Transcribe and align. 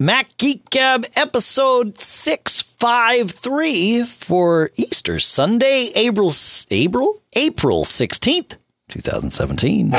Mac 0.00 0.36
Geek 0.38 0.70
Gab 0.70 1.06
episode 1.14 2.00
653 2.00 4.04
for 4.04 4.72
Easter 4.74 5.20
Sunday, 5.20 5.92
April 5.94 6.32
April 6.72 7.22
April 7.36 7.84
16th, 7.84 8.56
2017. 8.88 9.92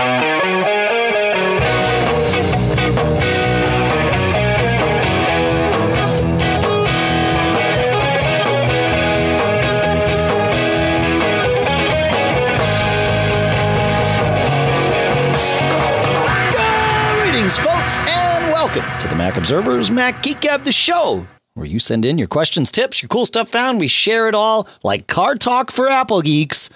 Welcome 18.76 19.00
to 19.00 19.08
the 19.08 19.16
Mac 19.16 19.38
Observer's 19.38 19.90
Mac 19.90 20.22
Geek 20.22 20.42
Gab, 20.42 20.66
the 20.66 20.72
show 20.74 21.26
where 21.54 21.66
you 21.66 21.80
send 21.80 22.04
in 22.04 22.18
your 22.18 22.28
questions, 22.28 22.74
tips, 22.74 23.02
your 23.02 23.08
cool 23.08 23.26
stuff 23.26 23.48
found. 23.48 23.80
We 23.80 23.88
share 23.88 24.28
it 24.28 24.36
all 24.36 24.68
like 24.84 25.08
car 25.08 25.36
talk 25.36 25.72
for 25.72 25.88
Apple 25.88 26.22
geeks. 26.22 26.70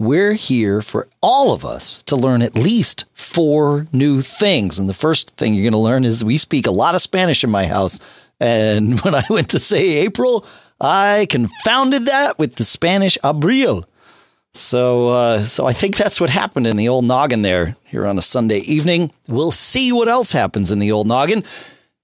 We're 0.00 0.32
here 0.32 0.82
for 0.82 1.06
all 1.22 1.52
of 1.52 1.64
us 1.64 2.02
to 2.04 2.16
learn 2.16 2.42
at 2.42 2.56
least 2.56 3.04
four 3.14 3.86
new 3.92 4.20
things. 4.20 4.80
And 4.80 4.88
the 4.88 4.94
first 4.94 5.36
thing 5.36 5.54
you're 5.54 5.62
going 5.62 5.74
to 5.74 5.78
learn 5.78 6.04
is 6.04 6.24
we 6.24 6.38
speak 6.38 6.66
a 6.66 6.72
lot 6.72 6.96
of 6.96 7.02
Spanish 7.02 7.44
in 7.44 7.50
my 7.50 7.66
house. 7.66 8.00
And 8.40 8.98
when 9.02 9.14
I 9.14 9.22
went 9.30 9.50
to 9.50 9.60
say 9.60 9.98
April, 9.98 10.44
I 10.80 11.28
confounded 11.30 12.06
that 12.06 12.36
with 12.36 12.56
the 12.56 12.64
Spanish 12.64 13.16
abril. 13.22 13.84
So, 14.54 15.08
uh, 15.08 15.44
so 15.44 15.66
I 15.66 15.72
think 15.72 15.96
that's 15.96 16.20
what 16.20 16.30
happened 16.30 16.68
in 16.68 16.76
the 16.76 16.88
old 16.88 17.04
noggin 17.04 17.42
there 17.42 17.76
here 17.84 18.06
on 18.06 18.18
a 18.18 18.22
Sunday 18.22 18.58
evening. 18.58 19.12
We'll 19.28 19.50
see 19.50 19.90
what 19.90 20.08
else 20.08 20.30
happens 20.30 20.70
in 20.70 20.78
the 20.78 20.92
old 20.92 21.08
noggin 21.08 21.42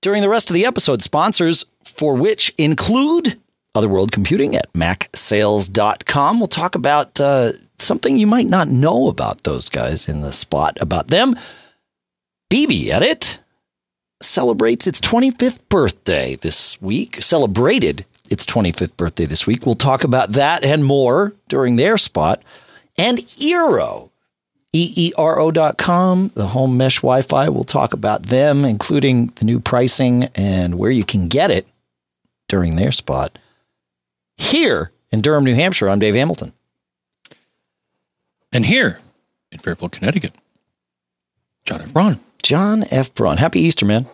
during 0.03 0.21
the 0.21 0.29
rest 0.29 0.51
of 0.51 0.55
the 0.55 0.67
episode. 0.67 1.01
Sponsors 1.01 1.65
for 1.85 2.15
which 2.15 2.53
include 2.59 3.39
Other 3.77 3.89
World 3.89 4.11
Computing 4.11 4.57
at 4.57 4.73
macsales.com. 4.73 6.41
We'll 6.41 6.49
talk 6.49 6.74
about 6.74 7.21
uh, 7.21 7.52
something 7.79 8.16
you 8.16 8.27
might 8.27 8.49
not 8.49 8.69
know 8.69 9.07
about 9.07 9.45
those 9.45 9.69
guys 9.69 10.09
in 10.09 10.21
the 10.21 10.33
spot 10.33 10.77
about 10.80 11.07
them. 11.07 11.37
BBEdit 12.52 13.39
celebrates 14.21 14.89
its 14.89 15.01
25th 15.01 15.61
birthday 15.69 16.35
this 16.35 16.83
week. 16.83 17.23
Celebrated 17.23 18.05
its 18.31 18.47
25th 18.47 18.97
birthday 18.97 19.27
this 19.27 19.47
week. 19.47 19.67
We'll 19.67 19.75
talk 19.75 20.05
about 20.05 20.33
that 20.33 20.65
and 20.65 20.85
more 20.85 21.35
during 21.49 21.77
their 21.77 21.99
spot. 21.99 22.43
And 22.97 23.19
Eero, 23.19 24.11
EERO.com, 24.73 26.31
the 26.35 26.49
home 26.49 26.77
mesh 26.77 26.97
Wi 26.99 27.23
Fi. 27.23 27.49
We'll 27.49 27.65
talk 27.65 27.93
about 27.93 28.25
them, 28.25 28.65
including 28.65 29.27
the 29.37 29.45
new 29.45 29.59
pricing 29.59 30.25
and 30.35 30.77
where 30.77 30.91
you 30.91 31.05
can 31.05 31.27
get 31.27 31.51
it 31.51 31.67
during 32.49 32.77
their 32.77 32.93
spot. 32.93 33.39
Here 34.37 34.93
in 35.11 35.21
Durham, 35.21 35.45
New 35.45 35.55
Hampshire, 35.55 35.91
I'm 35.91 35.99
Dave 35.99 36.15
Hamilton. 36.15 36.53
And 38.53 38.65
here 38.67 39.01
in 39.53 39.59
Fairfield, 39.59 39.93
Connecticut, 39.93 40.35
John 41.65 41.83
F. 41.83 41.93
Braun. 41.93 42.21
John 42.43 42.85
F. 42.91 43.15
Braun. 43.15 43.37
Happy 43.37 43.61
Easter, 43.61 43.85
man. 43.85 44.07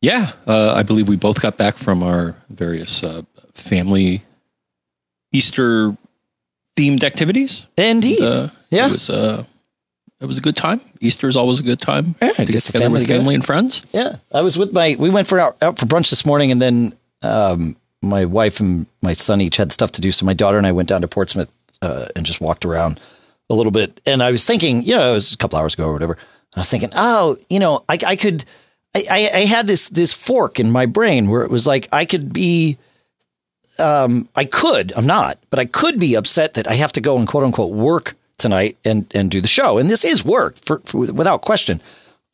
Yeah, 0.00 0.32
uh, 0.46 0.72
I 0.74 0.82
believe 0.82 1.08
we 1.08 1.16
both 1.16 1.40
got 1.42 1.56
back 1.56 1.74
from 1.76 2.02
our 2.02 2.34
various 2.48 3.02
uh, 3.04 3.22
family 3.52 4.22
Easter 5.32 5.96
themed 6.76 7.04
activities. 7.04 7.66
Indeed. 7.76 8.22
Uh, 8.22 8.48
yeah. 8.70 8.86
It 8.86 8.92
was, 8.92 9.10
uh, 9.10 9.44
it 10.20 10.26
was 10.26 10.38
a 10.38 10.40
good 10.40 10.56
time. 10.56 10.80
Easter 11.00 11.28
is 11.28 11.36
always 11.36 11.58
a 11.60 11.62
good 11.62 11.78
time 11.78 12.14
Yeah, 12.20 12.32
to 12.32 12.44
get 12.44 12.52
get 12.52 12.62
together 12.62 12.90
with 12.90 13.06
family 13.06 13.34
and 13.34 13.44
friends. 13.44 13.84
Yeah, 13.92 14.16
I 14.32 14.40
was 14.42 14.56
with 14.58 14.72
my. 14.72 14.96
We 14.98 15.10
went 15.10 15.28
for 15.28 15.38
out, 15.38 15.56
out 15.62 15.78
for 15.78 15.86
brunch 15.86 16.10
this 16.10 16.24
morning, 16.24 16.50
and 16.50 16.60
then 16.60 16.94
um, 17.22 17.76
my 18.02 18.24
wife 18.24 18.60
and 18.60 18.86
my 19.02 19.14
son 19.14 19.40
each 19.40 19.56
had 19.56 19.72
stuff 19.72 19.92
to 19.92 20.00
do. 20.00 20.12
So 20.12 20.26
my 20.26 20.34
daughter 20.34 20.58
and 20.58 20.66
I 20.66 20.72
went 20.72 20.88
down 20.88 21.00
to 21.02 21.08
Portsmouth 21.08 21.50
uh, 21.82 22.08
and 22.16 22.24
just 22.24 22.40
walked 22.40 22.64
around 22.64 23.00
a 23.48 23.54
little 23.54 23.72
bit. 23.72 24.00
And 24.06 24.22
I 24.22 24.30
was 24.30 24.44
thinking, 24.44 24.82
you 24.82 24.94
know, 24.94 25.10
it 25.10 25.14
was 25.14 25.32
a 25.34 25.36
couple 25.36 25.58
hours 25.58 25.74
ago 25.74 25.86
or 25.86 25.92
whatever. 25.92 26.16
I 26.54 26.60
was 26.60 26.68
thinking, 26.70 26.90
oh, 26.94 27.36
you 27.48 27.58
know, 27.58 27.84
I, 27.88 27.98
I 28.06 28.16
could. 28.16 28.44
I, 28.94 29.04
I, 29.10 29.30
I 29.38 29.44
had 29.44 29.66
this 29.66 29.88
this 29.88 30.12
fork 30.12 30.58
in 30.58 30.70
my 30.70 30.86
brain 30.86 31.30
where 31.30 31.42
it 31.42 31.50
was 31.50 31.66
like 31.66 31.88
I 31.92 32.04
could 32.04 32.32
be. 32.32 32.78
Um, 33.78 34.28
I 34.36 34.44
could. 34.44 34.92
I'm 34.94 35.06
not, 35.06 35.38
but 35.48 35.58
I 35.58 35.64
could 35.64 35.98
be 35.98 36.14
upset 36.14 36.52
that 36.54 36.68
I 36.68 36.74
have 36.74 36.92
to 36.92 37.00
go 37.00 37.16
and 37.16 37.26
quote 37.26 37.44
unquote 37.44 37.72
work 37.72 38.14
tonight 38.36 38.76
and 38.84 39.06
and 39.14 39.30
do 39.30 39.40
the 39.40 39.48
show. 39.48 39.78
And 39.78 39.88
this 39.88 40.04
is 40.04 40.24
work 40.24 40.56
for, 40.64 40.80
for 40.84 40.98
without 40.98 41.42
question. 41.42 41.80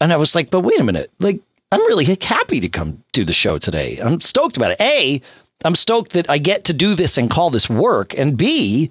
And 0.00 0.12
I 0.12 0.16
was 0.16 0.34
like, 0.34 0.50
but 0.50 0.60
wait 0.60 0.80
a 0.80 0.84
minute, 0.84 1.10
like 1.20 1.40
I'm 1.72 1.80
really 1.86 2.04
happy 2.04 2.60
to 2.60 2.68
come 2.68 3.02
do 3.12 3.24
the 3.24 3.32
show 3.32 3.58
today. 3.58 3.98
I'm 4.02 4.20
stoked 4.20 4.56
about 4.56 4.72
it. 4.72 4.80
A, 4.80 5.20
I'm 5.64 5.74
stoked 5.74 6.12
that 6.12 6.28
I 6.30 6.38
get 6.38 6.64
to 6.64 6.72
do 6.72 6.94
this 6.94 7.16
and 7.18 7.30
call 7.30 7.50
this 7.50 7.68
work, 7.68 8.16
and 8.18 8.36
B, 8.36 8.90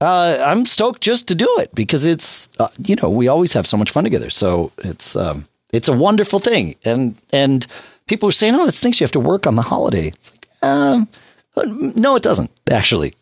uh, 0.00 0.42
I'm 0.44 0.66
stoked 0.66 1.02
just 1.02 1.28
to 1.28 1.34
do 1.34 1.48
it 1.58 1.74
because 1.74 2.04
it's 2.04 2.48
uh, 2.58 2.68
you 2.84 2.96
know 2.96 3.10
we 3.10 3.28
always 3.28 3.52
have 3.52 3.66
so 3.66 3.76
much 3.76 3.90
fun 3.90 4.04
together. 4.04 4.30
So 4.30 4.72
it's 4.78 5.14
um, 5.14 5.46
it's 5.72 5.88
a 5.88 5.92
wonderful 5.92 6.38
thing, 6.38 6.76
and 6.84 7.16
and 7.32 7.66
people 8.06 8.28
are 8.28 8.32
saying, 8.32 8.54
oh, 8.54 8.66
that 8.66 8.74
stinks. 8.74 9.00
You 9.00 9.04
have 9.04 9.12
to 9.12 9.20
work 9.20 9.46
on 9.46 9.56
the 9.56 9.62
holiday. 9.62 10.08
It's 10.08 10.30
like, 10.30 10.48
um, 10.62 11.08
no, 11.56 12.16
it 12.16 12.22
doesn't 12.22 12.50
actually. 12.70 13.14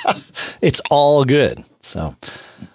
it's 0.62 0.80
all 0.90 1.24
good. 1.24 1.64
So 1.82 2.16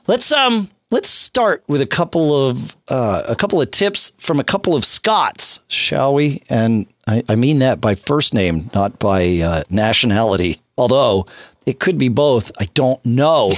let's 0.08 0.32
um 0.32 0.70
let's 0.92 1.10
start 1.10 1.64
with 1.68 1.82
a 1.82 1.88
couple 1.88 2.48
of 2.50 2.76
uh, 2.88 3.24
a 3.28 3.36
couple 3.36 3.62
of 3.62 3.72
tips 3.72 4.14
from 4.18 4.40
a 4.40 4.44
couple 4.44 4.76
of 4.76 4.86
Scots, 4.86 5.60
shall 5.68 6.14
we? 6.14 6.44
And 6.50 6.88
I, 7.08 7.24
I 7.28 7.36
mean 7.36 7.60
that 7.60 7.82
by 7.82 7.96
first 7.96 8.34
name, 8.34 8.70
not 8.74 9.00
by 9.00 9.40
uh, 9.40 9.64
nationality. 9.70 10.62
Although 10.78 11.26
it 11.66 11.80
could 11.80 11.98
be 11.98 12.10
both. 12.10 12.52
I 12.60 12.66
don't 12.74 13.04
know. 13.06 13.52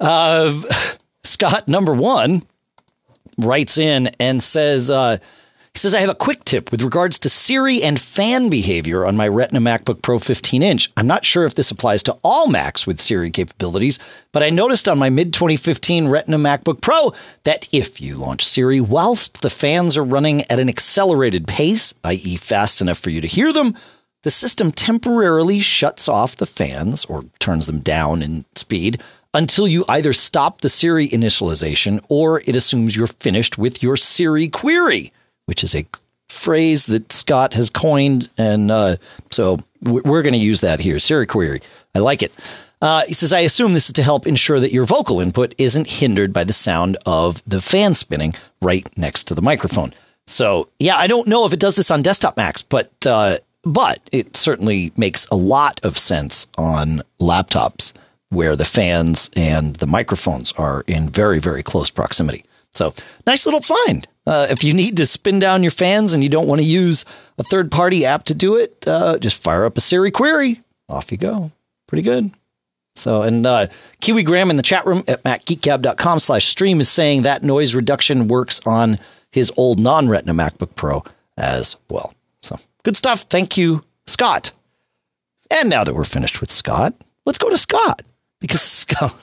Uh, 0.00 0.62
Scott 1.24 1.66
number 1.68 1.94
one 1.94 2.42
writes 3.38 3.78
in 3.78 4.08
and 4.18 4.42
says. 4.42 4.90
Uh, 4.90 5.18
he 5.74 5.80
says, 5.80 5.92
I 5.92 5.98
have 5.98 6.10
a 6.10 6.14
quick 6.14 6.44
tip 6.44 6.70
with 6.70 6.82
regards 6.82 7.18
to 7.18 7.28
Siri 7.28 7.82
and 7.82 8.00
fan 8.00 8.48
behavior 8.48 9.04
on 9.04 9.16
my 9.16 9.26
Retina 9.26 9.58
MacBook 9.58 10.02
Pro 10.02 10.20
15 10.20 10.62
inch. 10.62 10.92
I'm 10.96 11.08
not 11.08 11.24
sure 11.24 11.44
if 11.46 11.56
this 11.56 11.72
applies 11.72 12.04
to 12.04 12.16
all 12.22 12.46
Macs 12.46 12.86
with 12.86 13.00
Siri 13.00 13.32
capabilities, 13.32 13.98
but 14.30 14.44
I 14.44 14.50
noticed 14.50 14.88
on 14.88 15.00
my 15.00 15.10
mid 15.10 15.34
2015 15.34 16.06
Retina 16.06 16.38
MacBook 16.38 16.80
Pro 16.80 17.12
that 17.42 17.68
if 17.72 18.00
you 18.00 18.14
launch 18.14 18.44
Siri 18.44 18.80
whilst 18.80 19.42
the 19.42 19.50
fans 19.50 19.96
are 19.96 20.04
running 20.04 20.42
at 20.42 20.60
an 20.60 20.68
accelerated 20.68 21.48
pace, 21.48 21.92
i.e., 22.04 22.36
fast 22.36 22.80
enough 22.80 23.00
for 23.00 23.10
you 23.10 23.20
to 23.20 23.26
hear 23.26 23.52
them, 23.52 23.76
the 24.22 24.30
system 24.30 24.70
temporarily 24.70 25.58
shuts 25.58 26.08
off 26.08 26.36
the 26.36 26.46
fans 26.46 27.04
or 27.06 27.24
turns 27.40 27.66
them 27.66 27.80
down 27.80 28.22
in 28.22 28.44
speed 28.54 29.02
until 29.34 29.68
you 29.68 29.84
either 29.88 30.12
stop 30.12 30.60
the 30.60 30.68
Siri 30.68 31.08
initialization 31.08 32.02
or 32.08 32.40
it 32.46 32.56
assumes 32.56 32.96
you're 32.96 33.06
finished 33.06 33.58
with 33.58 33.82
your 33.82 33.96
Siri 33.96 34.48
query 34.48 35.12
which 35.46 35.62
is 35.62 35.74
a 35.74 35.86
phrase 36.28 36.86
that 36.86 37.12
Scott 37.12 37.54
has 37.54 37.70
coined. 37.70 38.30
And 38.36 38.70
uh, 38.70 38.96
so 39.30 39.58
we're 39.82 40.22
going 40.22 40.32
to 40.32 40.38
use 40.38 40.60
that 40.60 40.80
here. 40.80 40.98
Siri 40.98 41.26
query. 41.26 41.62
I 41.94 42.00
like 42.00 42.22
it. 42.22 42.32
Uh, 42.82 43.04
he 43.06 43.14
says, 43.14 43.32
I 43.32 43.40
assume 43.40 43.72
this 43.72 43.86
is 43.86 43.94
to 43.94 44.02
help 44.02 44.26
ensure 44.26 44.60
that 44.60 44.72
your 44.72 44.84
vocal 44.84 45.20
input 45.20 45.54
isn't 45.58 45.88
hindered 45.88 46.32
by 46.32 46.44
the 46.44 46.52
sound 46.52 46.98
of 47.06 47.42
the 47.46 47.60
fan 47.60 47.94
spinning 47.94 48.34
right 48.60 48.86
next 48.98 49.24
to 49.24 49.34
the 49.34 49.42
microphone. 49.42 49.94
So, 50.26 50.68
yeah, 50.78 50.96
I 50.96 51.06
don't 51.06 51.28
know 51.28 51.46
if 51.46 51.52
it 51.52 51.60
does 51.60 51.76
this 51.76 51.90
on 51.90 52.02
desktop 52.02 52.36
Macs, 52.36 52.62
but 52.62 52.92
uh, 53.06 53.38
but 53.62 54.00
it 54.12 54.36
certainly 54.36 54.92
makes 54.96 55.26
a 55.26 55.36
lot 55.36 55.80
of 55.82 55.96
sense 55.96 56.46
on 56.58 57.02
laptops 57.20 57.92
where 58.34 58.56
the 58.56 58.64
fans 58.64 59.30
and 59.36 59.76
the 59.76 59.86
microphones 59.86 60.52
are 60.52 60.82
in 60.86 61.08
very, 61.08 61.38
very 61.38 61.62
close 61.62 61.90
proximity. 61.90 62.44
So 62.74 62.92
nice 63.26 63.46
little 63.46 63.60
find. 63.60 64.06
Uh, 64.26 64.46
if 64.50 64.64
you 64.64 64.72
need 64.72 64.96
to 64.96 65.06
spin 65.06 65.38
down 65.38 65.62
your 65.62 65.70
fans 65.70 66.12
and 66.12 66.22
you 66.22 66.28
don't 66.28 66.48
want 66.48 66.60
to 66.60 66.66
use 66.66 67.04
a 67.38 67.44
third 67.44 67.70
party 67.70 68.04
app 68.04 68.24
to 68.24 68.34
do 68.34 68.56
it, 68.56 68.86
uh, 68.86 69.18
just 69.18 69.40
fire 69.42 69.64
up 69.64 69.76
a 69.76 69.80
Siri 69.80 70.10
query. 70.10 70.62
Off 70.88 71.12
you 71.12 71.18
go. 71.18 71.52
Pretty 71.86 72.02
good. 72.02 72.30
So, 72.96 73.22
and 73.22 73.44
uh, 73.44 73.66
Kiwi 74.00 74.22
Graham 74.22 74.50
in 74.50 74.56
the 74.56 74.62
chat 74.62 74.86
room 74.86 75.02
at 75.08 75.22
macgeekgab.com 75.24 76.20
slash 76.20 76.46
stream 76.46 76.80
is 76.80 76.88
saying 76.88 77.22
that 77.22 77.42
noise 77.42 77.74
reduction 77.74 78.28
works 78.28 78.60
on 78.64 78.98
his 79.30 79.52
old 79.56 79.80
non 79.80 80.08
Retina 80.08 80.32
MacBook 80.32 80.74
Pro 80.76 81.02
as 81.36 81.76
well. 81.90 82.14
So, 82.42 82.56
good 82.84 82.96
stuff. 82.96 83.22
Thank 83.22 83.56
you, 83.56 83.84
Scott. 84.06 84.52
And 85.50 85.68
now 85.68 85.84
that 85.84 85.94
we're 85.94 86.04
finished 86.04 86.40
with 86.40 86.52
Scott, 86.52 86.94
let's 87.26 87.38
go 87.38 87.50
to 87.50 87.58
Scott 87.58 88.02
because 88.44 88.60
Scott, 88.62 89.16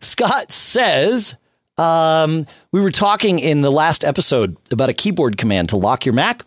Scott 0.00 0.50
says, 0.50 1.36
um, 1.76 2.46
we 2.72 2.80
were 2.80 2.90
talking 2.90 3.38
in 3.38 3.60
the 3.60 3.70
last 3.70 4.02
episode 4.02 4.56
about 4.70 4.88
a 4.88 4.94
keyboard 4.94 5.36
command 5.36 5.68
to 5.68 5.76
lock 5.76 6.06
your 6.06 6.14
Mac. 6.14 6.42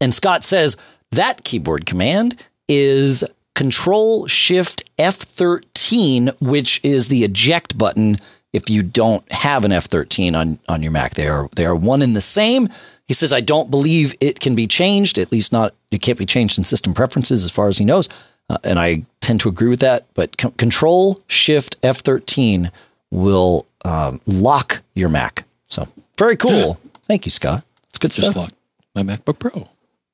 And 0.00 0.12
Scott 0.12 0.44
says 0.44 0.76
that 1.12 1.44
keyboard 1.44 1.86
command 1.86 2.44
is 2.68 3.22
Control 3.54 4.26
Shift 4.26 4.84
F13, 4.98 6.34
which 6.40 6.80
is 6.82 7.06
the 7.06 7.22
eject 7.22 7.78
button 7.78 8.18
if 8.52 8.68
you 8.68 8.82
don't 8.82 9.30
have 9.30 9.64
an 9.64 9.70
F13 9.70 10.34
on, 10.34 10.58
on 10.68 10.82
your 10.82 10.90
Mac. 10.90 11.14
They 11.14 11.28
are, 11.28 11.48
they 11.54 11.66
are 11.66 11.76
one 11.76 12.02
and 12.02 12.16
the 12.16 12.20
same. 12.20 12.68
He 13.06 13.14
says, 13.14 13.32
I 13.32 13.40
don't 13.40 13.70
believe 13.70 14.12
it 14.20 14.40
can 14.40 14.56
be 14.56 14.66
changed, 14.66 15.18
at 15.18 15.30
least 15.30 15.52
not, 15.52 15.72
it 15.92 16.02
can't 16.02 16.18
be 16.18 16.26
changed 16.26 16.58
in 16.58 16.64
system 16.64 16.94
preferences 16.94 17.44
as 17.44 17.52
far 17.52 17.68
as 17.68 17.78
he 17.78 17.84
knows. 17.84 18.08
Uh, 18.48 18.58
and 18.64 18.78
I 18.78 19.04
tend 19.20 19.40
to 19.40 19.48
agree 19.48 19.68
with 19.68 19.80
that. 19.80 20.06
But 20.14 20.40
c- 20.40 20.52
Control 20.56 21.20
Shift 21.26 21.80
F13 21.82 22.70
will 23.10 23.66
um, 23.84 24.20
lock 24.26 24.82
your 24.94 25.08
Mac. 25.08 25.44
So 25.68 25.88
very 26.18 26.36
cool. 26.36 26.78
Yeah. 26.82 26.90
Thank 27.06 27.24
you, 27.26 27.30
Scott. 27.30 27.64
It's 27.88 27.98
good 27.98 28.10
Just 28.10 28.32
stuff. 28.32 28.36
Lock 28.36 28.52
my 28.94 29.02
MacBook 29.02 29.38
Pro. 29.38 29.68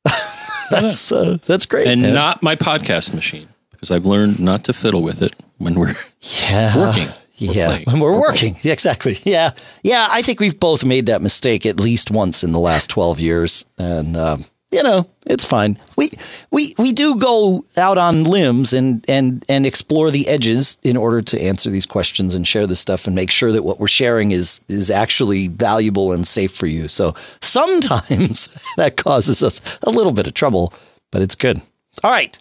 that's 0.71 1.13
uh, 1.13 1.39
that's 1.47 1.67
great, 1.67 1.87
and 1.87 2.03
man. 2.03 2.15
not 2.15 2.43
my 2.43 2.57
podcast 2.57 3.15
machine 3.15 3.49
because 3.71 3.91
I've 3.91 4.07
learned 4.07 4.41
not 4.41 4.65
to 4.65 4.73
fiddle 4.73 5.03
with 5.03 5.23
it 5.23 5.35
when 5.59 5.75
we're 5.75 5.97
yeah. 6.21 6.77
working. 6.77 7.09
yeah, 7.37 7.67
playing. 7.67 7.85
when 7.85 8.01
we're, 8.01 8.13
we're 8.13 8.21
working. 8.21 8.59
Yeah, 8.63 8.73
exactly. 8.73 9.19
Yeah, 9.25 9.53
yeah. 9.83 10.09
I 10.11 10.23
think 10.23 10.41
we've 10.41 10.59
both 10.59 10.85
made 10.85 11.07
that 11.07 11.23
mistake 11.23 11.67
at 11.67 11.79
least 11.79 12.11
once 12.11 12.43
in 12.43 12.53
the 12.53 12.59
last 12.59 12.91
twelve 12.91 13.21
years, 13.21 13.65
and 13.79 14.17
um, 14.17 14.45
you 14.73 14.83
know, 14.83 15.07
it's 15.27 15.45
fine. 15.45 15.79
We 15.97 16.09
we 16.51 16.75
we 16.79 16.93
do 16.93 17.17
go 17.17 17.65
out 17.77 17.99
on 17.99 18.25
limbs 18.25 18.73
and 18.73 19.05
and 19.07 19.45
and 19.49 19.67
explore 19.67 20.11
the 20.11 20.27
edges 20.27 20.79
in 20.83 20.97
order 20.97 21.21
to 21.21 21.41
answer 21.41 21.69
these 21.69 21.85
questions 21.85 22.35
and 22.35 22.49
share 22.49 22.67
this 22.67 22.81
stuff 22.81 23.07
and 23.07 23.15
make 23.15 23.31
sure 23.31 23.53
that 23.53 23.63
what 23.63 23.79
we're 23.79 23.87
sharing 23.87 24.33
is 24.33 24.63
is 24.69 24.91
actually 24.91 25.49
valuable 25.49 26.11
and 26.13 26.27
safe 26.27 26.55
for 26.57 26.67
you. 26.67 26.89
So 26.89 27.15
sometimes 27.43 28.49
that 28.79 28.97
causes 28.97 29.43
us 29.43 29.61
a 29.83 29.91
little 29.91 30.13
bit 30.13 30.27
of 30.27 30.33
trouble, 30.33 30.73
but 31.11 31.21
it's 31.21 31.37
good. 31.37 31.61
All 32.03 32.11
right, 32.11 32.37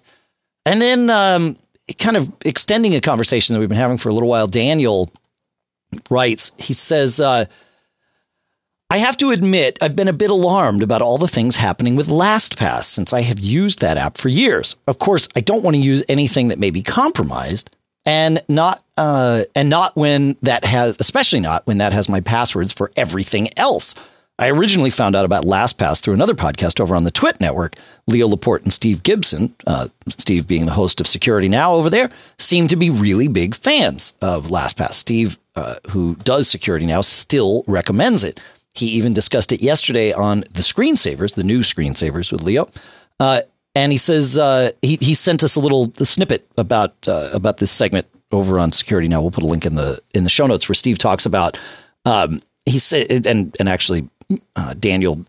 and 0.66 0.82
then 0.82 1.10
um, 1.10 1.58
kind 2.00 2.16
of 2.16 2.32
extending 2.46 2.96
a 2.96 3.02
conversation 3.02 3.54
that 3.54 3.60
we've 3.60 3.70
been 3.70 3.78
having 3.78 3.98
for 3.98 4.08
a 4.08 4.14
little 4.14 4.30
while. 4.30 4.48
Daniel 4.48 5.12
writes. 6.10 6.54
He 6.58 6.74
says. 6.74 7.20
Uh, 7.20 7.46
I 8.92 8.98
have 8.98 9.16
to 9.18 9.32
admit, 9.32 9.78
I've 9.82 9.96
been 9.96 10.10
a 10.10 10.14
bit 10.14 10.30
alarmed 10.30 10.84
about 10.84 11.02
all 11.02 11.18
the 11.18 11.26
things 11.26 11.56
happening 11.56 11.96
with 11.96 12.10
LastPass 12.10 12.84
since 12.84 13.14
I 13.14 13.22
have 13.22 13.40
used 13.40 13.80
that 13.80 13.96
app 13.96 14.18
for 14.18 14.28
years. 14.28 14.76
Of 14.86 15.00
course, 15.00 15.30
I 15.34 15.40
don't 15.40 15.64
want 15.64 15.78
to 15.78 15.82
use 15.82 16.04
anything 16.10 16.50
that 16.50 16.60
may 16.60 16.72
be 16.72 16.84
compromised, 16.84 17.70
and 18.06 18.44
not 18.50 18.84
uh, 18.98 19.44
and 19.56 19.70
not 19.70 19.96
when 19.96 20.36
that 20.42 20.66
has, 20.66 20.98
especially 21.00 21.40
not 21.40 21.66
when 21.66 21.78
that 21.78 21.94
has 21.94 22.10
my 22.10 22.20
passwords 22.20 22.74
for 22.74 22.92
everything 22.98 23.48
else. 23.56 23.96
I 24.38 24.50
originally 24.50 24.90
found 24.90 25.16
out 25.16 25.24
about 25.24 25.46
LastPass 25.46 26.02
through 26.02 26.16
another 26.16 26.34
podcast 26.34 26.82
over 26.82 26.94
on 26.94 27.06
the 27.06 27.12
TWiT 27.12 27.40
network. 27.40 27.76
Leo 28.08 28.28
Laporte 28.28 28.64
and 28.64 28.74
Steve 28.74 29.04
Gibson, 29.04 29.56
uh, 29.68 29.88
Steve 30.10 30.48
being 30.48 30.66
the 30.66 30.74
host 30.74 31.00
of 31.00 31.08
Security 31.08 31.48
Now 31.48 31.76
over 31.76 31.90
there, 31.90 32.10
seem 32.38 32.68
to 32.68 32.76
be 32.76 32.90
really 32.90 33.30
big 33.30 33.56
fans 33.56 34.16
of 34.22 34.48
LastPass. 34.48 34.96
Steve, 34.96 35.40
uh, 35.56 35.76
who 35.92 36.16
does 36.26 36.50
Security 36.50 36.86
Now, 36.86 37.00
still 37.00 37.64
recommends 37.68 38.26
it. 38.26 38.38
He 38.74 38.88
even 38.88 39.14
discussed 39.14 39.52
it 39.52 39.62
yesterday 39.62 40.14
on 40.14 40.40
the 40.52 40.62
screensavers, 40.62 41.36
the 41.36 41.44
new 41.44 41.60
screensavers 41.60 42.32
with 42.32 42.42
Leo. 42.42 42.70
Uh, 43.20 43.42
and 43.76 43.92
he 43.92 43.98
says 43.98 44.38
uh, 44.38 44.72
he 44.82 44.98
he 44.98 45.14
sent 45.14 45.44
us 45.44 45.56
a 45.56 45.60
little 45.60 45.94
snippet 45.98 46.48
about 46.58 46.96
uh, 47.08 47.30
about 47.34 47.58
this 47.58 47.72
segment 47.72 48.08
over 48.32 48.60
on 48.60 48.72
security. 48.72 49.08
Now 49.08 49.22
we'll 49.22 49.32
put 49.32 49.44
a 49.44 49.48
link 49.48 49.66
in 49.66 49.76
the 49.76 50.02
in 50.14 50.24
the 50.24 50.30
show 50.30 50.48
notes 50.48 50.68
where 50.68 50.76
Steve 50.76 50.98
talks 50.98 51.26
about. 51.26 51.58
Um, 52.06 52.42
he 52.66 52.80
said, 52.80 53.26
and 53.26 53.56
and 53.60 53.70
actually, 53.70 54.10
uh, 54.56 54.74
Daniel 54.74 55.26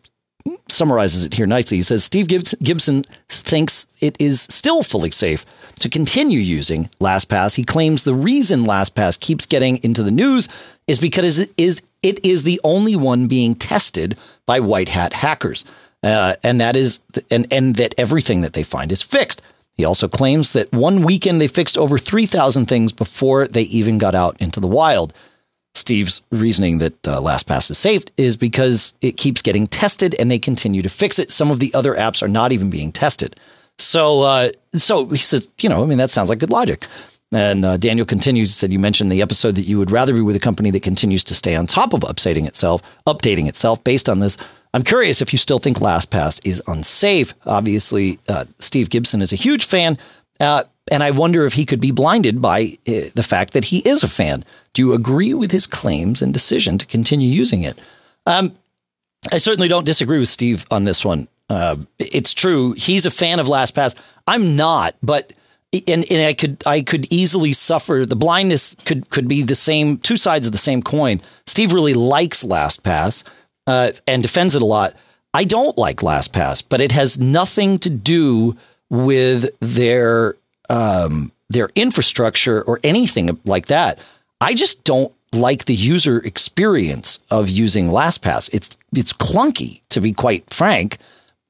summarizes 0.68 1.24
it 1.24 1.34
here 1.34 1.46
nicely. 1.46 1.76
He 1.76 1.82
says 1.82 2.04
Steve 2.04 2.26
Gibson 2.26 3.04
thinks 3.28 3.86
it 4.00 4.16
is 4.20 4.42
still 4.42 4.82
fully 4.82 5.10
safe 5.10 5.44
to 5.78 5.88
continue 5.88 6.40
using 6.40 6.88
LastPass. 7.00 7.56
He 7.56 7.64
claims 7.64 8.04
the 8.04 8.14
reason 8.14 8.64
LastPass 8.64 9.18
keeps 9.18 9.46
getting 9.46 9.82
into 9.84 10.02
the 10.02 10.10
news 10.10 10.48
is 10.86 10.98
because 10.98 11.38
it 11.38 11.52
is 11.56 11.80
it 12.02 12.24
is 12.24 12.42
the 12.42 12.60
only 12.64 12.96
one 12.96 13.26
being 13.26 13.54
tested 13.54 14.16
by 14.46 14.60
white 14.60 14.88
hat 14.88 15.12
hackers. 15.12 15.64
Uh, 16.02 16.34
and 16.42 16.60
that 16.60 16.74
is 16.74 16.98
and 17.30 17.46
and 17.52 17.76
that 17.76 17.94
everything 17.96 18.40
that 18.40 18.54
they 18.54 18.64
find 18.64 18.90
is 18.90 19.02
fixed. 19.02 19.40
He 19.74 19.84
also 19.84 20.08
claims 20.08 20.52
that 20.52 20.70
one 20.72 21.02
weekend 21.02 21.40
they 21.40 21.48
fixed 21.48 21.78
over 21.78 21.98
3,000 21.98 22.66
things 22.66 22.92
before 22.92 23.48
they 23.48 23.62
even 23.62 23.98
got 23.98 24.14
out 24.14 24.38
into 24.40 24.60
the 24.60 24.66
wild. 24.66 25.14
Steve's 25.74 26.22
reasoning 26.30 26.78
that 26.78 27.08
uh, 27.08 27.18
LastPass 27.18 27.70
is 27.70 27.78
safe 27.78 28.04
is 28.18 28.36
because 28.36 28.94
it 29.00 29.16
keeps 29.16 29.40
getting 29.40 29.66
tested 29.66 30.14
and 30.16 30.30
they 30.30 30.38
continue 30.38 30.82
to 30.82 30.90
fix 30.90 31.18
it. 31.18 31.30
Some 31.30 31.50
of 31.50 31.58
the 31.58 31.72
other 31.72 31.94
apps 31.94 32.22
are 32.22 32.28
not 32.28 32.52
even 32.52 32.68
being 32.68 32.92
tested. 32.92 33.36
So, 33.78 34.20
uh, 34.20 34.50
so 34.74 35.06
he 35.06 35.16
says, 35.16 35.48
you 35.60 35.70
know, 35.70 35.82
I 35.82 35.86
mean, 35.86 35.98
that 35.98 36.10
sounds 36.10 36.28
like 36.28 36.38
good 36.38 36.50
logic. 36.50 36.84
And 37.32 37.64
uh, 37.64 37.78
Daniel 37.78 38.06
continues. 38.06 38.50
He 38.50 38.54
said, 38.54 38.72
"You 38.72 38.78
mentioned 38.78 39.10
the 39.10 39.22
episode 39.22 39.54
that 39.54 39.62
you 39.62 39.78
would 39.78 39.90
rather 39.90 40.12
be 40.12 40.20
with 40.20 40.36
a 40.36 40.40
company 40.40 40.70
that 40.70 40.82
continues 40.82 41.24
to 41.24 41.34
stay 41.34 41.56
on 41.56 41.66
top 41.66 41.94
of 41.94 42.00
updating 42.00 42.46
itself, 42.46 42.82
updating 43.06 43.48
itself. 43.48 43.82
Based 43.82 44.08
on 44.08 44.20
this, 44.20 44.36
I'm 44.74 44.82
curious 44.82 45.22
if 45.22 45.32
you 45.32 45.38
still 45.38 45.58
think 45.58 45.78
LastPass 45.78 46.46
is 46.46 46.62
unsafe. 46.66 47.32
Obviously, 47.46 48.18
uh, 48.28 48.44
Steve 48.58 48.90
Gibson 48.90 49.22
is 49.22 49.32
a 49.32 49.36
huge 49.36 49.64
fan, 49.64 49.96
uh, 50.40 50.64
and 50.90 51.02
I 51.02 51.10
wonder 51.10 51.46
if 51.46 51.54
he 51.54 51.64
could 51.64 51.80
be 51.80 51.90
blinded 51.90 52.42
by 52.42 52.76
uh, 52.86 53.08
the 53.14 53.24
fact 53.26 53.54
that 53.54 53.66
he 53.66 53.78
is 53.78 54.02
a 54.02 54.08
fan. 54.08 54.44
Do 54.74 54.82
you 54.82 54.92
agree 54.92 55.32
with 55.32 55.52
his 55.52 55.66
claims 55.66 56.20
and 56.20 56.34
decision 56.34 56.76
to 56.78 56.86
continue 56.86 57.30
using 57.30 57.62
it?" 57.62 57.78
Um, 58.26 58.54
I 59.32 59.38
certainly 59.38 59.68
don't 59.68 59.86
disagree 59.86 60.18
with 60.18 60.28
Steve 60.28 60.66
on 60.70 60.84
this 60.84 61.02
one. 61.02 61.28
Uh, 61.48 61.76
it's 61.98 62.34
true 62.34 62.72
he's 62.72 63.06
a 63.06 63.10
fan 63.10 63.40
of 63.40 63.46
LastPass. 63.46 63.94
I'm 64.26 64.54
not, 64.56 64.96
but 65.02 65.32
and, 65.72 66.04
and 66.10 66.26
I 66.26 66.34
could 66.34 66.62
I 66.66 66.82
could 66.82 67.10
easily 67.10 67.52
suffer 67.52 68.04
the 68.06 68.16
blindness 68.16 68.76
could 68.84 69.08
could 69.10 69.26
be 69.26 69.42
the 69.42 69.54
same 69.54 69.98
two 69.98 70.16
sides 70.16 70.46
of 70.46 70.52
the 70.52 70.58
same 70.58 70.82
coin. 70.82 71.20
Steve 71.46 71.72
really 71.72 71.94
likes 71.94 72.44
LastPass 72.44 73.24
uh, 73.66 73.92
and 74.06 74.22
defends 74.22 74.54
it 74.54 74.62
a 74.62 74.66
lot. 74.66 74.94
I 75.34 75.44
don't 75.44 75.78
like 75.78 75.98
LastPass, 75.98 76.62
but 76.68 76.80
it 76.80 76.92
has 76.92 77.18
nothing 77.18 77.78
to 77.78 77.90
do 77.90 78.56
with 78.90 79.48
their 79.60 80.36
um, 80.68 81.32
their 81.48 81.70
infrastructure 81.74 82.62
or 82.62 82.80
anything 82.84 83.38
like 83.44 83.66
that. 83.66 83.98
I 84.40 84.54
just 84.54 84.84
don't 84.84 85.12
like 85.32 85.64
the 85.64 85.74
user 85.74 86.18
experience 86.18 87.20
of 87.30 87.48
using 87.48 87.88
LastPass. 87.88 88.50
It's 88.52 88.76
it's 88.94 89.14
clunky 89.14 89.80
to 89.88 90.00
be 90.02 90.12
quite 90.12 90.52
frank, 90.52 90.98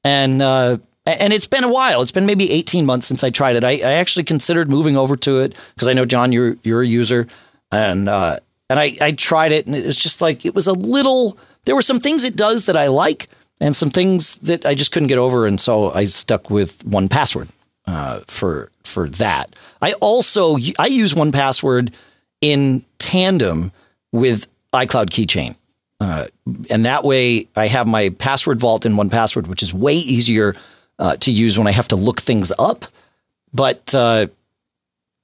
and 0.05 0.41
uh, 0.41 0.77
and 1.05 1.33
it's 1.33 1.47
been 1.47 1.63
a 1.63 1.69
while. 1.69 2.01
It's 2.01 2.11
been 2.11 2.25
maybe 2.25 2.49
18 2.51 2.85
months 2.85 3.07
since 3.07 3.23
I 3.23 3.29
tried 3.29 3.55
it. 3.55 3.63
I, 3.63 3.71
I 3.71 3.93
actually 3.93 4.23
considered 4.23 4.69
moving 4.69 4.95
over 4.95 5.15
to 5.17 5.41
it 5.41 5.55
because 5.75 5.87
I 5.87 5.93
know 5.93 6.05
John, 6.05 6.31
you're 6.31 6.55
you're 6.63 6.81
a 6.81 6.87
user, 6.87 7.27
and 7.71 8.07
uh, 8.07 8.37
and 8.69 8.79
I 8.79 8.95
I 9.01 9.11
tried 9.11 9.51
it, 9.51 9.67
and 9.67 9.75
it 9.75 9.85
was 9.85 9.97
just 9.97 10.21
like 10.21 10.45
it 10.45 10.55
was 10.55 10.67
a 10.67 10.73
little. 10.73 11.37
There 11.65 11.75
were 11.75 11.81
some 11.81 11.99
things 11.99 12.23
it 12.23 12.35
does 12.35 12.65
that 12.65 12.77
I 12.77 12.87
like, 12.87 13.29
and 13.59 13.75
some 13.75 13.89
things 13.89 14.35
that 14.37 14.65
I 14.65 14.75
just 14.75 14.91
couldn't 14.91 15.07
get 15.07 15.17
over, 15.17 15.45
and 15.45 15.59
so 15.59 15.91
I 15.91 16.05
stuck 16.05 16.49
with 16.49 16.83
1Password 16.85 17.49
uh, 17.85 18.21
for 18.27 18.69
for 18.83 19.09
that. 19.09 19.55
I 19.81 19.93
also 19.93 20.57
I 20.79 20.87
use 20.87 21.13
1Password 21.13 21.93
in 22.39 22.85
tandem 22.97 23.71
with 24.11 24.47
iCloud 24.73 25.09
Keychain. 25.09 25.55
Uh, 25.99 26.27
and 26.69 26.85
that 26.85 27.05
way 27.05 27.47
I 27.55 27.67
have 27.67 27.87
my 27.87 28.09
password 28.09 28.59
vault 28.59 28.85
in 28.85 28.93
1Password, 28.93 29.47
which 29.47 29.63
is 29.63 29.73
way 29.73 29.95
easier 29.95 30.55
uh, 31.03 31.17
to 31.17 31.31
use 31.31 31.57
when 31.57 31.67
I 31.67 31.71
have 31.71 31.89
to 31.89 31.97
look 31.97 32.21
things 32.21 32.53
up. 32.57 32.85
But 33.53 33.93
uh, 33.93 34.27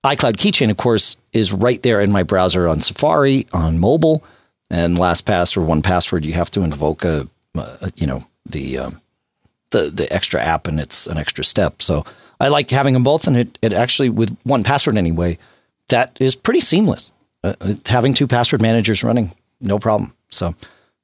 iCloud 0.03 0.35
Keychain, 0.35 0.69
of 0.69 0.75
course, 0.75 1.15
is 1.31 1.53
right 1.53 1.81
there 1.81 2.01
in 2.01 2.11
my 2.11 2.21
browser 2.21 2.67
on 2.67 2.81
Safari 2.81 3.47
on 3.53 3.79
mobile. 3.79 4.23
And 4.69 4.97
LastPass 4.97 5.57
or 5.57 5.61
1Password, 5.61 6.25
you 6.25 6.33
have 6.33 6.51
to 6.51 6.61
invoke 6.61 7.03
a, 7.03 7.27
a 7.55 7.91
you 7.95 8.05
know, 8.05 8.25
the 8.45 8.77
um, 8.77 9.01
the 9.71 9.89
the 9.89 10.11
extra 10.13 10.39
app, 10.39 10.67
and 10.67 10.79
it's 10.79 11.07
an 11.07 11.17
extra 11.17 11.43
step. 11.43 11.81
So 11.81 12.05
I 12.39 12.49
like 12.49 12.69
having 12.69 12.93
them 12.93 13.03
both, 13.03 13.25
and 13.25 13.35
it, 13.35 13.57
it 13.63 13.73
actually 13.73 14.09
with 14.09 14.37
1Password 14.43 14.95
anyway, 14.95 15.39
that 15.87 16.15
is 16.19 16.35
pretty 16.35 16.61
seamless. 16.61 17.11
Uh, 17.43 17.53
having 17.87 18.13
two 18.13 18.27
password 18.27 18.61
managers 18.61 19.03
running, 19.03 19.31
no 19.59 19.79
problem. 19.79 20.13
So 20.29 20.53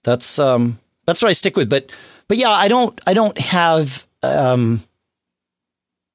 that's 0.03 0.37
um, 0.37 0.79
that's 1.07 1.23
what 1.23 1.29
I 1.29 1.33
stick 1.33 1.57
with. 1.57 1.67
But 1.67 1.91
but 2.27 2.37
yeah, 2.37 2.51
I 2.51 2.67
don't 2.67 2.99
I 3.07 3.15
don't 3.15 3.39
have 3.39 4.05
um, 4.33 4.81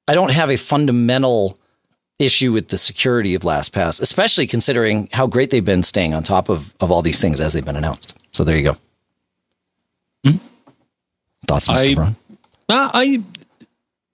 I 0.07 0.15
don't 0.15 0.31
have 0.31 0.49
a 0.49 0.57
fundamental 0.57 1.57
issue 2.19 2.51
with 2.51 2.67
the 2.67 2.77
security 2.77 3.33
of 3.33 3.41
LastPass, 3.41 4.01
especially 4.01 4.47
considering 4.47 5.09
how 5.11 5.27
great 5.27 5.49
they've 5.49 5.65
been 5.65 5.83
staying 5.83 6.13
on 6.13 6.23
top 6.23 6.49
of, 6.49 6.73
of 6.79 6.91
all 6.91 7.01
these 7.01 7.19
things 7.19 7.39
as 7.39 7.53
they've 7.53 7.65
been 7.65 7.75
announced. 7.75 8.13
So 8.31 8.43
there 8.43 8.57
you 8.57 8.63
go. 8.63 8.77
Mm-hmm. 10.25 10.37
Thoughts, 11.47 11.67
Mr. 11.67 11.91
I, 11.91 11.95
Braun? 11.95 12.15
I 12.69 13.23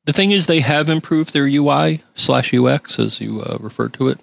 the 0.08 0.14
thing 0.14 0.32
is, 0.32 0.46
they 0.46 0.62
have 0.62 0.90
improved 0.90 1.34
their 1.34 1.46
UI 1.46 2.02
slash 2.16 2.54
UX 2.54 2.98
as 2.98 3.20
you 3.20 3.42
uh, 3.42 3.58
referred 3.60 3.94
to 3.96 4.08
it. 4.08 4.22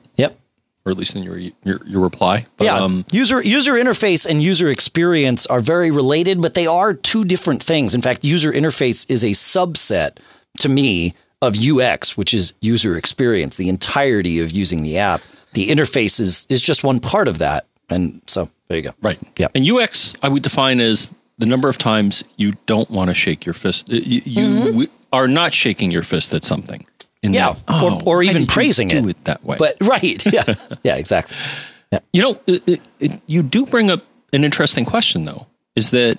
Or 0.86 0.92
at 0.92 0.98
least 0.98 1.16
in 1.16 1.22
your 1.22 1.38
your, 1.38 1.80
your 1.86 2.00
reply. 2.00 2.44
But, 2.58 2.64
yeah, 2.64 2.76
um, 2.76 3.06
user 3.10 3.42
user 3.42 3.72
interface 3.72 4.26
and 4.26 4.42
user 4.42 4.68
experience 4.68 5.46
are 5.46 5.60
very 5.60 5.90
related, 5.90 6.42
but 6.42 6.54
they 6.54 6.66
are 6.66 6.92
two 6.92 7.24
different 7.24 7.62
things. 7.62 7.94
In 7.94 8.02
fact, 8.02 8.22
user 8.24 8.52
interface 8.52 9.06
is 9.08 9.24
a 9.24 9.30
subset 9.30 10.18
to 10.58 10.68
me 10.68 11.14
of 11.40 11.56
UX, 11.58 12.16
which 12.16 12.34
is 12.34 12.52
user 12.60 12.96
experience, 12.96 13.56
the 13.56 13.68
entirety 13.68 14.40
of 14.40 14.50
using 14.50 14.82
the 14.82 14.98
app. 14.98 15.22
The 15.54 15.68
interface 15.68 16.20
is 16.20 16.46
is 16.50 16.62
just 16.62 16.84
one 16.84 17.00
part 17.00 17.28
of 17.28 17.38
that, 17.38 17.66
and 17.88 18.20
so 18.26 18.50
there 18.68 18.76
you 18.76 18.82
go. 18.82 18.92
Right. 19.00 19.18
Yeah. 19.38 19.48
And 19.54 19.68
UX, 19.68 20.14
I 20.22 20.28
would 20.28 20.42
define 20.42 20.80
as 20.80 21.14
the 21.38 21.46
number 21.46 21.68
of 21.68 21.78
times 21.78 22.24
you 22.36 22.52
don't 22.66 22.90
want 22.90 23.10
to 23.10 23.14
shake 23.14 23.46
your 23.46 23.54
fist. 23.54 23.88
You, 23.88 24.64
w- 24.66 24.88
are 25.12 25.28
not 25.28 25.54
shaking 25.54 25.90
your 25.90 26.02
fist 26.02 26.34
at 26.34 26.44
something. 26.44 26.86
Yeah, 27.32 27.50
or- 27.50 27.56
"Oh, 27.68 28.00
or 28.04 28.16
why 28.18 28.24
even 28.24 28.46
praising 28.46 28.88
do 28.88 28.98
it." 28.98 29.06
it 29.06 29.24
that 29.24 29.44
way. 29.44 29.56
But 29.58 29.76
right, 29.80 30.24
yeah, 30.32 30.54
yeah, 30.82 30.96
exactly. 30.96 31.36
You 32.12 32.22
know, 32.22 32.40
it, 32.46 32.80
it, 32.98 33.20
you 33.26 33.42
do 33.44 33.66
bring 33.66 33.88
up 33.88 34.02
an 34.32 34.42
interesting 34.42 34.84
question, 34.84 35.24
though. 35.24 35.46
Is 35.76 35.90
that 35.90 36.18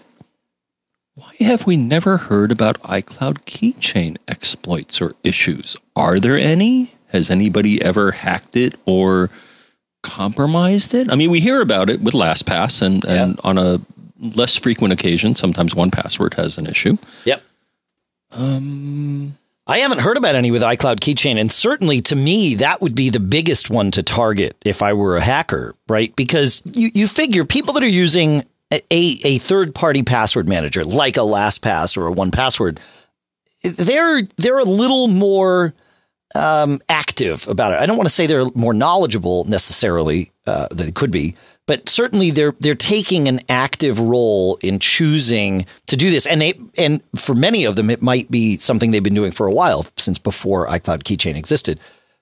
why 1.15 1.31
have 1.39 1.67
we 1.67 1.75
never 1.77 2.17
heard 2.17 2.51
about 2.51 2.81
iCloud 2.83 3.43
keychain 3.45 4.17
exploits 4.27 5.01
or 5.01 5.15
issues? 5.23 5.77
Are 5.95 6.19
there 6.19 6.37
any? 6.37 6.93
Has 7.07 7.29
anybody 7.29 7.81
ever 7.81 8.11
hacked 8.11 8.55
it 8.55 8.75
or 8.85 9.29
compromised 10.01 10.93
it? 10.93 11.11
I 11.11 11.15
mean, 11.15 11.29
we 11.29 11.39
hear 11.39 11.61
about 11.61 11.89
it 11.89 12.01
with 12.01 12.13
LastPass, 12.13 12.81
and, 12.81 13.03
and 13.05 13.39
on 13.43 13.57
a 13.57 13.79
less 14.35 14.55
frequent 14.57 14.93
occasion, 14.93 15.35
sometimes 15.35 15.73
1Password 15.73 16.33
has 16.35 16.57
an 16.57 16.67
issue. 16.67 16.97
Yep. 17.25 17.43
Um, 18.31 19.37
I 19.67 19.79
haven't 19.79 19.99
heard 19.99 20.17
about 20.17 20.35
any 20.35 20.51
with 20.51 20.61
iCloud 20.61 20.99
Keychain, 20.99 21.39
and 21.39 21.51
certainly 21.51 21.99
to 22.01 22.15
me, 22.15 22.53
that 22.55 22.81
would 22.81 22.93
be 22.93 23.09
the 23.09 23.19
biggest 23.19 23.69
one 23.69 23.89
to 23.91 24.03
target 24.03 24.55
if 24.63 24.83
I 24.83 24.93
were 24.93 25.17
a 25.17 25.21
hacker, 25.21 25.75
right? 25.87 26.15
Because 26.15 26.61
you, 26.65 26.91
you 26.93 27.07
figure 27.07 27.45
people 27.45 27.73
that 27.73 27.83
are 27.83 27.87
using 27.87 28.43
a, 28.71 28.81
a 28.91 29.37
third 29.39 29.73
party 29.73 30.03
password 30.03 30.47
manager 30.47 30.83
like 30.83 31.17
a 31.17 31.21
LastPass 31.21 31.97
or 31.97 32.07
a 32.07 32.13
1Password, 32.13 32.77
they're 33.63 34.21
they're 34.37 34.59
a 34.59 34.63
little 34.65 35.07
more 35.07 35.73
um, 36.35 36.79
active 36.89 37.47
about 37.47 37.73
it. 37.73 37.79
I 37.79 37.85
don't 37.85 37.97
want 37.97 38.07
to 38.07 38.13
say 38.13 38.27
they're 38.27 38.49
more 38.53 38.73
knowledgeable 38.73 39.45
necessarily. 39.45 40.31
Uh, 40.45 40.67
they 40.71 40.91
could 40.91 41.09
be, 41.09 41.35
but 41.67 41.89
certainly 41.89 42.31
they're 42.31 42.53
they're 42.59 42.75
taking 42.75 43.27
an 43.27 43.39
active 43.49 43.99
role 43.99 44.57
in 44.61 44.79
choosing 44.79 45.65
to 45.87 45.95
do 45.95 46.09
this. 46.09 46.25
And 46.25 46.41
they 46.41 46.53
and 46.77 47.01
for 47.15 47.33
many 47.33 47.65
of 47.65 47.75
them, 47.75 47.89
it 47.89 48.01
might 48.01 48.29
be 48.29 48.57
something 48.57 48.91
they've 48.91 49.03
been 49.03 49.15
doing 49.15 49.31
for 49.31 49.47
a 49.47 49.53
while 49.53 49.85
since 49.97 50.19
before 50.19 50.67
iCloud 50.67 51.03
Keychain 51.03 51.35
existed. 51.35 51.79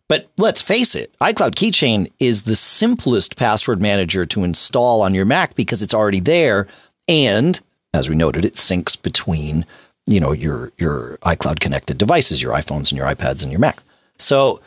But 0.08 0.30
let's 0.38 0.62
face 0.62 0.96
it, 0.96 1.14
iCloud 1.20 1.56
Keychain 1.56 2.12
is 2.20 2.44
the 2.44 2.56
simplest 2.56 3.36
password 3.38 3.82
manager 3.82 4.26
to 4.26 4.44
install 4.44 5.02
on 5.02 5.14
your 5.14 5.26
Mac 5.26 5.56
because 5.56 5.82
it's 5.82 5.94
already 5.94 6.20
there, 6.20 6.68
and 7.08 7.60
as 7.94 8.10
we 8.10 8.16
noted, 8.16 8.46
it 8.46 8.56
syncs 8.56 9.02
between 9.02 9.66
you 10.06 10.20
know 10.20 10.32
your 10.32 10.72
your 10.78 11.18
iCloud 11.24 11.60
connected 11.60 11.98
devices, 11.98 12.42
your 12.42 12.54
iPhones 12.54 12.90
and 12.90 12.94
your 12.94 13.08
iPads 13.08 13.44
and 13.44 13.52
your 13.52 13.60
Mac. 13.60 13.80
So 14.18 14.62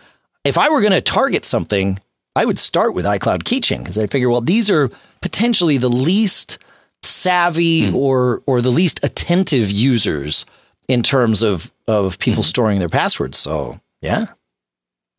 if 0.45 0.59
I 0.59 0.68
were 0.68 0.80
going 0.80 0.92
to 0.92 1.00
target 1.00 1.45
something, 1.45 1.99
I 2.37 2.45
would 2.45 2.59
start 2.59 2.93
with 2.93 3.07
iCloud 3.07 3.45
Keychain 3.45 3.78
because 3.78 3.97
I 3.97 4.07
figure, 4.07 4.28
well, 4.28 4.43
these 4.43 4.69
are 4.71 4.90
potentially 5.23 5.78
the 5.78 5.88
least 5.88 6.59
savvy 7.02 7.90
or 7.93 8.43
or 8.47 8.61
the 8.61 8.71
least 8.71 9.00
attentive 9.02 9.71
users 9.71 10.45
in 10.87 11.02
terms 11.02 11.43
of 11.43 11.73
of 11.88 12.19
people 12.19 12.43
storing 12.43 12.78
their 12.78 12.88
passwords. 12.88 13.38
So 13.38 13.81
yeah, 14.02 14.23
it 14.25 14.28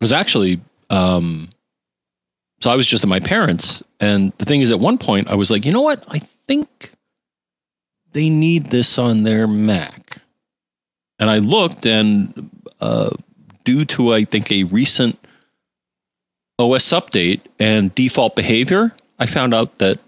was 0.02 0.12
actually 0.12 0.62
um 0.90 1.50
so 2.62 2.70
I 2.70 2.76
was 2.76 2.86
just 2.86 3.04
at 3.04 3.10
my 3.10 3.20
parents 3.20 3.82
and 4.00 4.32
the 4.38 4.46
thing 4.46 4.62
is 4.62 4.70
at 4.70 4.80
one 4.80 4.98
point 4.98 5.30
I 5.30 5.36
was 5.36 5.50
like, 5.50 5.66
"You 5.66 5.72
know 5.72 5.82
what? 5.82 6.04
I 6.08 6.20
think 6.48 6.92
they 8.12 8.30
need 8.30 8.68
this 8.68 8.98
on 9.00 9.24
their 9.24 9.48
Mac." 9.48 10.22
And 11.20 11.30
I 11.30 11.40
looked 11.40 11.86
and 11.86 12.52
uh 12.80 13.10
due 13.64 13.86
to 13.86 14.14
I 14.14 14.26
think 14.26 14.52
a 14.52 14.66
recent 14.66 15.18
OS 16.60 16.86
update 16.90 17.42
and 17.60 17.94
default 17.96 18.36
behavior, 18.36 18.96
I 19.20 19.26
found 19.26 19.54
out 19.54 19.76
that 19.80 20.00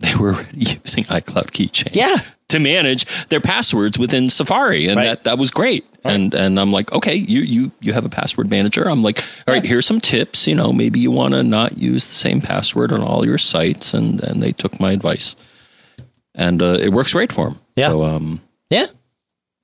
they 0.00 0.14
were 0.16 0.46
using 0.54 1.04
iCloud 1.04 1.50
Keychain 1.50 1.94
yeah, 1.94 2.16
to 2.48 2.58
manage 2.58 3.06
their 3.28 3.40
passwords 3.40 3.98
within 3.98 4.30
Safari, 4.30 4.86
and 4.86 4.96
Right. 4.96 5.04
that 5.04 5.24
that 5.24 5.38
was 5.38 5.50
great. 5.50 5.84
And 6.02 6.32
and 6.32 6.58
I'm 6.58 6.72
like, 6.72 6.90
okay, 6.92 7.14
you 7.14 7.40
you 7.42 7.70
you 7.82 7.92
have 7.92 8.06
a 8.06 8.08
password 8.08 8.48
manager. 8.48 8.88
I'm 8.88 9.02
like, 9.02 9.22
all 9.46 9.52
right, 9.52 9.62
here's 9.64 9.84
some 9.84 10.00
tips. 10.00 10.46
You 10.46 10.54
know, 10.54 10.72
maybe 10.72 10.98
you 10.98 11.10
want 11.10 11.34
to 11.34 11.42
not 11.42 11.76
use 11.76 12.06
the 12.06 12.14
same 12.14 12.40
password 12.40 12.90
on 12.92 13.02
all 13.02 13.26
your 13.26 13.36
sites, 13.36 13.92
and 13.92 14.22
and 14.24 14.42
they 14.42 14.52
took 14.52 14.80
my 14.80 14.92
advice, 14.92 15.36
and 16.34 16.62
uh, 16.62 16.78
it 16.80 16.88
works 16.92 17.12
great 17.12 17.30
for 17.32 17.50
them. 17.50 17.58
Yeah. 17.76 17.90
So 17.90 18.04
um, 18.04 18.40
yeah, 18.70 18.86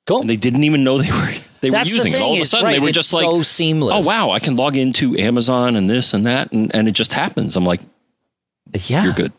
cool. 0.06 0.20
and 0.20 0.28
they 0.28 0.36
didn't 0.36 0.64
even 0.64 0.84
know 0.84 0.98
they 0.98 1.10
were 1.10 1.32
they 1.60 1.70
That's 1.70 1.88
were 1.90 1.96
using 1.96 2.12
it. 2.12 2.20
All 2.20 2.32
of 2.32 2.38
a 2.38 2.42
is, 2.42 2.50
sudden, 2.50 2.66
right, 2.66 2.72
they 2.72 2.80
were 2.80 2.92
just 2.92 3.12
like, 3.12 3.24
so 3.24 3.42
seamless. 3.42 4.04
oh 4.04 4.08
wow, 4.08 4.30
I 4.30 4.38
can 4.38 4.56
log 4.56 4.76
into 4.76 5.16
Amazon 5.16 5.76
and 5.76 5.88
this 5.88 6.14
and 6.14 6.26
that, 6.26 6.52
and 6.52 6.74
and 6.74 6.88
it 6.88 6.92
just 6.92 7.12
happens. 7.12 7.56
I'm 7.56 7.64
like, 7.64 7.80
yeah, 8.74 9.04
you're 9.04 9.12
good. 9.12 9.32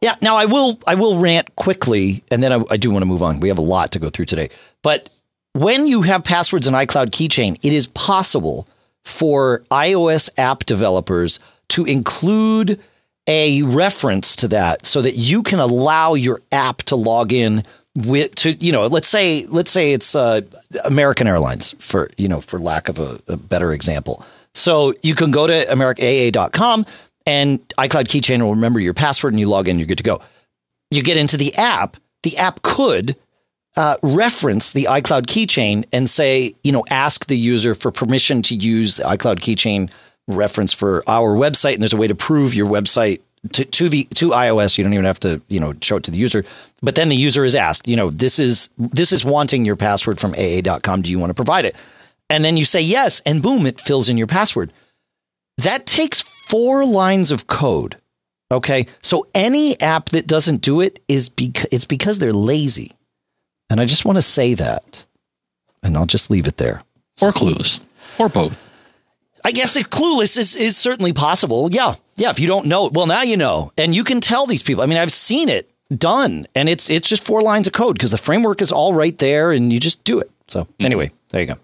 Yeah. 0.00 0.16
Now 0.20 0.36
I 0.36 0.46
will 0.46 0.78
I 0.86 0.96
will 0.96 1.18
rant 1.18 1.54
quickly, 1.56 2.24
and 2.30 2.42
then 2.42 2.52
I, 2.52 2.62
I 2.70 2.76
do 2.76 2.90
want 2.90 3.02
to 3.02 3.06
move 3.06 3.22
on. 3.22 3.40
We 3.40 3.48
have 3.48 3.58
a 3.58 3.62
lot 3.62 3.92
to 3.92 3.98
go 3.98 4.10
through 4.10 4.26
today. 4.26 4.50
But 4.82 5.08
when 5.52 5.86
you 5.86 6.02
have 6.02 6.24
passwords 6.24 6.66
in 6.66 6.74
iCloud 6.74 7.10
Keychain, 7.10 7.58
it 7.62 7.72
is 7.72 7.86
possible 7.88 8.66
for 9.04 9.62
iOS 9.70 10.30
app 10.38 10.64
developers 10.64 11.38
to 11.68 11.84
include 11.84 12.80
a 13.26 13.62
reference 13.62 14.34
to 14.36 14.48
that 14.48 14.86
so 14.86 15.02
that 15.02 15.16
you 15.16 15.42
can 15.42 15.58
allow 15.58 16.14
your 16.14 16.40
app 16.50 16.78
to 16.78 16.96
log 16.96 17.32
in 17.32 17.64
with 17.94 18.34
to 18.36 18.52
you 18.54 18.72
know 18.72 18.86
let's 18.86 19.08
say 19.08 19.44
let's 19.46 19.70
say 19.70 19.92
it's 19.92 20.14
uh, 20.14 20.40
American 20.84 21.26
Airlines 21.26 21.74
for 21.78 22.10
you 22.16 22.28
know 22.28 22.40
for 22.40 22.58
lack 22.58 22.88
of 22.88 22.98
a, 22.98 23.20
a 23.28 23.36
better 23.36 23.72
example. 23.72 24.24
So 24.54 24.94
you 25.02 25.14
can 25.14 25.30
go 25.30 25.46
to 25.46 25.64
americaa.com 25.70 26.84
and 27.26 27.66
iCloud 27.78 28.04
Keychain 28.04 28.42
will 28.42 28.54
remember 28.54 28.80
your 28.80 28.94
password 28.94 29.32
and 29.32 29.40
you 29.40 29.46
log 29.46 29.68
in, 29.68 29.78
you're 29.78 29.86
good 29.86 29.98
to 29.98 30.04
go. 30.04 30.20
You 30.90 31.02
get 31.02 31.16
into 31.16 31.36
the 31.36 31.54
app, 31.56 31.96
the 32.22 32.36
app 32.36 32.62
could 32.62 33.16
uh, 33.76 33.96
reference 34.02 34.72
the 34.72 34.84
iCloud 34.90 35.26
keychain 35.26 35.84
and 35.92 36.08
say, 36.10 36.54
you 36.62 36.72
know, 36.72 36.84
ask 36.90 37.26
the 37.26 37.38
user 37.38 37.74
for 37.74 37.90
permission 37.90 38.42
to 38.42 38.54
use 38.54 38.96
the 38.96 39.04
iCloud 39.04 39.38
keychain 39.38 39.90
reference 40.28 40.72
for 40.72 41.02
our 41.06 41.34
website. 41.34 41.74
And 41.74 41.82
there's 41.82 41.94
a 41.94 41.96
way 41.96 42.08
to 42.08 42.14
prove 42.14 42.54
your 42.54 42.68
website 42.68 43.20
to, 43.52 43.64
to 43.64 43.88
the 43.88 44.04
to 44.14 44.30
iOS. 44.30 44.78
You 44.78 44.84
don't 44.84 44.92
even 44.92 45.04
have 45.04 45.20
to, 45.20 45.40
you 45.48 45.58
know, 45.58 45.74
show 45.80 45.96
it 45.96 46.04
to 46.04 46.10
the 46.10 46.18
user. 46.18 46.44
But 46.80 46.94
then 46.94 47.08
the 47.08 47.16
user 47.16 47.44
is 47.44 47.54
asked, 47.54 47.88
you 47.88 47.96
know, 47.96 48.10
this 48.10 48.38
is 48.38 48.70
this 48.78 49.12
is 49.12 49.24
wanting 49.24 49.64
your 49.64 49.76
password 49.76 50.20
from 50.20 50.34
AA.com. 50.34 51.02
Do 51.02 51.10
you 51.10 51.18
want 51.18 51.30
to 51.30 51.34
provide 51.34 51.64
it? 51.64 51.76
And 52.30 52.44
then 52.44 52.56
you 52.56 52.64
say 52.64 52.80
yes, 52.80 53.20
and 53.26 53.42
boom, 53.42 53.66
it 53.66 53.80
fills 53.80 54.08
in 54.08 54.16
your 54.16 54.26
password. 54.26 54.72
That 55.58 55.86
takes 55.86 56.20
four 56.20 56.84
lines 56.84 57.30
of 57.30 57.46
code. 57.46 57.96
Okay. 58.50 58.86
So 59.02 59.26
any 59.34 59.80
app 59.80 60.10
that 60.10 60.26
doesn't 60.26 60.62
do 60.62 60.80
it 60.80 61.00
is 61.08 61.28
because 61.28 61.66
it's 61.70 61.86
because 61.86 62.18
they're 62.18 62.32
lazy. 62.32 62.92
And 63.70 63.80
I 63.80 63.86
just 63.86 64.04
want 64.04 64.16
to 64.16 64.22
say 64.22 64.54
that. 64.54 65.04
And 65.82 65.96
I'll 65.96 66.06
just 66.06 66.30
leave 66.30 66.46
it 66.46 66.58
there. 66.58 66.82
Or 67.20 67.32
clueless, 67.32 67.80
or 68.18 68.28
both. 68.28 68.64
I 69.44 69.50
guess 69.50 69.76
if 69.76 69.90
clueless 69.90 70.38
is, 70.38 70.54
is 70.54 70.76
certainly 70.76 71.12
possible. 71.12 71.68
Yeah. 71.72 71.96
Yeah. 72.22 72.30
If 72.30 72.38
you 72.38 72.46
don't 72.46 72.66
know, 72.66 72.88
well, 72.94 73.06
now 73.06 73.22
you 73.22 73.36
know. 73.36 73.72
And 73.76 73.96
you 73.96 74.04
can 74.04 74.20
tell 74.20 74.46
these 74.46 74.62
people. 74.62 74.84
I 74.84 74.86
mean, 74.86 74.96
I've 74.96 75.10
seen 75.12 75.48
it 75.48 75.68
done 75.98 76.46
and 76.54 76.68
it's 76.68 76.88
it's 76.88 77.08
just 77.08 77.24
four 77.24 77.42
lines 77.42 77.66
of 77.66 77.72
code 77.72 77.96
because 77.96 78.12
the 78.12 78.16
framework 78.16 78.62
is 78.62 78.70
all 78.70 78.94
right 78.94 79.18
there 79.18 79.50
and 79.50 79.72
you 79.72 79.80
just 79.80 80.04
do 80.04 80.20
it. 80.20 80.30
So 80.46 80.68
anyway, 80.78 81.10
there 81.30 81.40
you 81.40 81.48
go. 81.48 81.56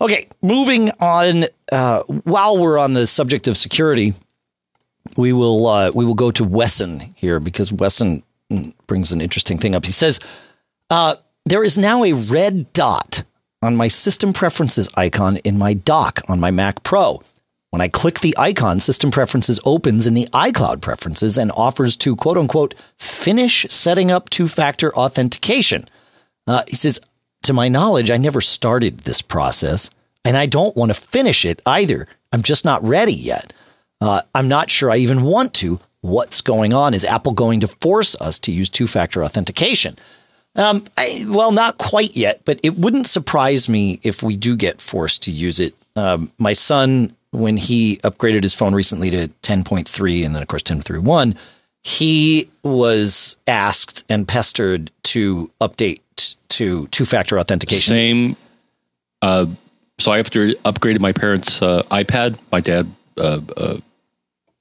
Okay, 0.00 0.26
moving 0.40 0.90
on. 1.00 1.44
Uh, 1.70 2.02
while 2.24 2.56
we're 2.56 2.78
on 2.78 2.94
the 2.94 3.06
subject 3.06 3.46
of 3.46 3.58
security, 3.58 4.14
we 5.18 5.34
will 5.34 5.66
uh, 5.66 5.90
we 5.94 6.06
will 6.06 6.14
go 6.14 6.30
to 6.30 6.44
Wesson 6.44 7.00
here 7.14 7.38
because 7.38 7.70
Wesson 7.70 8.22
mm, 8.50 8.72
brings 8.86 9.12
an 9.12 9.20
interesting 9.20 9.58
thing 9.58 9.74
up. 9.74 9.84
He 9.84 9.92
says 9.92 10.18
uh, 10.88 11.16
there 11.44 11.62
is 11.62 11.76
now 11.76 12.04
a 12.04 12.14
red 12.14 12.72
dot 12.72 13.22
on 13.60 13.76
my 13.76 13.88
system 13.88 14.32
preferences 14.32 14.88
icon 14.94 15.36
in 15.38 15.58
my 15.58 15.74
dock 15.74 16.22
on 16.26 16.40
my 16.40 16.50
Mac 16.50 16.82
Pro. 16.84 17.22
When 17.70 17.80
I 17.80 17.88
click 17.88 18.18
the 18.20 18.34
icon, 18.36 18.80
System 18.80 19.10
Preferences 19.12 19.60
opens 19.64 20.06
in 20.06 20.14
the 20.14 20.28
iCloud 20.32 20.80
Preferences 20.80 21.38
and 21.38 21.52
offers 21.52 21.96
to 21.98 22.16
quote 22.16 22.36
unquote 22.36 22.74
finish 22.98 23.64
setting 23.70 24.10
up 24.10 24.28
two 24.28 24.48
factor 24.48 24.94
authentication. 24.94 25.88
Uh, 26.46 26.64
he 26.66 26.74
says, 26.74 27.00
to 27.44 27.52
my 27.52 27.68
knowledge, 27.68 28.10
I 28.10 28.16
never 28.16 28.40
started 28.40 29.00
this 29.00 29.22
process 29.22 29.88
and 30.24 30.36
I 30.36 30.46
don't 30.46 30.76
want 30.76 30.92
to 30.92 31.00
finish 31.00 31.44
it 31.44 31.62
either. 31.64 32.06
I'm 32.32 32.42
just 32.42 32.64
not 32.64 32.86
ready 32.86 33.14
yet. 33.14 33.52
Uh, 34.00 34.22
I'm 34.34 34.48
not 34.48 34.70
sure 34.70 34.90
I 34.90 34.96
even 34.96 35.22
want 35.22 35.54
to. 35.54 35.80
What's 36.00 36.40
going 36.40 36.72
on? 36.72 36.94
Is 36.94 37.04
Apple 37.04 37.32
going 37.32 37.60
to 37.60 37.68
force 37.68 38.16
us 38.16 38.38
to 38.40 38.52
use 38.52 38.68
two 38.68 38.86
factor 38.86 39.24
authentication? 39.24 39.96
Um, 40.56 40.84
I, 40.96 41.24
well, 41.28 41.52
not 41.52 41.78
quite 41.78 42.16
yet, 42.16 42.42
but 42.44 42.58
it 42.62 42.76
wouldn't 42.76 43.06
surprise 43.06 43.68
me 43.68 44.00
if 44.02 44.22
we 44.22 44.36
do 44.36 44.56
get 44.56 44.80
forced 44.80 45.22
to 45.24 45.30
use 45.30 45.60
it. 45.60 45.74
Um, 45.94 46.32
my 46.38 46.52
son, 46.52 47.14
when 47.32 47.56
he 47.56 47.96
upgraded 47.98 48.42
his 48.42 48.54
phone 48.54 48.74
recently 48.74 49.10
to 49.10 49.28
10.3 49.42 50.24
and 50.24 50.34
then, 50.34 50.42
of 50.42 50.48
course, 50.48 50.62
10.3.1, 50.62 51.36
he 51.82 52.50
was 52.62 53.36
asked 53.46 54.04
and 54.08 54.26
pestered 54.26 54.90
to 55.04 55.50
update 55.60 56.00
to 56.48 56.86
two 56.88 57.04
factor 57.04 57.38
authentication. 57.38 57.94
Same. 57.94 58.36
Uh, 59.22 59.46
so 59.98 60.12
I 60.12 60.20
upgraded, 60.22 60.54
upgraded 60.62 61.00
my 61.00 61.12
parents' 61.12 61.62
uh, 61.62 61.82
iPad. 61.90 62.38
My 62.52 62.60
dad, 62.60 62.90
uh, 63.16 63.40
uh, 63.56 63.78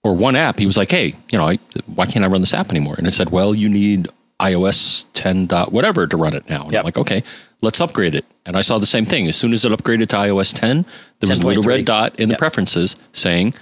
or 0.04 0.16
one 0.16 0.36
app. 0.36 0.60
He 0.60 0.66
was 0.66 0.78
like, 0.78 0.92
"Hey, 0.92 1.16
you 1.32 1.38
know, 1.38 1.48
I, 1.48 1.60
why 1.88 2.06
can't 2.06 2.24
I 2.24 2.28
run 2.28 2.42
this 2.42 2.54
app 2.54 2.70
anymore?" 2.70 2.96
And 2.98 3.08
I 3.08 3.10
said, 3.10 3.32
"Well, 3.32 3.54
you 3.56 3.70
need 3.70 4.08
iOS 4.40 5.06
10 5.14 5.48
dot 5.48 5.72
whatever 5.72 6.08
to 6.08 6.18
run 6.18 6.34
it 6.36 6.50
now. 6.50 6.64
And 6.64 6.72
Yep. 6.74 6.80
I'm 6.80 6.86
like, 6.86 6.98
okay, 6.98 7.24
let's 7.62 7.82
upgrade 7.82 8.16
it. 8.16 8.26
And 8.46 8.56
I 8.56 8.62
saw 8.62 8.78
the 8.78 8.86
same 8.86 9.06
thing. 9.06 9.28
As 9.28 9.36
soon 9.36 9.54
as 9.54 9.66
it 9.66 9.72
upgraded 9.72 10.08
to 10.10 10.16
iOS 10.16 10.58
10, 10.58 10.86
there 11.20 11.30
was 11.30 11.40
a 11.40 11.46
little 11.48 11.64
10.3. 11.64 11.68
red 11.68 11.86
dot 11.86 12.20
in 12.20 12.30
the 12.30 12.36
preferences 12.38 12.96
saying, 13.12 13.54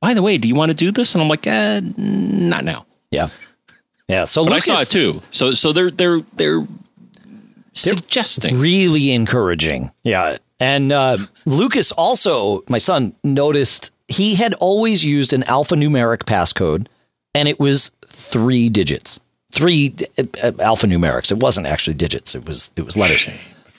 by 0.00 0.14
the 0.14 0.22
way, 0.22 0.38
do 0.38 0.48
you 0.48 0.54
want 0.54 0.70
to 0.70 0.76
do 0.76 0.90
this? 0.90 1.14
And 1.14 1.22
I'm 1.22 1.28
like, 1.28 1.46
eh, 1.46 1.80
not 1.96 2.64
now. 2.64 2.86
Yeah. 3.10 3.28
Yeah. 4.08 4.24
So 4.24 4.42
Lucas, 4.42 4.68
I 4.68 4.74
saw 4.74 4.80
it 4.82 4.90
too. 4.90 5.22
So 5.30 5.54
so 5.54 5.72
they're 5.72 5.90
they're 5.90 6.20
they're 6.36 6.66
suggesting. 7.72 8.58
really 8.58 9.12
encouraging. 9.12 9.90
Yeah. 10.02 10.36
And 10.60 10.92
uh, 10.92 11.18
Lucas 11.44 11.92
also, 11.92 12.62
my 12.68 12.78
son, 12.78 13.14
noticed 13.24 13.90
he 14.08 14.34
had 14.36 14.54
always 14.54 15.04
used 15.04 15.32
an 15.32 15.42
alphanumeric 15.42 16.18
passcode, 16.24 16.86
and 17.34 17.48
it 17.48 17.58
was 17.58 17.90
three 18.06 18.68
digits, 18.68 19.18
three 19.52 19.94
uh, 20.18 20.22
uh, 20.42 20.52
alphanumerics. 20.52 21.30
It 21.30 21.38
wasn't 21.38 21.66
actually 21.66 21.94
digits. 21.94 22.34
It 22.34 22.46
was 22.46 22.70
it 22.74 22.82
was 22.84 22.96
letters. 22.96 23.28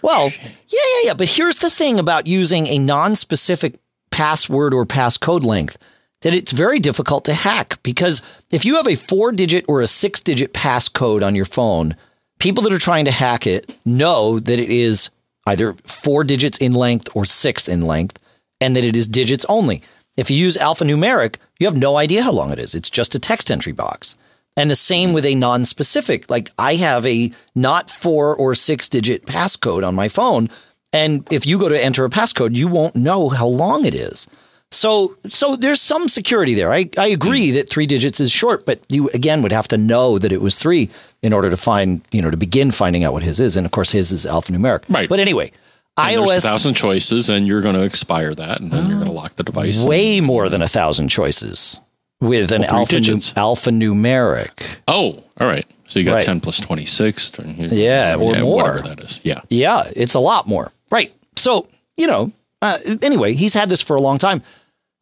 Well, 0.02 0.32
yeah, 0.40 0.50
yeah, 0.70 1.02
yeah. 1.06 1.14
But 1.14 1.30
here's 1.30 1.58
the 1.58 1.70
thing 1.70 2.00
about 2.00 2.28
using 2.28 2.68
a 2.68 2.78
non-specific 2.78 3.80
password 4.12 4.74
or 4.74 4.86
passcode 4.86 5.44
length 5.44 5.78
that 6.22 6.34
it's 6.34 6.52
very 6.52 6.80
difficult 6.80 7.26
to 7.26 7.34
hack 7.34 7.80
because 7.84 8.22
if 8.52 8.64
you 8.64 8.76
have 8.76 8.88
a 8.88 8.96
four-digit 8.96 9.66
or 9.68 9.82
a 9.82 9.88
six-digit 9.88 10.54
passcode 10.54 11.26
on 11.26 11.36
your 11.36 11.46
phone, 11.46 11.96
people 12.40 12.64
that 12.64 12.72
are 12.72 12.80
trying 12.80 13.06
to 13.06 13.12
hack 13.12 13.46
it 13.46 13.76
know 13.84 14.40
that 14.40 14.60
it 14.60 14.70
is 14.70 15.10
either 15.46 15.74
four 15.86 16.24
digits 16.24 16.58
in 16.58 16.74
length 16.74 17.10
or 17.14 17.26
six 17.26 17.68
in 17.68 17.82
length, 17.82 18.20
and 18.62 18.76
that 18.76 18.84
it 18.84 18.96
is 18.96 19.08
digits 19.08 19.46
only. 19.50 19.82
If 20.16 20.30
you 20.30 20.38
use 20.38 20.56
alphanumeric, 20.58 21.36
you 21.60 21.68
have 21.68 21.76
no 21.76 21.98
idea 21.98 22.24
how 22.24 22.32
long 22.32 22.52
it 22.52 22.60
is. 22.60 22.76
It's 22.76 22.90
just 22.90 23.16
a 23.16 23.20
text 23.20 23.50
entry 23.52 23.74
box. 23.74 24.16
And 24.56 24.70
the 24.70 24.76
same 24.76 25.14
with 25.14 25.26
a 25.26 25.36
non-specific. 25.36 26.30
Like 26.30 26.52
I 26.60 26.76
have 26.76 27.06
a 27.06 27.32
not 27.56 27.90
four 27.90 28.36
or 28.36 28.54
six 28.54 28.88
digit 28.88 29.26
passcode 29.26 29.86
on 29.88 29.96
my 29.96 30.08
phone. 30.08 30.50
And 30.92 31.28
if 31.32 31.46
you 31.48 31.58
go 31.58 31.70
to 31.70 31.84
enter 31.84 32.06
a 32.06 32.10
passcode, 32.10 32.56
you 32.56 32.68
won't 32.68 32.96
know 32.96 33.30
how 33.30 33.48
long 33.48 33.86
it 33.86 33.96
is. 33.96 34.28
So, 34.70 35.16
so 35.30 35.56
there's 35.56 35.82
some 35.82 36.08
security 36.08 36.56
there. 36.56 36.72
I, 36.74 36.90
I 36.98 37.08
agree 37.08 37.52
that 37.52 37.70
three 37.70 37.86
digits 37.86 38.20
is 38.20 38.32
short, 38.32 38.66
but 38.66 38.80
you 38.90 39.08
again 39.10 39.44
would 39.44 39.52
have 39.52 39.68
to 39.70 39.78
know 39.78 40.18
that 40.18 40.32
it 40.32 40.42
was 40.42 40.58
three 40.58 40.90
in 41.22 41.32
order 41.32 41.50
to 41.52 41.58
find, 41.58 42.02
you 42.12 42.22
know, 42.22 42.32
to 42.32 42.38
begin 42.38 42.72
finding 42.72 43.04
out 43.04 43.14
what 43.14 43.22
his 43.22 43.40
is. 43.40 43.56
And 43.56 43.66
of 43.66 43.72
course, 43.72 43.92
his 43.92 44.12
is 44.12 44.26
alphanumeric. 44.26 44.84
Right. 44.90 45.08
But 45.08 45.20
anyway, 45.20 45.52
And 45.96 46.18
There's 46.18 46.30
a 46.30 46.40
iOS 46.40 46.42
thousand 46.42 46.74
choices, 46.74 47.30
and 47.30 47.48
you're 47.48 47.62
going 47.62 47.76
to 47.76 47.84
expire 47.84 48.34
that, 48.34 48.62
and 48.62 48.72
then 48.72 48.88
you're 48.88 48.98
going 48.98 49.08
to 49.08 49.14
lock 49.14 49.36
the 49.36 49.44
device. 49.44 49.84
way 49.84 50.22
more 50.22 50.50
than 50.50 50.64
a 50.64 50.68
thousand 50.68 51.10
choices 51.10 51.80
with 52.24 52.52
an 52.52 52.64
alpha 52.64 52.96
alphanumeric. 52.96 54.52
Oh, 54.88 55.24
all 55.40 55.48
right. 55.48 55.66
So 55.88 56.00
you 56.00 56.06
got 56.06 56.16
Right. 56.16 56.26
10 56.26 56.40
plus 56.42 56.60
26. 56.60 57.32
Yeah, 57.72 58.16
or 58.16 58.36
more. 58.40 58.64
Whatever 58.64 58.82
that 58.96 59.00
is. 59.02 59.20
Yeah. 59.24 59.42
Yeah, 59.50 59.84
it's 59.96 60.14
a 60.14 60.20
lot 60.20 60.48
more. 60.48 60.72
Right. 60.90 61.14
So, 61.36 61.68
you 61.98 62.08
know, 62.08 62.32
uh, 62.62 62.78
anyway, 63.02 63.34
he's 63.34 63.54
had 63.54 63.70
this 63.70 63.82
for 63.82 63.96
a 63.96 64.02
long 64.02 64.18
time. 64.18 64.42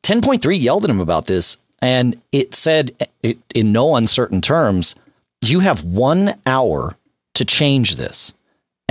10.3 0.04 0.60
yelled 0.60 0.84
at 0.84 0.90
him 0.90 1.00
about 1.00 1.28
this, 1.28 1.58
and 1.80 2.20
it 2.32 2.56
said 2.56 2.92
it, 3.22 3.38
in 3.54 3.72
no 3.72 3.96
uncertain 3.96 4.42
terms, 4.42 4.96
you 5.42 5.60
have 5.60 5.84
one 5.84 6.36
hour 6.46 6.96
to 7.36 7.46
change 7.46 7.96
this. 7.98 8.34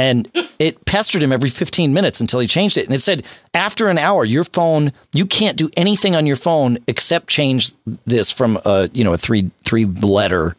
And 0.00 0.30
it 0.58 0.82
pestered 0.86 1.22
him 1.22 1.30
every 1.30 1.50
15 1.50 1.92
minutes 1.92 2.22
until 2.22 2.40
he 2.40 2.46
changed 2.46 2.78
it. 2.78 2.86
And 2.86 2.94
it 2.94 3.02
said, 3.02 3.22
after 3.52 3.88
an 3.88 3.98
hour, 3.98 4.24
your 4.24 4.44
phone, 4.44 4.94
you 5.12 5.26
can't 5.26 5.58
do 5.58 5.68
anything 5.76 6.16
on 6.16 6.24
your 6.24 6.36
phone 6.36 6.78
except 6.86 7.28
change 7.28 7.72
this 8.06 8.30
from 8.30 8.58
a, 8.64 8.88
you 8.94 9.04
know, 9.04 9.12
a 9.12 9.18
three, 9.18 9.50
three 9.62 9.84
letter 9.84 10.56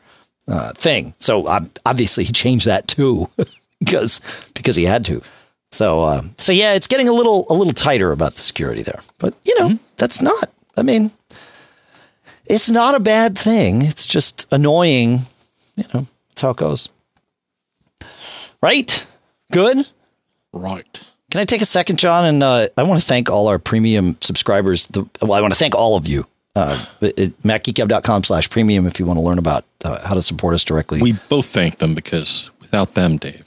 uh, 0.47 0.73
thing. 0.73 1.15
So 1.17 1.47
ob- 1.47 1.75
obviously 1.87 2.23
he 2.23 2.31
changed 2.31 2.67
that 2.67 2.87
too 2.87 3.29
because, 3.79 4.21
because 4.53 4.75
he 4.75 4.83
had 4.83 5.03
to. 5.05 5.23
So, 5.71 6.03
uh, 6.03 6.21
so 6.37 6.51
yeah, 6.51 6.75
it's 6.75 6.87
getting 6.87 7.09
a 7.09 7.13
little, 7.13 7.47
a 7.49 7.55
little 7.55 7.73
tighter 7.73 8.11
about 8.11 8.35
the 8.35 8.43
security 8.43 8.83
there, 8.83 8.99
but 9.17 9.33
you 9.43 9.57
know, 9.59 9.79
that's 9.97 10.21
not, 10.21 10.51
I 10.77 10.83
mean, 10.83 11.09
it's 12.45 12.69
not 12.69 12.93
a 12.93 12.99
bad 12.99 13.35
thing. 13.39 13.81
It's 13.81 14.05
just 14.05 14.45
annoying. 14.51 15.21
You 15.77 15.85
know, 15.93 16.05
that's 16.29 16.41
how 16.41 16.51
it 16.51 16.57
goes. 16.57 16.89
Right? 18.61 19.03
Good. 19.51 19.87
Right. 20.53 21.03
Can 21.29 21.39
I 21.39 21.45
take 21.45 21.61
a 21.61 21.65
second, 21.65 21.97
John? 21.99 22.25
And 22.25 22.43
uh, 22.43 22.67
I 22.77 22.83
want 22.83 23.01
to 23.01 23.07
thank 23.07 23.29
all 23.29 23.47
our 23.47 23.59
premium 23.59 24.17
subscribers. 24.21 24.87
The, 24.87 25.07
well, 25.21 25.33
I 25.33 25.41
want 25.41 25.53
to 25.53 25.59
thank 25.59 25.75
all 25.75 25.95
of 25.95 26.07
you. 26.07 26.25
Uh, 26.53 26.85
at 27.01 27.15
macgeekgab.com 27.15 28.25
slash 28.25 28.49
premium 28.49 28.85
if 28.85 28.99
you 28.99 29.05
want 29.05 29.17
to 29.17 29.21
learn 29.23 29.37
about 29.37 29.63
uh, 29.85 30.05
how 30.05 30.13
to 30.13 30.21
support 30.21 30.53
us 30.53 30.65
directly. 30.65 31.01
We 31.01 31.13
both 31.29 31.45
thank 31.45 31.77
them 31.77 31.95
because 31.95 32.51
without 32.59 32.93
them, 32.93 33.15
Dave, 33.15 33.45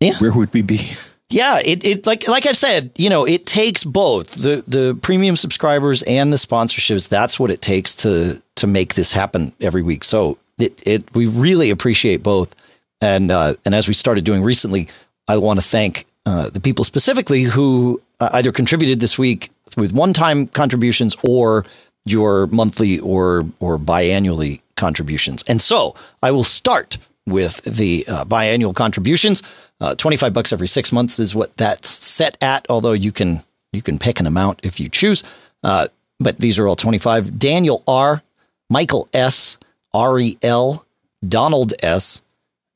Yeah. 0.00 0.18
where 0.18 0.30
would 0.32 0.52
we 0.52 0.60
be? 0.60 0.90
Yeah, 1.30 1.60
it, 1.64 1.82
it 1.82 2.06
like 2.06 2.28
like 2.28 2.44
I've 2.44 2.58
said, 2.58 2.90
you 2.98 3.08
know, 3.08 3.24
it 3.24 3.46
takes 3.46 3.84
both 3.84 4.32
the 4.32 4.62
the 4.68 4.98
premium 5.00 5.36
subscribers 5.36 6.02
and 6.02 6.30
the 6.30 6.36
sponsorships. 6.36 7.08
That's 7.08 7.40
what 7.40 7.50
it 7.50 7.62
takes 7.62 7.94
to 7.96 8.42
to 8.56 8.66
make 8.66 8.94
this 8.94 9.12
happen 9.12 9.52
every 9.60 9.82
week. 9.82 10.04
So 10.04 10.36
it 10.58 10.82
it 10.86 11.14
we 11.14 11.26
really 11.26 11.70
appreciate 11.70 12.22
both. 12.22 12.54
And 13.00 13.30
uh, 13.30 13.54
and 13.64 13.74
as 13.74 13.88
we 13.88 13.94
started 13.94 14.24
doing 14.24 14.42
recently, 14.42 14.88
I 15.30 15.36
want 15.36 15.60
to 15.60 15.66
thank 15.66 16.06
uh, 16.26 16.50
the 16.50 16.58
people 16.58 16.84
specifically 16.84 17.44
who 17.44 18.02
uh, 18.18 18.30
either 18.32 18.50
contributed 18.50 18.98
this 18.98 19.16
week 19.16 19.50
with 19.76 19.92
one 19.92 20.12
time 20.12 20.48
contributions 20.48 21.16
or 21.22 21.64
your 22.04 22.48
monthly 22.48 22.98
or 22.98 23.46
or 23.60 23.78
biannually 23.78 24.60
contributions. 24.76 25.44
And 25.46 25.62
so 25.62 25.94
I 26.20 26.32
will 26.32 26.42
start 26.42 26.98
with 27.26 27.62
the 27.62 28.04
uh, 28.08 28.24
biannual 28.24 28.74
contributions. 28.74 29.44
Uh, 29.80 29.94
25 29.94 30.32
bucks 30.32 30.52
every 30.52 30.66
six 30.66 30.90
months 30.90 31.20
is 31.20 31.32
what 31.32 31.56
that's 31.56 31.88
set 31.88 32.36
at, 32.42 32.66
although 32.68 32.92
you 32.92 33.12
can 33.12 33.44
you 33.72 33.82
can 33.82 34.00
pick 34.00 34.18
an 34.18 34.26
amount 34.26 34.58
if 34.64 34.80
you 34.80 34.88
choose. 34.88 35.22
Uh, 35.62 35.86
but 36.18 36.38
these 36.38 36.58
are 36.58 36.66
all 36.66 36.76
25. 36.76 37.38
Daniel 37.38 37.84
R, 37.86 38.20
Michael 38.68 39.08
S, 39.14 39.58
Ari 39.94 40.38
L, 40.42 40.84
Donald 41.26 41.72
S, 41.84 42.20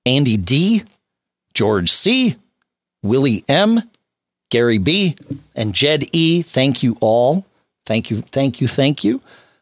Andy 0.06 0.36
D, 0.36 0.84
George 1.52 1.90
C, 1.90 2.36
Willie 3.04 3.44
M, 3.48 3.82
Gary 4.50 4.78
B, 4.78 5.14
and 5.54 5.74
Jed 5.74 6.04
E. 6.12 6.42
Thank 6.42 6.82
you 6.82 6.96
all. 7.00 7.46
Thank 7.86 8.10
you, 8.10 8.22
thank 8.22 8.60
you, 8.60 8.66
thank 8.66 9.04
you. 9.04 9.20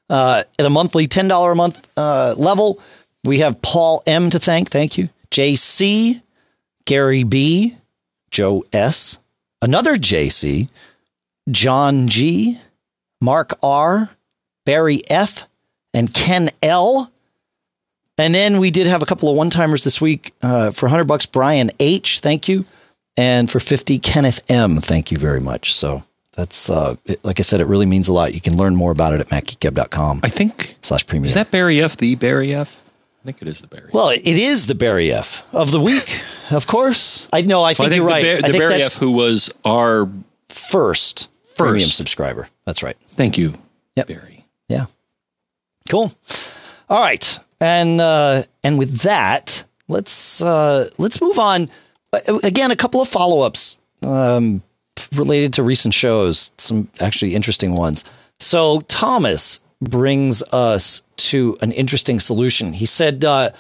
Uh, 0.09 0.45
at 0.59 0.63
the 0.63 0.71
monthly 0.71 1.09
$10 1.09 1.53
a 1.53 1.55
month 1.55 1.87
uh, 1.97 2.35
level, 2.39 2.81
we 3.25 3.41
have 3.41 3.61
Paul 3.61 4.03
M 4.07 4.31
to 4.31 4.39
thank. 4.39 4.71
Thank 4.71 4.97
you. 4.97 5.09
JC, 5.31 6.23
Gary 6.85 7.25
B, 7.25 7.77
Joe 8.31 8.65
S, 8.73 9.19
another 9.61 9.97
JC, 9.97 10.69
John 11.51 12.09
G, 12.09 12.61
Mark 13.21 13.55
R, 13.63 14.11
Barry 14.65 15.01
F, 15.11 15.49
and 15.95 16.13
Ken 16.13 16.51
L. 16.63 17.11
And 18.19 18.35
then 18.35 18.61
we 18.61 18.71
did 18.71 18.87
have 18.87 19.03
a 19.03 19.07
couple 19.07 19.29
of 19.31 19.37
one 19.37 19.51
timers 19.51 19.85
this 19.85 20.01
week 20.01 20.35
uh, 20.43 20.71
for 20.71 20.87
100 20.87 21.05
bucks. 21.05 21.27
Brian 21.27 21.71
H, 21.81 22.21
thank 22.21 22.49
you. 22.49 22.65
And 23.17 23.51
for 23.51 23.61
50, 23.61 23.99
Kenneth 23.99 24.43
M, 24.51 24.79
thank 24.81 25.11
you 25.11 25.19
very 25.19 25.41
much. 25.41 25.75
So 25.75 26.03
that's, 26.35 26.71
uh, 26.71 26.97
it, 27.05 27.23
like 27.25 27.39
I 27.41 27.43
said, 27.43 27.61
it 27.61 27.67
really 27.67 27.87
means 27.87 28.09
a 28.09 28.13
lot. 28.13 28.35
You 28.35 28.41
can 28.41 28.57
learn 28.57 28.75
more 28.75 28.91
about 28.91 29.13
it 29.13 29.21
at 29.21 29.29
macgeekgab.com 29.29 30.21
I 30.23 30.29
think, 30.31 30.77
slash 30.81 31.07
premium. 31.07 31.27
is 31.27 31.35
that 31.35 31.51
Barry 31.51 31.81
F, 31.83 31.97
the 31.99 32.15
Barry 32.15 32.55
F? 32.55 32.81
I 33.23 33.25
think 33.27 33.43
it 33.43 33.49
is 33.49 33.61
the 33.61 33.69
Barry. 33.69 33.91
well, 33.93 34.09
it 34.09 34.25
is 34.27 34.67
the 34.67 34.75
Barry 34.75 35.13
F 35.13 35.45
of 35.53 35.71
the 35.71 35.81
week, 35.81 36.23
of 36.51 36.67
course. 36.67 37.29
I 37.33 37.43
know. 37.43 37.61
I 37.63 37.75
Well, 37.75 37.75
think, 37.75 37.81
I 37.81 37.89
think 37.91 37.97
you're 37.97 38.07
the, 38.07 38.13
right. 38.13 38.23
Bar- 38.25 38.37
the 38.37 38.59
think 38.59 38.59
Barry 38.71 38.83
F, 38.83 38.95
who 38.95 39.13
was 39.13 39.53
our, 39.65 40.09
first, 40.49 41.29
premium 41.57 41.89
subscriber. 41.89 42.49
That's 42.65 42.83
right. 42.83 42.97
thank 43.11 43.37
you, 43.39 43.55
Yep. 43.97 44.07
Barry. 44.09 44.47
Yeah. 44.69 44.87
Cool. 45.89 46.13
All 46.89 47.01
right. 47.03 47.39
And 47.61 48.01
uh 48.01 48.43
and 48.65 48.79
with 48.79 49.01
that, 49.01 49.65
let's 49.89 50.41
uh 50.43 50.89
let's 50.99 51.21
move 51.21 51.39
on. 51.39 51.69
Uh, 52.13 52.39
Again, 52.43 52.71
a 52.71 52.77
couple 52.77 53.01
of 53.01 53.09
follow-ups 53.09 53.79
um 54.03 54.63
related 55.15 55.53
to 55.55 55.63
recent 55.63 55.95
shows, 55.95 56.53
some 56.59 56.89
actually 57.01 57.35
interesting 57.35 57.75
ones. 57.75 58.05
So 58.41 58.81
Thomas 58.83 59.61
brings 59.81 60.43
us 60.53 61.03
to 61.17 61.57
an 61.61 61.73
interesting 61.73 62.21
solution. 62.21 62.73
He 62.73 62.87
said 62.87 63.25
uh 63.25 63.51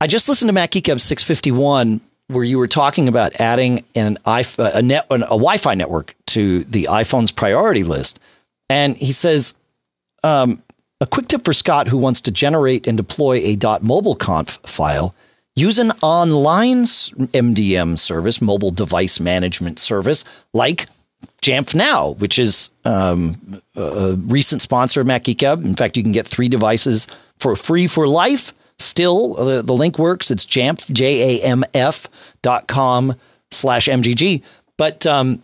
I 0.00 0.06
just 0.06 0.28
listened 0.28 0.48
to 0.48 0.52
Mac 0.52 0.72
Geek 0.72 0.86
651 0.86 2.00
where 2.28 2.44
you 2.44 2.58
were 2.58 2.68
talking 2.68 3.06
about 3.08 3.38
adding 3.40 3.84
an 3.94 4.16
iPhone, 4.26 4.74
a 4.74 4.82
net 4.82 5.06
a 5.10 5.18
Wi-Fi 5.18 5.74
network 5.74 6.14
to 6.26 6.64
the 6.64 6.88
iPhone's 6.90 7.30
priority 7.30 7.84
list. 7.84 8.18
And 8.70 8.96
he 8.96 9.12
says 9.12 9.54
um, 10.22 10.62
a 11.00 11.06
quick 11.06 11.28
tip 11.28 11.44
for 11.44 11.52
Scott 11.52 11.88
who 11.88 11.98
wants 11.98 12.22
to 12.22 12.30
generate 12.30 12.86
and 12.86 12.96
deploy 12.96 13.36
a 13.36 13.56
.mobileconf 13.56 14.66
file. 14.66 15.14
Use 15.56 15.78
an 15.78 15.92
online 16.02 16.84
MDM 16.84 17.98
service, 17.98 18.42
mobile 18.42 18.72
device 18.72 19.20
management 19.20 19.78
service, 19.78 20.24
like 20.52 20.86
Jamf 21.42 21.74
Now, 21.74 22.10
which 22.10 22.38
is 22.38 22.70
um, 22.84 23.60
a 23.76 24.14
recent 24.14 24.62
sponsor 24.62 25.00
of 25.00 25.06
Mac 25.06 25.24
Geek 25.24 25.38
Gab. 25.38 25.64
In 25.64 25.76
fact, 25.76 25.96
you 25.96 26.02
can 26.02 26.12
get 26.12 26.26
three 26.26 26.48
devices 26.48 27.06
for 27.38 27.54
free 27.54 27.86
for 27.86 28.08
life 28.08 28.52
Still, 28.78 29.34
the 29.34 29.72
link 29.72 29.98
works. 29.98 30.30
It's 30.30 30.44
jamf, 30.44 30.90
J 30.92 31.38
A 31.40 31.44
M 31.44 31.64
F 31.74 32.08
dot 32.42 32.66
com 32.66 33.14
slash 33.50 33.86
MGG. 33.86 34.42
But 34.76 35.06
um, 35.06 35.42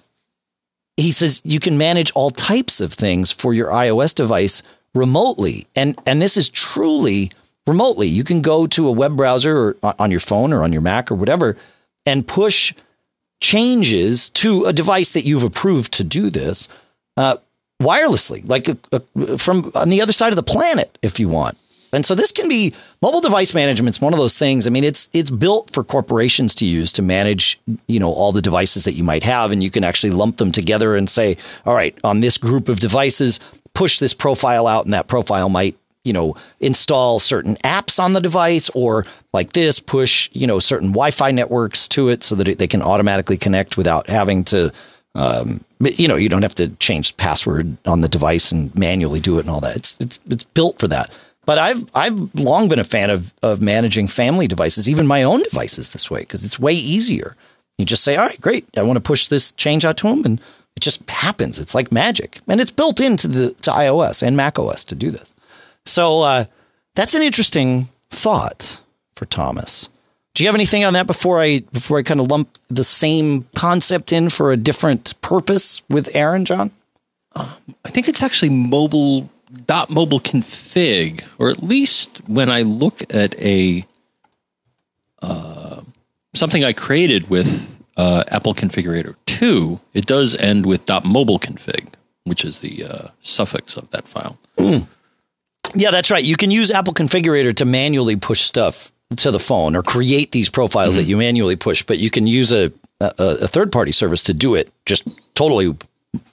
he 0.97 1.13
says 1.13 1.41
you 1.45 1.61
can 1.61 1.79
manage 1.79 2.11
all 2.13 2.31
types 2.31 2.81
of 2.81 2.93
things 2.93 3.31
for 3.31 3.55
your 3.55 3.69
iOS 3.69 4.15
device 4.15 4.65
remotely. 4.95 5.69
And, 5.77 5.97
and 6.07 6.21
this 6.21 6.37
is 6.37 6.51
truly 6.51 7.31
remotely. 7.67 8.07
You 8.09 8.25
can 8.25 8.41
go 8.41 8.67
to 8.67 8.89
a 8.89 8.93
web 8.93 9.17
browser 9.17 9.77
or 9.83 9.95
on 9.99 10.11
your 10.11 10.21
phone 10.21 10.53
or 10.53 10.63
on 10.63 10.73
your 10.73 10.83
Mac 10.83 11.11
or 11.11 11.15
whatever 11.15 11.57
and 12.07 12.27
push 12.27 12.73
changes 13.41 14.29
to 14.31 14.65
a 14.65 14.73
device 14.73 15.11
that 15.11 15.25
you've 15.25 15.45
approved 15.45 15.93
to 15.93 16.05
do 16.05 16.31
this 16.31 16.69
uh, 17.17 17.37
wirelessly, 17.83 18.47
like 18.49 18.69
a, 18.69 18.77
a, 18.93 19.39
from 19.39 19.73
on 19.75 19.89
the 19.89 20.03
other 20.03 20.13
side 20.13 20.31
of 20.31 20.37
the 20.37 20.43
planet, 20.43 20.99
if 21.03 21.19
you 21.19 21.29
want. 21.29 21.57
And 21.93 22.07
so 22.07 22.15
this 22.15 22.31
can 22.31 22.49
be 22.49 22.73
mobile 23.03 23.21
device 23.21 23.53
management 23.53 23.97
is 23.97 24.01
one 24.01 24.13
of 24.13 24.19
those 24.19 24.37
things. 24.37 24.67
I 24.67 24.71
mean, 24.71 24.85
it's 24.85 25.11
it's 25.13 25.31
built 25.31 25.71
for 25.71 25.83
corporations 25.83 26.55
to 26.57 26.67
use 26.67 26.93
to 26.93 27.03
manage, 27.03 27.59
you 27.89 27.99
know, 27.99 28.13
all 28.13 28.33
the 28.33 28.43
devices 28.43 28.85
that 28.85 28.93
you 28.93 29.03
might 29.03 29.25
have, 29.25 29.51
and 29.51 29.63
you 29.63 29.71
can 29.71 29.83
actually 29.83 30.11
lump 30.11 30.37
them 30.37 30.53
together 30.53 30.95
and 30.95 31.11
say, 31.11 31.37
all 31.67 31.75
right, 31.75 31.97
on 32.05 32.21
this 32.21 32.39
group 32.39 32.69
of 32.69 32.79
devices, 32.79 33.41
push 33.75 33.99
this 33.99 34.15
profile 34.15 34.67
out, 34.67 34.85
and 34.85 34.95
that 34.95 35.09
profile 35.09 35.49
might, 35.49 35.77
you 36.05 36.13
know, 36.13 36.35
install 36.61 37.21
certain 37.21 37.57
apps 37.57 38.03
on 38.03 38.13
the 38.13 38.21
device, 38.21 38.71
or 38.71 39.07
like 39.33 39.53
this, 39.53 39.81
push, 39.81 40.29
you 40.33 40.47
know, 40.47 40.59
certain 40.59 40.89
Wi-Fi 40.89 41.31
networks 41.31 41.87
to 41.89 42.09
it 42.09 42.25
so 42.25 42.35
that 42.35 42.49
it, 42.49 42.59
they 42.59 42.69
can 42.69 42.83
automatically 42.83 43.37
connect 43.37 43.77
without 43.77 44.09
having 44.09 44.45
to 44.45 44.73
um, 45.15 45.65
you 45.81 46.07
know, 46.07 46.17
you 46.17 46.29
don't 46.29 46.43
have 46.43 46.55
to 46.57 46.69
change 46.77 47.17
password 47.17 47.77
on 47.87 48.01
the 48.01 48.09
device 48.09 48.53
and 48.53 48.75
manually 48.75 49.21
do 49.21 49.39
it 49.39 49.43
and 49.43 49.51
all 49.51 49.61
that. 49.61 49.77
It's 49.77 49.97
it's 50.01 50.21
it's 50.29 50.45
built 50.45 50.79
for 50.79 50.89
that. 50.89 51.17
But 51.47 51.59
I've 51.59 51.85
I've 51.95 52.35
long 52.35 52.69
been 52.69 52.79
a 52.79 52.85
fan 52.85 53.11
of 53.11 53.33
of 53.43 53.61
managing 53.61 54.07
family 54.07 54.47
devices, 54.47 54.89
even 54.89 55.07
my 55.07 55.23
own 55.23 55.43
devices 55.43 55.91
this 55.91 56.11
way 56.11 56.21
because 56.21 56.45
it's 56.45 56.61
way 56.61 56.75
easier. 56.75 57.35
You 57.79 57.87
just 57.87 58.05
say, 58.05 58.17
"All 58.17 58.27
right, 58.27 58.41
great. 58.41 58.69
I 58.77 58.83
want 58.83 58.99
to 58.99 59.01
push 59.01 59.27
this 59.27 59.53
change 59.53 59.85
out 59.85 59.97
to 59.99 60.09
them," 60.09 60.25
and 60.25 60.41
it 60.77 60.81
just 60.81 61.09
happens. 61.09 61.59
It's 61.59 61.75
like 61.75 61.91
magic, 61.91 62.41
and 62.47 62.61
it's 62.61 62.71
built 62.71 63.01
into 63.01 63.27
the 63.27 63.53
to 63.63 63.71
iOS 63.71 64.23
and 64.23 64.37
Mac 64.37 64.59
OS 64.59 64.85
to 64.85 64.95
do 64.95 65.11
this. 65.11 65.35
So 65.91 66.21
uh, 66.21 66.45
that's 66.95 67.15
an 67.15 67.23
interesting 67.23 67.89
thought 68.11 68.79
for 69.17 69.25
Thomas. 69.25 69.89
Do 70.35 70.45
you 70.45 70.49
have 70.49 70.55
anything 70.55 70.85
on 70.85 70.93
that 70.93 71.09
before 71.09 71.41
I 71.41 71.61
before 71.73 71.99
I 71.99 72.03
kind 72.05 72.21
of 72.21 72.31
lump 72.31 72.57
the 72.69 72.85
same 72.85 73.49
concept 73.57 74.13
in 74.13 74.31
for 74.31 74.53
a 74.53 74.57
different 74.57 75.21
purpose 75.21 75.83
with 75.91 76.15
Aaron, 76.15 76.45
John? 76.45 76.71
Um, 77.35 77.49
I 77.85 77.91
think 77.91 78.09
it's 78.09 78.23
actually 78.23 78.51
mobile 78.51 79.29
dot 79.67 79.91
mobile 79.91 80.21
config, 80.21 81.27
or 81.39 81.51
at 81.51 81.61
least 81.61 82.21
when 82.29 82.49
I 82.49 82.63
look 82.63 83.03
at 83.13 83.37
a 83.43 83.85
uh, 85.23 85.81
something 86.35 86.65
I 86.65 86.73
created 86.73 87.29
with 87.29 87.77
uh, 87.97 88.23
Apple 88.29 88.55
Configurator 88.55 89.17
two, 89.27 89.81
it 89.93 90.07
does 90.07 90.37
end 90.37 90.67
with 90.67 90.85
dot 90.85 91.05
mobile 91.05 91.41
config, 91.41 91.89
which 92.23 92.45
is 92.45 92.61
the 92.61 92.85
uh, 92.85 93.09
suffix 93.21 93.77
of 93.77 93.91
that 93.91 94.07
file. 94.07 94.39
Mm. 94.57 94.87
Yeah, 95.75 95.91
that's 95.91 96.11
right. 96.11 96.23
You 96.23 96.37
can 96.37 96.51
use 96.51 96.71
Apple 96.71 96.95
Configurator 96.95 97.55
to 97.57 97.65
manually 97.65 98.17
push 98.17 98.41
stuff 98.41 98.91
to 99.17 99.31
the 99.31 99.41
phone 99.41 99.77
or 99.77 99.83
create 99.83 100.33
these 100.33 100.49
profiles 100.49 100.95
mm-hmm. 100.95 101.03
that 101.03 101.09
you 101.09 101.17
manually 101.17 101.57
push, 101.57 101.83
but 101.83 101.99
you 101.99 102.11
can 102.11 102.27
use 102.27 102.53
a, 102.53 102.73
a, 103.01 103.13
a 103.19 103.47
third 103.47 103.73
party 103.73 103.93
service 103.93 104.23
to 104.25 104.35
do 104.35 104.55
it 104.55 104.73
just 104.87 105.07
totally 105.35 105.77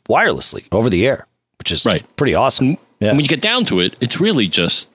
wirelessly 0.08 0.68
over 0.72 0.90
the 0.90 1.08
air, 1.08 1.28
which 1.60 1.72
is 1.72 1.86
right. 1.86 2.06
pretty 2.18 2.36
awesome. 2.36 2.78
Yeah. 3.00 3.12
when 3.12 3.20
you 3.20 3.28
get 3.28 3.42
down 3.42 3.63
to 3.66 3.80
it, 3.80 3.96
it's 4.02 4.20
really 4.20 4.48
just 4.48 4.90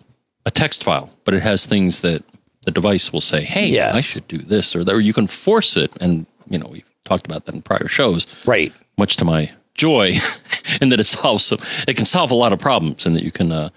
a 0.44 0.50
text 0.50 0.82
file, 0.82 1.10
but 1.24 1.34
it 1.34 1.42
has 1.42 1.66
things 1.66 2.00
that 2.00 2.24
the 2.64 2.70
device 2.70 3.12
will 3.12 3.20
say, 3.20 3.42
"Hey, 3.42 3.68
yes. 3.68 3.94
I 3.94 4.00
should 4.00 4.26
do 4.28 4.38
this," 4.38 4.74
or 4.74 4.84
that, 4.84 4.92
or 4.92 5.00
you 5.00 5.12
can 5.12 5.26
force 5.26 5.76
it. 5.76 5.92
And 6.00 6.26
you 6.48 6.58
know, 6.58 6.68
we've 6.70 6.88
talked 7.04 7.26
about 7.26 7.44
that 7.46 7.54
in 7.54 7.62
prior 7.62 7.88
shows, 7.88 8.26
right? 8.44 8.72
Much 8.98 9.16
to 9.18 9.24
my 9.24 9.50
joy, 9.74 10.18
in 10.80 10.88
that 10.90 11.00
it 11.00 11.04
solves 11.04 11.44
some, 11.44 11.58
it 11.86 11.96
can 11.96 12.06
solve 12.06 12.30
a 12.30 12.34
lot 12.34 12.52
of 12.52 12.58
problems, 12.58 13.06
and 13.06 13.16
that 13.16 13.22
you 13.22 13.30
can 13.30 13.52
uh, 13.52 13.70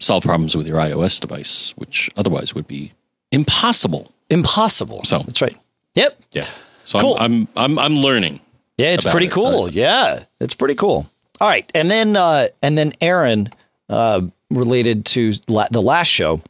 solve 0.00 0.24
problems 0.24 0.56
with 0.56 0.66
your 0.66 0.78
iOS 0.78 1.20
device, 1.20 1.72
which 1.76 2.10
otherwise 2.16 2.54
would 2.54 2.66
be 2.66 2.92
impossible. 3.30 4.12
Impossible. 4.28 5.04
So 5.04 5.20
that's 5.20 5.40
right. 5.40 5.56
Yep. 5.94 6.20
Yeah. 6.32 6.46
So 6.84 7.00
cool. 7.00 7.16
I'm, 7.20 7.46
I'm 7.56 7.78
I'm 7.78 7.78
I'm 7.78 7.94
learning. 7.96 8.40
Yeah, 8.76 8.94
it's 8.94 9.08
pretty 9.08 9.26
it. 9.26 9.32
cool. 9.32 9.64
Uh, 9.64 9.68
yeah, 9.68 10.24
it's 10.40 10.54
pretty 10.54 10.74
cool. 10.74 11.08
All 11.40 11.48
right, 11.48 11.70
and 11.74 11.90
then 11.90 12.16
uh, 12.16 12.48
and 12.62 12.76
then 12.76 12.92
Aaron, 13.00 13.48
uh, 13.88 14.22
related 14.50 15.04
to 15.06 15.34
la- 15.48 15.68
the 15.70 15.82
last 15.82 16.08
show, 16.08 16.42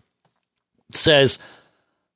says. 0.92 1.38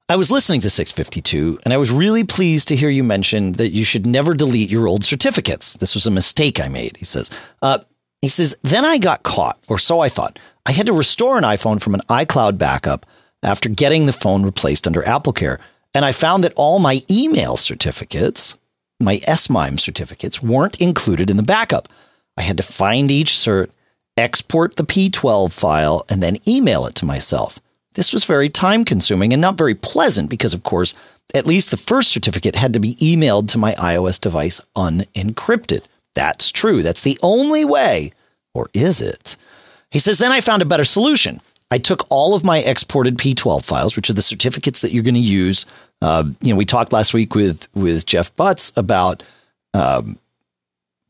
I 0.07 0.17
was 0.17 0.31
listening 0.31 0.61
to 0.61 0.69
652 0.69 1.61
and 1.65 1.73
I 1.73 1.79
was 1.79 1.91
really 1.91 2.25
pleased 2.25 2.69
to 2.69 2.77
hear 2.77 2.91
you 2.91 3.03
mention 3.03 3.53
that 3.53 3.71
you 3.71 3.87
should 3.87 4.05
never 4.05 4.35
delete 4.35 4.69
your 4.69 4.87
old 4.87 5.03
certificates. 5.03 5.73
This 5.73 5.95
was 5.95 6.07
a 6.07 6.11
mistake 6.11 6.61
I 6.61 6.69
made, 6.69 6.99
he 6.99 7.07
says. 7.07 7.31
Uh, 7.63 7.79
he 8.21 8.29
says, 8.29 8.55
then 8.63 8.85
I 8.85 8.99
got 8.99 9.23
caught, 9.23 9.59
or 9.67 9.79
so 9.79 10.01
I 10.01 10.11
thought. 10.11 10.39
I 10.67 10.73
had 10.73 10.87
to 10.87 10.93
restore 10.93 11.37
an 11.37 11.45
iPhone 11.45 11.81
from 11.81 11.95
an 11.95 12.03
iCloud 12.09 12.59
backup 12.59 13.05
after 13.43 13.69
getting 13.69 14.07
the 14.07 14.13
phone 14.13 14.45
replaced 14.45 14.87
under 14.87 15.03
AppleCare. 15.03 15.59
And 15.95 16.05
I 16.05 16.13
found 16.13 16.43
that 16.43 16.55
all 16.57 16.79
my 16.79 17.03
email 17.11 17.57
certificates, 17.57 18.57
my 18.99 19.19
SMIME 19.19 19.79
certificates, 19.79 20.43
weren't 20.43 20.81
included 20.81 21.31
in 21.31 21.37
the 21.37 21.43
backup. 21.43 21.89
I 22.37 22.43
had 22.43 22.57
to 22.57 22.63
find 22.63 23.11
each 23.11 23.31
cert, 23.31 23.71
export 24.17 24.77
the 24.77 24.85
P12 24.85 25.53
file, 25.53 26.05
and 26.09 26.23
then 26.23 26.39
email 26.49 26.87
it 26.87 26.95
to 26.97 27.05
myself. 27.05 27.61
This 27.93 28.13
was 28.13 28.25
very 28.25 28.49
time 28.49 28.85
consuming 28.85 29.33
and 29.33 29.41
not 29.41 29.59
very 29.59 29.75
pleasant 29.75 30.29
because, 30.31 30.53
of 30.53 30.65
course, 30.65 30.95
at 31.33 31.47
least 31.47 31.71
the 31.71 31.77
first 31.77 32.11
certificate 32.11 32.57
had 32.57 32.73
to 32.73 32.81
be 32.81 32.97
emailed 32.97 33.49
to 33.49 33.59
my 33.59 33.73
iOS 33.75 34.21
device 34.21 34.61
unencrypted. 34.77 35.83
That's 36.15 36.51
true. 36.51 36.83
That's 36.83 37.03
the 37.03 37.19
only 37.23 37.65
way. 37.65 38.13
Or 38.53 38.69
is 38.73 39.01
it? 39.01 39.37
He 39.95 40.01
says, 40.01 40.19
then 40.19 40.33
I 40.33 40.41
found 40.41 40.61
a 40.61 40.65
better 40.65 40.85
solution. 40.85 41.41
I 41.71 41.79
took 41.79 42.05
all 42.11 42.35
of 42.35 42.43
my 42.43 42.59
exported 42.59 43.17
P12 43.17 43.63
files, 43.63 43.95
which 43.95 44.11
are 44.11 44.13
the 44.13 44.23
certificates 44.23 44.81
that 44.81 44.91
you're 44.91 45.05
going 45.05 45.15
to 45.15 45.21
use. 45.21 45.67
Uh, 46.03 46.25
you 46.41 46.53
know, 46.53 46.57
we 46.57 46.65
talked 46.65 46.93
last 46.93 47.15
week 47.15 47.37
with 47.37 47.69
with 47.77 48.05
Jeff 48.05 48.35
Butts 48.35 48.73
about 48.77 49.23
um, 49.73 50.19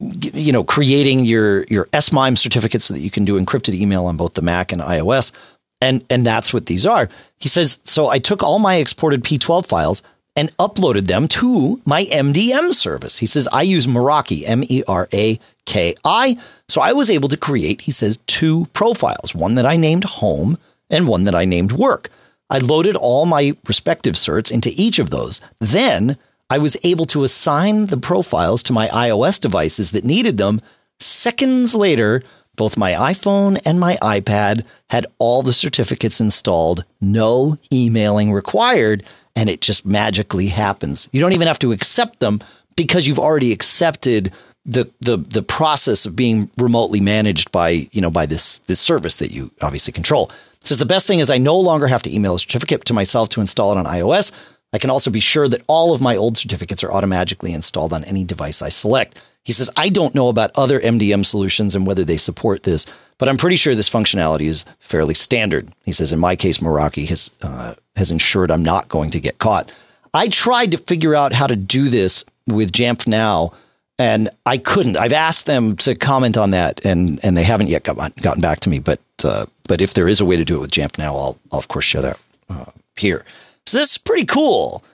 you 0.01 0.53
know 0.53 0.62
creating 0.62 1.25
your 1.25 1.64
your 1.64 1.88
SMIME 1.99 2.37
certificates 2.37 2.85
so 2.85 2.92
that 2.92 3.01
you 3.01 3.11
can 3.11 3.25
do 3.25 3.40
encrypted 3.40 3.73
email 3.73 4.05
on 4.05 4.18
both 4.18 4.35
the 4.35 4.42
Mac 4.42 4.70
and 4.70 4.83
iOS, 4.83 5.33
and 5.81 6.05
and 6.11 6.27
that's 6.27 6.53
what 6.53 6.66
these 6.66 6.85
are. 6.85 7.09
He 7.38 7.49
says, 7.49 7.79
so 7.85 8.09
I 8.09 8.18
took 8.18 8.42
all 8.42 8.59
my 8.59 8.75
exported 8.75 9.25
P12 9.25 9.64
files 9.64 10.03
and 10.37 10.57
uploaded 10.57 11.07
them 11.07 11.29
to 11.29 11.81
my 11.85 12.05
MDM 12.05 12.75
service. 12.75 13.18
He 13.18 13.27
says, 13.27 13.49
I 13.53 13.62
use 13.62 13.87
Meraki, 13.87 14.42
M 14.47 14.64
E 14.68 14.83
R 14.88 15.09
A 15.12 15.38
K 15.64 15.94
I. 16.05 16.37
So 16.68 16.81
I 16.81 16.92
was 16.92 17.11
able 17.11 17.29
to 17.29 17.37
create, 17.37 17.83
he 17.83 17.90
says, 17.90 18.18
two 18.27 18.66
profiles 18.73 19.35
one 19.35 19.55
that 19.55 19.66
I 19.66 19.77
named 19.77 20.05
home 20.05 20.59
and 20.90 21.07
one 21.07 21.25
that 21.25 21.35
I 21.35 21.44
named 21.44 21.73
work. 21.73 22.11
I 22.51 22.59
loaded 22.59 22.97
all 22.97 23.27
my 23.27 23.53
respective 23.66 24.14
certs 24.14 24.51
into 24.51 24.70
each 24.75 24.99
of 24.99 25.11
those. 25.11 25.40
Then 25.61 26.16
I 26.51 26.59
was 26.59 26.77
able 26.85 27.07
to 27.07 27.25
assign 27.25 27.87
the 27.87 27.97
profiles 27.97 28.62
to 28.64 28.73
my 28.73 28.88
iOS 28.88 29.40
devices 29.40 29.92
that 29.92 30.05
needed 30.05 30.37
them. 30.37 30.61
Seconds 31.01 31.75
later, 31.75 32.23
both 32.57 32.77
my 32.77 32.92
iPhone 32.92 33.61
and 33.64 33.81
my 33.81 33.97
iPad 33.97 34.64
had 34.90 35.07
all 35.18 35.42
the 35.42 35.53
certificates 35.53 36.20
installed, 36.20 36.85
no 37.01 37.59
emailing 37.73 38.33
required 38.33 39.03
and 39.37 39.49
it 39.49 39.61
just 39.61 39.85
magically 39.85 40.49
happens. 40.49 41.09
You 41.12 41.20
don't 41.20 41.33
even 41.33 41.49
have 41.49 41.59
to 41.61 41.73
accept 41.73 42.20
them 42.20 42.40
because 42.77 43.07
you've 43.07 43.18
already 43.18 43.53
accepted 43.53 44.33
the 44.66 44.90
the 45.01 45.18
the 45.18 45.42
process 45.42 46.07
of 46.07 46.16
being 46.16 46.51
remotely 46.57 47.01
managed 47.01 47.53
by 47.53 47.88
you 47.92 48.01
know 48.01 48.11
by 48.11 48.27
this 48.27 48.61
this 48.61 48.81
service 48.81 49.16
that 49.16 49.31
you 49.31 49.51
obviously 49.61 49.92
control. 49.92 50.31
It 50.61 50.68
says 50.68 50.79
the 50.79 50.87
best 50.87 51.07
thing 51.07 51.18
is 51.18 51.29
I 51.29 51.38
no 51.38 51.59
longer 51.59 51.87
have 51.87 52.03
to 52.05 52.14
email 52.14 52.35
a 52.35 52.38
certificate 52.38 52.85
to 52.87 52.94
myself 52.94 53.29
to 53.31 53.40
install 53.40 53.73
it 53.73 53.79
on 53.79 53.85
iOS. 53.85 54.33
I 54.73 54.79
can 54.79 54.90
also 54.90 55.11
be 55.11 55.20
sure 55.20 55.47
that 55.49 55.62
all 55.68 55.94
of 55.94 56.01
my 56.01 56.16
old 56.16 56.37
certificates 56.37 56.83
are 56.83 56.90
automatically 56.90 57.53
installed 57.53 57.92
on 57.92 58.03
any 58.05 58.25
device 58.25 58.61
I 58.61 58.70
select. 58.70 59.20
He 59.44 59.53
says, 59.53 59.70
I 59.77 59.88
don't 59.88 60.14
know 60.14 60.29
about 60.29 60.51
other 60.57 60.81
MDM 60.81 61.25
solutions 61.25 61.75
and 61.75 61.87
whether 61.87 62.05
they 62.05 62.16
support 62.16 62.64
this, 62.64 62.87
but 63.18 63.29
I'm 63.29 63.37
pretty 63.37 63.57
sure 63.57 63.74
this 63.74 63.88
functionality 63.88 64.46
is 64.46 64.64
fairly 64.81 65.14
standard. 65.14 65.70
He 65.85 65.92
says, 65.92 66.12
in 66.12 66.18
my 66.18 66.37
case, 66.37 66.59
Meraki 66.59 67.09
has, 67.09 67.31
uh, 67.42 67.74
has 67.96 68.11
ensured 68.11 68.50
I'm 68.50 68.64
not 68.64 68.88
going 68.88 69.11
to 69.11 69.20
get 69.20 69.38
caught. 69.38 69.70
I 70.12 70.29
tried 70.29 70.70
to 70.72 70.79
figure 70.79 71.14
out 71.14 71.33
how 71.33 71.46
to 71.46 71.57
do 71.57 71.88
this 71.88 72.24
with 72.46 72.72
Jamf 72.72 73.07
Now, 73.07 73.53
and 73.98 74.31
I 74.46 74.59
couldn't. 74.59 74.96
I've 74.96 75.12
asked 75.12 75.46
them 75.46 75.77
to 75.79 75.94
comment 75.94 76.37
on 76.37 76.50
that, 76.50 76.85
and, 76.85 77.20
and 77.24 77.37
they 77.37 77.44
haven't 77.44 77.68
yet 77.68 77.85
got, 77.85 78.14
gotten 78.16 78.40
back 78.40 78.61
to 78.61 78.68
me. 78.68 78.79
But 78.79 79.00
uh, 79.24 79.46
but 79.66 79.81
if 79.81 79.94
there 79.94 80.09
is 80.09 80.20
a 80.20 80.24
way 80.24 80.37
to 80.37 80.44
do 80.44 80.57
it 80.57 80.61
with 80.61 80.70
Jamf 80.70 80.98
Now, 80.98 81.16
I'll, 81.16 81.38
I'll 81.50 81.59
of 81.59 81.68
course 81.68 81.85
share 81.85 82.03
that 82.03 82.18
uh, 82.50 82.66
here. 82.96 83.24
So 83.66 83.79
this 83.79 83.92
is 83.92 83.98
pretty 83.98 84.27
cool, 84.27 84.85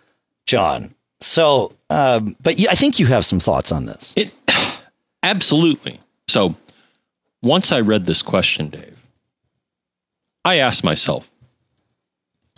John. 0.47 0.95
So, 1.21 1.75
um, 1.91 2.37
but 2.43 2.59
I 2.71 2.75
think 2.75 2.99
you 2.99 3.07
have 3.07 3.27
some 3.27 3.41
thoughts 3.41 3.73
on 3.73 3.87
this. 3.87 4.15
It, 4.17 4.33
absolutely. 5.23 5.99
So, 6.29 6.55
once 7.43 7.73
I 7.73 7.81
read 7.81 8.05
this 8.07 8.23
question, 8.23 8.69
Dave, 8.69 8.99
I 10.45 10.57
asked 10.57 10.85
myself, 10.85 11.31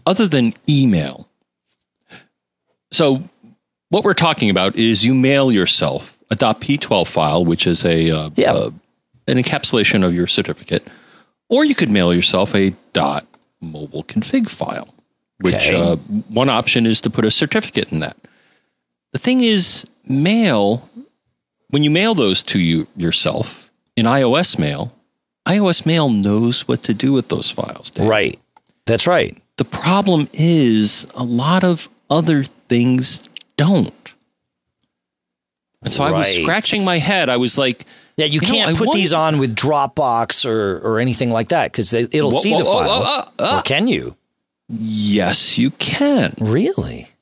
other 0.07 0.27
than 0.27 0.53
email. 0.69 1.29
So, 2.93 3.29
what 3.89 4.05
we're 4.05 4.15
talking 4.15 4.51
about 4.51 4.77
is 4.77 5.05
you 5.05 5.15
mail 5.15 5.53
yourself 5.53 6.19
a 6.31 6.37
.p12 6.37 7.07
file, 7.07 7.45
which 7.45 7.67
is 7.67 7.85
a 7.85 8.11
uh, 8.11 8.31
Yeah. 8.37 8.53
uh, 8.53 8.71
an 9.29 9.37
encapsulation 9.39 10.05
of 10.05 10.15
your 10.15 10.27
certificate, 10.27 10.87
or 11.49 11.65
you 11.65 11.75
could 11.75 11.91
mail 11.91 12.13
yourself 12.13 12.55
a 12.55 12.75
.mobile 13.61 14.03
config 14.05 14.49
file, 14.49 14.93
which 15.41 15.55
Okay. 15.55 15.75
uh, 15.77 15.97
one 16.29 16.49
option 16.49 16.87
is 16.87 17.01
to 17.03 17.11
put 17.11 17.25
a 17.25 17.31
certificate 17.31 17.93
in 17.93 17.99
that. 17.99 18.17
The 19.13 19.19
thing 19.19 19.43
is, 19.43 19.85
mail 20.09 20.89
when 21.69 21.83
you 21.83 21.91
mail 21.91 22.15
those 22.15 22.43
to 22.45 22.59
you 22.59 22.87
yourself 22.97 23.62
in 23.97 24.07
iOS 24.07 24.59
mail, 24.59 24.93
iOS 25.47 25.85
mail 25.87 26.09
knows 26.11 26.67
what 26.69 26.83
to 26.85 26.95
do 26.95 27.13
with 27.13 27.29
those 27.29 27.51
files. 27.51 27.91
Dave. 27.91 28.07
Right. 28.09 28.39
That's 28.87 29.07
right. 29.07 29.37
The 29.57 29.65
problem 29.65 30.29
is 30.33 31.07
a 31.15 31.25
lot 31.25 31.63
of 31.65 31.89
other 32.11 32.45
things 32.45 33.29
don't. 33.57 33.93
And 35.83 35.93
so 35.93 36.05
I 36.05 36.13
was 36.13 36.29
scratching 36.29 36.85
my 36.85 36.99
head. 36.99 37.29
I 37.29 37.37
was 37.37 37.59
like, 37.59 37.85
Yeah, 38.17 38.27
you, 38.27 38.35
You 38.35 38.41
can't 38.41 38.71
I 38.71 38.73
put 38.75 38.87
wonder- 38.89 38.99
these 39.01 39.13
on 39.13 39.39
with 39.39 39.55
Dropbox 39.57 40.45
or 40.49 40.79
or 40.79 41.01
anything 41.01 41.31
like 41.31 41.49
that 41.49 41.73
because 41.73 41.93
it'll 41.93 42.31
Whoa, 42.31 42.41
see 42.41 42.53
whoa, 42.53 42.59
the 42.59 42.65
whoa, 42.65 42.85
file. 42.85 43.01
whoa, 43.03 43.19
uh, 43.19 43.25
uh. 43.39 43.59
Or 43.59 43.63
can 43.63 43.89
you 43.89 44.17
yes, 44.69 45.59
you 45.59 45.71
can. 45.73 46.35
really? 46.41 47.09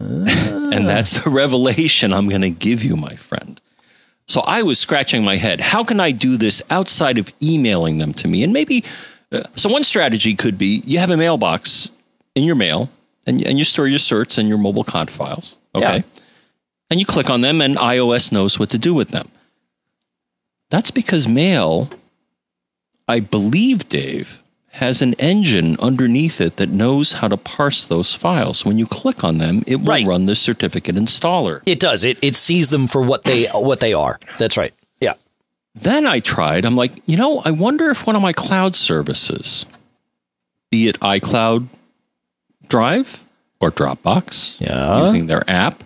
And 0.00 0.88
that's 0.88 1.22
the 1.24 1.28
revelation 1.30 2.12
I'm 2.12 2.28
going 2.28 2.42
to 2.42 2.48
give 2.50 2.84
you, 2.84 2.94
my 2.96 3.16
friend. 3.16 3.60
So 4.30 4.42
I 4.42 4.62
was 4.62 4.78
scratching 4.78 5.24
my 5.24 5.38
head. 5.38 5.60
How 5.60 5.82
can 5.82 5.98
I 5.98 6.12
do 6.12 6.36
this 6.36 6.62
outside 6.70 7.18
of 7.18 7.32
emailing 7.42 7.98
them 7.98 8.12
to 8.14 8.28
me? 8.28 8.44
And 8.44 8.52
maybe, 8.52 8.84
uh, 9.32 9.42
so 9.56 9.68
one 9.68 9.82
strategy 9.82 10.36
could 10.36 10.56
be 10.56 10.82
you 10.86 11.00
have 11.00 11.10
a 11.10 11.16
mailbox 11.16 11.90
in 12.36 12.44
your 12.44 12.54
mail 12.54 12.88
and, 13.26 13.44
and 13.44 13.58
you 13.58 13.64
store 13.64 13.88
your 13.88 13.98
certs 13.98 14.38
and 14.38 14.48
your 14.48 14.56
mobile 14.56 14.84
cont 14.84 15.10
files. 15.10 15.56
Okay. 15.74 15.96
Yeah. 15.96 16.22
And 16.90 17.00
you 17.00 17.06
click 17.06 17.28
on 17.28 17.40
them 17.40 17.60
and 17.60 17.76
iOS 17.76 18.32
knows 18.32 18.56
what 18.56 18.70
to 18.70 18.78
do 18.78 18.94
with 18.94 19.08
them. 19.08 19.28
That's 20.70 20.92
because 20.92 21.26
mail, 21.26 21.90
I 23.08 23.18
believe, 23.18 23.88
Dave, 23.88 24.40
has 24.74 25.02
an 25.02 25.14
engine 25.14 25.76
underneath 25.80 26.40
it 26.40 26.56
that 26.56 26.68
knows 26.70 27.12
how 27.14 27.28
to 27.28 27.36
parse 27.36 27.84
those 27.84 28.14
files. 28.14 28.64
When 28.64 28.78
you 28.78 28.86
click 28.86 29.24
on 29.24 29.38
them, 29.38 29.62
it 29.66 29.76
will 29.80 29.86
Right. 29.86 30.06
run 30.06 30.26
the 30.26 30.36
certificate 30.36 30.94
installer. 30.94 31.60
It 31.66 31.80
does. 31.80 32.04
It 32.04 32.18
it 32.22 32.36
sees 32.36 32.68
them 32.68 32.86
for 32.86 33.02
what 33.02 33.24
they 33.24 33.46
what 33.46 33.80
they 33.80 33.92
are. 33.92 34.20
That's 34.38 34.56
right. 34.56 34.72
Yeah. 35.00 35.14
Then 35.74 36.06
I 36.06 36.20
tried, 36.20 36.64
I'm 36.64 36.76
like, 36.76 36.92
you 37.06 37.16
know, 37.16 37.42
I 37.44 37.50
wonder 37.50 37.90
if 37.90 38.06
one 38.06 38.14
of 38.16 38.22
my 38.22 38.32
cloud 38.32 38.76
services, 38.76 39.66
be 40.70 40.86
it 40.88 40.98
iCloud 41.00 41.66
Drive 42.68 43.24
or 43.60 43.70
Dropbox, 43.72 44.56
Yeah. 44.60 45.02
using 45.04 45.26
their 45.26 45.42
app, 45.50 45.82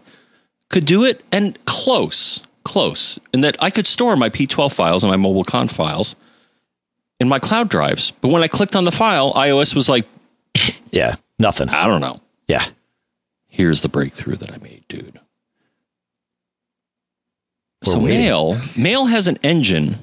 could 0.69 0.85
do 0.85 1.05
it. 1.05 1.25
And 1.33 1.59
close, 1.65 2.41
close, 2.65 3.19
in 3.33 3.41
that 3.41 3.57
I 3.61 3.71
could 3.71 3.87
store 3.87 4.17
my 4.17 4.29
P12 4.29 4.73
files 4.73 5.03
and 5.03 5.11
my 5.11 5.17
mobile 5.17 5.45
con 5.45 5.69
files 5.69 6.17
in 7.21 7.29
my 7.29 7.39
cloud 7.39 7.69
drives. 7.69 8.11
But 8.11 8.29
when 8.29 8.43
I 8.43 8.49
clicked 8.49 8.77
on 8.77 8.85
the 8.85 8.93
file, 8.93 9.33
iOS 9.35 9.75
was 9.75 9.89
like, 9.89 10.07
Yeah. 10.91 11.17
Nothing. 11.39 11.69
I 11.69 11.87
don't 11.87 12.01
know. 12.01 12.21
Yeah. 12.49 12.65
Here's 13.49 13.83
the 13.83 13.89
breakthrough 13.89 14.37
that 14.37 14.53
I 14.53 14.59
made, 14.59 14.85
dude. 14.89 15.19
We're 17.87 17.93
so 17.93 17.99
waiting. 17.99 18.19
Mail, 18.21 18.61
Mail 18.77 19.05
has 19.07 19.29
an 19.29 19.39
engine 19.43 19.97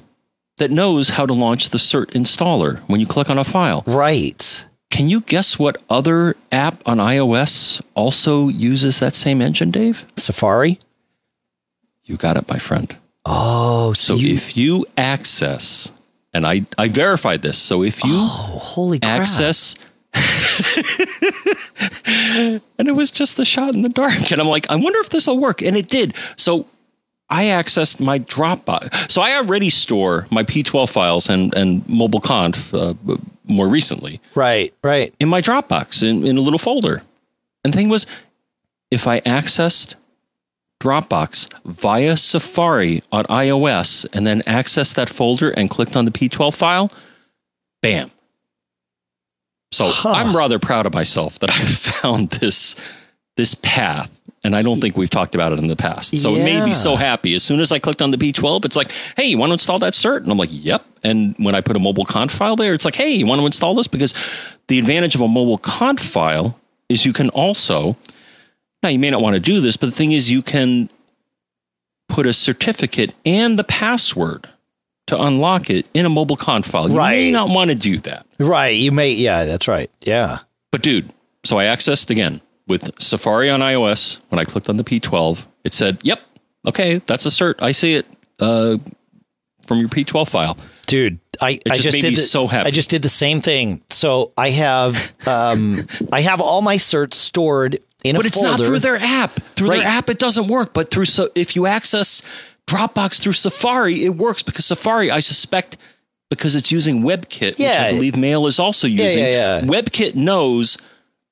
that 0.58 0.70
knows 0.70 1.10
how 1.10 1.26
to 1.26 1.32
launch 1.32 1.70
the 1.70 1.78
cert 1.78 2.06
installer 2.12 2.80
when 2.88 3.00
you 3.00 3.06
click 3.06 3.28
on 3.30 3.38
a 3.38 3.44
file. 3.44 3.82
Right. 3.86 4.64
Can 4.90 5.08
you 5.08 5.22
guess 5.22 5.58
what 5.58 5.82
other 5.88 6.36
app 6.52 6.82
on 6.86 6.98
iOS 6.98 7.82
also 7.94 8.48
uses 8.48 9.00
that 9.00 9.14
same 9.14 9.40
engine, 9.40 9.70
Dave? 9.70 10.04
Safari. 10.16 10.78
You 12.04 12.16
got 12.16 12.36
it, 12.36 12.48
my 12.48 12.58
friend. 12.58 12.94
Oh, 13.24 13.94
So 13.94 14.16
so 14.16 14.20
you, 14.20 14.34
if 14.34 14.56
you 14.56 14.84
access, 14.96 15.92
and 16.34 16.46
I, 16.46 16.62
I 16.78 16.88
verified 16.88 17.42
this, 17.42 17.58
so 17.58 17.82
if 17.82 18.02
you 18.04 18.10
oh, 18.14 18.58
holy 18.62 18.98
crap. 19.00 19.20
access 19.20 19.74
and 22.06 22.60
it 22.88 22.94
was 22.94 23.10
just 23.10 23.38
a 23.38 23.44
shot 23.44 23.74
in 23.74 23.80
the 23.82 23.88
dark 23.88 24.30
and 24.30 24.40
i'm 24.40 24.46
like 24.48 24.68
i 24.70 24.76
wonder 24.76 24.98
if 25.00 25.08
this 25.08 25.26
will 25.26 25.40
work 25.40 25.62
and 25.62 25.74
it 25.76 25.88
did 25.88 26.14
so 26.36 26.66
i 27.30 27.44
accessed 27.44 27.98
my 28.00 28.18
dropbox 28.18 29.10
so 29.10 29.22
i 29.22 29.32
already 29.36 29.70
store 29.70 30.26
my 30.30 30.42
p12 30.42 30.90
files 30.90 31.30
and, 31.30 31.54
and 31.54 31.86
mobile 31.88 32.20
conf 32.20 32.74
uh, 32.74 32.92
more 33.44 33.68
recently 33.68 34.20
Right. 34.34 34.72
Right. 34.82 35.14
in 35.18 35.28
my 35.30 35.40
dropbox 35.40 36.02
in, 36.02 36.26
in 36.26 36.36
a 36.36 36.40
little 36.40 36.58
folder 36.58 37.02
and 37.64 37.72
the 37.72 37.76
thing 37.78 37.88
was 37.88 38.06
if 38.90 39.06
i 39.06 39.20
accessed 39.20 39.94
dropbox 40.82 41.48
via 41.64 42.16
safari 42.16 43.02
on 43.12 43.24
ios 43.26 44.04
and 44.12 44.26
then 44.26 44.40
accessed 44.42 44.94
that 44.96 45.08
folder 45.08 45.50
and 45.50 45.70
clicked 45.70 45.96
on 45.96 46.04
the 46.04 46.10
p12 46.10 46.54
file 46.54 46.90
bam. 47.82 48.10
So 49.72 49.88
Huh. 49.88 50.10
i'm 50.10 50.36
rather 50.36 50.58
proud 50.58 50.86
of 50.86 50.94
myself 50.94 51.38
that 51.40 51.50
i 51.60 51.64
found 51.64 52.30
this 52.30 52.74
this 53.36 53.54
path 53.54 54.10
and 54.44 54.54
i 54.54 54.62
don't 54.62 54.80
think 54.80 54.96
we've 54.96 55.10
talked 55.10 55.34
about 55.34 55.52
it 55.52 55.58
in 55.58 55.68
the 55.68 55.76
past. 55.76 56.18
So 56.18 56.34
it 56.34 56.44
made 56.44 56.58
Yeah. 56.58 56.66
me 56.66 56.74
so 56.74 56.96
happy. 56.96 57.34
As 57.34 57.42
soon 57.42 57.60
as 57.60 57.72
i 57.72 57.78
clicked 57.78 58.02
on 58.02 58.10
the 58.10 58.18
p12 58.18 58.64
it's 58.64 58.76
like 58.76 58.92
hey 59.16 59.24
you 59.24 59.38
want 59.38 59.50
to 59.50 59.54
install 59.54 59.78
that 59.80 59.94
cert? 59.94 60.18
And 60.22 60.30
i'm 60.30 60.38
like 60.38 60.50
yep. 60.52 60.84
And 61.04 61.34
when 61.38 61.54
i 61.54 61.60
put 61.60 61.76
a 61.76 61.80
mobile 61.80 62.04
conf 62.04 62.32
file 62.32 62.56
there 62.56 62.74
it's 62.74 62.84
like 62.84 62.96
hey 62.96 63.10
you 63.12 63.26
want 63.26 63.40
to 63.40 63.46
install 63.46 63.74
this? 63.74 63.88
Because 63.88 64.14
the 64.68 64.78
advantage 64.78 65.14
of 65.14 65.20
a 65.22 65.28
mobile 65.28 65.58
conf 65.58 66.00
file 66.00 66.58
is 66.88 67.06
you 67.06 67.12
can 67.12 67.30
also 67.30 67.96
now 68.82 68.88
you 68.88 68.98
may 68.98 69.10
not 69.10 69.20
want 69.22 69.34
to 69.34 69.40
do 69.40 69.60
this 69.60 69.76
but 69.76 69.86
the 69.86 69.96
thing 69.96 70.12
is 70.12 70.30
you 70.30 70.42
can 70.42 70.88
put 72.08 72.26
a 72.26 72.32
certificate 72.32 73.14
and 73.24 73.58
the 73.58 73.64
password 73.64 74.48
to 75.06 75.20
unlock 75.20 75.68
it 75.70 75.86
in 75.94 76.04
a 76.06 76.08
mobile 76.08 76.36
conf 76.36 76.66
file 76.66 76.84
you 76.88 76.94
may 76.94 76.98
Right. 77.26 77.32
not 77.32 77.48
want 77.48 77.70
to 77.70 77.76
do 77.76 77.98
that 78.00 78.26
Right. 78.38 78.70
You 78.76 78.90
may. 78.90 79.12
Yeah. 79.12 79.44
That's 79.44 79.68
right. 79.68 79.88
Yeah. 80.00 80.40
but 80.72 80.82
dude, 80.82 81.12
so 81.44 81.58
I 81.60 81.64
accessed 81.66 82.10
again 82.10 82.40
with 82.66 82.90
Safari 83.00 83.48
on 83.50 83.60
iOS. 83.60 84.20
When 84.30 84.40
I 84.40 84.44
clicked 84.44 84.68
on 84.68 84.78
the 84.78 84.82
P12, 84.84 85.46
it 85.62 85.72
said, 85.72 85.98
"Yep, 86.02 86.20
okay, 86.66 87.00
that's 87.06 87.24
a 87.24 87.28
cert. 87.28 87.54
I 87.62 87.70
see 87.70 87.94
it 87.94 88.06
uh, 88.40 88.78
from 89.66 89.78
your 89.78 89.88
P12 89.88 90.28
file." 90.28 90.56
Dude, 90.88 91.20
I, 91.40 91.50
I 91.66 91.76
just 91.76 91.82
just 91.82 91.94
made 91.96 92.00
did 92.02 92.08
me 92.10 92.14
the, 92.16 92.22
so 92.22 92.48
happy. 92.48 92.66
I 92.66 92.70
just 92.72 92.90
did 92.90 93.02
the 93.02 93.08
same 93.08 93.40
thing. 93.40 93.80
So 93.90 94.32
I 94.36 94.50
have 94.50 95.12
um 95.28 95.86
I 96.12 96.22
have 96.22 96.40
all 96.40 96.62
my 96.62 96.76
certs 96.76 97.14
stored 97.14 97.78
in 98.04 98.16
But 98.16 98.24
a 98.24 98.28
it's 98.28 98.36
folder. 98.40 98.58
not 98.58 98.66
through 98.66 98.78
their 98.80 99.00
app. 99.00 99.40
Through 99.56 99.70
Right. 99.70 99.78
their 99.80 99.88
app, 99.88 100.08
it 100.10 100.18
doesn't 100.18 100.48
work. 100.48 100.72
But 100.74 100.90
through 100.90 101.06
so 101.06 101.28
if 101.34 101.54
you 101.56 101.66
access 101.66 102.22
Dropbox 102.66 103.20
through 103.20 103.32
Safari, 103.32 104.04
it 104.04 104.16
works 104.16 104.42
because 104.42 104.66
Safari, 104.66 105.10
I 105.10 105.20
suspect, 105.20 105.76
because 106.30 106.54
it's 106.54 106.70
using 106.72 107.02
WebKit, 107.02 107.58
which 107.58 107.66
I 107.68 107.92
believe 107.92 108.16
Mail 108.16 108.46
is 108.46 108.58
also 108.58 108.86
using. 108.86 109.18
yeah, 109.24 109.58
yeah. 109.58 109.66
WebKit 109.66 110.14
knows. 110.14 110.78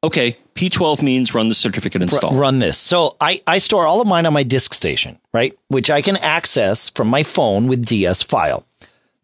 Okay, 0.03 0.37
P12 0.55 1.03
means 1.03 1.35
run 1.35 1.49
the 1.49 1.55
certificate 1.55 2.03
install. 2.03 2.35
run 2.35 2.59
this. 2.59 2.79
So 2.79 3.17
I, 3.21 3.41
I 3.47 3.59
store 3.59 3.87
all 3.87 4.01
of 4.01 4.09
mine 4.09 4.25
on 4.27 4.33
my 4.33 4.45
DiskStation, 4.45 5.19
right? 5.33 5.57
Which 5.69 5.91
I 5.91 6.01
can 6.03 6.17
access 6.19 6.89
from 6.91 7.09
my 7.09 7.23
phone 7.23 7.67
with 7.67 7.85
DS 7.85 8.23
file. 8.23 8.67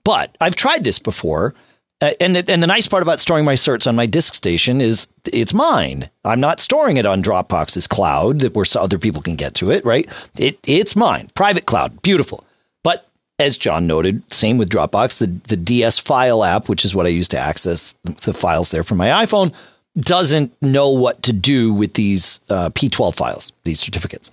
But 0.04 0.36
I've 0.40 0.54
tried 0.54 0.84
this 0.84 0.98
before. 0.98 1.54
Uh, 2.02 2.10
and, 2.20 2.36
and 2.36 2.62
the 2.62 2.66
nice 2.66 2.86
part 2.86 3.02
about 3.02 3.20
storing 3.20 3.44
my 3.44 3.54
certs 3.54 3.86
on 3.86 3.96
my 3.96 4.06
DiskStation 4.06 4.80
is 4.82 5.06
it's 5.32 5.54
mine. 5.54 6.10
I'm 6.24 6.40
not 6.40 6.60
storing 6.60 6.98
it 6.98 7.06
on 7.06 7.22
Dropbox's 7.22 7.86
cloud 7.86 8.40
that 8.40 8.54
where 8.54 8.66
other 8.76 8.98
people 8.98 9.22
can 9.22 9.34
get 9.34 9.54
to 9.54 9.70
it, 9.70 9.84
right? 9.84 10.06
It, 10.36 10.58
it's 10.66 10.94
mine. 10.94 11.30
Private 11.34 11.64
cloud. 11.64 12.02
Beautiful. 12.02 12.44
But 12.82 13.08
as 13.38 13.56
John 13.56 13.86
noted, 13.86 14.22
same 14.32 14.58
with 14.58 14.68
Dropbox, 14.68 15.16
the, 15.16 15.28
the 15.48 15.56
DS 15.56 15.98
file 15.98 16.44
app, 16.44 16.68
which 16.68 16.84
is 16.84 16.94
what 16.94 17.06
I 17.06 17.10
use 17.10 17.28
to 17.28 17.38
access 17.38 17.94
the 18.04 18.34
files 18.34 18.70
there 18.70 18.84
from 18.84 18.98
my 18.98 19.24
iPhone, 19.24 19.54
doesn't 19.96 20.54
know 20.60 20.90
what 20.90 21.22
to 21.22 21.32
do 21.32 21.72
with 21.72 21.94
these 21.94 22.40
uh, 22.50 22.68
P12 22.70 23.14
files, 23.14 23.52
these 23.64 23.80
certificates. 23.80 24.30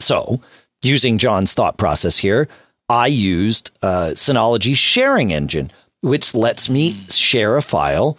So, 0.00 0.40
using 0.82 1.18
John's 1.18 1.54
thought 1.54 1.76
process 1.76 2.18
here, 2.18 2.48
I 2.88 3.06
used 3.06 3.70
uh, 3.82 4.10
Synology 4.14 4.74
sharing 4.74 5.32
engine, 5.32 5.70
which 6.00 6.34
lets 6.34 6.68
me 6.68 7.04
share 7.08 7.56
a 7.56 7.62
file 7.62 8.16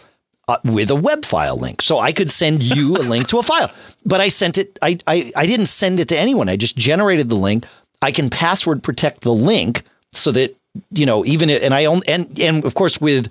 uh, 0.48 0.58
with 0.64 0.90
a 0.90 0.96
web 0.96 1.24
file 1.24 1.56
link. 1.56 1.80
So 1.82 1.98
I 1.98 2.12
could 2.12 2.30
send 2.30 2.62
you 2.62 2.96
a 2.96 3.04
link 3.04 3.28
to 3.28 3.38
a 3.38 3.42
file, 3.42 3.70
but 4.04 4.20
I 4.20 4.28
sent 4.28 4.58
it. 4.58 4.78
I, 4.82 4.98
I 5.06 5.30
I 5.36 5.46
didn't 5.46 5.66
send 5.66 6.00
it 6.00 6.08
to 6.08 6.18
anyone. 6.18 6.48
I 6.48 6.56
just 6.56 6.76
generated 6.76 7.28
the 7.28 7.36
link. 7.36 7.64
I 8.02 8.10
can 8.12 8.30
password 8.30 8.82
protect 8.82 9.22
the 9.22 9.32
link 9.34 9.82
so 10.12 10.32
that 10.32 10.56
you 10.90 11.06
know 11.06 11.24
even 11.24 11.50
it- 11.50 11.62
and 11.62 11.72
I 11.74 11.84
own 11.86 12.00
and 12.08 12.38
and 12.40 12.64
of 12.64 12.74
course 12.74 13.00
with 13.00 13.30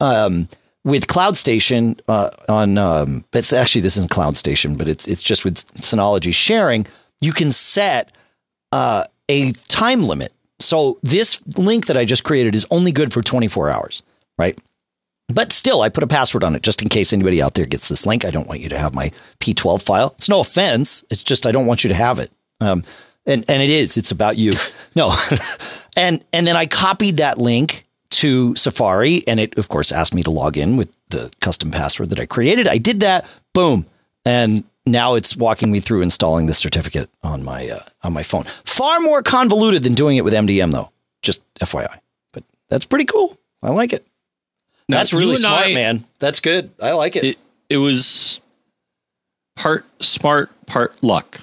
um, 0.00 0.48
with 0.84 1.08
Cloud 1.08 1.36
Station 1.36 2.00
uh, 2.08 2.30
on 2.48 2.78
um, 2.78 3.24
it's 3.32 3.52
actually 3.52 3.82
this 3.82 3.96
isn't 3.96 4.10
Cloud 4.10 4.36
Station, 4.36 4.76
but 4.76 4.88
it's 4.88 5.06
it's 5.08 5.22
just 5.22 5.44
with 5.44 5.66
Synology 5.74 6.32
sharing. 6.32 6.86
You 7.20 7.32
can 7.32 7.52
set 7.52 8.12
uh, 8.72 9.04
a 9.28 9.52
time 9.68 10.04
limit. 10.04 10.32
So 10.60 10.98
this 11.02 11.42
link 11.56 11.86
that 11.86 11.96
I 11.96 12.04
just 12.04 12.24
created 12.24 12.54
is 12.54 12.66
only 12.70 12.92
good 12.92 13.12
for 13.12 13.22
24 13.22 13.70
hours, 13.70 14.02
right? 14.38 14.58
But 15.32 15.52
still, 15.52 15.82
I 15.82 15.88
put 15.88 16.02
a 16.02 16.08
password 16.08 16.44
on 16.44 16.54
it 16.56 16.62
just 16.62 16.82
in 16.82 16.88
case 16.88 17.12
anybody 17.12 17.40
out 17.40 17.54
there 17.54 17.66
gets 17.66 17.88
this 17.88 18.04
link. 18.04 18.24
I 18.24 18.30
don't 18.30 18.48
want 18.48 18.60
you 18.60 18.68
to 18.68 18.78
have 18.78 18.94
my 18.94 19.12
P12 19.38 19.82
file. 19.82 20.14
It's 20.16 20.28
no 20.28 20.40
offense. 20.40 21.04
It's 21.10 21.22
just 21.22 21.46
I 21.46 21.52
don't 21.52 21.66
want 21.66 21.84
you 21.84 21.88
to 21.88 21.94
have 21.94 22.18
it. 22.18 22.30
Um, 22.60 22.84
and 23.26 23.44
and 23.48 23.62
it 23.62 23.70
is. 23.70 23.96
It's 23.96 24.10
about 24.10 24.36
you. 24.36 24.52
No, 24.96 25.16
and 25.96 26.24
and 26.32 26.48
then 26.48 26.56
I 26.56 26.66
copied 26.66 27.18
that 27.18 27.38
link 27.38 27.84
to 28.10 28.56
Safari, 28.56 29.22
and 29.28 29.38
it 29.38 29.56
of 29.56 29.68
course 29.68 29.92
asked 29.92 30.16
me 30.16 30.24
to 30.24 30.32
log 30.32 30.56
in 30.56 30.76
with 30.76 30.92
the 31.10 31.30
custom 31.40 31.70
password 31.70 32.10
that 32.10 32.18
I 32.18 32.26
created. 32.26 32.66
I 32.66 32.78
did 32.78 32.98
that. 32.98 33.24
Boom, 33.54 33.86
and 34.24 34.64
now 34.86 35.14
it's 35.14 35.36
walking 35.36 35.70
me 35.70 35.80
through 35.80 36.02
installing 36.02 36.46
the 36.46 36.54
certificate 36.54 37.10
on 37.22 37.42
my 37.44 37.68
uh, 37.68 37.82
on 38.02 38.12
my 38.12 38.22
phone. 38.22 38.44
Far 38.64 39.00
more 39.00 39.22
convoluted 39.22 39.82
than 39.82 39.94
doing 39.94 40.16
it 40.16 40.24
with 40.24 40.34
MDM, 40.34 40.72
though. 40.72 40.90
Just 41.22 41.42
FYI, 41.54 41.98
but 42.32 42.44
that's 42.68 42.86
pretty 42.86 43.04
cool. 43.04 43.38
I 43.62 43.70
like 43.70 43.92
it. 43.92 44.06
Now, 44.88 44.98
that's 44.98 45.12
really 45.12 45.36
smart, 45.36 45.66
I- 45.66 45.74
man. 45.74 46.04
That's 46.18 46.40
good. 46.40 46.70
I 46.80 46.92
like 46.92 47.16
it. 47.16 47.24
It 47.24 47.38
it 47.68 47.76
was 47.76 48.40
part 49.56 49.84
smart, 50.02 50.50
part 50.66 51.02
luck. 51.02 51.40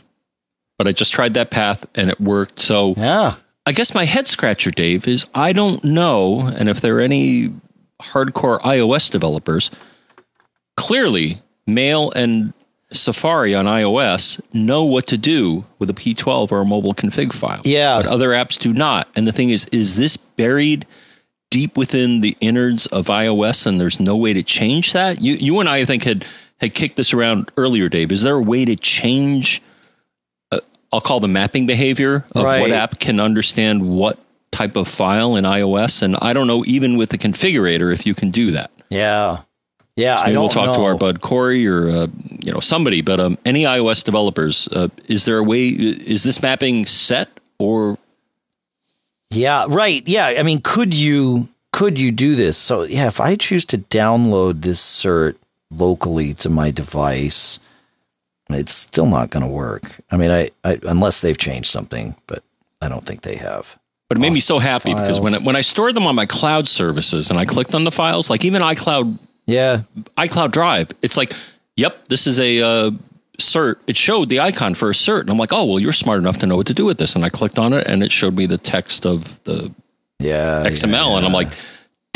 But 0.77 0.87
I 0.87 0.91
just 0.91 1.11
tried 1.11 1.33
that 1.35 1.49
path 1.49 1.85
and 1.95 2.09
it 2.11 2.21
worked. 2.21 2.59
So 2.59 2.93
yeah. 2.97 3.35
I 3.65 3.71
guess 3.71 3.95
my 3.95 4.05
head 4.05 4.27
scratcher, 4.27 4.69
Dave, 4.71 5.07
is 5.07 5.27
I 5.33 5.53
don't 5.53 5.83
know, 5.83 6.41
and 6.41 6.69
if 6.69 6.81
there 6.81 6.97
are 6.97 7.01
any 7.01 7.51
hardcore 8.01 8.61
iOS 8.61 9.09
developers, 9.11 9.71
clearly 10.75 11.41
Mail 11.65 12.11
and 12.11 12.53
Safari 12.91 13.53
on 13.53 13.65
iOS 13.65 14.39
know 14.53 14.83
what 14.85 15.07
to 15.07 15.17
do 15.17 15.65
with 15.77 15.89
a 15.89 15.93
P12 15.93 16.51
or 16.51 16.61
a 16.61 16.65
mobile 16.65 16.93
config 16.93 17.33
file. 17.33 17.61
Yeah. 17.65 17.97
But 18.01 18.07
other 18.07 18.29
apps 18.29 18.57
do 18.57 18.73
not. 18.73 19.07
And 19.15 19.27
the 19.27 19.31
thing 19.33 19.49
is, 19.49 19.65
is 19.71 19.95
this 19.95 20.15
buried 20.15 20.85
deep 21.49 21.77
within 21.77 22.21
the 22.21 22.35
innards 22.39 22.85
of 22.87 23.07
iOS 23.07 23.67
and 23.67 23.79
there's 23.79 23.99
no 23.99 24.15
way 24.15 24.33
to 24.33 24.43
change 24.43 24.93
that? 24.93 25.21
You 25.21 25.35
you 25.35 25.59
and 25.59 25.67
I, 25.67 25.77
I 25.79 25.85
think, 25.85 26.03
had 26.03 26.25
had 26.59 26.73
kicked 26.73 26.95
this 26.95 27.13
around 27.13 27.51
earlier, 27.57 27.89
Dave. 27.89 28.11
Is 28.11 28.21
there 28.23 28.35
a 28.35 28.41
way 28.41 28.63
to 28.65 28.75
change 28.75 29.61
uh, 30.51 30.59
I'll 30.93 31.01
call 31.01 31.19
the 31.19 31.27
mapping 31.27 31.67
behavior 31.67 32.25
of 32.33 32.43
Right. 32.45 32.61
what 32.61 32.71
app 32.71 32.99
can 32.99 33.19
understand 33.19 33.81
what 33.89 34.17
type 34.51 34.77
of 34.77 34.87
file 34.87 35.35
in 35.35 35.43
iOS? 35.43 36.01
And 36.01 36.15
I 36.21 36.31
don't 36.31 36.47
know 36.47 36.63
even 36.65 36.95
with 36.97 37.09
the 37.09 37.17
configurator 37.17 37.91
if 37.93 38.05
you 38.05 38.15
can 38.15 38.31
do 38.31 38.51
that. 38.51 38.71
Yeah. 38.89 39.39
Yeah. 39.97 40.15
I 40.15 40.21
Maybe 40.21 40.33
don't 40.33 40.43
we'll 40.43 40.49
talk 40.49 40.65
know. 40.67 40.75
to 40.75 40.83
our 40.83 40.95
bud 40.95 41.19
Corey 41.19 41.67
or 41.67 41.89
uh, 41.89 42.07
you 42.29 42.53
know 42.53 42.61
somebody. 42.61 43.01
But 43.01 43.19
um, 43.19 43.37
any 43.43 43.63
iOS 43.63 44.05
developers, 44.05 44.69
uh, 44.69 44.87
is 45.09 45.25
there 45.25 45.39
a 45.39 45.43
way? 45.43 45.67
Is 45.67 46.23
this 46.23 46.41
mapping 46.41 46.85
set 46.85 47.29
or 47.59 47.97
Yeah, 49.31 49.65
right. 49.67 50.07
Yeah, 50.07 50.27
I 50.27 50.43
mean, 50.43 50.61
could 50.61 50.93
you 50.93 51.49
could 51.73 51.99
you 51.99 52.11
do 52.11 52.35
this? 52.35 52.57
So 52.57 52.83
yeah, 52.83 53.07
if 53.07 53.19
I 53.19 53.35
choose 53.35 53.65
to 53.65 53.77
download 53.77 54.61
this 54.61 54.81
cert 54.81 55.35
locally 55.69 56.33
to 56.35 56.49
my 56.49 56.71
device, 56.71 57.59
it's 58.49 58.73
still 58.73 59.07
not 59.07 59.31
going 59.31 59.43
to 59.43 59.51
work. 59.51 59.99
I 60.11 60.17
mean, 60.17 60.31
I, 60.31 60.49
I 60.63 60.79
unless 60.83 61.21
they've 61.21 61.37
changed 61.37 61.69
something, 61.71 62.15
but 62.27 62.43
I 62.81 62.87
don't 62.87 63.05
think 63.05 63.21
they 63.21 63.35
have. 63.35 63.77
But 64.09 64.19
it 64.19 64.21
made 64.21 64.31
me 64.31 64.39
so 64.39 64.59
happy 64.59 64.93
because 64.93 65.19
when 65.19 65.33
I, 65.33 65.37
files. 65.37 65.45
when 65.47 65.55
I 65.57 65.61
stored 65.61 65.95
them 65.95 66.07
on 66.07 66.15
my 66.15 66.25
cloud 66.25 66.67
services 66.67 67.29
and 67.29 67.37
I 67.37 67.43
clicked 67.45 67.75
on 67.75 67.83
the 67.83 67.91
files, 67.91 68.29
like 68.29 68.45
even 68.45 68.61
iCloud 68.61 69.19
Yeah, 69.47 69.81
iCloud 70.17 70.51
Drive, 70.51 70.91
it's 71.01 71.17
like, 71.17 71.31
yep, 71.75 72.05
this 72.09 72.27
is 72.27 72.37
a 72.37 72.61
uh, 72.61 72.91
cert. 73.39 73.77
It 73.87 73.97
showed 73.97 74.29
the 74.29 74.41
icon 74.41 74.75
for 74.75 74.89
a 74.89 74.93
cert, 74.93 75.21
and 75.21 75.29
I'm 75.29 75.37
like, 75.37 75.53
oh 75.53 75.65
well, 75.65 75.79
you're 75.79 75.93
smart 75.93 76.19
enough 76.19 76.37
to 76.39 76.45
know 76.45 76.57
what 76.57 76.67
to 76.67 76.73
do 76.73 76.85
with 76.85 76.97
this. 76.97 77.15
And 77.15 77.25
I 77.25 77.29
clicked 77.29 77.57
on 77.57 77.73
it, 77.73 77.87
and 77.87 78.03
it 78.03 78.11
showed 78.11 78.35
me 78.35 78.45
the 78.45 78.57
text 78.57 79.05
of 79.05 79.43
the 79.45 79.73
yeah, 80.19 80.63
XML, 80.67 81.17
and 81.17 81.25
I'm 81.25 81.33
like, 81.33 81.49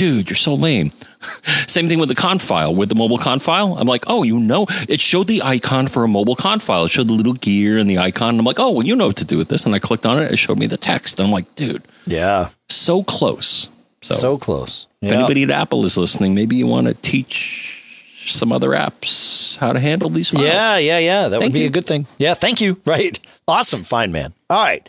dude, 0.01 0.29
you're 0.29 0.35
so 0.35 0.55
lame. 0.55 0.91
Same 1.67 1.87
thing 1.87 1.99
with 1.99 2.09
the 2.09 2.15
conf 2.15 2.41
file, 2.41 2.73
with 2.73 2.89
the 2.89 2.95
mobile 2.95 3.19
conf 3.19 3.43
file. 3.43 3.77
I'm 3.77 3.87
like, 3.87 4.03
oh, 4.07 4.23
you 4.23 4.39
know, 4.39 4.65
it 4.89 4.99
showed 4.99 5.27
the 5.27 5.43
icon 5.43 5.87
for 5.87 6.03
a 6.03 6.07
mobile 6.07 6.35
conf 6.35 6.63
file. 6.63 6.85
It 6.85 6.89
showed 6.89 7.07
the 7.07 7.13
little 7.13 7.33
gear 7.33 7.77
and 7.77 7.87
the 7.87 7.99
icon. 7.99 8.29
And 8.29 8.39
I'm 8.39 8.45
like, 8.45 8.59
oh, 8.59 8.71
well, 8.71 8.85
you 8.85 8.95
know 8.95 9.07
what 9.07 9.17
to 9.17 9.25
do 9.25 9.37
with 9.37 9.49
this. 9.49 9.65
And 9.65 9.75
I 9.75 9.79
clicked 9.79 10.07
on 10.07 10.17
it. 10.17 10.31
It 10.31 10.37
showed 10.37 10.57
me 10.57 10.65
the 10.65 10.77
text. 10.77 11.19
And 11.19 11.27
I'm 11.27 11.31
like, 11.31 11.53
dude, 11.55 11.83
yeah, 12.05 12.49
so 12.69 13.03
close. 13.03 13.69
So, 14.01 14.15
so 14.15 14.37
close. 14.39 14.87
If 15.01 15.09
Yeah. 15.11 15.17
anybody 15.19 15.43
at 15.43 15.51
Apple 15.51 15.85
is 15.85 15.97
listening, 15.97 16.35
maybe 16.35 16.55
you 16.55 16.67
want 16.67 16.87
to 16.87 16.93
teach 16.93 17.77
some 18.25 18.51
other 18.51 18.69
apps 18.69 19.57
how 19.57 19.71
to 19.71 19.79
handle 19.79 20.09
these 20.09 20.29
files. 20.29 20.45
Yeah, 20.45 20.77
yeah, 20.77 20.99
yeah. 20.99 21.27
That 21.27 21.39
Thank 21.39 21.53
would 21.53 21.53
be 21.53 21.61
you. 21.61 21.67
a 21.67 21.71
good 21.71 21.87
thing. 21.87 22.05
Yeah, 22.17 22.33
thank 22.35 22.61
you. 22.61 22.79
Right. 22.85 23.19
Awesome. 23.47 23.83
Fine, 23.83 24.11
man. 24.11 24.33
All 24.49 24.63
right. 24.63 24.87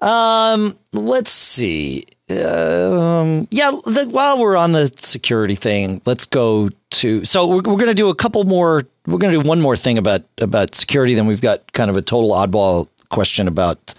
Um, 0.00 0.78
let's 0.92 1.30
see. 1.30 2.04
Um, 2.30 3.48
yeah, 3.50 3.70
the, 3.86 4.06
while 4.10 4.38
we're 4.38 4.56
on 4.56 4.72
the 4.72 4.92
security 4.96 5.54
thing, 5.54 6.00
let's 6.04 6.26
go 6.26 6.68
to. 6.90 7.24
So 7.24 7.46
we're, 7.48 7.56
we're 7.56 7.62
going 7.62 7.86
to 7.86 7.94
do 7.94 8.08
a 8.10 8.14
couple 8.14 8.44
more. 8.44 8.82
We're 9.06 9.18
going 9.18 9.32
to 9.34 9.42
do 9.42 9.48
one 9.48 9.60
more 9.60 9.76
thing 9.76 9.98
about 9.98 10.22
about 10.38 10.74
security. 10.74 11.14
Then 11.14 11.26
we've 11.26 11.40
got 11.40 11.72
kind 11.72 11.90
of 11.90 11.96
a 11.96 12.02
total 12.02 12.30
oddball 12.32 12.88
question 13.08 13.48
about 13.48 13.94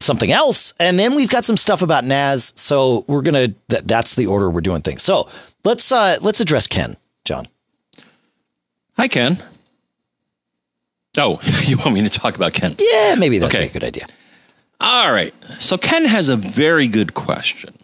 something 0.00 0.30
else, 0.30 0.74
and 0.78 0.98
then 0.98 1.14
we've 1.14 1.28
got 1.28 1.44
some 1.44 1.56
stuff 1.56 1.82
about 1.82 2.04
NAS. 2.04 2.52
So 2.56 3.04
we're 3.08 3.22
gonna. 3.22 3.54
That, 3.68 3.86
that's 3.88 4.14
the 4.14 4.26
order 4.26 4.50
we're 4.50 4.60
doing 4.60 4.82
things. 4.82 5.02
So 5.02 5.28
let's 5.64 5.90
uh 5.92 6.18
let's 6.20 6.40
address 6.40 6.66
Ken, 6.66 6.96
John. 7.24 7.48
Hi, 8.96 9.08
Ken. 9.08 9.42
Oh, 11.18 11.40
you 11.64 11.76
want 11.78 11.92
me 11.94 12.02
to 12.02 12.10
talk 12.10 12.36
about 12.36 12.52
Ken? 12.52 12.74
Yeah, 12.78 13.14
maybe 13.16 13.38
that'd 13.38 13.54
Okay. 13.54 13.66
a 13.68 13.72
good 13.72 13.84
idea. 13.84 14.06
All 14.80 15.12
right. 15.12 15.32
So 15.60 15.78
Ken 15.78 16.04
has 16.04 16.28
a 16.28 16.36
very 16.36 16.88
good 16.88 17.14
question 17.14 17.74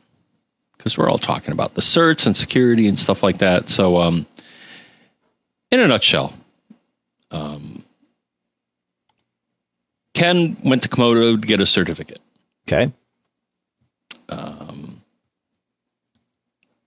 because 0.76 0.98
we're 0.98 1.08
all 1.08 1.18
talking 1.18 1.52
about 1.52 1.74
the 1.74 1.80
certs 1.82 2.26
and 2.26 2.36
security 2.36 2.88
and 2.88 2.98
stuff 2.98 3.22
like 3.22 3.38
that. 3.38 3.68
So, 3.68 3.98
um, 3.98 4.26
in 5.70 5.78
a 5.78 5.86
nutshell, 5.86 6.34
um, 7.30 7.79
Ken 10.14 10.56
went 10.64 10.82
to 10.82 10.88
Comodo 10.88 11.40
to 11.40 11.46
get 11.46 11.60
a 11.60 11.66
certificate. 11.66 12.18
Okay. 12.68 12.92
Um, 14.28 15.02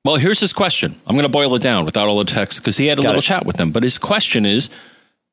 well, 0.06 0.16
here's 0.18 0.40
his 0.40 0.54
question. 0.54 1.00
I'm 1.08 1.16
going 1.16 1.24
to 1.24 1.30
boil 1.30 1.56
it 1.56 1.62
down 1.62 1.86
without 1.86 2.08
all 2.08 2.18
the 2.20 2.26
text 2.26 2.60
because 2.60 2.78
he 2.78 2.88
had 2.88 3.00
a 3.00 3.02
Got 3.02 3.10
little 3.10 3.20
it. 3.20 3.24
chat 3.24 3.46
with 3.46 3.56
them. 3.58 3.72
But 3.72 3.84
his 3.84 3.98
question 3.98 4.46
is 4.46 4.70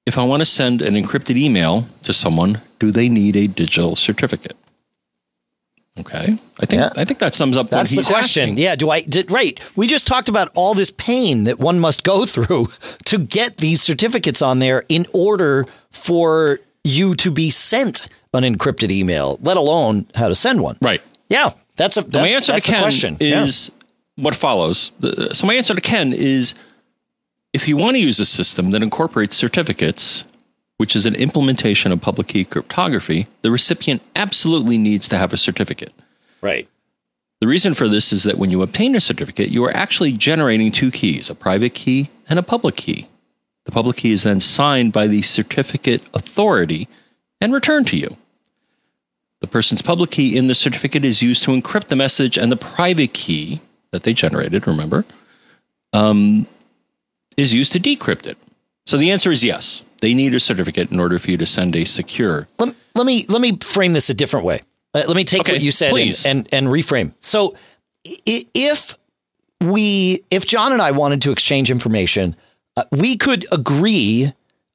if 0.07 0.16
I 0.18 0.24
want 0.24 0.40
to 0.40 0.46
send 0.46 0.83
an 0.83 0.94
encrypted 0.94 1.37
email 1.37 1.87
to 2.05 2.12
someone, 2.12 2.61
do 2.79 2.90
they 2.90 3.09
need 3.09 3.37
a 3.37 3.46
digital 3.48 3.96
certificate? 3.96 4.57
Okay. 5.98 6.37
I 6.61 6.66
think 6.66 6.81
Yeah. 6.81 6.90
I 6.96 7.05
think 7.05 7.18
that 7.18 7.35
sums 7.35 7.57
up 7.57 7.68
That's 7.68 7.94
what 7.94 8.07
the 8.07 8.12
question. 8.12 8.42
asking. 8.50 8.59
Yeah. 8.59 8.76
Do 8.76 8.90
I 8.90 9.03
did 9.03 9.31
right? 9.31 9.59
We 9.76 9.87
just 9.88 10.07
talked 10.07 10.29
about 10.29 10.50
all 10.55 10.72
this 10.74 10.90
pain 10.92 11.44
that 11.44 11.59
one 11.59 11.79
must 11.81 12.05
go 12.05 12.24
through 12.26 12.68
to 13.07 13.18
get 13.18 13.59
these 13.59 13.83
certificates 13.83 14.40
on 14.40 14.61
there 14.61 14.85
in 14.88 15.05
order 15.12 15.66
for 15.90 16.61
you 16.84 17.14
to 17.16 17.30
be 17.30 17.50
sent 17.50 18.06
an 18.32 18.44
encrypted 18.44 18.90
email, 18.90 19.38
let 19.42 19.56
alone 19.56 20.06
how 20.14 20.28
to 20.28 20.34
send 20.34 20.60
one. 20.62 20.76
Right. 20.80 21.02
Yeah. 21.28 21.50
That's 21.76 21.96
a 21.96 22.02
that's, 22.02 22.14
my 22.14 22.28
answer 22.28 22.54
to 22.54 22.60
Ken 22.60 22.80
question. 22.82 23.16
Yeah. 23.20 23.42
is 23.42 23.70
what 24.16 24.34
follows. 24.34 24.92
Uh, 25.02 25.32
So 25.32 25.46
my 25.46 25.54
answer 25.54 25.74
to 25.74 25.80
Ken 25.80 26.12
is 26.12 26.54
if 27.52 27.66
you 27.66 27.76
want 27.76 27.96
to 27.96 28.00
use 28.02 28.20
a 28.20 28.24
system 28.26 28.70
that 28.70 28.82
incorporates 28.82 29.36
certificates, 29.36 30.24
which 30.76 30.94
is 30.94 31.06
an 31.06 31.14
implementation 31.14 31.92
of 31.92 32.00
public 32.00 32.28
key 32.28 32.44
cryptography, 32.44 33.26
the 33.42 33.50
recipient 33.50 34.02
absolutely 34.14 34.78
needs 34.78 35.08
to 35.08 35.18
have 35.18 35.32
a 35.32 35.36
certificate. 35.36 35.92
right. 36.40 36.68
The 37.40 37.46
reason 37.46 37.72
for 37.72 37.88
this 37.88 38.12
is 38.12 38.24
that 38.24 38.36
when 38.36 38.50
you 38.50 38.60
obtain 38.60 38.94
a 38.94 39.00
certificate, 39.00 39.48
you 39.48 39.64
are 39.64 39.74
actually 39.74 40.12
generating 40.12 40.70
two 40.70 40.90
keys, 40.90 41.30
a 41.30 41.34
private 41.34 41.72
key 41.72 42.10
and 42.28 42.38
a 42.38 42.42
public 42.42 42.76
key. 42.76 43.08
The 43.70 43.74
public 43.74 43.98
key 43.98 44.11
is 44.11 44.24
then 44.24 44.40
signed 44.40 44.92
by 44.92 45.06
the 45.06 45.22
certificate 45.22 46.02
authority 46.12 46.88
and 47.40 47.52
returned 47.52 47.87
to 47.87 47.96
you. 47.96 48.16
The 49.38 49.46
person's 49.46 49.80
public 49.80 50.11
key 50.11 50.37
in 50.37 50.48
the 50.48 50.56
certificate 50.56 51.04
is 51.04 51.22
used 51.22 51.44
to 51.44 51.52
encrypt 51.52 51.87
the 51.87 51.94
message, 51.94 52.37
and 52.37 52.50
the 52.50 52.56
private 52.56 53.14
key 53.14 53.61
that 53.92 54.02
they 54.02 54.12
generated, 54.12 54.66
remember, 54.66 55.04
um, 55.92 56.48
is 57.37 57.54
used 57.54 57.70
to 57.74 57.78
decrypt 57.78 58.26
it. 58.26 58.37
So 58.87 58.96
the 58.96 59.12
answer 59.12 59.31
is 59.31 59.44
yes. 59.44 59.85
They 60.00 60.14
need 60.14 60.35
a 60.35 60.40
certificate 60.40 60.90
in 60.90 60.98
order 60.98 61.21
for 61.21 61.31
you 61.31 61.37
to 61.37 61.46
send 61.46 61.77
a 61.77 61.85
secure. 61.85 62.48
Let, 62.58 62.75
let 62.96 63.06
me 63.06 63.25
let 63.29 63.40
me 63.40 63.56
frame 63.58 63.92
this 63.92 64.10
a 64.10 64.14
different 64.14 64.46
way. 64.46 64.62
Uh, 64.94 65.04
let 65.06 65.16
me 65.16 65.23
take 65.23 65.42
Okay, 65.42 65.52
what 65.52 65.62
you 65.62 65.71
said 65.71 65.92
and, 65.92 66.27
and 66.27 66.48
and 66.52 66.66
reframe. 66.66 67.12
So 67.21 67.54
if 68.04 68.98
we 69.60 70.25
if 70.29 70.44
John 70.44 70.73
and 70.73 70.83
I 70.83 70.90
wanted 70.90 71.23
to 71.23 71.31
exchange 71.31 71.71
information, 71.71 72.35
uh, 72.77 72.85
we 72.90 73.16
could 73.16 73.46
agree 73.52 74.33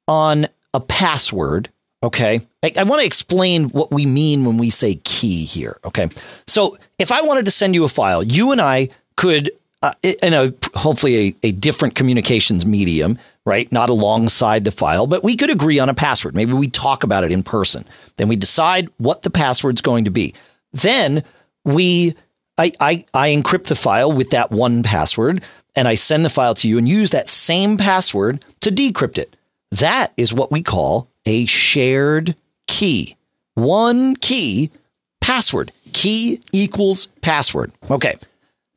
on 0.08 0.46
a 0.74 0.80
password. 0.80 1.70
Okay. 2.02 2.40
I, 2.62 2.72
I 2.78 2.82
want 2.84 3.00
to 3.00 3.06
explain 3.06 3.64
what 3.70 3.90
we 3.90 4.06
mean 4.06 4.44
when 4.44 4.58
we 4.58 4.70
say 4.70 4.96
key 5.04 5.44
here. 5.44 5.78
Okay. 5.84 6.08
So 6.46 6.78
if 6.98 7.10
I 7.10 7.22
wanted 7.22 7.44
to 7.46 7.50
send 7.50 7.74
you 7.74 7.84
a 7.84 7.88
file, 7.88 8.22
you 8.22 8.52
and 8.52 8.60
I 8.60 8.90
could, 9.16 9.50
uh, 9.82 9.92
in 10.02 10.34
a 10.34 10.52
hopefully 10.74 11.16
a, 11.42 11.48
a 11.48 11.52
different 11.52 11.94
communications 11.94 12.66
medium, 12.66 13.18
right? 13.44 13.70
Not 13.72 13.88
alongside 13.88 14.64
the 14.64 14.70
file, 14.70 15.06
but 15.06 15.24
we 15.24 15.36
could 15.36 15.50
agree 15.50 15.78
on 15.78 15.88
a 15.88 15.94
password. 15.94 16.34
Maybe 16.34 16.52
we 16.52 16.68
talk 16.68 17.02
about 17.02 17.24
it 17.24 17.32
in 17.32 17.42
person. 17.42 17.84
Then 18.16 18.28
we 18.28 18.36
decide 18.36 18.88
what 18.98 19.22
the 19.22 19.30
password's 19.30 19.80
going 19.80 20.04
to 20.04 20.10
be. 20.10 20.34
Then 20.72 21.24
we 21.64 22.14
I, 22.58 22.72
I, 22.80 23.04
I 23.12 23.28
encrypt 23.30 23.66
the 23.66 23.74
file 23.74 24.10
with 24.10 24.30
that 24.30 24.50
one 24.50 24.82
password. 24.82 25.42
And 25.76 25.86
I 25.86 25.94
send 25.94 26.24
the 26.24 26.30
file 26.30 26.54
to 26.54 26.68
you 26.68 26.78
and 26.78 26.88
use 26.88 27.10
that 27.10 27.28
same 27.28 27.76
password 27.76 28.44
to 28.62 28.70
decrypt 28.70 29.18
it. 29.18 29.36
That 29.70 30.12
is 30.16 30.32
what 30.32 30.50
we 30.50 30.62
call 30.62 31.08
a 31.26 31.46
shared 31.46 32.34
key. 32.66 33.16
One 33.54 34.16
key, 34.16 34.70
password. 35.20 35.72
Key 35.92 36.40
equals 36.52 37.06
password. 37.20 37.72
Okay. 37.90 38.14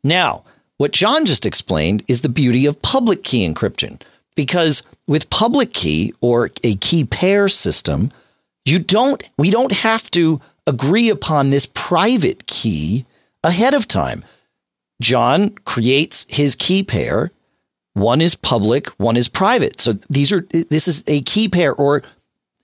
Now, 0.04 0.44
what 0.78 0.92
John 0.92 1.26
just 1.26 1.46
explained 1.46 2.04
is 2.08 2.22
the 2.22 2.30
beauty 2.30 2.66
of 2.66 2.82
public 2.82 3.24
key 3.24 3.48
encryption 3.48 4.02
because 4.36 4.84
with 5.08 5.30
public 5.30 5.74
key 5.74 6.14
or 6.22 6.50
a 6.64 6.76
key 6.76 7.04
pair 7.04 7.50
system, 7.50 8.12
you 8.64 8.80
don't 8.80 9.22
we 9.38 9.52
don't 9.52 9.72
have 9.72 10.10
to 10.12 10.40
agree 10.66 11.10
upon 11.10 11.50
this 11.50 11.66
private 11.74 12.46
key 12.48 13.06
ahead 13.44 13.74
of 13.74 13.88
time. 13.88 14.24
John 15.02 15.52
creates 15.66 16.26
his 16.30 16.56
key 16.56 16.84
pair. 16.84 17.32
One 17.94 18.22
is 18.22 18.36
public, 18.36 18.88
one 18.98 19.18
is 19.18 19.28
private. 19.28 19.82
So 19.82 19.94
these 20.10 20.32
are 20.32 20.42
this 20.52 20.88
is 20.88 21.04
a 21.08 21.22
key 21.22 21.50
pair 21.50 21.74
or 21.74 22.04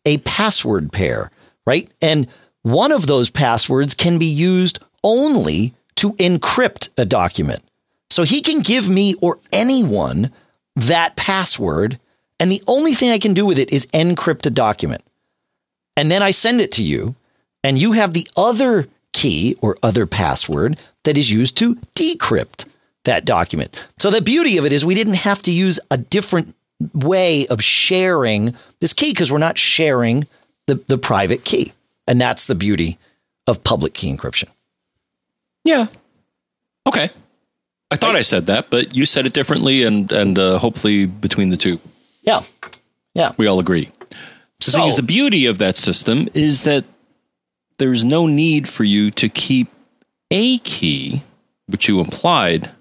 a 0.06 0.18
password 0.20 0.92
pair, 0.92 1.32
right? 1.66 1.90
And 2.02 2.28
one 2.62 2.92
of 2.92 3.08
those 3.08 3.30
passwords 3.30 3.94
can 3.94 4.18
be 4.18 4.26
used 4.26 4.80
only 5.04 5.74
to 5.96 6.14
encrypt 6.14 6.90
a 6.98 7.06
document. 7.06 7.64
So 8.10 8.24
he 8.24 8.42
can 8.42 8.62
give 8.62 8.90
me 8.90 9.16
or 9.22 9.40
anyone 9.52 10.32
that 10.76 11.16
password, 11.16 12.00
and 12.40 12.52
the 12.52 12.64
only 12.68 12.94
thing 12.94 13.10
I 13.10 13.20
can 13.20 13.34
do 13.34 13.46
with 13.46 13.58
it 13.58 13.72
is 13.72 13.86
encrypt 13.88 14.46
a 14.46 14.50
document. 14.50 15.04
And 15.98 16.12
then 16.12 16.22
I 16.22 16.32
send 16.32 16.60
it 16.60 16.72
to 16.74 16.84
you, 16.84 17.16
and 17.64 17.78
you 17.78 17.94
have 17.94 18.14
the 18.14 18.28
other 18.36 18.88
key 19.16 19.56
or 19.62 19.78
other 19.82 20.06
password 20.06 20.78
that 21.06 21.18
is 21.18 21.32
used 21.32 21.56
to 21.58 21.76
decrypt 21.96 22.66
that 23.06 23.24
document. 23.26 23.76
So 23.98 24.12
the 24.12 24.22
beauty 24.22 24.58
of 24.58 24.66
it 24.66 24.74
is 24.74 24.84
we 24.86 24.94
didn't 24.96 25.16
have 25.30 25.42
to 25.44 25.52
use 25.52 25.80
a 25.90 25.98
different 25.98 26.54
way 26.94 27.48
of 27.48 27.64
sharing 27.64 28.54
this 28.82 28.94
key 28.94 29.12
because 29.12 29.32
we're 29.32 29.38
not 29.40 29.58
sharing 29.58 30.28
the, 30.68 30.76
the 30.88 30.98
private 30.98 31.46
key. 31.46 31.72
And 32.08 32.20
that's 32.20 32.46
the 32.46 32.56
beauty 32.56 32.98
of 33.48 33.64
public 33.64 33.94
key 33.94 34.14
encryption. 34.14 34.50
Yeah. 35.64 35.88
Okay. 36.88 37.10
I 37.92 37.96
thought 37.96 38.16
I 38.16 38.22
said 38.24 38.48
that, 38.48 38.70
but 38.70 38.96
you 38.96 39.06
said 39.06 39.26
it 39.26 39.34
differently, 39.34 39.84
and 39.84 40.12
and 40.12 40.38
uh, 40.38 40.58
hopefully 40.58 41.06
between 41.06 41.50
the 41.50 41.58
two, 41.58 41.80
Yeah. 42.24 42.42
Yeah. 43.14 43.32
we 43.38 43.48
all 43.48 43.60
agree. 43.60 43.90
The 44.60 44.72
So- 44.72 44.80
thing 44.80 44.88
is, 44.88 44.96
the 44.96 45.04
beauty 45.04 45.46
of 45.46 45.58
that 45.60 45.78
system 45.78 46.28
is 46.34 46.64
that 46.64 46.84
there's 47.78 48.04
no 48.04 48.26
need 48.28 48.68
for 48.70 48.84
you 48.84 49.12
to 49.12 49.30
keep 49.30 49.68
a 50.32 50.58
key, 50.60 51.24
which 51.68 51.88
you 51.88 52.00
implied, 52.00 52.72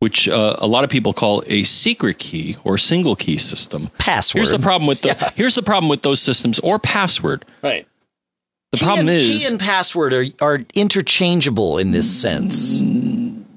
which 0.00 0.28
uh, 0.28 0.56
a 0.58 0.66
lot 0.66 0.84
of 0.84 0.90
people 0.90 1.12
call 1.12 1.42
a 1.46 1.62
secret 1.64 2.18
key 2.18 2.56
or 2.64 2.78
single 2.78 3.16
key 3.16 3.36
system. 3.38 3.90
Password. 3.98 4.38
Here's 4.40 4.50
the 4.50 4.58
problem 4.58 4.86
with 4.86 5.02
the 5.02 5.08
Yeah. 5.20 5.30
here's 5.34 5.54
the 5.54 5.62
problem 5.62 5.88
with 5.88 6.02
those 6.02 6.20
systems 6.20 6.58
or 6.60 6.78
password. 6.78 7.44
Right. 7.62 7.86
The 8.72 8.78
Key 8.78 8.84
problem 8.84 9.08
and, 9.08 9.16
is 9.16 9.42
key 9.42 9.50
and 9.50 9.58
password 9.58 10.12
are, 10.12 10.26
are 10.42 10.58
interchangeable 10.74 11.78
in 11.78 11.90
this 11.92 12.08
sense. 12.20 12.82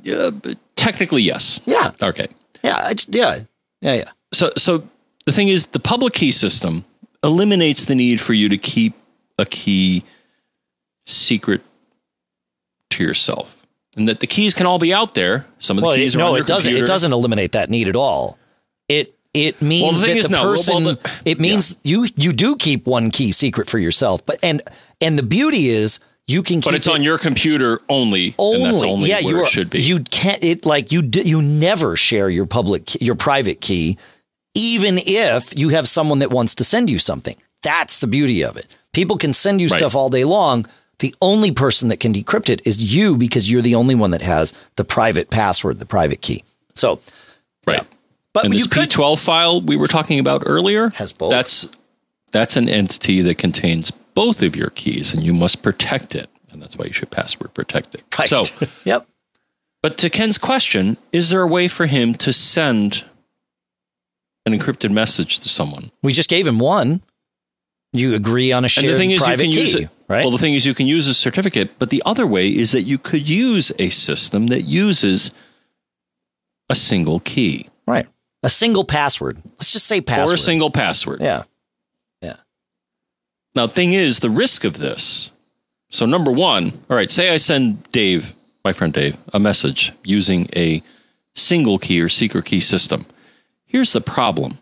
uh, 0.08 0.32
technically 0.78 1.22
yes. 1.22 1.60
Yeah. 1.66 1.92
Okay. 2.02 2.28
Yeah. 2.64 2.94
Yeah. 3.10 3.40
Yeah. 3.82 3.94
Yeah. 3.96 4.12
so 4.34 4.52
so 4.58 4.88
the 5.26 5.32
thing 5.34 5.50
is 5.50 5.68
the 5.68 5.80
public 5.80 6.14
key 6.14 6.32
system 6.32 6.86
eliminates 7.24 7.86
the 7.86 7.94
need 7.96 8.22
for 8.22 8.34
you 8.34 8.48
to 8.50 8.58
keep 8.58 8.94
a 9.42 9.46
key 9.46 10.04
secret 11.06 11.62
to 12.92 13.04
yourself 13.04 13.58
and 13.98 14.08
that 14.08 14.20
the 14.22 14.28
keys 14.28 14.54
can 14.54 14.66
all 14.66 14.80
be 14.80 14.94
out 14.94 15.16
there 15.16 15.46
some 15.60 15.78
of 15.78 15.82
the 15.82 15.88
Well, 15.88 15.96
keys 15.98 16.16
it, 16.16 16.20
are 16.20 16.22
on 16.24 16.28
no, 16.32 16.36
your 16.36 16.44
it 16.44 16.48
doesn't. 16.48 16.74
It 16.74 16.86
doesn't 16.86 17.12
eliminate 17.12 17.52
that 17.54 17.70
need 17.70 17.88
at 17.90 17.96
all. 17.96 18.38
It 18.88 19.16
it 19.34 19.62
means 19.62 20.02
the 20.02 20.08
thing 20.08 20.22
that 20.22 20.24
the 20.30 20.30
no, 20.36 20.44
well, 20.44 20.52
person. 20.56 20.84
the- 20.84 21.00
it 21.26 21.40
means 21.40 21.78
you 21.84 22.08
you 22.16 22.32
do 22.34 22.56
keep 22.56 22.86
one 22.86 23.12
key 23.12 23.32
secret 23.32 23.70
for 23.70 23.80
yourself, 23.80 24.26
but 24.26 24.38
and 24.44 24.62
and 25.00 25.18
the 25.18 25.24
beauty 25.24 25.70
is 25.70 26.00
you 26.28 26.44
can. 26.44 26.60
but 26.60 26.74
it's 26.76 26.88
it 26.88 26.94
on 26.94 27.02
your 27.02 27.18
computer 27.18 27.80
only, 27.90 28.36
only. 28.38 28.64
and 28.64 28.74
that's 28.74 28.84
only 28.84 29.10
yeah, 29.10 29.22
where 29.22 29.36
you 29.36 29.42
are, 29.42 29.46
should 29.48 29.70
be 29.70 29.82
You 29.82 30.02
can't. 30.02 30.42
It 30.44 30.66
like 30.66 30.92
you 30.92 31.02
d- 31.02 31.24
you 31.24 31.42
never 31.42 31.96
share 31.96 32.30
your 32.30 32.46
public 32.46 32.86
key- 32.86 33.04
your 33.06 33.16
private 33.16 33.62
key, 33.62 33.98
even 34.54 35.00
if 35.00 35.58
you 35.58 35.70
have 35.70 35.88
someone 35.88 36.20
that 36.20 36.30
wants 36.32 36.56
to 36.56 36.64
send 36.66 36.90
you 36.90 37.00
something. 37.00 37.36
That's 37.64 38.00
the 38.00 38.08
beauty 38.08 38.44
of 38.44 38.58
it. 38.58 38.68
People 38.94 39.18
can 39.18 39.34
send 39.34 39.62
you 39.62 39.68
Right. 39.68 39.78
stuff 39.80 39.96
all 39.96 40.10
day 40.10 40.24
long. 40.26 40.66
The 41.00 41.16
only 41.22 41.52
person 41.52 41.90
that 41.90 41.98
can 42.00 42.14
decrypt 42.14 42.50
it 42.50 42.62
is 42.66 42.80
you 42.80 43.18
because 43.18 43.50
you're 43.50 43.62
the 43.62 43.76
only 43.76 43.96
one 43.96 44.12
that 44.12 44.22
has 44.22 44.54
the 44.76 44.84
private 44.84 45.30
password, 45.30 45.80
the 45.80 45.86
private 45.86 46.22
key. 46.22 46.44
So, 46.76 47.00
right 47.68 47.86
but 48.34 48.46
and 48.46 48.54
this 48.54 48.66
could 48.66 48.90
p12 48.90 49.20
file 49.24 49.62
we 49.62 49.76
were 49.76 49.88
talking 49.88 50.18
about 50.18 50.42
earlier 50.46 50.90
Has 50.96 51.12
both. 51.12 51.32
that's 51.32 51.68
that's 52.32 52.56
an 52.56 52.70
entity 52.70 53.22
that 53.22 53.38
contains 53.38 53.92
both 53.92 54.42
of 54.42 54.56
your 54.56 54.70
keys 54.70 55.14
and 55.14 55.22
you 55.22 55.34
must 55.34 55.62
protect 55.62 56.16
it 56.16 56.30
and 56.50 56.62
that's 56.62 56.78
why 56.78 56.86
you 56.86 56.94
should 56.94 57.12
password 57.12 57.54
protect 57.54 57.94
it 57.94 58.04
Right. 58.18 58.30
so 58.30 58.44
yep. 58.86 59.06
But 59.84 59.98
to 60.00 60.10
Ken's 60.10 60.38
question, 60.38 60.96
is 61.12 61.30
there 61.30 61.42
a 61.42 61.48
way 61.48 61.68
for 61.68 61.88
him 61.88 62.14
to 62.16 62.32
send 62.32 63.04
an 64.46 64.54
encrypted 64.58 64.92
message 64.92 65.40
to 65.40 65.50
someone? 65.50 65.92
We 66.04 66.14
just 66.14 66.30
gave 66.30 66.48
him 66.48 66.58
one. 66.60 67.02
You 67.94 68.16
agree 68.16 68.52
on 68.52 68.64
a 68.64 68.66
And 68.66 68.72
shared 68.72 68.94
the 68.94 68.98
thing 68.98 69.12
is, 69.12 69.20
you 69.20 69.26
private 69.26 69.44
can 69.44 69.52
key, 69.52 69.62
use 69.62 69.76
it. 69.76 69.90
right? 70.08 70.22
Well, 70.24 70.32
the 70.32 70.38
thing 70.38 70.54
is, 70.54 70.66
you 70.66 70.74
can 70.74 70.88
use 70.88 71.08
a 71.08 71.14
certificate, 71.14 71.78
but 71.78 71.90
the 71.90 72.02
other 72.06 72.26
way 72.26 72.48
is 72.48 72.72
that 72.72 72.84
you 72.84 72.98
could 72.98 73.28
use 73.28 73.72
a 73.80 73.90
system 73.90 74.48
that 74.48 74.62
uses 74.62 75.32
a 76.70 76.76
single 76.76 77.20
key 77.20 77.68
right. 77.88 78.08
A 78.44 78.50
single 78.50 78.86
password. 78.86 79.42
Let's 79.58 79.74
just 79.74 79.86
say 79.86 80.02
password. 80.02 80.30
or 80.32 80.36
a 80.36 80.38
single 80.38 80.72
password. 80.72 81.22
Yeah, 81.22 81.44
yeah. 82.22 82.38
Now, 83.54 83.68
thing 83.68 83.94
is, 83.94 84.20
the 84.20 84.30
risk 84.30 84.64
of 84.64 84.78
this. 84.78 85.32
So, 85.90 86.06
number 86.06 86.32
one, 86.32 86.72
all 86.90 86.96
right, 86.96 87.12
say 87.12 87.34
I 87.34 87.38
send 87.38 87.84
Dave, 87.92 88.34
my 88.64 88.72
friend 88.74 88.94
Dave, 88.94 89.18
a 89.34 89.40
message 89.40 89.92
using 90.04 90.48
a 90.56 90.82
single 91.36 91.78
key 91.78 92.02
or 92.02 92.08
secret 92.10 92.46
key 92.46 92.62
system. 92.62 93.06
Here's 93.66 93.94
the 93.94 94.02
problem. 94.02 94.58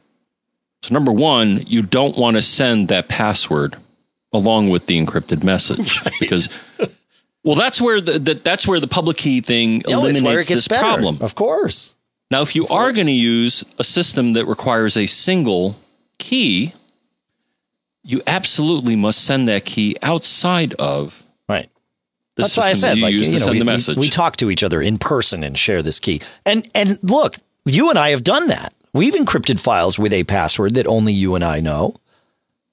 So, 0.82 0.94
number 0.94 1.12
one, 1.12 1.64
you 1.68 1.82
don't 1.82 2.18
want 2.18 2.38
to 2.38 2.42
send 2.42 2.88
that 2.88 3.10
password 3.10 3.76
along 4.32 4.70
with 4.70 4.86
the 4.88 5.04
encrypted 5.04 5.44
message 5.44 6.00
because, 6.20 6.48
well, 7.44 7.56
that's 7.56 7.82
where 7.82 8.00
the, 8.00 8.20
the 8.20 8.34
that's 8.36 8.68
where 8.68 8.80
the 8.80 8.88
public 8.88 9.18
key 9.18 9.42
thing 9.42 9.84
No, 9.88 10.00
eliminates 10.00 10.24
where 10.24 10.42
this 10.44 10.68
better. 10.68 10.82
problem. 10.82 11.18
Of 11.22 11.36
course. 11.36 11.94
Now, 12.32 12.42
if 12.44 12.56
you 12.56 12.68
are 12.68 12.92
going 12.92 13.08
to 13.08 13.12
use 13.14 13.64
a 13.80 13.84
system 13.84 14.34
that 14.34 14.46
requires 14.46 14.96
a 14.96 15.08
single 15.08 15.76
key, 16.20 16.74
you 18.04 18.22
absolutely 18.28 18.96
must 18.96 19.24
send 19.26 19.48
that 19.50 19.66
key 19.66 19.96
outside 20.02 20.74
of 20.76 21.24
Right. 21.50 21.70
the 22.36 22.44
That's 22.44 22.56
why 22.56 22.70
I 22.70 22.74
said, 22.74 22.98
you 22.98 23.04
like, 23.04 23.14
you 23.14 23.20
know, 23.32 23.38
send 23.40 23.52
we, 23.52 23.60
the 23.60 23.66
we- 23.66 23.72
message. 23.72 23.98
We, 23.98 24.10
talk 24.10 24.38
to 24.38 24.50
each 24.52 24.64
other 24.64 24.82
in 24.82 24.98
person 25.00 25.44
and 25.44 25.58
share 25.58 25.82
this 25.82 26.00
key. 26.00 26.22
And 26.46 26.70
and 26.76 27.00
look, 27.02 27.36
you 27.66 27.90
and 27.90 27.98
I 28.00 28.12
have 28.12 28.24
done 28.24 28.48
that. 28.48 28.74
We've 28.94 29.14
encrypted 29.14 29.60
files 29.60 30.00
with 30.00 30.14
a 30.14 30.24
password 30.24 30.74
that 30.76 30.88
only 30.88 31.14
you 31.14 31.36
and 31.36 31.44
I 31.44 31.60
know. 31.60 31.96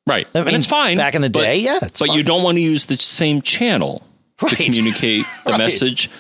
right, 0.07 0.27
I 0.35 0.39
and 0.41 0.51
it's 0.51 0.67
fine 0.67 0.97
back 0.97 1.15
in 1.15 1.23
the 1.23 1.31
but- 1.31 1.41
day, 1.43 1.59
yeah, 1.59 1.79
it's 1.83 1.99
but 1.99 2.15
you 2.15 2.23
don't 2.23 2.43
want 2.43 2.57
to 2.57 2.63
use 2.63 2.87
the 2.87 2.97
same 2.97 3.43
channel 3.43 4.03
Right. 4.41 4.51
to 4.51 4.57
communicate 4.65 5.25
the 5.45 5.53
Right. 5.53 5.59
message. 5.59 6.11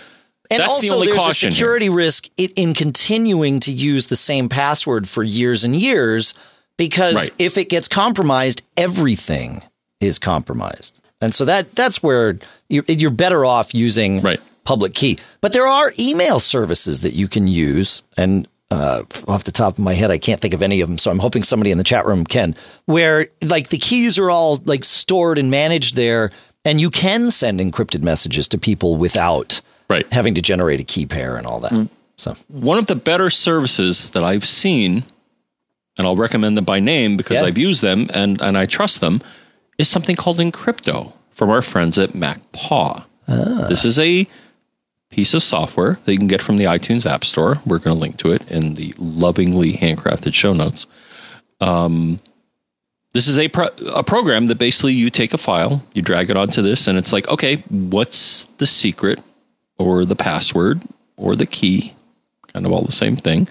And 0.50 0.60
That's 0.60 0.68
also, 0.74 0.86
the 0.86 0.94
only 0.94 1.06
there's 1.08 1.18
a 1.18 1.22
here. 1.24 1.50
security 1.50 1.88
risk 1.88 2.28
in 2.36 2.72
continuing 2.72 3.58
to 3.60 3.72
use 3.72 4.06
the 4.06 4.16
same 4.16 4.48
password 4.48 5.08
for 5.08 5.22
years 5.24 5.64
and 5.64 5.74
years 5.74 6.34
because 6.76 7.14
Right. 7.14 7.34
if 7.38 7.58
it 7.58 7.68
gets 7.68 7.88
compromised, 7.88 8.62
everything 8.76 9.62
is 10.00 10.18
compromised. 10.20 11.02
And 11.20 11.34
so 11.34 11.44
that 11.46 11.74
that's 11.74 12.02
where 12.02 12.38
you're, 12.68 12.84
you're 12.86 13.10
better 13.10 13.44
off 13.44 13.74
using 13.74 14.20
Right. 14.20 14.40
public 14.64 14.94
key. 14.94 15.18
But 15.40 15.52
there 15.52 15.66
are 15.66 15.92
email 15.98 16.38
services 16.38 17.00
that 17.00 17.14
you 17.14 17.26
can 17.28 17.48
use, 17.48 18.02
and 18.16 18.46
uh, 18.70 19.04
off 19.28 19.44
the 19.44 19.52
top 19.52 19.74
of 19.78 19.84
my 19.84 19.94
head, 19.94 20.10
I 20.10 20.18
can't 20.18 20.40
think 20.40 20.54
of 20.54 20.62
any 20.62 20.80
of 20.80 20.88
them. 20.88 20.98
So 20.98 21.10
I'm 21.10 21.20
hoping 21.20 21.42
somebody 21.42 21.70
in 21.70 21.78
the 21.78 21.84
chat 21.84 22.04
room 22.06 22.24
can, 22.24 22.54
where 22.86 23.28
like 23.42 23.68
the 23.68 23.78
keys 23.78 24.18
are 24.18 24.30
all 24.30 24.56
like 24.64 24.84
stored 24.84 25.38
and 25.38 25.50
managed 25.50 25.94
there, 25.96 26.30
and 26.64 26.80
you 26.80 26.90
can 26.90 27.30
send 27.30 27.60
encrypted 27.60 28.02
messages 28.02 28.48
to 28.48 28.58
people 28.58 28.96
without 28.96 29.60
Right. 29.88 30.04
having 30.12 30.34
to 30.34 30.42
generate 30.42 30.80
a 30.80 30.84
key 30.84 31.06
pair 31.06 31.36
and 31.36 31.46
all 31.46 31.60
that. 31.60 31.70
Mm. 31.70 31.88
So 32.16 32.34
One 32.48 32.76
of 32.78 32.86
the 32.86 32.96
better 32.96 33.30
services 33.30 34.10
that 34.10 34.24
I've 34.24 34.44
seen, 34.44 35.04
and 35.96 36.06
I'll 36.08 36.16
recommend 36.16 36.56
them 36.56 36.64
by 36.64 36.80
name 36.80 37.16
because 37.16 37.40
Yeah. 37.40 37.46
I've 37.46 37.58
used 37.58 37.82
them 37.82 38.10
and, 38.12 38.40
and 38.42 38.58
I 38.58 38.66
trust 38.66 39.00
them, 39.00 39.20
is 39.78 39.88
something 39.88 40.16
called 40.16 40.38
Encrypto 40.38 41.12
from 41.30 41.50
our 41.50 41.62
friends 41.62 41.98
at 41.98 42.14
MacPaw. 42.14 43.04
Ah. 43.28 43.66
This 43.68 43.84
is 43.84 43.96
a 43.98 44.26
piece 45.10 45.34
of 45.34 45.42
software 45.42 45.98
that 46.04 46.12
you 46.12 46.18
can 46.18 46.26
get 46.28 46.42
from 46.42 46.56
the 46.56 46.64
iTunes 46.64 47.06
App 47.06 47.24
Store. 47.24 47.60
We're 47.64 47.78
going 47.78 47.96
to 47.96 48.00
link 48.02 48.16
to 48.18 48.32
it 48.32 48.50
in 48.50 48.74
the 48.74 48.94
lovingly 48.98 49.74
handcrafted 49.74 50.34
show 50.34 50.52
notes. 50.52 50.86
Um, 51.60 52.18
this 53.12 53.28
is 53.28 53.38
a 53.38 53.48
pro- 53.48 53.68
a 53.94 54.04
program 54.04 54.48
that 54.48 54.58
basically 54.58 54.92
you 54.92 55.08
take 55.08 55.32
a 55.32 55.38
file, 55.38 55.82
you 55.94 56.02
drag 56.02 56.28
it 56.28 56.36
onto 56.36 56.60
this, 56.60 56.86
and 56.86 56.98
it's 56.98 57.12
like, 57.12 57.26
okay, 57.28 57.56
what's 57.70 58.44
the 58.58 58.66
secret 58.66 59.20
or 59.78 60.04
the 60.04 60.16
password 60.16 60.82
or 61.16 61.34
the 61.36 61.46
key? 61.46 61.92
kind 62.52 62.64
of 62.64 62.72
all 62.72 62.82
the 62.82 62.92
same 62.92 63.16
thing, 63.16 63.46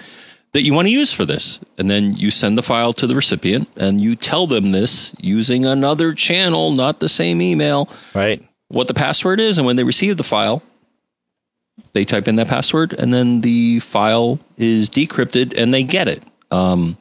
that 0.54 0.64
you 0.64 0.74
want 0.74 0.88
to 0.88 0.92
use 0.92 1.14
for 1.14 1.26
this. 1.26 1.60
And 1.78 1.92
then 1.92 2.16
you 2.16 2.32
send 2.32 2.58
the 2.58 2.64
file 2.64 2.92
to 2.94 3.06
the 3.06 3.14
recipient 3.14 3.70
and 3.78 4.02
you 4.02 4.16
tell 4.16 4.48
them 4.48 4.72
this 4.72 5.14
using 5.22 5.64
another 5.64 6.14
channel, 6.14 6.72
not 6.72 7.00
the 7.00 7.10
same 7.10 7.40
email, 7.40 7.88
Right. 8.16 8.42
what 8.70 8.88
the 8.88 8.96
password 8.96 9.40
is. 9.40 9.60
And 9.60 9.68
when 9.68 9.76
they 9.76 9.84
receive 9.84 10.18
the 10.18 10.24
file, 10.24 10.64
they 11.94 12.06
type 12.06 12.28
in 12.28 12.36
that 12.38 12.48
password 12.48 12.94
and 12.94 13.14
then 13.14 13.42
the 13.42 13.80
file 13.80 14.40
is 14.58 14.90
decrypted 14.90 15.54
and 15.58 15.74
they 15.74 15.84
get 15.84 16.08
it. 16.08 16.24
Um, 16.52 16.98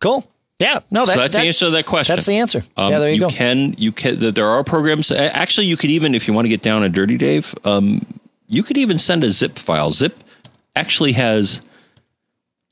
Cool. 0.00 0.24
Yeah. 0.58 0.80
No, 0.90 1.06
that, 1.06 1.14
so 1.14 1.20
that's 1.20 1.34
that- 1.34 1.42
the 1.42 1.46
answer 1.46 1.66
to 1.66 1.70
that 1.72 1.86
question. 1.86 2.16
That's 2.16 2.26
the 2.26 2.36
answer. 2.38 2.62
Um, 2.76 2.90
yeah, 2.90 2.98
there 2.98 3.12
you, 3.12 3.20
go. 3.20 3.28
can 3.28 3.74
you 3.78 3.92
can 3.92 4.18
there 4.34 4.46
are 4.46 4.64
programs. 4.64 5.10
Actually, 5.10 5.66
you 5.66 5.76
could 5.76 5.90
even 5.90 6.14
if 6.14 6.26
you 6.26 6.34
want 6.34 6.46
to 6.46 6.48
get 6.48 6.62
down 6.62 6.82
a 6.82 6.88
dirty, 6.88 7.16
Dave. 7.16 7.54
Um, 7.64 8.00
you 8.48 8.62
could 8.62 8.76
even 8.76 8.98
send 8.98 9.24
a 9.24 9.30
zip 9.30 9.58
file. 9.58 9.90
Zip 9.90 10.18
actually 10.74 11.12
has. 11.12 11.60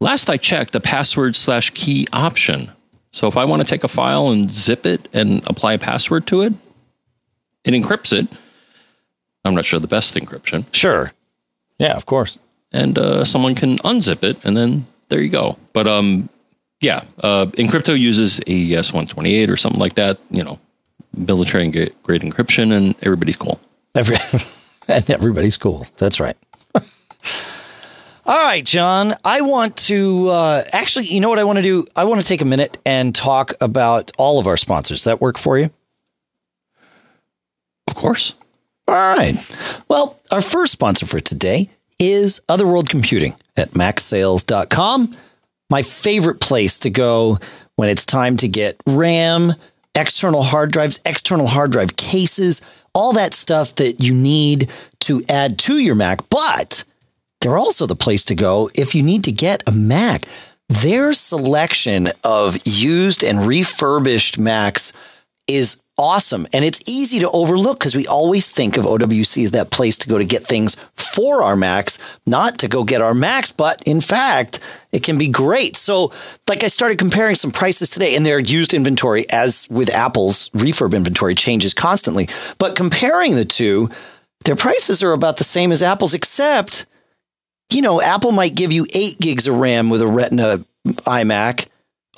Last 0.00 0.30
I 0.30 0.36
checked, 0.36 0.74
a 0.74 0.80
password 0.80 1.34
slash 1.34 1.70
key 1.70 2.06
option. 2.12 2.70
So 3.10 3.26
if 3.26 3.36
I 3.36 3.44
want 3.44 3.62
to 3.62 3.68
take 3.68 3.82
a 3.84 3.88
file 3.88 4.28
and 4.28 4.50
zip 4.50 4.86
it 4.86 5.08
and 5.12 5.42
apply 5.48 5.72
a 5.72 5.78
password 5.78 6.26
to 6.28 6.42
it, 6.42 6.52
it 7.64 7.72
encrypts 7.72 8.12
it. 8.12 8.28
I'm 9.44 9.54
not 9.54 9.64
sure 9.64 9.80
the 9.80 9.88
best 9.88 10.14
encryption, 10.14 10.66
Sure. 10.72 11.12
Yeah, 11.78 11.94
of 11.94 12.06
course. 12.06 12.38
and 12.72 12.98
uh, 12.98 13.24
someone 13.24 13.54
can 13.54 13.78
unzip 13.78 14.22
it, 14.24 14.38
and 14.44 14.56
then 14.56 14.86
there 15.08 15.22
you 15.22 15.28
go. 15.30 15.56
But 15.72 15.86
um, 15.86 16.28
yeah, 16.80 17.04
uh, 17.22 17.46
Encrypto 17.56 17.98
uses 17.98 18.40
AES 18.46 18.92
128 18.92 19.48
or 19.50 19.56
something 19.56 19.80
like 19.80 19.94
that. 19.94 20.18
You 20.30 20.44
know, 20.44 20.58
military 21.16 21.70
grade 22.02 22.22
encryption, 22.22 22.72
and 22.76 22.94
everybody's 23.02 23.36
cool. 23.36 23.60
Every, 23.94 24.16
and 24.88 25.08
everybody's 25.08 25.56
cool. 25.56 25.86
That's 25.96 26.20
right. 26.20 26.36
All 26.74 26.82
right, 28.46 28.64
John. 28.64 29.14
I 29.24 29.40
want 29.40 29.76
to 29.88 30.28
uh, 30.28 30.62
actually, 30.72 31.06
you 31.06 31.20
know 31.20 31.30
what 31.30 31.38
I 31.38 31.44
want 31.44 31.56
to 31.58 31.62
do? 31.62 31.86
I 31.96 32.04
want 32.04 32.20
to 32.20 32.26
take 32.26 32.42
a 32.42 32.44
minute 32.44 32.76
and 32.84 33.14
talk 33.14 33.54
about 33.60 34.12
all 34.18 34.38
of 34.38 34.46
our 34.46 34.56
sponsors. 34.58 34.98
Does 34.98 35.04
that 35.04 35.20
work 35.20 35.38
for 35.38 35.58
you? 35.58 35.70
Of 37.86 37.94
course. 37.94 38.34
All 38.88 38.94
right. 38.94 39.36
Well, 39.88 40.18
our 40.30 40.40
first 40.40 40.72
sponsor 40.72 41.04
for 41.04 41.20
today 41.20 41.68
is 41.98 42.40
Other 42.48 42.66
World 42.66 42.88
Computing 42.88 43.36
at 43.54 43.72
macsales.com. 43.72 45.14
My 45.68 45.82
favorite 45.82 46.40
place 46.40 46.78
to 46.78 46.88
go 46.88 47.38
when 47.76 47.90
it's 47.90 48.06
time 48.06 48.38
to 48.38 48.48
get 48.48 48.80
RAM, 48.86 49.52
external 49.94 50.42
hard 50.42 50.72
drives, 50.72 51.00
external 51.04 51.46
hard 51.46 51.70
drive 51.70 51.96
cases, 51.96 52.62
all 52.94 53.12
that 53.12 53.34
stuff 53.34 53.74
that 53.74 54.00
you 54.00 54.14
need 54.14 54.70
to 55.00 55.22
add 55.28 55.58
to 55.58 55.76
your 55.76 55.94
Mac. 55.94 56.26
But 56.30 56.84
they're 57.42 57.58
also 57.58 57.84
the 57.84 57.94
place 57.94 58.24
to 58.24 58.34
go 58.34 58.70
if 58.74 58.94
you 58.94 59.02
need 59.02 59.24
to 59.24 59.32
get 59.32 59.62
a 59.66 59.70
Mac. 59.70 60.24
Their 60.70 61.12
selection 61.12 62.10
of 62.24 62.56
used 62.66 63.22
and 63.22 63.46
refurbished 63.46 64.38
Macs 64.38 64.94
is 65.46 65.82
awesome. 65.98 66.46
And 66.52 66.64
it's 66.64 66.80
easy 66.86 67.18
to 67.18 67.30
overlook 67.30 67.78
because 67.78 67.96
we 67.96 68.06
always 68.06 68.48
think 68.48 68.76
of 68.76 68.84
OWC 68.84 69.44
as 69.44 69.50
that 69.50 69.70
place 69.70 69.98
to 69.98 70.08
go 70.08 70.16
to 70.16 70.24
get 70.24 70.46
things 70.46 70.76
for 70.94 71.42
our 71.42 71.56
Macs, 71.56 71.98
not 72.26 72.58
to 72.58 72.68
go 72.68 72.84
get 72.84 73.02
our 73.02 73.14
Macs. 73.14 73.50
But 73.50 73.82
in 73.82 74.00
fact, 74.00 74.60
it 74.92 75.02
can 75.02 75.18
be 75.18 75.28
great. 75.28 75.76
So, 75.76 76.12
like, 76.48 76.62
I 76.62 76.68
started 76.68 76.98
comparing 76.98 77.34
some 77.34 77.50
prices 77.50 77.90
today, 77.90 78.14
and 78.14 78.24
their 78.24 78.38
used 78.38 78.72
inventory, 78.72 79.28
as 79.30 79.68
with 79.68 79.90
Apple's 79.90 80.48
refurb 80.50 80.94
inventory, 80.94 81.34
changes 81.34 81.74
constantly. 81.74 82.28
But 82.58 82.76
comparing 82.76 83.34
the 83.34 83.44
two, 83.44 83.90
their 84.44 84.56
prices 84.56 85.02
are 85.02 85.12
about 85.12 85.36
the 85.36 85.44
same 85.44 85.72
as 85.72 85.82
Apple's, 85.82 86.14
except, 86.14 86.86
you 87.70 87.82
know, 87.82 88.00
Apple 88.00 88.32
might 88.32 88.54
give 88.54 88.72
you 88.72 88.86
eight 88.94 89.18
gigs 89.18 89.46
of 89.46 89.56
RAM 89.56 89.90
with 89.90 90.00
a 90.00 90.06
Retina 90.06 90.64
iMac. 90.86 91.66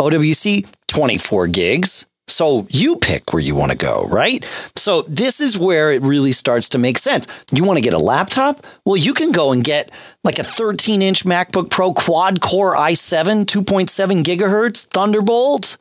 OWC, 0.00 0.66
24 0.86 1.46
gigs. 1.48 2.06
So 2.30 2.66
you 2.70 2.96
pick 2.96 3.32
where 3.32 3.42
you 3.42 3.54
want 3.54 3.72
to 3.72 3.76
go, 3.76 4.06
right? 4.08 4.46
So 4.76 5.02
this 5.02 5.40
is 5.40 5.58
where 5.58 5.92
it 5.92 6.02
really 6.02 6.32
starts 6.32 6.68
to 6.70 6.78
make 6.78 6.98
sense. 6.98 7.26
You 7.52 7.64
want 7.64 7.78
to 7.78 7.82
get 7.82 7.92
a 7.92 7.98
laptop? 7.98 8.66
Well, 8.84 8.96
you 8.96 9.14
can 9.14 9.32
go 9.32 9.52
and 9.52 9.64
get 9.64 9.90
like 10.24 10.38
a 10.38 10.44
13 10.44 11.02
inch 11.02 11.24
MacBook 11.24 11.70
Pro 11.70 11.92
quad 11.92 12.40
core 12.40 12.76
i7, 12.76 13.44
2.7 13.44 14.22
gigahertz 14.22 14.84
Thunderbolt, 14.86 15.76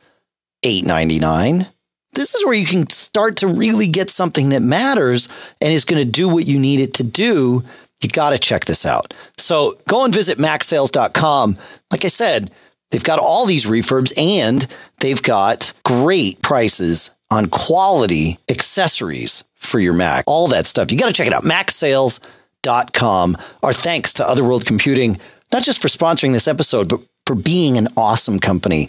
899. 0.62 1.66
This 2.12 2.34
is 2.34 2.44
where 2.44 2.54
you 2.54 2.66
can 2.66 2.88
start 2.90 3.36
to 3.36 3.46
really 3.46 3.86
get 3.86 4.10
something 4.10 4.48
that 4.48 4.62
matters 4.62 5.28
and 5.60 5.72
is 5.72 5.84
going 5.84 6.02
to 6.02 6.08
do 6.08 6.28
what 6.28 6.46
you 6.46 6.58
need 6.58 6.80
it 6.80 6.94
to 6.94 7.04
do. 7.04 7.62
You 8.00 8.08
got 8.08 8.30
to 8.30 8.38
check 8.38 8.64
this 8.64 8.84
out. 8.84 9.14
So 9.38 9.78
go 9.86 10.04
and 10.04 10.12
visit 10.12 10.38
macsales.com. 10.38 11.56
Like 11.90 12.04
I 12.04 12.08
said, 12.08 12.50
They've 12.90 13.02
got 13.02 13.18
all 13.18 13.46
these 13.46 13.66
refurbs 13.66 14.12
and 14.16 14.66
they've 14.98 15.22
got 15.22 15.72
great 15.84 16.42
prices 16.42 17.10
on 17.30 17.46
quality 17.46 18.38
accessories 18.48 19.44
for 19.54 19.78
your 19.78 19.92
Mac. 19.92 20.24
All 20.26 20.48
that 20.48 20.66
stuff. 20.66 20.90
You 20.90 20.98
got 20.98 21.06
to 21.06 21.12
check 21.12 21.28
it 21.28 21.32
out. 21.32 21.44
MacSales.com. 21.44 23.36
Our 23.62 23.72
thanks 23.72 24.12
to 24.14 24.28
Other 24.28 24.42
World 24.42 24.66
Computing, 24.66 25.20
not 25.52 25.62
just 25.62 25.80
for 25.80 25.88
sponsoring 25.88 26.32
this 26.32 26.48
episode, 26.48 26.88
but 26.88 27.00
for 27.26 27.36
being 27.36 27.78
an 27.78 27.88
awesome 27.96 28.40
company. 28.40 28.88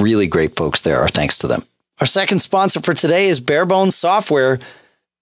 Really 0.00 0.26
great 0.26 0.56
folks 0.56 0.80
there. 0.80 1.00
Our 1.00 1.08
thanks 1.08 1.36
to 1.38 1.46
them. 1.46 1.62
Our 2.00 2.06
second 2.06 2.40
sponsor 2.40 2.80
for 2.80 2.94
today 2.94 3.28
is 3.28 3.40
Barebones 3.40 3.92
Software. 3.92 4.58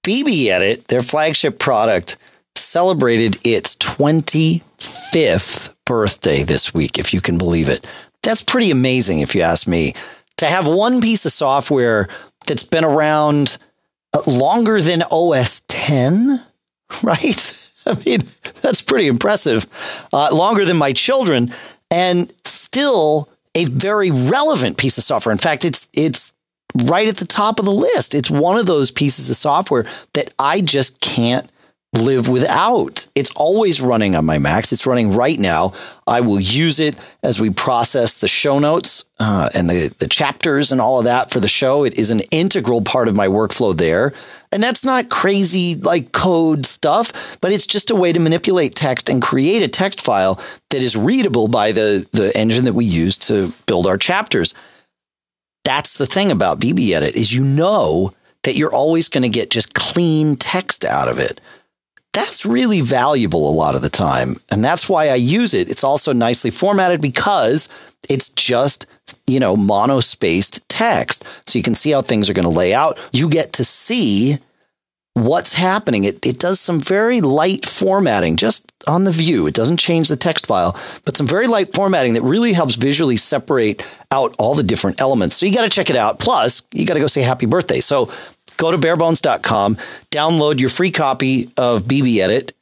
BBEdit, 0.04 0.86
their 0.86 1.02
flagship 1.02 1.58
product, 1.58 2.16
celebrated 2.54 3.38
its 3.44 3.74
25th 3.76 5.74
birthday 5.84 6.44
this 6.44 6.72
week, 6.72 6.98
if 6.98 7.12
you 7.12 7.20
can 7.20 7.36
believe 7.36 7.68
it 7.68 7.86
that's 8.22 8.42
pretty 8.42 8.70
amazing 8.70 9.20
if 9.20 9.34
you 9.34 9.42
ask 9.42 9.66
me 9.66 9.94
to 10.36 10.46
have 10.46 10.66
one 10.66 11.00
piece 11.00 11.24
of 11.26 11.32
software 11.32 12.08
that's 12.46 12.62
been 12.62 12.84
around 12.84 13.58
uh, 14.12 14.22
longer 14.26 14.80
than 14.80 15.02
OS 15.10 15.62
10, 15.68 16.44
right? 17.02 17.56
I 17.86 17.96
mean, 18.04 18.20
that's 18.60 18.82
pretty 18.82 19.06
impressive. 19.06 19.66
Uh, 20.12 20.34
longer 20.34 20.64
than 20.64 20.76
my 20.76 20.92
children, 20.92 21.54
and 21.90 22.32
still 22.44 23.28
a 23.54 23.64
very 23.66 24.10
relevant 24.10 24.76
piece 24.76 24.98
of 24.98 25.04
software. 25.04 25.32
In 25.32 25.38
fact, 25.38 25.64
it's 25.64 25.88
it's 25.94 26.32
right 26.84 27.08
at 27.08 27.16
the 27.16 27.26
top 27.26 27.58
of 27.58 27.64
the 27.64 27.72
list. 27.72 28.14
It's 28.14 28.30
one 28.30 28.58
of 28.58 28.66
those 28.66 28.90
pieces 28.90 29.30
of 29.30 29.36
software 29.36 29.86
that 30.12 30.32
I 30.38 30.60
just 30.60 31.00
can't 31.00 31.50
live 31.93 32.28
without. 32.28 33.09
It's 33.16 33.30
always 33.34 33.80
running 33.80 34.14
on 34.14 34.24
my 34.24 34.38
Macs. 34.38 34.72
It's 34.72 34.86
running 34.86 35.12
right 35.12 35.38
now. 35.38 35.72
I 36.07 36.20
will 36.20 36.38
use 36.38 36.78
it 36.78 36.97
as 37.22 37.41
we 37.41 37.51
process 37.51 38.14
the 38.14 38.28
show 38.28 38.61
notes 38.61 39.05
uh, 39.18 39.51
and 39.55 39.68
the, 39.68 39.88
the 39.99 40.07
chapters 40.07 40.70
and 40.70 40.80
all 40.80 40.99
of 40.99 41.05
that 41.05 41.32
for 41.32 41.41
the 41.41 41.49
show. 41.49 41.84
It 41.84 41.99
is 41.99 42.11
an 42.11 42.20
integral 42.30 42.82
part 42.82 43.09
of 43.09 43.16
my 43.16 43.26
workflow 43.26 43.76
there. 43.76 44.12
And 44.53 44.62
that's 44.62 44.84
not 44.84 45.11
crazy 45.11 45.74
like 45.74 46.12
code 46.12 46.64
stuff, 46.64 47.38
but 47.41 47.51
it's 47.51 47.66
just 47.66 47.91
a 47.91 47.97
way 47.97 48.12
to 48.12 48.20
manipulate 48.20 48.76
text 48.76 49.09
and 49.09 49.20
create 49.20 49.62
a 49.62 49.68
text 49.68 50.01
file 50.01 50.41
that 50.70 50.82
is 50.82 50.97
readable 50.97 51.49
by 51.49 51.72
the, 51.72 52.07
the 52.12 52.36
engine 52.36 52.66
that 52.66 52.74
we 52.74 52.84
use 52.84 53.16
to 53.18 53.53
build 53.66 53.88
our 53.88 53.99
chapters. 53.99 54.55
That's 55.64 55.95
the 55.95 56.07
thing 56.07 56.30
about 56.30 56.61
BBEdit 56.61 57.12
is 57.12 57.32
you 57.32 57.43
know 57.43 58.14
that 58.45 58.57
you're 58.57 58.72
always 58.72 59.09
going 59.09 59.22
to 59.22 59.28
get 59.28 59.51
just 59.51 59.74
clean 59.74 60.36
text 60.36 60.84
out 60.84 61.09
of 61.09 61.18
it 61.18 61.41
that's 62.12 62.44
really 62.44 62.80
valuable 62.80 63.48
a 63.48 63.52
lot 63.52 63.74
of 63.74 63.82
the 63.82 63.90
time. 63.90 64.40
And 64.50 64.64
that's 64.64 64.88
why 64.88 65.08
I 65.08 65.14
use 65.14 65.54
it. 65.54 65.70
It's 65.70 65.84
also 65.84 66.12
nicely 66.12 66.50
formatted 66.50 67.00
because 67.00 67.68
it's 68.08 68.30
just, 68.30 68.86
you 69.26 69.38
know, 69.38 69.56
monospaced 69.56 70.61
text. 70.68 71.24
So 71.46 71.58
you 71.58 71.62
can 71.62 71.74
see 71.74 71.90
how 71.90 72.02
things 72.02 72.28
are 72.28 72.32
going 72.34 72.44
to 72.44 72.50
lay 72.50 72.74
out. 72.74 72.98
You 73.12 73.28
get 73.28 73.52
to 73.54 73.64
see 73.64 74.38
what's 75.14 75.54
happening. 75.54 76.04
It, 76.04 76.24
it 76.24 76.38
does 76.38 76.61
some 76.61 76.80
very 76.80 77.20
light 77.20 77.66
formatting 77.66 78.36
just 78.36 78.72
on 78.86 79.04
the 79.04 79.11
view. 79.11 79.46
It 79.46 79.54
doesn't 79.54 79.76
change 79.76 80.08
the 80.08 80.16
text 80.16 80.46
file, 80.46 80.76
but 81.04 81.16
some 81.16 81.26
very 81.26 81.46
light 81.46 81.74
formatting 81.74 82.14
that 82.14 82.22
really 82.22 82.52
helps 82.52 82.76
visually 82.76 83.16
separate 83.16 83.84
out 84.11 84.34
all 84.38 84.54
the 84.54 84.62
different 84.62 85.00
elements. 85.00 85.36
So 85.36 85.46
you 85.46 85.54
got 85.54 85.62
to 85.62 85.68
check 85.68 85.90
it 85.90 85.96
out. 85.96 86.18
Plus, 86.18 86.62
you 86.72 86.86
got 86.86 86.94
to 86.94 87.00
go 87.00 87.06
say 87.06 87.22
happy 87.22 87.46
birthday. 87.46 87.80
So 87.80 88.11
go 88.61 88.70
to 88.70 88.78
barebones.com, 88.78 89.76
download 90.11 90.61
your 90.61 90.68
free 90.68 90.90
copy 90.90 91.50
of 91.56 91.84
BBEdit. 91.84 92.52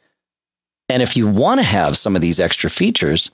And 0.88 1.02
if 1.02 1.16
you 1.16 1.26
want 1.26 1.60
to 1.60 1.66
have 1.66 1.98
some 1.98 2.16
of 2.16 2.22
these 2.22 2.40
extra 2.40 2.70
features, 2.70 3.30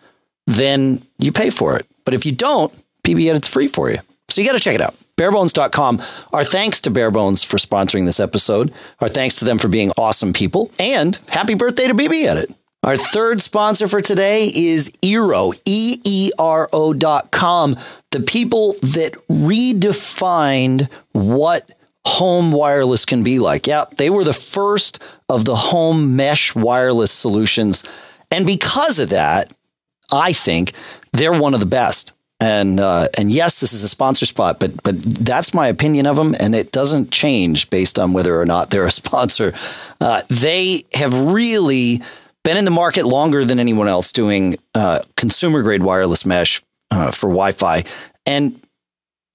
then 0.46 1.02
you 1.18 1.30
pay 1.30 1.50
for 1.50 1.76
it. 1.76 1.86
But 2.04 2.14
if 2.14 2.26
you 2.26 2.32
don't, 2.32 2.74
BBEdit's 3.04 3.46
free 3.46 3.68
for 3.68 3.90
you. 3.90 3.98
So 4.28 4.40
you 4.40 4.46
got 4.48 4.54
to 4.54 4.60
check 4.60 4.74
it 4.74 4.80
out. 4.80 4.96
Barebones.com. 5.16 6.02
Our 6.32 6.44
thanks 6.44 6.80
to 6.80 6.90
Barebones 6.90 7.44
for 7.44 7.58
sponsoring 7.58 8.06
this 8.06 8.18
episode. 8.18 8.72
Our 9.00 9.08
thanks 9.08 9.36
to 9.36 9.44
them 9.44 9.58
for 9.58 9.68
being 9.68 9.92
awesome 9.96 10.32
people. 10.32 10.72
And 10.78 11.18
happy 11.28 11.54
birthday 11.54 11.86
to 11.86 11.94
BBEdit. 11.94 12.52
Our 12.82 12.96
third 12.96 13.40
sponsor 13.40 13.88
for 13.88 14.02
today 14.02 14.50
is 14.54 14.90
Eero, 15.02 15.58
E 15.64 16.00
E 16.04 16.32
R 16.38 16.68
O 16.72 16.92
dot 16.92 17.30
com. 17.30 17.78
The 18.10 18.20
people 18.20 18.74
that 18.82 19.14
redefined 19.28 20.90
what 21.12 21.72
home 22.06 22.52
wireless 22.52 23.04
can 23.04 23.22
be 23.22 23.38
like. 23.38 23.66
Yeah, 23.66 23.84
they 23.96 24.10
were 24.10 24.24
the 24.24 24.32
first 24.32 25.00
of 25.28 25.44
the 25.44 25.56
home 25.56 26.16
mesh 26.16 26.54
wireless 26.54 27.12
solutions. 27.12 27.84
And 28.30 28.46
because 28.46 28.98
of 28.98 29.10
that, 29.10 29.52
I 30.12 30.32
think 30.32 30.72
they're 31.12 31.38
one 31.38 31.54
of 31.54 31.60
the 31.60 31.66
best. 31.66 32.12
And 32.40 32.80
uh, 32.80 33.08
and 33.16 33.30
yes, 33.30 33.60
this 33.60 33.72
is 33.72 33.84
a 33.84 33.88
sponsor 33.88 34.26
spot, 34.26 34.58
but 34.58 34.82
but 34.82 35.00
that's 35.00 35.54
my 35.54 35.68
opinion 35.68 36.06
of 36.06 36.16
them, 36.16 36.34
and 36.38 36.54
it 36.54 36.72
doesn't 36.72 37.12
change 37.12 37.70
based 37.70 37.98
on 37.98 38.12
whether 38.12 38.38
or 38.38 38.44
not 38.44 38.70
they're 38.70 38.86
a 38.86 38.90
sponsor. 39.02 39.54
Uh, 40.00 40.22
they 40.28 40.82
have 40.94 41.18
really 41.32 42.02
been 42.42 42.56
in 42.56 42.64
the 42.64 42.70
market 42.70 43.06
longer 43.06 43.44
than 43.44 43.58
anyone 43.58 43.88
else 43.88 44.12
doing 44.12 44.56
uh, 44.74 45.00
consumer 45.16 45.62
grade 45.62 45.82
wireless 45.82 46.26
mesh 46.26 46.60
uh, 46.90 47.12
for 47.12 47.28
Wi-Fi, 47.28 47.84
and 48.26 48.60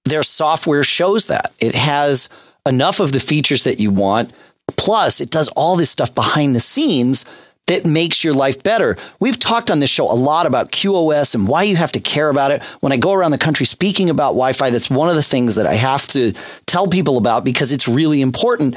their 0.04 0.22
software 0.22 0.84
shows 0.84 1.24
that 1.24 1.52
it 1.58 1.74
has 1.74 2.28
enough 2.70 3.00
of 3.00 3.12
the 3.12 3.20
features 3.20 3.64
that 3.64 3.78
you 3.78 3.90
want. 3.90 4.32
Plus, 4.76 5.20
it 5.20 5.30
does 5.30 5.48
all 5.48 5.76
this 5.76 5.90
stuff 5.90 6.14
behind 6.14 6.56
the 6.56 6.60
scenes 6.60 7.26
that 7.66 7.84
makes 7.84 8.24
your 8.24 8.34
life 8.34 8.62
better. 8.62 8.96
We've 9.20 9.38
talked 9.38 9.70
on 9.70 9.80
this 9.80 9.90
show 9.90 10.10
a 10.10 10.14
lot 10.14 10.46
about 10.46 10.72
QoS 10.72 11.34
and 11.34 11.46
why 11.46 11.64
you 11.64 11.76
have 11.76 11.92
to 11.92 12.00
care 12.00 12.30
about 12.30 12.50
it. 12.50 12.62
When 12.80 12.92
I 12.92 12.96
go 12.96 13.12
around 13.12 13.30
the 13.30 13.38
country 13.38 13.66
speaking 13.66 14.10
about 14.10 14.30
Wi 14.30 14.52
Fi, 14.54 14.70
that's 14.70 14.90
one 14.90 15.08
of 15.08 15.14
the 15.14 15.22
things 15.22 15.54
that 15.54 15.66
I 15.66 15.74
have 15.74 16.06
to 16.08 16.32
tell 16.66 16.88
people 16.88 17.16
about 17.16 17.44
because 17.44 17.70
it's 17.70 17.86
really 17.86 18.22
important. 18.22 18.76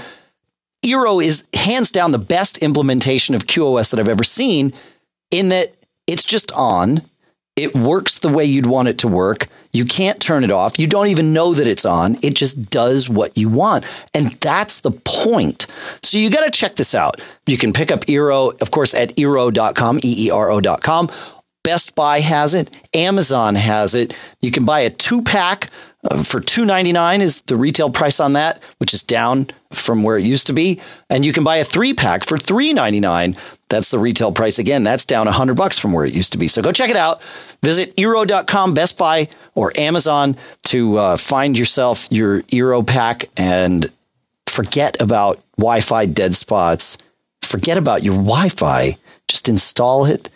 Eero 0.85 1.23
is 1.23 1.43
hands 1.53 1.91
down 1.91 2.11
the 2.11 2.19
best 2.19 2.57
implementation 2.59 3.33
of 3.33 3.47
QoS 3.47 3.89
that 3.89 3.99
I've 3.99 4.09
ever 4.09 4.23
seen 4.23 4.73
in 5.31 5.49
that 5.49 5.73
it's 6.05 6.23
just 6.23 6.51
on. 6.51 7.01
It 7.55 7.75
works 7.75 8.19
the 8.19 8.29
way 8.29 8.45
you'd 8.45 8.67
want 8.67 8.89
it 8.89 8.97
to 8.99 9.07
work. 9.07 9.47
You 9.73 9.85
can't 9.85 10.19
turn 10.19 10.43
it 10.43 10.51
off. 10.51 10.77
You 10.77 10.87
don't 10.87 11.07
even 11.07 11.33
know 11.33 11.53
that 11.55 11.67
it's 11.67 11.83
on. 11.83 12.17
It 12.21 12.35
just 12.35 12.69
does 12.69 13.09
what 13.09 13.35
you 13.37 13.49
want. 13.49 13.85
And 14.13 14.31
that's 14.33 14.81
the 14.81 14.91
point. 14.91 15.65
So 16.03 16.17
you 16.17 16.29
got 16.29 16.45
to 16.45 16.51
check 16.51 16.75
this 16.75 16.93
out. 16.93 17.19
You 17.47 17.57
can 17.57 17.73
pick 17.73 17.91
up 17.91 18.05
Eero, 18.05 18.59
of 18.61 18.71
course, 18.71 18.93
at 18.93 19.15
eero.com, 19.15 19.97
E 20.03 20.27
E 20.27 20.31
R 20.31 20.51
O.com. 20.51 21.09
Best 21.63 21.95
Buy 21.95 22.19
has 22.19 22.53
it. 22.53 22.75
Amazon 22.93 23.55
has 23.55 23.95
it. 23.95 24.13
You 24.41 24.51
can 24.51 24.65
buy 24.65 24.81
a 24.81 24.89
two 24.89 25.21
pack 25.21 25.69
for 26.23 26.39
two 26.39 26.65
ninety 26.65 26.91
nine 26.91 27.21
is 27.21 27.41
the 27.43 27.55
retail 27.55 27.89
price 27.89 28.19
on 28.19 28.33
that, 28.33 28.61
which 28.77 28.93
is 28.93 29.03
down 29.03 29.47
from 29.71 30.03
where 30.03 30.17
it 30.17 30.25
used 30.25 30.47
to 30.47 30.53
be. 30.53 30.79
And 31.09 31.25
you 31.25 31.33
can 31.33 31.43
buy 31.43 31.57
a 31.57 31.63
three 31.63 31.93
pack 31.93 32.25
for 32.25 32.37
three 32.37 32.73
ninety 32.73 32.99
nine. 32.99 33.35
That's 33.69 33.89
the 33.89 33.99
retail 33.99 34.31
price 34.31 34.59
again. 34.59 34.83
That's 34.83 35.05
down 35.05 35.27
hundred 35.27 35.55
bucks 35.55 35.77
from 35.77 35.93
where 35.93 36.05
it 36.05 36.13
used 36.13 36.31
to 36.33 36.37
be. 36.37 36.47
So 36.47 36.61
go 36.61 36.71
check 36.71 36.89
it 36.89 36.95
out. 36.95 37.21
Visit 37.61 37.95
Eero.com, 37.95 38.73
Best 38.73 38.97
Buy, 38.97 39.29
or 39.55 39.71
Amazon 39.77 40.35
to 40.63 40.97
uh, 40.97 41.17
find 41.17 41.57
yourself 41.57 42.07
your 42.11 42.41
Eero 42.43 42.85
pack 42.85 43.25
and 43.37 43.89
forget 44.47 45.01
about 45.01 45.43
Wi-Fi 45.57 46.05
dead 46.07 46.35
spots. 46.35 46.97
Forget 47.41 47.77
about 47.77 48.03
your 48.03 48.15
Wi-Fi. 48.15 48.97
Just 49.27 49.47
install 49.47 50.05
it 50.05 50.29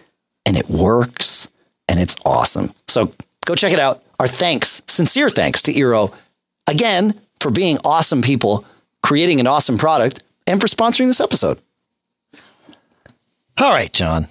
and 0.45 0.55
it 0.57 0.69
works 0.69 1.47
and 1.89 1.99
it's 1.99 2.15
awesome. 2.25 2.71
So 2.87 3.13
go 3.45 3.53
check 3.53 3.73
it 3.73 3.79
out. 3.79 4.03
Our 4.19 4.27
thanks, 4.27 4.81
sincere 4.87 5.29
thanks 5.29 5.61
to 5.63 5.73
Eero 5.73 6.13
again 6.65 7.19
for 7.39 7.51
being 7.51 7.77
awesome 7.85 8.21
people, 8.21 8.65
creating 9.03 9.39
an 9.39 9.47
awesome 9.47 9.77
product, 9.77 10.23
and 10.45 10.59
for 10.59 10.67
sponsoring 10.67 11.07
this 11.07 11.21
episode. 11.21 11.61
All 13.57 13.73
right, 13.73 13.91
John. 13.91 14.27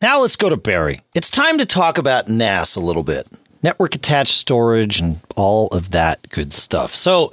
Now 0.00 0.20
let's 0.20 0.36
go 0.36 0.48
to 0.48 0.56
Barry. 0.56 1.00
It's 1.14 1.30
time 1.30 1.58
to 1.58 1.66
talk 1.66 1.98
about 1.98 2.28
NAS 2.28 2.76
a 2.76 2.80
little 2.80 3.02
bit 3.02 3.26
network 3.62 3.94
attached 3.94 4.34
storage 4.34 5.00
and 5.00 5.20
all 5.36 5.68
of 5.68 5.90
that 5.90 6.28
good 6.30 6.52
stuff. 6.52 6.94
So, 6.94 7.32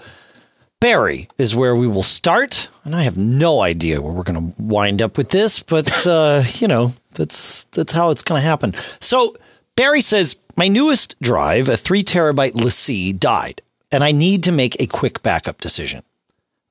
Barry 0.79 1.27
is 1.37 1.55
where 1.55 1.75
we 1.75 1.87
will 1.87 2.03
start, 2.03 2.69
and 2.83 2.95
I 2.95 3.03
have 3.03 3.17
no 3.17 3.61
idea 3.61 4.01
where 4.01 4.11
we're 4.11 4.23
going 4.23 4.51
to 4.51 4.61
wind 4.61 5.01
up 5.01 5.17
with 5.17 5.29
this, 5.29 5.61
but 5.63 6.05
uh, 6.05 6.43
you 6.55 6.67
know 6.67 6.93
that's 7.13 7.63
that's 7.65 7.93
how 7.93 8.11
it's 8.11 8.23
going 8.23 8.41
to 8.41 8.47
happen. 8.47 8.73
So, 8.99 9.35
Barry 9.75 10.01
says 10.01 10.35
my 10.55 10.67
newest 10.67 11.19
drive, 11.21 11.69
a 11.69 11.77
three 11.77 12.03
terabyte 12.03 12.53
LaCie, 12.53 13.17
died, 13.17 13.61
and 13.91 14.03
I 14.03 14.11
need 14.11 14.43
to 14.43 14.51
make 14.51 14.79
a 14.81 14.87
quick 14.87 15.21
backup 15.21 15.59
decision. 15.59 16.03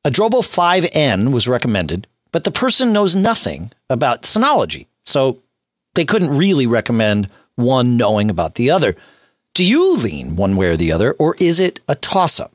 A 0.05 0.11
Drobo 0.11 0.41
5N 0.41 1.32
was 1.32 1.49
recommended, 1.49 2.07
but 2.32 2.45
the 2.45 2.51
person 2.51 2.93
knows 2.93 3.14
nothing 3.16 3.72
about 3.89 4.22
Synology, 4.22 4.87
so 5.05 5.39
they 5.95 6.05
couldn't 6.05 6.37
really 6.37 6.66
recommend 6.66 7.28
one 7.57 7.97
knowing 7.97 8.30
about 8.30 8.57
the 8.57 8.70
other. 8.70 8.97
Do 9.55 9.64
you 9.64 9.97
lean 9.97 10.37
one 10.37 10.57
way 10.57 10.68
or 10.68 10.76
the 10.76 10.93
other, 10.93 11.12
or 11.12 11.37
is 11.39 11.61
it 11.61 11.80
a 11.89 11.95
toss 11.95 12.41
up? 12.41 12.53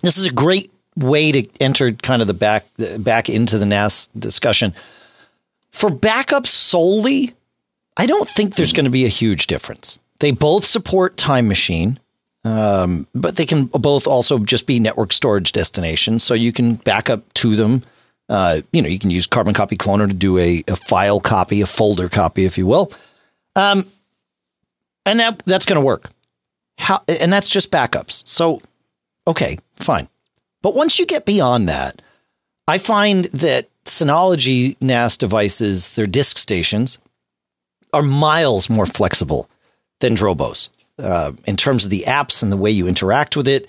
This 0.00 0.18
is 0.18 0.26
a 0.26 0.32
great 0.32 0.70
way 0.96 1.32
to 1.32 1.48
enter 1.60 1.92
kind 1.92 2.20
of 2.22 2.28
the 2.28 2.34
back 2.34 2.66
back 2.98 3.28
into 3.28 3.58
the 3.58 3.66
NAS 3.66 4.08
discussion. 4.08 4.74
For 5.72 5.90
backup 5.90 6.46
solely, 6.46 7.34
I 7.96 8.06
don't 8.06 8.28
think 8.28 8.54
there's 8.54 8.72
going 8.72 8.84
to 8.84 8.90
be 8.90 9.04
a 9.06 9.08
huge 9.08 9.46
difference. 9.46 9.98
They 10.20 10.30
both 10.30 10.64
support 10.64 11.16
Time 11.16 11.48
Machine, 11.48 11.98
um, 12.44 13.06
but 13.14 13.36
they 13.36 13.46
can 13.46 13.66
both 13.66 14.06
also 14.06 14.38
just 14.38 14.66
be 14.66 14.78
network 14.78 15.12
storage 15.12 15.52
destinations, 15.52 16.22
so 16.22 16.34
you 16.34 16.52
can 16.52 16.74
back 16.76 17.10
up 17.10 17.32
to 17.34 17.56
them. 17.56 17.82
Uh, 18.28 18.62
you 18.72 18.80
know, 18.80 18.88
you 18.88 18.98
can 18.98 19.10
use 19.10 19.26
Carbon 19.26 19.54
Copy 19.54 19.76
Cloner 19.76 20.08
to 20.08 20.14
do 20.14 20.38
a, 20.38 20.62
a 20.68 20.76
file 20.76 21.20
copy, 21.20 21.60
a 21.60 21.66
folder 21.66 22.08
copy, 22.08 22.44
if 22.44 22.56
you 22.56 22.66
will. 22.66 22.92
Um, 23.56 23.84
and 25.06 25.20
that 25.20 25.42
that's 25.46 25.66
going 25.66 25.80
to 25.80 25.84
work. 25.84 26.10
How 26.78 27.02
and 27.08 27.32
that's 27.32 27.48
just 27.48 27.70
backups. 27.70 28.26
So 28.26 28.60
okay, 29.26 29.58
fine. 29.76 30.08
But 30.62 30.74
once 30.74 30.98
you 30.98 31.06
get 31.06 31.26
beyond 31.26 31.68
that, 31.68 32.00
I 32.66 32.78
find 32.78 33.26
that 33.26 33.68
Synology 33.84 34.76
NAS 34.80 35.18
devices, 35.18 35.92
their 35.92 36.06
DiskStations, 36.06 36.98
are 37.92 38.02
miles 38.02 38.70
more 38.70 38.86
flexible 38.86 39.48
than 40.04 40.16
Drobos 40.16 40.68
uh, 40.98 41.32
in 41.46 41.56
terms 41.56 41.84
of 41.84 41.90
the 41.90 42.04
apps 42.06 42.42
and 42.42 42.52
the 42.52 42.58
way 42.58 42.70
you 42.70 42.86
interact 42.86 43.36
with 43.36 43.48
it. 43.48 43.68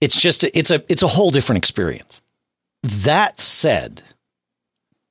It's 0.00 0.20
just 0.20 0.42
it's 0.42 0.70
a 0.70 0.82
it's 0.88 1.02
a 1.02 1.08
whole 1.08 1.30
different 1.30 1.58
experience. 1.58 2.22
That 2.82 3.38
said, 3.38 4.02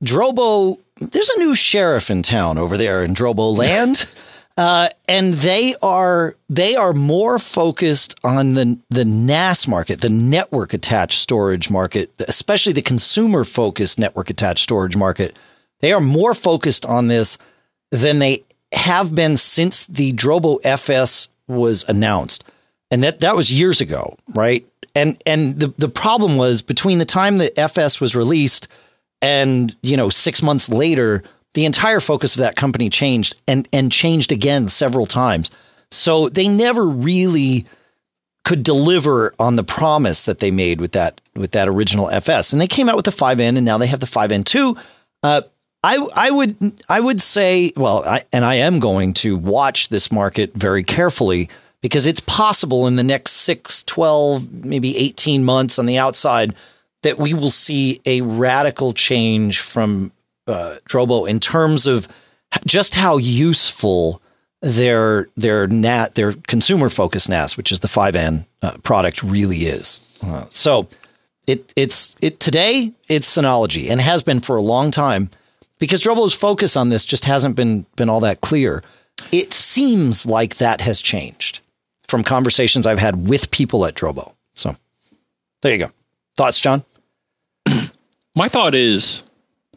Drobo, 0.03 0.79
there's 0.95 1.29
a 1.29 1.39
new 1.39 1.53
sheriff 1.53 2.09
in 2.09 2.23
town 2.23 2.57
over 2.57 2.77
there 2.77 3.03
in 3.03 3.13
Drobo 3.13 3.55
land. 3.55 4.05
Uh, 4.59 4.89
and 5.07 5.35
they 5.35 5.75
are 5.83 6.35
they 6.49 6.75
are 6.75 6.91
more 6.91 7.37
focused 7.37 8.15
on 8.23 8.55
the 8.55 8.79
the 8.89 9.05
NAS 9.05 9.67
market, 9.67 10.01
the 10.01 10.09
network 10.09 10.73
attached 10.73 11.19
storage 11.19 11.69
market, 11.69 12.11
especially 12.27 12.73
the 12.73 12.81
consumer 12.81 13.43
focused 13.43 13.99
network 13.99 14.31
attached 14.31 14.63
storage 14.63 14.95
market. 14.95 15.37
They 15.81 15.93
are 15.93 16.01
more 16.01 16.33
focused 16.33 16.87
on 16.87 17.07
this 17.07 17.37
than 17.91 18.17
they 18.17 18.45
have 18.73 19.15
been 19.15 19.37
since 19.37 19.85
the 19.85 20.13
Drobo 20.13 20.59
FS 20.63 21.29
was 21.47 21.87
announced, 21.87 22.43
and 22.91 23.03
that 23.03 23.19
that 23.21 23.35
was 23.35 23.53
years 23.53 23.81
ago, 23.81 24.17
right? 24.33 24.65
And 24.95 25.21
and 25.25 25.59
the 25.59 25.73
the 25.77 25.89
problem 25.89 26.37
was 26.37 26.61
between 26.61 26.97
the 26.97 27.05
time 27.05 27.37
the 27.37 27.57
FS 27.59 28.01
was 28.01 28.15
released 28.15 28.67
and 29.21 29.75
you 29.81 29.97
know 29.97 30.09
six 30.09 30.41
months 30.41 30.69
later 30.69 31.23
the 31.53 31.65
entire 31.65 31.99
focus 31.99 32.35
of 32.35 32.41
that 32.41 32.55
company 32.55 32.89
changed 32.89 33.35
and 33.47 33.67
and 33.73 33.91
changed 33.91 34.31
again 34.31 34.69
several 34.69 35.05
times. 35.05 35.49
So 35.89 36.29
they 36.29 36.47
never 36.47 36.85
really 36.85 37.65
could 38.43 38.63
deliver 38.63 39.33
on 39.39 39.55
the 39.55 39.63
promise 39.63 40.23
that 40.23 40.39
they 40.39 40.51
made 40.51 40.79
with 40.79 40.91
that 40.91 41.19
with 41.35 41.51
that 41.51 41.67
original 41.67 42.09
FS. 42.09 42.53
And 42.53 42.61
they 42.61 42.67
came 42.67 42.87
out 42.87 42.95
with 42.95 43.05
the 43.05 43.11
5N 43.11 43.57
and 43.57 43.65
now 43.65 43.77
they 43.77 43.87
have 43.87 43.99
the 43.99 44.05
5N2. 44.05 44.77
Uh, 45.23 45.41
I 45.83 45.97
I 46.15 46.31
would 46.31 46.83
I 46.89 46.99
would 46.99 47.21
say 47.21 47.71
well 47.75 48.03
I, 48.05 48.23
and 48.33 48.43
I 48.45 48.55
am 48.55 48.79
going 48.79 49.13
to 49.15 49.37
watch 49.37 49.89
this 49.89 50.11
market 50.11 50.53
very 50.53 50.83
carefully 50.83 51.49
because 51.81 52.05
it's 52.05 52.19
possible 52.21 52.87
in 52.87 52.95
the 52.95 53.03
next 53.03 53.31
6 53.33 53.83
12 53.83 54.65
maybe 54.65 54.97
18 54.97 55.43
months 55.43 55.77
on 55.79 55.85
the 55.85 55.97
outside 55.97 56.55
that 57.03 57.19
we 57.19 57.33
will 57.33 57.51
see 57.51 57.99
a 58.05 58.21
radical 58.21 58.93
change 58.93 59.59
from 59.59 60.11
uh, 60.47 60.77
Drobo 60.89 61.29
in 61.29 61.39
terms 61.39 61.87
of 61.87 62.07
just 62.65 62.95
how 62.95 63.17
useful 63.17 64.21
their 64.61 65.29
their 65.37 65.67
NAT 65.67 66.15
their 66.15 66.33
consumer 66.33 66.89
focused 66.89 67.29
NAS, 67.29 67.57
which 67.57 67.71
is 67.71 67.81
the 67.81 67.87
5N 67.87 68.45
uh, 68.61 68.77
product, 68.79 69.21
really 69.21 69.65
is. 69.65 70.01
Uh, 70.23 70.45
so 70.49 70.87
it 71.45 71.71
it's 71.75 72.15
it 72.21 72.39
today 72.39 72.93
it's 73.07 73.35
Synology 73.35 73.89
and 73.89 74.01
has 74.01 74.23
been 74.23 74.39
for 74.39 74.55
a 74.55 74.61
long 74.61 74.91
time 74.91 75.29
because 75.79 76.01
Drobo's 76.01 76.33
focus 76.33 76.75
on 76.75 76.89
this 76.89 77.05
just 77.05 77.25
hasn't 77.25 77.55
been 77.55 77.85
been 77.95 78.09
all 78.09 78.19
that 78.21 78.41
clear. 78.41 78.83
It 79.31 79.53
seems 79.53 80.25
like 80.25 80.57
that 80.57 80.81
has 80.81 81.01
changed 81.01 81.59
from 82.07 82.23
conversations 82.23 82.85
I've 82.85 82.99
had 82.99 83.27
with 83.27 83.51
people 83.51 83.85
at 83.85 83.95
Drobo. 83.95 84.33
So 84.55 84.75
there 85.61 85.73
you 85.73 85.79
go. 85.79 85.91
Thoughts, 86.35 86.59
John? 86.59 86.83
My 88.35 88.47
thought 88.47 88.75
is 88.75 89.23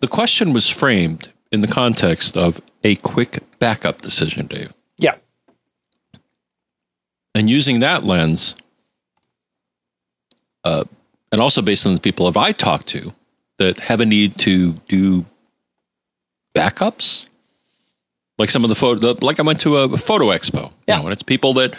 the 0.00 0.08
question 0.08 0.52
was 0.52 0.68
framed 0.68 1.30
in 1.50 1.60
the 1.60 1.68
context 1.68 2.36
of 2.36 2.60
a 2.84 2.96
quick 2.96 3.42
backup 3.58 4.00
decision, 4.00 4.46
Dave. 4.46 4.72
Yeah. 4.98 5.16
And 7.34 7.48
using 7.48 7.80
that 7.80 8.04
lens, 8.04 8.54
uh, 10.64 10.84
and 11.32 11.40
also 11.40 11.62
based 11.62 11.86
on 11.86 11.94
the 11.94 12.00
people 12.00 12.30
that 12.30 12.38
I 12.38 12.52
talked 12.52 12.88
to 12.88 13.14
that 13.58 13.78
have 13.78 14.00
a 14.00 14.06
need 14.06 14.36
to 14.38 14.72
do 14.88 15.24
backups, 16.54 17.26
Like 18.38 18.50
some 18.50 18.64
of 18.64 18.68
the 18.70 18.74
photo, 18.74 19.14
like 19.20 19.38
I 19.38 19.42
went 19.42 19.60
to 19.60 19.76
a 19.76 19.96
photo 19.98 20.26
expo. 20.26 20.72
Yeah. 20.88 20.96
You 20.96 21.02
know, 21.02 21.06
and 21.08 21.12
it's 21.12 21.22
people 21.22 21.52
that 21.54 21.74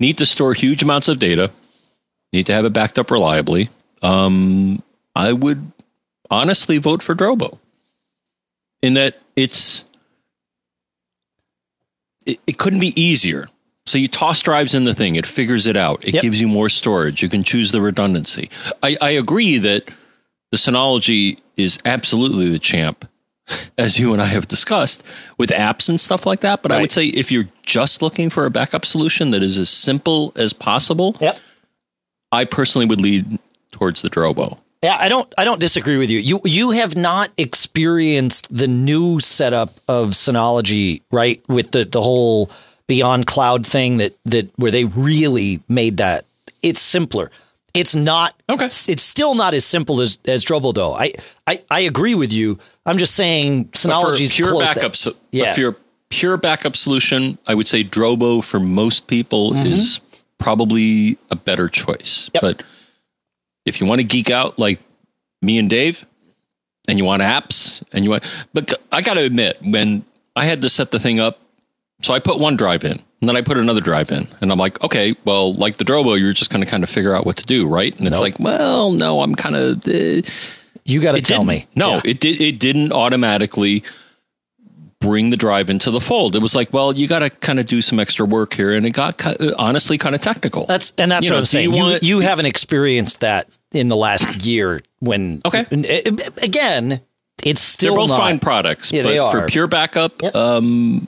need 0.00 0.18
to 0.18 0.26
store 0.26 0.54
huge 0.54 0.82
amounts 0.82 1.08
of 1.08 1.18
data, 1.18 1.50
need 2.32 2.46
to 2.46 2.52
have 2.52 2.64
it 2.64 2.72
backed 2.72 2.98
up 2.98 3.10
reliably. 3.10 3.68
Um, 4.02 4.82
I 5.14 5.32
would 5.32 5.72
honestly 6.30 6.78
vote 6.78 7.02
for 7.02 7.14
Drobo 7.14 7.58
in 8.82 8.94
that 8.94 9.20
it's 9.36 9.84
it, 12.24 12.40
it 12.46 12.58
couldn't 12.58 12.80
be 12.80 12.92
easier. 13.00 13.48
So 13.86 13.98
you 13.98 14.08
toss 14.08 14.40
drives 14.42 14.74
in 14.74 14.84
the 14.84 14.94
thing, 14.94 15.14
it 15.14 15.26
figures 15.26 15.66
it 15.66 15.76
out. 15.76 16.04
It 16.04 16.14
Yep. 16.14 16.22
gives 16.22 16.40
you 16.40 16.48
more 16.48 16.68
storage. 16.68 17.22
You 17.22 17.28
can 17.28 17.44
choose 17.44 17.70
the 17.70 17.80
redundancy. 17.80 18.50
I, 18.82 18.96
I 19.00 19.10
agree 19.10 19.58
that 19.58 19.88
the 20.50 20.56
Synology 20.56 21.38
is 21.56 21.78
absolutely 21.84 22.48
the 22.48 22.58
champ, 22.58 23.06
as 23.78 23.98
you 23.98 24.12
and 24.12 24.20
I 24.22 24.26
have 24.26 24.48
discussed, 24.48 25.02
with 25.38 25.50
apps 25.50 25.88
and 25.88 26.00
stuff 26.00 26.26
like 26.26 26.40
that. 26.40 26.62
But 26.62 26.72
I 26.72 26.80
would 26.80 26.92
say 26.92 27.06
if 27.06 27.30
you're 27.30 27.48
just 27.62 28.02
looking 28.02 28.30
for 28.30 28.46
a 28.46 28.50
backup 28.50 28.84
solution 28.84 29.30
that 29.30 29.42
is 29.42 29.58
as 29.58 29.70
simple 29.70 30.32
as 30.36 30.52
possible, 30.52 31.16
Yep. 31.20 31.38
I 32.32 32.44
personally 32.44 32.86
would 32.86 33.00
lead 33.00 33.38
towards 33.70 34.02
the 34.02 34.10
Drobo. 34.10 34.58
Yeah, 34.82 34.96
I 34.98 35.08
don't 35.08 35.32
I 35.38 35.44
don't 35.44 35.60
disagree 35.60 35.96
with 35.96 36.10
you. 36.10 36.18
You 36.18 36.40
you 36.44 36.70
have 36.72 36.96
not 36.96 37.30
experienced 37.38 38.46
the 38.54 38.68
new 38.68 39.20
setup 39.20 39.80
of 39.88 40.10
Synology, 40.10 41.02
right? 41.10 41.42
With 41.48 41.70
the 41.70 41.84
the 41.84 42.02
whole 42.02 42.50
beyond 42.86 43.26
cloud 43.26 43.66
thing 43.66 43.96
that 43.98 44.16
that 44.24 44.50
where 44.56 44.70
they 44.70 44.84
really 44.84 45.60
made 45.68 45.96
that 45.96 46.24
it's 46.62 46.80
simpler. 46.80 47.30
It's 47.76 47.94
not 47.94 48.34
Okay. 48.48 48.66
It's 48.66 49.02
still 49.02 49.34
not 49.34 49.54
as 49.54 49.64
simple 49.64 50.00
as 50.00 50.18
as 50.26 50.44
Drobo 50.44 50.74
though. 50.74 50.94
I 50.94 51.12
I, 51.46 51.62
I 51.70 51.80
agree 51.80 52.14
with 52.14 52.32
you. 52.32 52.58
I'm 52.84 52.98
just 52.98 53.14
saying 53.14 53.64
But 53.64 53.78
for 53.78 53.88
Synology's 53.88 54.34
pure 54.34 54.58
backup, 54.58 54.96
so, 54.96 55.12
Yeah. 55.32 55.52
for 55.54 55.60
your 55.60 55.76
pure 56.08 56.36
backup 56.36 56.76
solution, 56.76 57.38
I 57.46 57.54
would 57.54 57.68
say 57.68 57.82
Drobo 57.84 58.42
for 58.42 58.60
most 58.60 59.06
people 59.08 59.54
is 59.54 60.00
probably 60.38 61.18
a 61.30 61.36
better 61.36 61.68
choice. 61.68 62.30
Mm-hmm. 62.32 62.34
Yep. 62.34 62.42
But 62.42 62.62
if 63.64 63.80
you 63.80 63.86
want 63.86 64.00
to 64.00 64.06
geek 64.06 64.30
out 64.30 64.58
like 64.58 64.80
me 65.42 65.58
and 65.58 65.68
Dave, 65.68 66.06
and 66.88 66.98
you 66.98 67.04
want 67.04 67.22
apps, 67.22 67.82
and 67.92 68.04
you 68.04 68.10
want, 68.10 68.22
but 68.54 68.72
I 68.92 69.02
got 69.02 69.14
to 69.14 69.24
admit, 69.24 69.58
when 69.62 70.04
I 70.36 70.44
had 70.44 70.60
to 70.62 70.68
set 70.68 70.92
the 70.92 71.00
thing 71.00 71.18
up, 71.18 71.40
so 72.02 72.14
I 72.14 72.20
put 72.20 72.38
one 72.38 72.56
drive 72.56 72.84
in, 72.84 73.02
and 73.20 73.28
then 73.28 73.36
I 73.36 73.42
put 73.42 73.56
another 73.58 73.80
drive 73.80 74.10
in, 74.12 74.28
and 74.40 74.52
I'm 74.52 74.58
like, 74.58 74.82
okay, 74.84 75.14
well, 75.24 75.54
like 75.54 75.76
the 75.78 75.84
Drobo, 75.84 76.18
you're 76.20 76.32
just 76.34 76.50
going 76.50 76.62
to 76.64 76.70
kind 76.70 76.82
of 76.84 76.90
figure 76.90 77.14
out 77.14 77.24
what 77.26 77.36
to 77.36 77.46
do, 77.46 77.66
right? 77.66 77.96
And 77.98 78.06
it's 78.06 78.20
like, 78.20 78.38
well, 78.38 78.92
no, 78.92 79.20
I'm 79.22 79.34
kind 79.34 79.56
of. 79.56 79.86
Uh, 79.88 80.22
You 80.84 81.00
got 81.00 81.12
to 81.16 81.22
tell 81.22 81.44
me. 81.44 81.66
No, 81.74 81.94
Yeah. 81.94 82.00
it 82.04 82.20
did. 82.20 82.40
It 82.40 82.58
didn't 82.60 82.92
automatically 82.92 83.82
bring 85.00 85.30
the 85.30 85.36
drive 85.36 85.68
into 85.68 85.90
the 85.90 86.00
fold. 86.00 86.34
It 86.36 86.42
was 86.42 86.54
like, 86.54 86.72
well, 86.72 86.92
you 86.94 87.06
got 87.06 87.18
to 87.20 87.28
kind 87.30 87.58
of 87.60 87.66
do 87.66 87.82
some 87.82 87.98
extra 88.00 88.24
work 88.24 88.54
here, 88.54 88.72
and 88.72 88.86
it 88.86 88.90
got 88.90 89.18
ki- 89.18 89.36
uh, 89.38 89.52
honestly 89.58 89.98
kind 89.98 90.14
of 90.14 90.20
technical. 90.20 90.64
That's 90.66 90.92
and 90.98 91.10
that's 91.10 91.26
You 91.26 91.32
what 91.32 91.36
know, 91.36 91.40
I'm 91.40 91.44
saying. 91.46 91.70
you 91.72 91.76
You, 91.76 91.82
want- 91.84 92.02
you 92.02 92.20
haven't 92.20 92.46
experienced 92.46 93.20
that 93.20 93.46
in 93.72 93.88
the 93.88 93.96
last 93.96 94.44
year 94.44 94.80
when 95.00 95.40
Okay. 95.44 95.64
and, 95.70 95.84
uh, 95.84 96.30
again, 96.42 97.00
it's 97.44 97.60
still 97.60 97.94
They're 97.94 98.02
both 98.02 98.10
not, 98.10 98.18
fine 98.18 98.38
products, 98.38 98.90
Yeah, 98.92 99.02
but 99.02 99.30
for 99.32 99.46
pure 99.46 99.66
backup, 99.66 100.22
Yep. 100.22 100.34
um, 100.34 101.06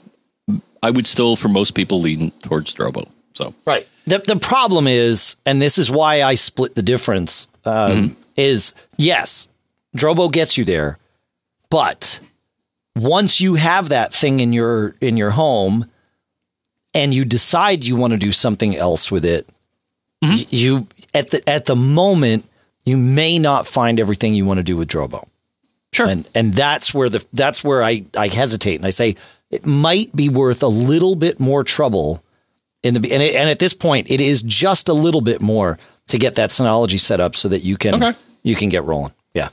I 0.81 0.89
would 0.91 1.07
still, 1.07 1.35
for 1.35 1.49
most 1.49 1.71
people, 1.71 1.99
lean 2.01 2.31
towards 2.43 2.73
Drobo. 2.73 3.07
So 3.33 3.53
Right. 3.65 3.87
The 4.05 4.19
the 4.19 4.37
problem 4.39 4.87
is, 4.87 5.35
and 5.45 5.61
this 5.61 5.77
is 5.77 5.91
why 5.91 6.23
I 6.23 6.35
split 6.35 6.73
the 6.75 6.81
difference, 6.81 7.47
um, 7.65 8.17
is 8.35 8.73
yes, 8.97 9.47
Drobo 9.95 10.31
gets 10.31 10.57
you 10.57 10.65
there, 10.65 10.97
but 11.69 12.19
once 12.95 13.39
you 13.39 13.53
have 13.55 13.89
that 13.89 14.13
thing 14.13 14.39
in 14.39 14.51
your 14.51 14.95
in 14.99 15.15
your 15.15 15.31
home 15.31 15.85
and 16.95 17.13
you 17.13 17.23
decide 17.23 17.83
you 17.85 17.95
want 17.95 18.11
to 18.11 18.17
do 18.17 18.31
something 18.31 18.75
else 18.75 19.11
with 19.11 19.23
it, 19.25 19.47
y- 20.23 20.45
you 20.49 20.87
at 21.13 21.29
the 21.29 21.47
at 21.47 21.65
the 21.65 21.75
moment 21.75 22.45
you 22.85 22.97
may 22.97 23.37
not 23.37 23.67
find 23.67 23.99
everything 23.99 24.33
you 24.33 24.45
want 24.45 24.57
to 24.57 24.63
do 24.63 24.75
with 24.75 24.89
Drobo. 24.89 25.27
sure, 25.93 26.07
And 26.07 26.27
and 26.33 26.55
that's 26.55 26.93
where 26.95 27.09
the 27.09 27.23
that's 27.31 27.63
where 27.63 27.83
I 27.83 28.05
I 28.17 28.27
hesitate 28.29 28.77
and 28.77 28.87
I 28.87 28.91
say 28.91 29.15
it 29.51 29.65
might 29.65 30.15
be 30.15 30.29
worth 30.29 30.61
a 30.63 30.67
little 30.67 31.15
bit 31.15 31.39
more 31.39 31.63
trouble 31.63 32.23
in 32.83 32.93
the 32.93 33.11
and, 33.11 33.23
it, 33.23 33.35
and 33.35 33.49
at 33.49 33.59
this 33.59 33.73
point 33.73 34.09
it 34.09 34.21
is 34.21 34.41
just 34.41 34.87
a 34.89 34.93
little 34.93 35.21
bit 35.21 35.41
more 35.41 35.77
to 36.07 36.17
get 36.17 36.35
that 36.35 36.49
Synology 36.49 36.99
set 36.99 37.19
up 37.19 37.35
so 37.35 37.47
that 37.49 37.59
you 37.63 37.77
can 37.77 37.95
Okay. 38.01 38.17
you 38.43 38.55
can 38.55 38.69
get 38.69 38.83
rolling. 38.83 39.13
Yeah. 39.33 39.49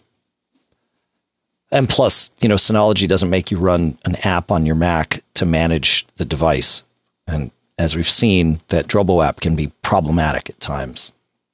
And 1.70 1.88
plus, 1.88 2.30
you 2.40 2.48
know, 2.48 2.54
Synology 2.54 3.08
doesn't 3.08 3.30
make 3.30 3.50
you 3.50 3.58
run 3.58 3.98
an 4.04 4.14
app 4.24 4.50
on 4.50 4.64
your 4.66 4.76
Mac 4.76 5.22
to 5.34 5.44
manage 5.44 6.06
the 6.16 6.24
device. 6.24 6.82
And 7.26 7.50
as 7.78 7.96
we've 7.96 8.08
seen, 8.08 8.60
that 8.68 8.86
Drobo 8.86 9.24
app 9.26 9.40
can 9.40 9.56
be 9.56 9.72
problematic 9.82 10.48
at 10.48 10.60
times. 10.60 11.12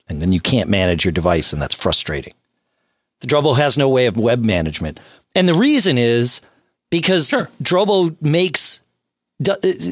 And 0.09 0.21
then 0.21 0.33
you 0.33 0.41
can't 0.41 0.69
manage 0.69 1.05
your 1.05 1.13
device, 1.13 1.53
and 1.53 1.63
that's 1.63 1.75
frustrating. 1.75 2.35
The 3.21 3.27
Drobo 3.27 3.57
has 3.57 3.79
no 3.79 3.89
way 3.89 4.07
of 4.07 4.17
web 4.19 4.45
management. 4.45 5.01
And 5.35 5.49
the 5.49 5.55
reason 5.55 5.97
is 5.97 6.43
because 6.93 7.27
Sure. 7.29 7.49
Drobo 7.61 8.15
makes 8.23 8.79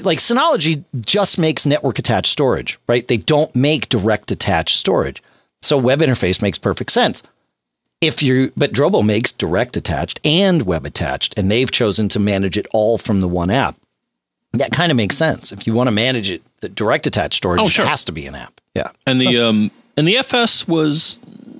like 0.05 0.19
Synology 0.21 0.85
just 1.01 1.37
makes 1.37 1.67
network 1.67 1.99
attached 1.99 2.31
storage, 2.31 2.79
right? 2.89 3.09
They 3.09 3.17
don't 3.17 3.53
make 3.57 3.89
direct 3.89 4.31
attached 4.31 4.77
storage. 4.77 5.21
So 5.63 5.77
web 5.77 5.99
interface 6.01 6.41
makes 6.41 6.57
perfect 6.59 6.93
sense. 6.93 7.25
If 8.01 8.23
you 8.23 8.53
but 8.57 8.73
Drobo 8.73 9.05
makes 9.05 9.33
direct 9.33 9.77
attached 9.77 10.21
and 10.25 10.63
web 10.63 10.87
attached 10.87 11.37
and 11.37 11.51
they've 11.51 11.71
chosen 11.71 12.09
to 12.11 12.21
manage 12.21 12.57
it 12.57 12.67
all 12.73 12.97
from 12.99 13.21
the 13.21 13.29
one 13.29 13.51
app. 13.51 13.77
That 14.53 14.71
kind 14.73 14.91
of 14.93 14.97
makes 14.97 15.17
sense. 15.17 15.51
If 15.53 15.67
you 15.67 15.73
want 15.75 15.89
to 15.89 15.93
manage 15.93 16.31
it, 16.31 16.43
the 16.61 16.69
direct 16.69 17.07
attached 17.07 17.35
storage 17.37 17.61
Oh, 17.61 17.69
sure. 17.69 17.87
has 17.87 18.05
to 18.05 18.13
be 18.13 18.27
an 18.27 18.35
app. 18.35 18.61
Yeah. 18.75 18.91
and 19.07 19.21
the 19.21 19.39
um 19.39 19.71
and 19.97 20.07
the 20.07 20.17
FS 20.19 20.69
was 20.69 21.19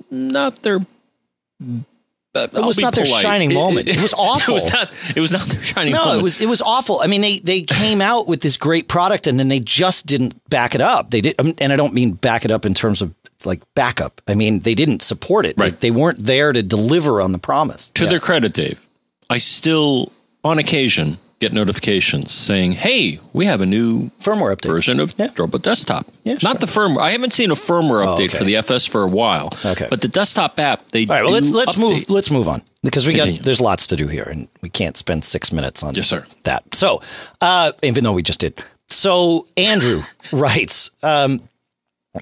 not 0.09 0.61
their. 0.63 0.79
Uh, 2.33 2.47
It 2.53 2.65
was 2.65 2.79
not 2.79 2.95
their 2.95 3.05
shining 3.05 3.53
moment. 3.53 3.89
It 3.89 4.01
was 4.01 4.13
awful. 4.17 4.55
It 4.55 4.63
was 4.63 4.71
not. 4.73 4.93
It 5.17 5.19
was 5.19 5.31
not 5.33 5.41
their 5.47 5.61
shining 5.61 5.91
moment. 5.91 6.05
No, 6.05 6.11
moment. 6.11 6.19
it 6.21 6.23
was 6.23 6.39
it 6.41 6.47
was 6.47 6.61
awful. 6.61 7.01
I 7.01 7.07
mean, 7.07 7.21
they 7.21 7.39
they 7.39 7.61
came 7.61 7.99
out 8.01 8.27
with 8.27 8.41
this 8.41 8.55
great 8.57 8.87
product 8.87 9.27
and 9.27 9.37
then 9.39 9.49
they 9.49 9.59
just 9.59 10.05
didn't 10.05 10.35
back 10.49 10.73
it 10.75 10.81
up. 10.81 11.11
They 11.11 11.21
did, 11.21 11.35
um, 11.39 11.53
and 11.59 11.73
I 11.73 11.75
don't 11.75 11.93
mean 11.93 12.11
back 12.13 12.45
it 12.45 12.51
up 12.51 12.65
in 12.65 12.73
terms 12.73 13.01
of 13.01 13.13
like 13.43 13.61
backup. 13.75 14.21
I 14.27 14.35
mean 14.35 14.61
they 14.61 14.75
didn't 14.75 15.01
support 15.01 15.45
it. 15.45 15.55
Right. 15.57 15.77
They, 15.77 15.89
they 15.89 15.91
weren't 15.91 16.23
there 16.23 16.53
to 16.53 16.63
deliver 16.63 17.21
on 17.21 17.31
the 17.33 17.39
promise. 17.39 17.89
to 17.91 18.03
Yeah. 18.05 18.11
their 18.11 18.19
credit, 18.19 18.53
Dave, 18.53 18.79
I 19.29 19.37
still, 19.39 20.11
on 20.43 20.57
occasion, 20.59 21.17
get 21.41 21.51
notifications 21.51 22.31
saying, 22.31 22.71
"Hey, 22.73 23.19
we 23.33 23.45
have 23.45 23.59
a 23.59 23.65
new 23.65 24.09
firmware 24.21 24.55
update. 24.55 24.69
version 24.69 24.99
of 25.01 25.13
Yeah. 25.17 25.27
Drobo 25.27 25.61
Desktop." 25.61 26.07
Yeah, 26.23 26.37
Not 26.41 26.61
the 26.61 26.67
firmware. 26.67 27.01
I 27.01 27.11
haven't 27.11 27.33
seen 27.33 27.51
a 27.51 27.55
firmware 27.55 28.05
Oh, 28.07 28.15
update 28.15 28.29
okay. 28.29 28.37
for 28.37 28.43
the 28.45 28.55
FS 28.55 28.85
for 28.85 29.03
a 29.03 29.07
while. 29.07 29.49
Okay. 29.65 29.87
but 29.89 29.99
the 30.01 30.07
desktop 30.07 30.57
app 30.59 30.87
they 30.91 31.01
All 31.01 31.15
right, 31.15 31.23
well 31.23 31.29
do 31.29 31.45
let's 31.45 31.51
let's 31.51 31.77
move 31.77 32.09
let's 32.09 32.31
move 32.31 32.47
on 32.47 32.61
because 32.83 33.05
we 33.05 33.13
Continue. 33.13 33.39
got 33.39 33.45
there's 33.45 33.59
lots 33.59 33.87
to 33.87 33.95
do 33.97 34.07
here 34.07 34.23
and 34.31 34.47
we 34.61 34.69
can't 34.69 34.95
spend 34.97 35.25
six 35.25 35.51
minutes 35.51 35.83
on 35.83 35.93
Yes, 35.95 36.07
sir. 36.07 36.25
that. 36.43 36.63
So, 36.73 37.01
uh, 37.41 37.73
even 37.83 38.03
though 38.05 38.13
we 38.13 38.23
just 38.23 38.39
did. 38.39 38.63
So 38.89 39.47
Andrew 39.57 40.03
writes, 40.31 40.91
um, 41.03 41.41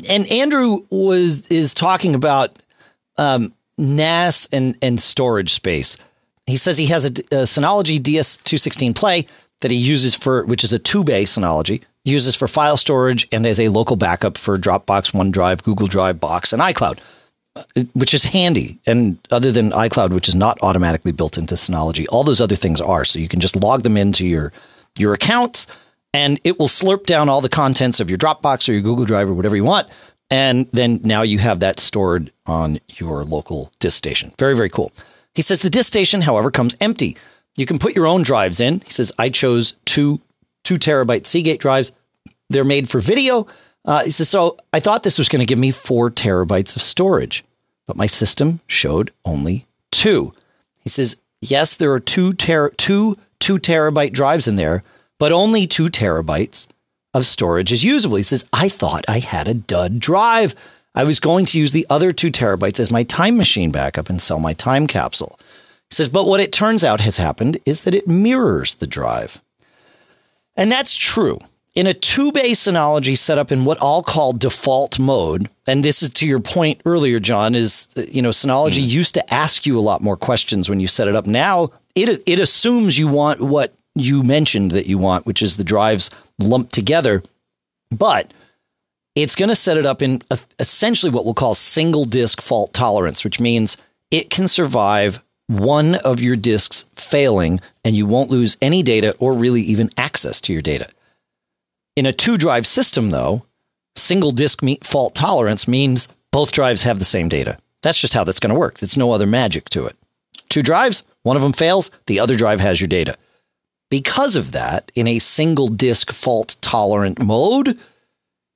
and 0.09 0.31
Andrew 0.31 0.79
was 0.89 1.45
is 1.47 1.73
talking 1.73 2.15
about 2.15 2.57
um, 3.17 3.53
NAS 3.77 4.47
and 4.51 4.77
and 4.81 4.99
storage 5.01 5.53
space. 5.53 5.97
He 6.49 6.57
says 6.57 6.77
he 6.77 6.87
has 6.87 7.05
a, 7.05 7.09
a 7.09 7.45
Synology 7.45 7.99
DS216 7.99 8.95
Play 8.95 9.25
that 9.61 9.71
he 9.71 9.77
uses 9.77 10.15
for, 10.15 10.45
which 10.45 10.63
is 10.63 10.73
a 10.73 10.79
two 10.79 11.03
bay 11.03 11.23
Synology, 11.23 11.83
uses 12.05 12.35
for 12.35 12.47
file 12.47 12.77
storage 12.77 13.27
and 13.31 13.45
as 13.45 13.59
a 13.59 13.69
local 13.69 13.95
backup 13.95 14.37
for 14.37 14.57
Dropbox, 14.57 15.11
OneDrive, 15.11 15.63
Google 15.63 15.87
Drive, 15.87 16.19
Box, 16.19 16.53
and 16.53 16.61
iCloud 16.61 16.99
uh, 17.55 17.63
which 17.93 18.13
is 18.13 18.25
handy. 18.25 18.79
And 18.85 19.17
other 19.31 19.51
than 19.51 19.71
iCloud, 19.71 20.11
which 20.11 20.29
is 20.29 20.35
not 20.35 20.57
automatically 20.61 21.11
built 21.11 21.37
into 21.37 21.55
Synology, 21.55 22.05
all 22.09 22.23
those 22.23 22.39
other 22.39 22.55
things 22.55 22.79
are. 22.79 23.03
So 23.03 23.19
you 23.19 23.27
can 23.27 23.39
just 23.39 23.55
log 23.55 23.83
them 23.83 23.97
into 23.97 24.25
your 24.25 24.53
your 24.97 25.13
accounts, 25.13 25.65
and 26.13 26.39
it 26.43 26.59
will 26.59 26.67
slurp 26.67 27.05
down 27.05 27.27
all 27.27 27.41
the 27.41 27.49
contents 27.49 27.99
of 27.99 28.09
your 28.09 28.17
Dropbox 28.17 28.69
or 28.69 28.73
your 28.73 28.81
Google 28.81 29.05
Drive 29.05 29.29
or 29.29 29.33
whatever 29.33 29.55
you 29.55 29.63
want. 29.63 29.87
And 30.29 30.67
then 30.71 30.99
now 31.03 31.23
you 31.23 31.39
have 31.39 31.59
that 31.61 31.79
stored 31.79 32.31
on 32.45 32.79
your 32.95 33.23
local 33.23 33.71
DiskStation. 33.79 34.37
Very, 34.37 34.55
very 34.55 34.69
cool. 34.69 34.91
He 35.35 35.41
says 35.41 35.61
the 35.61 35.69
DiskStation, 35.69 36.23
however, 36.23 36.51
comes 36.51 36.77
empty. 36.81 37.17
You 37.55 37.65
can 37.65 37.79
put 37.79 37.95
your 37.95 38.07
own 38.07 38.23
drives 38.23 38.59
in. 38.59 38.81
He 38.81 38.91
says, 38.91 39.11
I 39.17 39.29
chose 39.29 39.73
two 39.85 40.21
two 40.63 40.77
terabyte 40.77 41.25
Seagate 41.25 41.59
drives. 41.59 41.91
They're 42.49 42.65
made 42.65 42.89
for 42.89 42.99
video. 42.99 43.47
Uh, 43.85 44.03
he 44.03 44.11
says, 44.11 44.29
so 44.29 44.57
I 44.73 44.79
thought 44.79 45.03
this 45.03 45.17
was 45.17 45.29
going 45.29 45.39
to 45.39 45.45
give 45.45 45.59
me 45.59 45.71
four 45.71 46.11
terabytes 46.11 46.75
of 46.75 46.81
storage, 46.81 47.45
but 47.87 47.95
my 47.95 48.07
system 48.07 48.59
showed 48.67 49.11
only 49.23 49.65
two. 49.91 50.33
He 50.81 50.89
says, 50.89 51.15
yes, 51.41 51.75
there 51.75 51.93
are 51.93 51.99
two 51.99 52.33
ter- 52.33 52.71
two 52.71 53.17
two 53.39 53.57
terabyte 53.57 54.11
drives 54.11 54.47
in 54.47 54.57
there, 54.57 54.83
but 55.17 55.31
only 55.31 55.65
two 55.65 55.87
terabytes 55.89 56.67
of 57.13 57.25
storage 57.25 57.71
is 57.71 57.83
usable. 57.83 58.17
He 58.17 58.23
says, 58.23 58.45
I 58.51 58.69
thought 58.69 59.05
I 59.07 59.19
had 59.19 59.47
a 59.47 59.53
dud 59.53 59.99
drive. 59.99 60.53
I 60.95 61.03
was 61.03 61.19
going 61.19 61.45
to 61.45 61.59
use 61.59 61.71
the 61.71 61.85
other 61.89 62.11
two 62.11 62.31
terabytes 62.31 62.79
as 62.79 62.91
my 62.91 63.03
time 63.03 63.37
machine 63.37 63.71
backup 63.71 64.09
and 64.09 64.21
sell 64.21 64.39
my 64.39 64.53
time 64.53 64.87
capsule. 64.87 65.39
He 65.89 65.95
says, 65.95 66.07
but 66.07 66.27
what 66.27 66.39
it 66.39 66.51
turns 66.51 66.83
out 66.83 66.99
has 66.99 67.17
happened 67.17 67.57
is 67.65 67.81
that 67.81 67.95
it 67.95 68.07
mirrors 68.07 68.75
the 68.75 68.87
drive. 68.87 69.41
And 70.55 70.71
that's 70.71 70.95
true. 70.95 71.39
In 71.75 71.87
a 71.87 71.93
two 71.93 72.31
bay 72.31 72.51
Synology 72.51 73.17
set 73.17 73.37
up 73.37 73.51
in 73.51 73.63
what 73.63 73.77
I'll 73.81 74.03
call 74.03 74.33
default 74.33 74.99
mode, 74.99 75.49
and 75.67 75.83
this 75.83 76.03
is 76.03 76.09
to 76.11 76.27
your 76.27 76.39
point 76.39 76.81
earlier, 76.83 77.19
John, 77.19 77.55
is, 77.55 77.87
you 77.95 78.21
know, 78.21 78.29
Synology 78.29 78.83
mm. 78.83 78.89
used 78.89 79.13
to 79.13 79.33
ask 79.33 79.65
you 79.65 79.77
a 79.77 79.81
lot 79.81 80.01
more 80.01 80.17
questions 80.17 80.69
when 80.69 80.79
you 80.79 80.87
set 80.87 81.07
it 81.07 81.15
up. 81.15 81.27
Now 81.27 81.71
it, 81.95 82.21
it 82.27 82.39
assumes 82.39 82.97
you 82.97 83.07
want 83.07 83.41
what 83.41 83.73
you 83.95 84.23
mentioned 84.23 84.71
that 84.71 84.87
you 84.87 84.97
want, 84.97 85.25
which 85.25 85.41
is 85.41 85.57
the 85.57 85.63
drives 85.63 86.09
lumped 86.39 86.73
together. 86.73 87.23
But 87.91 88.33
it's 89.21 89.35
going 89.35 89.49
to 89.49 89.55
set 89.55 89.77
it 89.77 89.85
up 89.85 90.01
in 90.01 90.21
essentially 90.59 91.11
what 91.11 91.25
we'll 91.25 91.33
call 91.33 91.55
single 91.55 92.05
disk 92.05 92.41
fault 92.41 92.73
tolerance, 92.73 93.23
which 93.23 93.39
means 93.39 93.77
it 94.11 94.29
can 94.29 94.47
survive 94.47 95.21
one 95.47 95.95
of 95.95 96.21
your 96.21 96.35
disks 96.35 96.85
failing 96.95 97.59
and 97.83 97.95
you 97.95 98.05
won't 98.05 98.29
lose 98.29 98.57
any 98.61 98.83
data 98.83 99.15
or 99.19 99.33
really 99.33 99.61
even 99.61 99.89
access 99.97 100.39
to 100.41 100.53
your 100.53 100.61
data. 100.61 100.87
In 101.95 102.05
a 102.05 102.13
two 102.13 102.37
drive 102.37 102.67
system, 102.67 103.09
though, 103.09 103.45
single 103.95 104.31
disk 104.31 104.59
fault 104.83 105.15
tolerance 105.15 105.67
means 105.67 106.07
both 106.31 106.51
drives 106.51 106.83
have 106.83 106.99
the 106.99 107.05
same 107.05 107.29
data. 107.29 107.57
That's 107.81 107.99
just 107.99 108.13
how 108.13 108.23
that's 108.23 108.39
going 108.39 108.53
to 108.53 108.59
work. 108.59 108.77
There's 108.77 108.97
no 108.97 109.11
other 109.11 109.25
magic 109.25 109.69
to 109.69 109.85
it. 109.85 109.95
Two 110.49 110.61
drives, 110.61 111.03
one 111.23 111.35
of 111.35 111.41
them 111.41 111.53
fails, 111.53 111.91
the 112.05 112.19
other 112.19 112.35
drive 112.35 112.59
has 112.59 112.79
your 112.79 112.87
data. 112.87 113.17
Because 113.89 114.35
of 114.35 114.51
that, 114.51 114.91
in 114.95 115.07
a 115.07 115.19
single 115.19 115.67
disk 115.67 116.11
fault 116.11 116.57
tolerant 116.61 117.23
mode, 117.23 117.77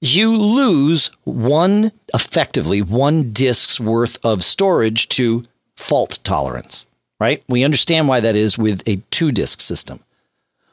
you 0.04 0.36
lose 0.36 1.12
one, 1.24 1.92
effectively, 2.14 2.82
one 2.82 3.32
disk's 3.32 3.80
worth 3.80 4.18
of 4.24 4.44
storage 4.44 5.08
to 5.10 5.46
fault 5.78 6.20
tolerance, 6.24 6.86
right? 7.22 7.42
We 7.48 7.64
understand 7.64 8.10
why 8.10 8.20
that 8.20 8.36
is 8.36 8.58
with 8.58 8.84
a 8.86 8.98
two 9.12 9.32
disk 9.32 9.62
system. 9.62 10.02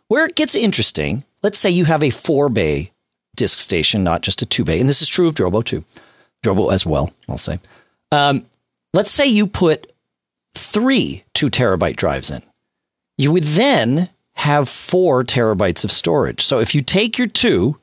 Where 0.09 0.27
it 0.27 0.35
gets 0.35 0.57
interesting, 0.57 1.25
let's 1.45 1.59
say 1.59 1.71
you 1.71 1.85
have 1.85 2.03
a 2.03 2.11
four 2.11 2.49
bay 2.49 2.91
DiskStation, 3.37 4.01
not 4.01 4.23
just 4.23 4.43
a 4.43 4.47
two 4.47 4.65
bay, 4.65 4.81
and 4.81 4.89
this 4.89 5.01
is 5.01 5.09
true 5.09 5.29
of 5.29 5.37
Drobo 5.37 5.65
too, 5.65 5.85
Drobo 6.45 6.73
as 6.73 6.85
well, 6.85 7.11
I'll 7.29 7.39
say. 7.39 7.61
Um, 8.11 8.45
let's 8.93 9.13
say 9.13 9.27
you 9.27 9.47
put 9.47 9.93
three 10.57 11.23
two 11.35 11.51
terabyte 11.51 11.97
drives 11.97 12.33
in. 12.33 12.43
You 13.17 13.31
would 13.31 13.45
then 13.45 14.09
have 14.33 14.69
four 14.69 15.23
terabytes 15.23 15.85
of 15.85 15.93
storage. 15.93 16.43
So 16.43 16.59
if 16.59 16.75
you 16.75 16.83
take 16.83 17.17
your 17.17 17.29
two 17.29 17.80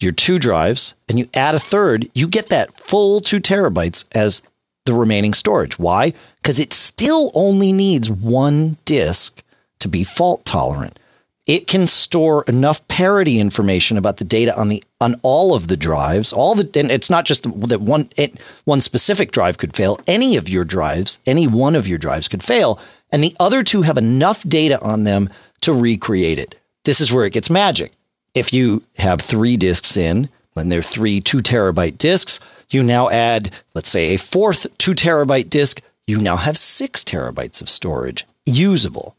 your 0.00 0.12
two 0.12 0.38
drives 0.38 0.94
and 1.08 1.18
you 1.18 1.28
add 1.34 1.54
a 1.54 1.60
third, 1.60 2.08
you 2.14 2.28
get 2.28 2.48
that 2.48 2.78
full 2.78 3.20
two 3.20 3.40
terabytes 3.40 4.04
as 4.12 4.42
the 4.84 4.94
remaining 4.94 5.34
storage. 5.34 5.78
Why? 5.78 6.12
Because 6.42 6.58
it 6.58 6.72
still 6.72 7.30
only 7.34 7.72
needs 7.72 8.10
one 8.10 8.76
disk 8.84 9.42
to 9.80 9.88
be 9.88 10.04
fault 10.04 10.44
tolerant. 10.44 10.98
It 11.46 11.66
can 11.66 11.86
store 11.86 12.42
enough 12.48 12.86
parity 12.88 13.38
information 13.38 13.98
about 13.98 14.16
the 14.16 14.24
data 14.24 14.58
on 14.58 14.70
the 14.70 14.82
on 14.98 15.20
all 15.22 15.54
of 15.54 15.68
the 15.68 15.76
drives. 15.76 16.32
All 16.32 16.54
the 16.54 16.68
and 16.78 16.90
it's 16.90 17.10
not 17.10 17.26
just 17.26 17.42
that 17.68 17.82
one 17.82 18.08
it, 18.16 18.40
one 18.64 18.80
specific 18.80 19.30
drive 19.30 19.58
could 19.58 19.76
fail. 19.76 20.00
Any 20.06 20.36
of 20.36 20.48
your 20.48 20.64
drives, 20.64 21.18
any 21.26 21.46
one 21.46 21.74
of 21.74 21.86
your 21.86 21.98
drives 21.98 22.28
could 22.28 22.42
fail, 22.42 22.80
and 23.10 23.22
the 23.22 23.36
other 23.38 23.62
two 23.62 23.82
have 23.82 23.98
enough 23.98 24.42
data 24.48 24.80
on 24.80 25.04
them 25.04 25.28
to 25.60 25.74
recreate 25.74 26.38
it. 26.38 26.58
This 26.84 27.00
is 27.00 27.12
where 27.12 27.26
it 27.26 27.34
gets 27.34 27.50
magic 27.50 27.93
if 28.34 28.52
you 28.52 28.82
have 28.96 29.20
three 29.20 29.56
disks 29.56 29.96
in, 29.96 30.28
and 30.56 30.70
they're 30.70 30.82
three 30.82 31.20
two 31.20 31.38
terabyte 31.38 31.98
disks, 31.98 32.40
you 32.70 32.82
now 32.82 33.08
add, 33.10 33.50
let's 33.74 33.90
say, 33.90 34.14
a 34.14 34.18
fourth 34.18 34.66
two 34.78 34.92
terabyte 34.92 35.50
disk. 35.50 35.80
You 36.06 36.20
now 36.20 36.36
have 36.36 36.58
six 36.58 37.02
terabytes 37.02 37.62
of 37.62 37.70
storage 37.70 38.26
usable. 38.46 39.16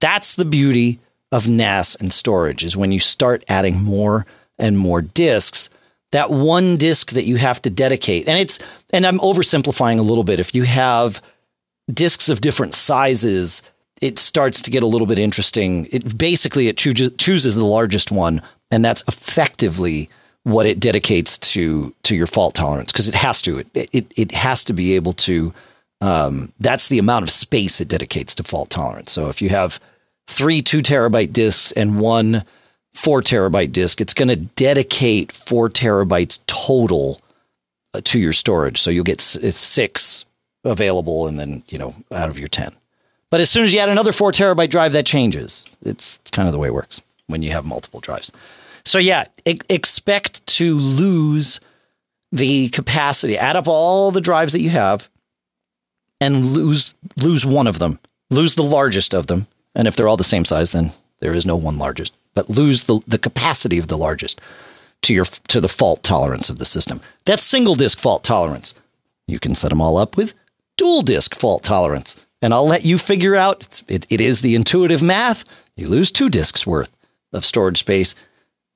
That's 0.00 0.34
the 0.34 0.44
beauty 0.44 1.00
of 1.32 1.48
NAS 1.48 1.96
and 1.96 2.12
storage 2.12 2.64
is 2.64 2.76
when 2.76 2.92
you 2.92 3.00
start 3.00 3.44
adding 3.48 3.82
more 3.82 4.26
and 4.58 4.78
more 4.78 5.02
disks. 5.02 5.68
That 6.12 6.30
one 6.30 6.76
disk 6.76 7.10
that 7.10 7.24
you 7.24 7.36
have 7.36 7.60
to 7.62 7.70
dedicate, 7.70 8.28
and 8.28 8.38
it's, 8.38 8.60
and 8.90 9.04
I'm 9.04 9.18
oversimplifying 9.18 9.98
a 9.98 10.02
little 10.02 10.22
bit. 10.22 10.38
If 10.38 10.54
you 10.54 10.62
have 10.62 11.20
disks 11.92 12.28
of 12.28 12.40
different 12.40 12.74
sizes, 12.74 13.62
it 14.00 14.18
starts 14.18 14.60
to 14.62 14.70
get 14.70 14.82
a 14.82 14.86
little 14.86 15.06
bit 15.06 15.18
interesting. 15.18 15.88
It 15.90 16.16
basically 16.16 16.68
it 16.68 16.76
chooses 16.76 17.12
chooses 17.16 17.54
the 17.54 17.64
largest 17.64 18.10
one, 18.10 18.42
and 18.70 18.84
that's 18.84 19.02
effectively 19.08 20.10
what 20.42 20.66
it 20.66 20.78
dedicates 20.78 21.38
to 21.38 21.94
to 22.04 22.14
your 22.14 22.26
fault 22.26 22.54
tolerance 22.54 22.92
because 22.92 23.08
it 23.08 23.14
has 23.14 23.42
to. 23.42 23.58
It, 23.58 23.88
it 23.92 24.12
it 24.16 24.32
has 24.32 24.64
to 24.64 24.72
be 24.72 24.94
able 24.94 25.12
to. 25.14 25.52
Um, 26.02 26.52
that's 26.60 26.88
the 26.88 26.98
amount 26.98 27.22
of 27.22 27.30
space 27.30 27.80
it 27.80 27.88
dedicates 27.88 28.34
to 28.34 28.42
fault 28.42 28.68
tolerance. 28.68 29.10
So 29.10 29.30
if 29.30 29.40
you 29.40 29.48
have 29.48 29.80
three 30.26 30.60
two 30.60 30.82
terabyte 30.82 31.32
disks 31.32 31.72
and 31.72 31.98
one 31.98 32.44
four 32.94 33.22
terabyte 33.22 33.72
disk, 33.72 34.00
it's 34.00 34.14
going 34.14 34.28
to 34.28 34.36
dedicate 34.36 35.32
four 35.32 35.68
terabytes 35.70 36.38
total 36.46 37.20
uh, 37.94 38.00
to 38.04 38.18
your 38.18 38.32
storage. 38.32 38.80
So 38.80 38.90
you'll 38.90 39.04
get 39.04 39.20
six 39.20 40.24
available, 40.64 41.26
and 41.26 41.38
then 41.38 41.62
you 41.68 41.78
know 41.78 41.94
out 42.12 42.28
of 42.28 42.38
your 42.38 42.48
ten. 42.48 42.74
But 43.30 43.40
as 43.40 43.50
soon 43.50 43.64
as 43.64 43.72
you 43.72 43.80
add 43.80 43.88
another 43.88 44.12
four 44.12 44.32
terabyte 44.32 44.70
drive, 44.70 44.92
that 44.92 45.06
changes. 45.06 45.76
It's, 45.84 46.18
kind 46.32 46.48
of 46.48 46.52
the 46.52 46.58
way 46.58 46.68
it 46.68 46.74
works 46.74 47.02
when 47.26 47.42
you 47.42 47.50
have 47.50 47.64
multiple 47.64 48.00
drives. 48.00 48.30
So 48.84 48.98
yeah, 48.98 49.24
e- 49.44 49.58
expect 49.68 50.46
to 50.46 50.78
lose 50.78 51.60
the 52.30 52.68
capacity. 52.68 53.36
Add 53.36 53.56
up 53.56 53.66
all 53.66 54.10
the 54.10 54.20
drives 54.20 54.52
that 54.52 54.60
you 54.60 54.70
have 54.70 55.08
and 56.20 56.52
lose 56.52 56.94
lose 57.16 57.44
one 57.44 57.66
of 57.66 57.78
them. 57.78 57.98
Lose 58.30 58.54
the 58.54 58.62
largest 58.62 59.14
of 59.14 59.26
them. 59.26 59.46
And 59.74 59.88
if 59.88 59.96
they're 59.96 60.08
all 60.08 60.16
the 60.16 60.24
same 60.24 60.44
size, 60.44 60.70
then 60.70 60.92
there 61.20 61.34
is 61.34 61.46
no 61.46 61.56
one 61.56 61.78
largest. 61.78 62.12
But 62.34 62.50
lose 62.50 62.84
the, 62.84 63.00
the 63.06 63.18
capacity 63.18 63.78
of 63.78 63.88
the 63.88 63.98
largest 63.98 64.40
to 65.02 65.14
your 65.14 65.24
to 65.24 65.60
the 65.60 65.68
fault 65.68 66.02
tolerance 66.02 66.50
of 66.50 66.58
the 66.58 66.64
system. 66.64 67.00
That's 67.24 67.42
single 67.42 67.74
disk 67.74 67.98
fault 67.98 68.24
tolerance. 68.24 68.74
You 69.26 69.38
can 69.38 69.54
set 69.54 69.70
them 69.70 69.80
all 69.80 69.96
up 69.96 70.16
with 70.16 70.34
dual 70.76 71.02
disk 71.02 71.34
fault 71.34 71.62
tolerance 71.62 72.14
and 72.42 72.52
I'll 72.52 72.66
let 72.66 72.84
you 72.84 72.98
figure 72.98 73.36
out 73.36 73.82
it, 73.88 74.06
it 74.10 74.20
is 74.20 74.40
the 74.40 74.54
intuitive 74.54 75.02
math. 75.02 75.44
You 75.76 75.88
lose 75.88 76.10
two 76.10 76.28
disks 76.28 76.66
worth 76.66 76.90
of 77.32 77.44
storage 77.44 77.78
space 77.78 78.14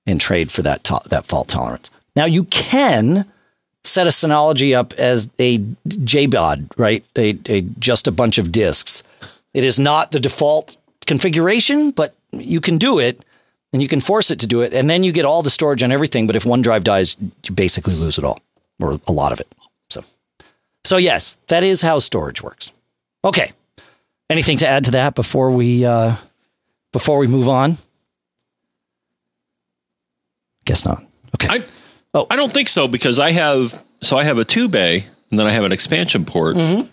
in 0.06 0.18
trade 0.18 0.50
for 0.50 0.62
that 0.62 0.84
to- 0.84 1.00
that 1.06 1.26
fault 1.26 1.48
tolerance. 1.48 1.90
Now 2.16 2.24
you 2.24 2.44
can 2.44 3.30
set 3.84 4.06
a 4.06 4.10
Synology 4.10 4.74
up 4.76 4.92
as 4.94 5.28
a 5.38 5.58
JBOD, 5.88 6.70
right? 6.76 7.04
A, 7.16 7.38
a 7.46 7.62
just 7.78 8.06
a 8.06 8.12
bunch 8.12 8.38
of 8.38 8.52
disks. 8.52 9.02
It 9.54 9.64
is 9.64 9.78
not 9.78 10.10
the 10.10 10.20
default 10.20 10.76
configuration, 11.06 11.90
but 11.90 12.14
you 12.32 12.60
can 12.60 12.76
do 12.78 12.98
it 12.98 13.24
and 13.72 13.80
you 13.82 13.88
can 13.88 14.00
force 14.00 14.30
it 14.30 14.38
to 14.40 14.46
do 14.46 14.60
it. 14.60 14.74
And 14.74 14.90
then 14.90 15.02
you 15.04 15.12
get 15.12 15.24
all 15.24 15.42
the 15.42 15.50
storage 15.50 15.82
on 15.82 15.92
everything. 15.92 16.26
But 16.26 16.36
if 16.36 16.44
one 16.44 16.62
drive 16.62 16.84
dies, 16.84 17.16
you 17.44 17.54
basically 17.54 17.94
lose 17.94 18.18
it 18.18 18.24
all 18.24 18.38
or 18.80 19.00
a 19.06 19.12
lot 19.12 19.32
of 19.32 19.40
it. 19.40 19.48
So, 19.88 20.04
so 20.84 20.96
yes, 20.96 21.36
that 21.48 21.62
is 21.62 21.82
how 21.82 21.98
storage 21.98 22.42
works. 22.42 22.72
Okay. 23.24 23.52
Anything 24.28 24.58
to 24.58 24.68
add 24.68 24.84
to 24.84 24.90
that 24.92 25.14
before 25.14 25.50
we 25.50 25.84
uh, 25.84 26.16
before 26.92 27.18
we 27.18 27.26
move 27.26 27.48
on? 27.48 27.78
Guess 30.64 30.84
not. 30.84 31.04
Okay. 31.34 31.48
I, 31.50 31.64
oh, 32.14 32.26
I 32.30 32.36
don't 32.36 32.52
think 32.52 32.68
so 32.68 32.86
because 32.86 33.18
I 33.18 33.32
have 33.32 33.82
so 34.02 34.16
I 34.16 34.24
have 34.24 34.38
a 34.38 34.44
two 34.44 34.68
bay 34.68 35.04
and 35.30 35.38
then 35.38 35.46
I 35.46 35.50
have 35.50 35.64
an 35.64 35.72
expansion 35.72 36.24
port, 36.24 36.56
mm-hmm. 36.56 36.88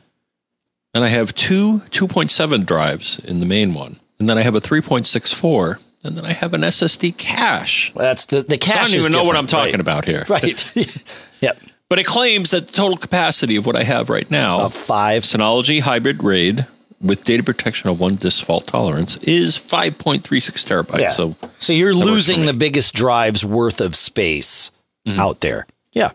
and 0.93 1.03
I 1.03 1.07
have 1.07 1.33
two 1.35 1.81
two 1.91 2.07
point 2.07 2.31
seven 2.31 2.63
drives 2.63 3.19
in 3.19 3.39
the 3.39 3.45
main 3.45 3.73
one, 3.73 3.99
and 4.19 4.29
then 4.29 4.37
I 4.37 4.41
have 4.41 4.55
a 4.55 4.61
three 4.61 4.81
point 4.81 5.05
six 5.05 5.33
four, 5.33 5.79
and 6.03 6.15
then 6.15 6.25
I 6.25 6.33
have 6.33 6.53
an 6.53 6.61
SSD 6.61 7.17
cache. 7.17 7.93
That's 7.95 8.25
the 8.27 8.41
the 8.41 8.57
cache. 8.57 8.73
So 8.73 8.79
I 8.79 8.85
don't 8.85 8.95
even 8.95 9.11
know 9.11 9.23
what 9.23 9.35
I'm 9.35 9.47
talking 9.47 9.73
right. 9.73 9.79
about 9.79 10.05
here. 10.05 10.25
Right. 10.27 10.75
yep. 11.41 11.59
But 11.89 11.99
it 11.99 12.05
claims 12.05 12.51
that 12.51 12.67
the 12.67 12.73
total 12.73 12.97
capacity 12.97 13.55
of 13.55 13.65
what 13.65 13.75
I 13.75 13.83
have 13.83 14.09
right 14.09 14.29
now, 14.29 14.61
uh, 14.61 14.69
five 14.69 15.23
Synology 15.23 15.79
Hybrid 15.79 16.21
RAID 16.21 16.67
with 17.01 17.23
data 17.23 17.43
protection 17.43 17.89
of 17.89 17.99
one 17.99 18.15
disk 18.15 18.43
fault 18.43 18.65
tolerance 18.67 19.17
is 19.17 19.57
5.36 19.57 20.21
terabytes. 20.23 20.99
Yeah. 20.99 21.09
So, 21.09 21.35
so 21.59 21.73
you're 21.73 21.93
losing 21.93 22.45
the 22.45 22.53
biggest 22.53 22.93
drive's 22.93 23.45
worth 23.45 23.79
of 23.79 23.95
space 23.95 24.71
mm-hmm. 25.07 25.19
out 25.19 25.41
there. 25.41 25.67
Yeah. 25.93 26.11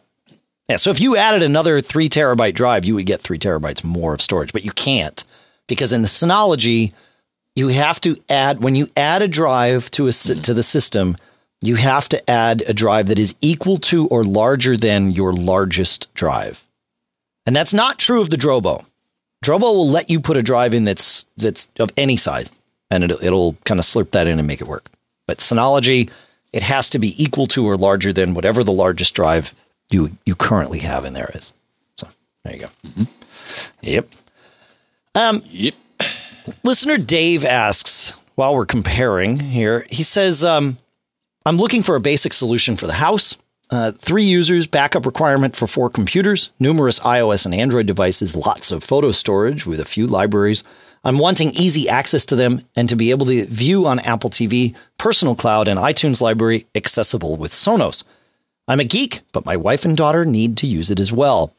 Yeah. 0.69 0.77
So 0.77 0.91
if 0.91 1.01
you 1.01 1.17
added 1.17 1.43
another 1.43 1.81
three 1.81 2.09
terabyte 2.09 2.55
drive, 2.55 2.85
you 2.85 2.95
would 2.97 3.07
get 3.07 3.21
three 3.21 3.39
terabytes 3.39 3.85
more 3.85 4.13
of 4.13 4.21
storage, 4.21 4.53
but 4.53 4.65
you 4.65 4.73
can't 4.73 5.25
because 5.69 5.93
in 5.93 6.03
the 6.03 6.09
Synology, 6.09 6.93
you 7.55 7.69
have 7.69 8.01
to 8.01 8.17
add, 8.29 8.63
when 8.63 8.75
you 8.75 8.89
add 8.97 9.23
a 9.23 9.29
drive 9.29 9.91
to 9.93 10.07
a, 10.07 10.11
mm-hmm. 10.11 10.41
to 10.43 10.55
the 10.55 10.63
system, 10.63 11.17
you 11.63 11.77
have 11.77 12.09
to 12.11 12.31
add 12.31 12.63
a 12.67 12.75
drive 12.75 13.07
that 13.07 13.19
is 13.19 13.35
equal 13.41 13.79
to 13.79 14.09
or 14.09 14.25
larger 14.25 14.77
than 14.77 15.13
your 15.13 15.33
largest 15.33 16.13
drive. 16.13 16.67
And 17.47 17.57
that's 17.57 17.73
not 17.73 17.99
true 17.99 18.21
of 18.21 18.31
the 18.31 18.37
Drobo. 18.37 18.85
Drobo 19.45 19.63
will 19.63 19.89
let 19.89 20.11
you 20.11 20.21
put 20.21 20.37
a 20.37 20.43
drive 20.43 20.75
in 20.75 20.85
that's 20.85 21.27
that's 21.37 21.69
of 21.79 21.91
any 21.97 22.17
size, 22.17 22.53
and 22.91 23.05
it'll, 23.05 23.25
it'll 23.25 23.57
kind 23.65 23.81
of 23.81 23.87
slurp 23.87 24.11
that 24.11 24.27
in 24.27 24.39
and 24.39 24.47
make 24.47 24.61
it 24.61 24.69
work. 24.69 24.91
But 25.27 25.39
Synology, 25.39 26.11
it 26.53 26.63
has 26.63 26.91
to 26.91 26.99
be 26.99 27.21
equal 27.23 27.47
to 27.49 27.67
or 27.67 27.77
larger 27.77 28.13
than 28.13 28.35
whatever 28.35 28.63
the 28.63 28.73
largest 28.73 29.15
drive 29.15 29.55
you 29.91 30.17
you 30.27 30.35
currently 30.35 30.81
have 30.81 31.05
in 31.05 31.15
there 31.15 31.31
is. 31.35 31.53
So 31.97 32.09
there 32.45 32.55
you 32.55 32.61
go. 32.61 32.69
Mm-hmm. 32.87 33.05
Yep. 33.83 34.09
Um. 35.15 35.43
Yep. 35.47 35.75
Listener 36.65 36.99
Dave 36.99 37.45
asks, 37.45 38.15
while 38.35 38.55
we're 38.55 38.67
comparing 38.67 39.39
here, 39.39 39.87
he 39.91 40.03
says, 40.03 40.45
um, 40.45 40.79
I'm 41.45 41.57
looking 41.57 41.83
for 41.83 41.97
a 41.97 42.01
basic 42.01 42.33
solution 42.33 42.77
for 42.77 42.87
the 42.87 42.95
house. 42.95 43.37
Uh, 43.69 43.91
three 43.91 44.25
users, 44.25 44.67
backup 44.67 45.07
requirement 45.07 45.57
for 45.57 45.67
four 45.67 45.91
computers, 45.91 46.51
numerous 46.61 47.01
iOS 47.01 47.47
and 47.47 47.55
Android 47.55 47.87
devices, 47.87 48.37
lots 48.37 48.71
of 48.71 48.85
photo 48.85 49.11
storage 49.13 49.67
with 49.67 49.81
a 49.81 49.85
few 49.85 50.07
libraries. 50.07 50.63
I'm 51.05 51.19
wanting 51.19 51.51
easy 51.51 51.89
access 51.89 52.25
to 52.27 52.37
them 52.37 52.63
and 52.77 52.89
to 52.89 52.95
be 52.95 53.11
able 53.11 53.27
to 53.27 53.47
view 53.47 53.87
on 53.87 53.99
Apple 54.01 54.31
TV, 54.31 54.77
personal 54.99 55.35
cloud, 55.35 55.67
and 55.67 55.81
iTunes 55.81 56.21
library 56.21 56.67
accessible 56.75 57.37
with 57.37 57.53
Sonos. 57.53 58.05
I'm 58.69 58.79
a 58.79 58.85
geek, 58.85 59.21
but 59.33 59.47
my 59.47 59.57
wife 59.57 59.85
and 59.85 59.97
daughter 59.97 60.25
need 60.25 60.57
to 60.59 60.67
use 60.69 60.91
it 60.91 61.01
as 61.01 61.11
well. 61.11 61.53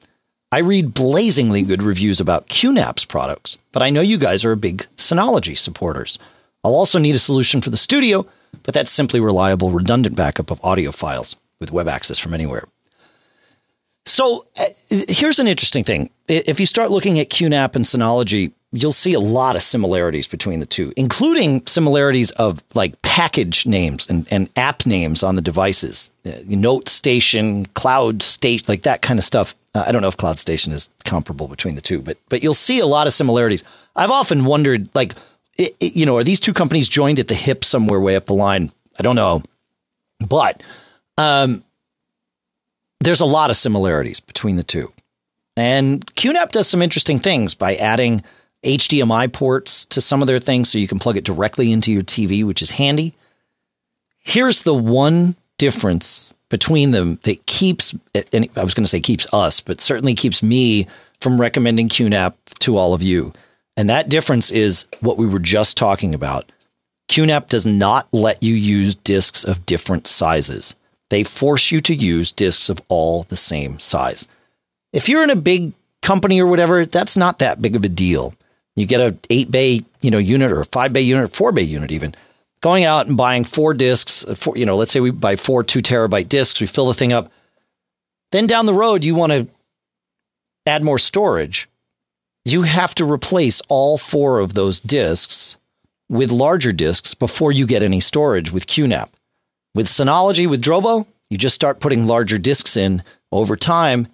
I 0.51 0.59
read 0.59 0.93
blazingly 0.93 1.63
good 1.63 1.84
reviews 1.84 2.21
about 2.21 2.47
QNAP's 2.47 3.05
products, 3.05 3.57
but 3.73 3.81
I 3.81 3.89
know 3.89 4.01
you 4.01 4.17
guys 4.17 4.45
are 4.45 4.55
big 4.55 4.86
Synology 4.95 5.57
supporters. 5.57 6.19
I'll 6.63 6.75
also 6.75 6.99
need 6.99 7.15
a 7.15 7.19
solution 7.19 7.59
for 7.59 7.71
the 7.71 7.75
studio, 7.75 8.25
but 8.62 8.74
that's 8.74 8.91
simply 8.91 9.20
reliable, 9.20 9.72
redundant 9.72 10.16
backup 10.16 10.51
of 10.51 10.64
audio 10.64 10.91
files 10.91 11.36
with 11.60 11.72
web 11.72 11.88
access 11.88 12.20
from 12.20 12.34
anywhere. 12.34 12.68
So 14.06 14.45
uh, 14.60 14.66
here's 15.08 15.39
an 15.39 15.47
interesting 15.47 15.84
thing. 15.84 16.10
If 16.28 16.60
you 16.60 16.66
start 16.66 16.91
looking 16.91 17.20
at 17.20 17.30
QNAP 17.30 17.76
and 17.76 17.86
Synology, 17.86 18.51
you'll 18.74 18.91
see 18.91 19.14
a 19.14 19.20
lot 19.20 19.56
of 19.56 19.62
similarities 19.62 20.28
between 20.28 20.60
the 20.60 20.66
two, 20.66 20.91
including 20.97 21.66
similarities 21.68 22.32
of 22.32 22.62
like 22.74 23.01
package 23.01 23.66
names 23.66 24.10
and, 24.10 24.28
and 24.32 24.49
app 24.58 24.86
names 24.86 25.24
on 25.24 25.36
the 25.36 25.41
devices, 25.41 26.10
uh, 26.26 26.32
Note 26.47 26.89
Station, 26.89 27.66
Cloud 27.68 28.24
Station, 28.24 28.66
like 28.68 28.82
that 28.82 29.01
kind 29.01 29.20
of 29.20 29.24
stuff. 29.24 29.56
Uh, 29.76 29.86
I 29.88 29.91
don't 29.91 30.01
know 30.01 30.08
if 30.08 30.18
Cloud 30.18 30.39
Station 30.39 30.74
is 30.74 30.89
comparable 31.06 31.47
between 31.47 31.76
the 31.76 31.82
two, 31.82 32.01
but 32.01 32.18
but 32.30 32.43
you'll 32.43 32.54
see 32.54 32.80
a 32.80 32.86
lot 32.86 33.08
of 33.08 33.14
similarities. 33.14 33.64
I've 33.95 34.12
often 34.12 34.45
wondered, 34.45 34.89
like, 34.95 35.14
it, 35.58 35.76
it, 35.80 35.95
you 35.95 36.06
know, 36.06 36.18
are 36.18 36.24
these 36.24 36.39
two 36.39 36.54
companies 36.54 36.88
joined 36.89 37.20
at 37.20 37.28
the 37.28 37.36
hip 37.36 37.64
somewhere 37.64 37.99
way 37.99 38.16
up 38.16 38.26
the 38.26 38.34
line? 38.34 38.72
I 38.97 39.04
don't 39.04 39.16
know, 39.16 39.43
but 40.28 40.64
um, 41.18 41.64
there's 42.99 43.22
a 43.22 43.26
lot 43.26 43.49
of 43.49 43.56
similarities 43.56 44.20
between 44.20 44.56
the 44.56 44.64
two. 44.64 44.91
And 45.56 46.06
QNAP 46.16 46.51
does 46.51 46.68
some 46.68 46.82
interesting 46.82 47.20
things 47.20 47.54
by 47.54 47.76
adding 47.76 48.24
HDMI 48.64 49.32
ports 49.32 49.86
to 49.88 50.01
some 50.01 50.22
of 50.22 50.28
their 50.28 50.39
things 50.39 50.70
so 50.70 50.78
you 50.78 50.88
can 50.88 50.99
plug 50.99 51.18
it 51.18 51.24
directly 51.24 51.72
into 51.72 51.91
your 51.91 52.01
TV, 52.01 52.43
which 52.43 52.62
is 52.62 52.72
handy. 52.72 53.14
Here's 54.20 54.64
the 54.64 54.74
one 54.74 55.36
difference 55.58 56.34
between 56.49 56.91
them 56.91 57.20
that 57.24 57.45
keeps, 57.45 57.93
and 58.32 58.49
I 58.56 58.64
was 58.64 58.74
going 58.74 58.86
to 58.86 58.89
say 58.89 59.01
keeps 59.01 59.28
us, 59.34 59.60
but 59.60 59.82
certainly 59.82 60.14
keeps 60.14 60.41
me 60.41 60.88
from 61.20 61.39
recommending 61.39 61.89
QNAP 61.89 62.34
to 62.60 62.78
all 62.78 62.93
of 62.93 63.04
you. 63.04 63.34
And 63.76 63.89
that 63.89 64.09
difference 64.09 64.51
is 64.51 64.86
what 64.99 65.17
we 65.17 65.26
were 65.26 65.39
just 65.39 65.78
talking 65.78 66.13
about. 66.13 66.51
QNAP 67.09 67.47
does 67.47 67.65
not 67.65 68.07
let 68.11 68.41
you 68.41 68.53
use 68.53 68.95
discs 68.95 69.43
of 69.43 69.65
different 69.65 70.07
sizes. 70.07 70.76
They 71.09 71.24
force 71.24 71.71
you 71.71 71.82
to 71.82 71.93
use 71.93 72.32
discs 72.32 72.69
of 72.69 72.82
all 72.88 73.24
the 73.24 73.36
same 73.36 73.80
size. 73.80 74.28
If 74.93 75.09
you're 75.09 75.24
in 75.24 75.30
a 75.30 75.36
big 75.36 75.74
company 76.01 76.41
or 76.41 76.47
whatever, 76.47 76.86
that's 76.86 77.17
not 77.17 77.39
that 77.39 77.61
big 77.61 77.76
of 77.76 77.84
a 77.84 77.89
deal. 77.89 78.34
You 78.76 78.86
get 78.86 79.01
a 79.01 79.15
eight 79.30 79.51
bay, 79.51 79.84
you 80.01 80.11
know, 80.11 80.17
unit 80.17 80.51
or 80.51 80.61
a 80.61 80.65
five 80.65 80.93
bay 80.93 81.01
unit, 81.01 81.34
four 81.34 81.51
bay 81.51 81.61
unit 81.61 81.91
even. 81.91 82.15
Going 82.61 82.86
out 82.86 83.07
and 83.07 83.17
buying 83.17 83.43
four 83.43 83.74
discs, 83.74 84.24
four, 84.36 84.57
you 84.57 84.65
know, 84.65 84.76
let's 84.76 84.91
say 84.91 85.01
we 85.01 85.11
buy 85.11 85.36
four 85.36 85.63
two 85.63 85.82
terabyte 85.82 86.30
discs, 86.30 86.61
we 86.61 86.67
fill 86.67 86.88
the 86.88 86.93
thing 86.93 87.13
up. 87.13 87.32
Then 88.32 88.47
down 88.47 88.65
the 88.65 88.74
road, 88.74 89.03
you 89.03 89.13
want 89.13 89.32
to 89.32 89.47
add 90.65 90.84
more 90.84 90.97
storage. 90.97 91.67
You 92.45 92.63
have 92.63 92.93
to 92.95 93.09
replace 93.09 93.61
all 93.69 93.97
four 93.97 94.39
of 94.39 94.53
those 94.53 94.79
discs 94.79 95.57
with 96.09 96.31
larger 96.31 96.71
discs 96.71 97.13
before 97.13 97.51
you 97.51 97.65
get 97.65 97.83
any 97.83 97.99
storage 97.99 98.51
with 98.51 98.67
QNAP. 98.67 99.09
With 99.75 99.87
Synology, 99.87 100.47
with 100.47 100.61
Drobo, 100.61 101.07
you 101.29 101.37
just 101.37 101.55
start 101.55 101.79
putting 101.79 102.05
larger 102.05 102.37
discs 102.37 102.77
in. 102.77 103.01
Over 103.31 103.55
time, 103.55 104.07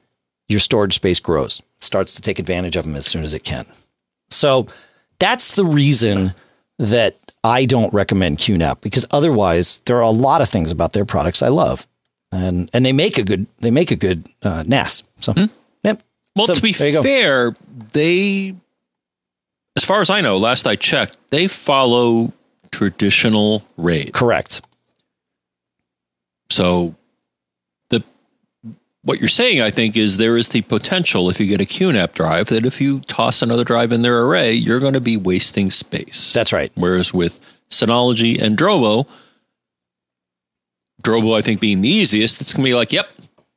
your 0.48 0.60
storage 0.60 0.96
space 0.96 1.20
grows, 1.20 1.62
starts 1.82 2.14
to 2.14 2.22
take 2.22 2.40
advantage 2.40 2.78
of 2.78 2.86
them 2.86 2.96
as 2.96 3.06
soon 3.06 3.24
as 3.24 3.34
it 3.34 3.44
can. 3.44 3.66
So 4.30 4.68
that's 5.20 5.56
the 5.56 5.66
reason 5.66 6.34
that 6.78 7.18
I 7.44 7.66
don't 7.66 7.94
recommend 7.94 8.38
QNAP 8.38 8.82
because 8.82 9.06
otherwise 9.12 9.82
there 9.86 9.98
are 9.98 10.02
a 10.02 10.10
lot 10.10 10.42
of 10.42 10.50
things 10.50 10.72
about 10.72 10.94
their 10.94 11.06
products 11.06 11.42
I 11.42 11.50
love, 11.50 11.88
and 12.32 12.70
and 12.74 12.86
they 12.86 12.94
make 12.94 13.18
a 13.18 13.24
good 13.24 13.48
they 13.60 13.72
make 13.72 13.92
a 13.92 13.96
good 13.96 14.28
uh, 14.42 14.64
NAS. 14.66 15.04
So, 15.20 15.34
hmm. 15.34 15.46
Well, 16.40 16.48
so, 16.48 16.54
to 16.56 16.62
be 16.62 16.74
fair, 16.74 17.56
they, 17.94 18.56
as 19.76 19.84
far 19.84 20.02
as 20.02 20.10
I 20.10 20.22
know, 20.22 20.38
last 20.38 20.66
I 20.66 20.76
checked, 20.76 21.18
they 21.32 21.48
follow 21.48 22.34
traditional 22.72 23.64
RAID. 23.78 24.14
Correct. 24.14 24.66
So 26.50 26.96
the 27.90 28.04
what 29.04 29.20
you're 29.20 29.28
saying, 29.28 29.62
I 29.62 29.70
think, 29.70 29.98
is 29.98 30.18
there 30.18 30.38
is 30.38 30.48
the 30.48 30.62
potential 30.62 31.30
if 31.30 31.40
you 31.40 31.46
get 31.46 31.62
a 31.62 31.66
QNAP 31.66 32.14
drive 32.14 32.48
that 32.48 32.66
if 32.66 32.80
you 32.80 33.02
toss 33.02 33.42
another 33.42 33.64
drive 33.64 33.92
in 33.92 34.02
their 34.02 34.24
array, 34.24 34.54
you're 34.54 34.80
going 34.80 34.94
to 34.94 35.02
be 35.02 35.18
wasting 35.18 35.70
space. 35.70 36.32
That's 36.34 36.54
right. 36.54 36.72
Whereas 36.76 37.14
with 37.14 37.40
Synology 37.70 38.42
and 38.42 38.58
Drobo, 38.58 39.08
Drobo, 41.04 41.38
I 41.38 41.42
think, 41.42 41.60
being 41.60 41.82
the 41.82 41.90
easiest, 41.90 42.42
it's 42.42 42.54
going 42.54 42.64
to 42.64 42.70
be 42.70 42.76
like, 42.76 42.92
yep, 42.92 43.10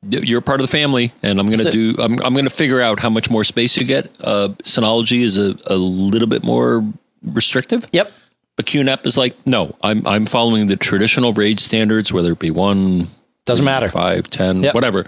you're 0.09 0.41
part 0.41 0.61
of 0.61 0.67
the 0.67 0.73
family, 0.73 1.13
and 1.23 1.39
I'm 1.39 1.47
going 1.47 1.61
to 1.61 1.71
do. 1.71 1.95
I'm, 1.99 2.21
I'm 2.23 2.33
going 2.33 2.45
to 2.45 2.51
figure 2.51 2.81
out 2.81 3.01
how 3.01 3.11
much 3.11 3.31
more 3.31 3.45
space 3.45 3.77
you 3.77 3.85
get. 3.85 4.07
Uh, 4.21 4.49
Synology 4.65 5.23
is 5.23 5.39
a, 5.39 5.57
a 5.67 5.77
little 5.77 6.29
bit 6.29 6.43
more 6.43 6.85
restrictive. 7.23 7.87
Yep. 7.93 8.13
But 8.57 8.67
QNAP 8.67 9.07
is 9.07 9.17
like, 9.17 9.47
no, 9.47 9.77
I'm 9.83 10.07
I'm 10.07 10.27
following 10.27 10.67
the 10.67 10.77
traditional 10.77 11.33
RAID 11.33 11.61
standards, 11.61 12.13
whether 12.13 12.33
it 12.33 12.39
be 12.39 12.51
one, 12.51 13.09
doesn't 13.47 13.65
matter, 13.65 13.89
five, 13.89 14.29
ten, 14.29 14.63
yep. 14.63 14.75
whatever 14.75 15.07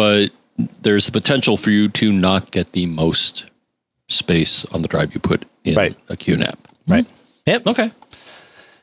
but 0.00 0.30
there's 0.80 1.04
the 1.04 1.12
potential 1.12 1.56
for 1.56 1.70
you 1.70 1.88
to 1.90 2.10
not 2.10 2.50
get 2.50 2.72
the 2.72 2.86
most 2.86 3.46
space 4.08 4.64
on 4.66 4.80
the 4.82 4.88
drive 4.88 5.14
you 5.14 5.20
put 5.20 5.44
in 5.64 5.74
right. 5.74 5.94
a 6.08 6.16
QNAP. 6.16 6.56
Right. 6.88 7.06
Yep. 7.46 7.66
Okay. 7.66 7.92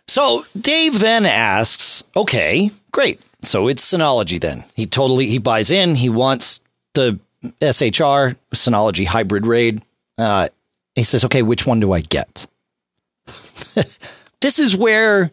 So 0.08 0.46
Dave 0.60 1.00
then 1.00 1.26
asks, 1.26 2.04
okay, 2.16 2.70
great. 2.92 3.20
So 3.44 3.68
it's 3.68 3.86
Synology 3.86 4.40
then. 4.40 4.64
He 4.74 4.86
totally 4.86 5.28
he 5.28 5.38
buys 5.38 5.72
in. 5.72 5.96
He 5.96 6.10
wants 6.10 6.60
the 6.94 7.20
SHR 7.62 8.36
Synology 8.54 9.06
hybrid 9.06 9.46
RAID. 9.46 9.82
Uh, 10.18 10.50
he 10.96 11.04
says, 11.04 11.24
okay, 11.26 11.44
which 11.44 11.66
one 11.66 11.80
do 11.80 11.92
I 11.92 12.02
get? 12.02 12.48
this 14.42 14.58
is 14.60 14.76
where 14.76 15.30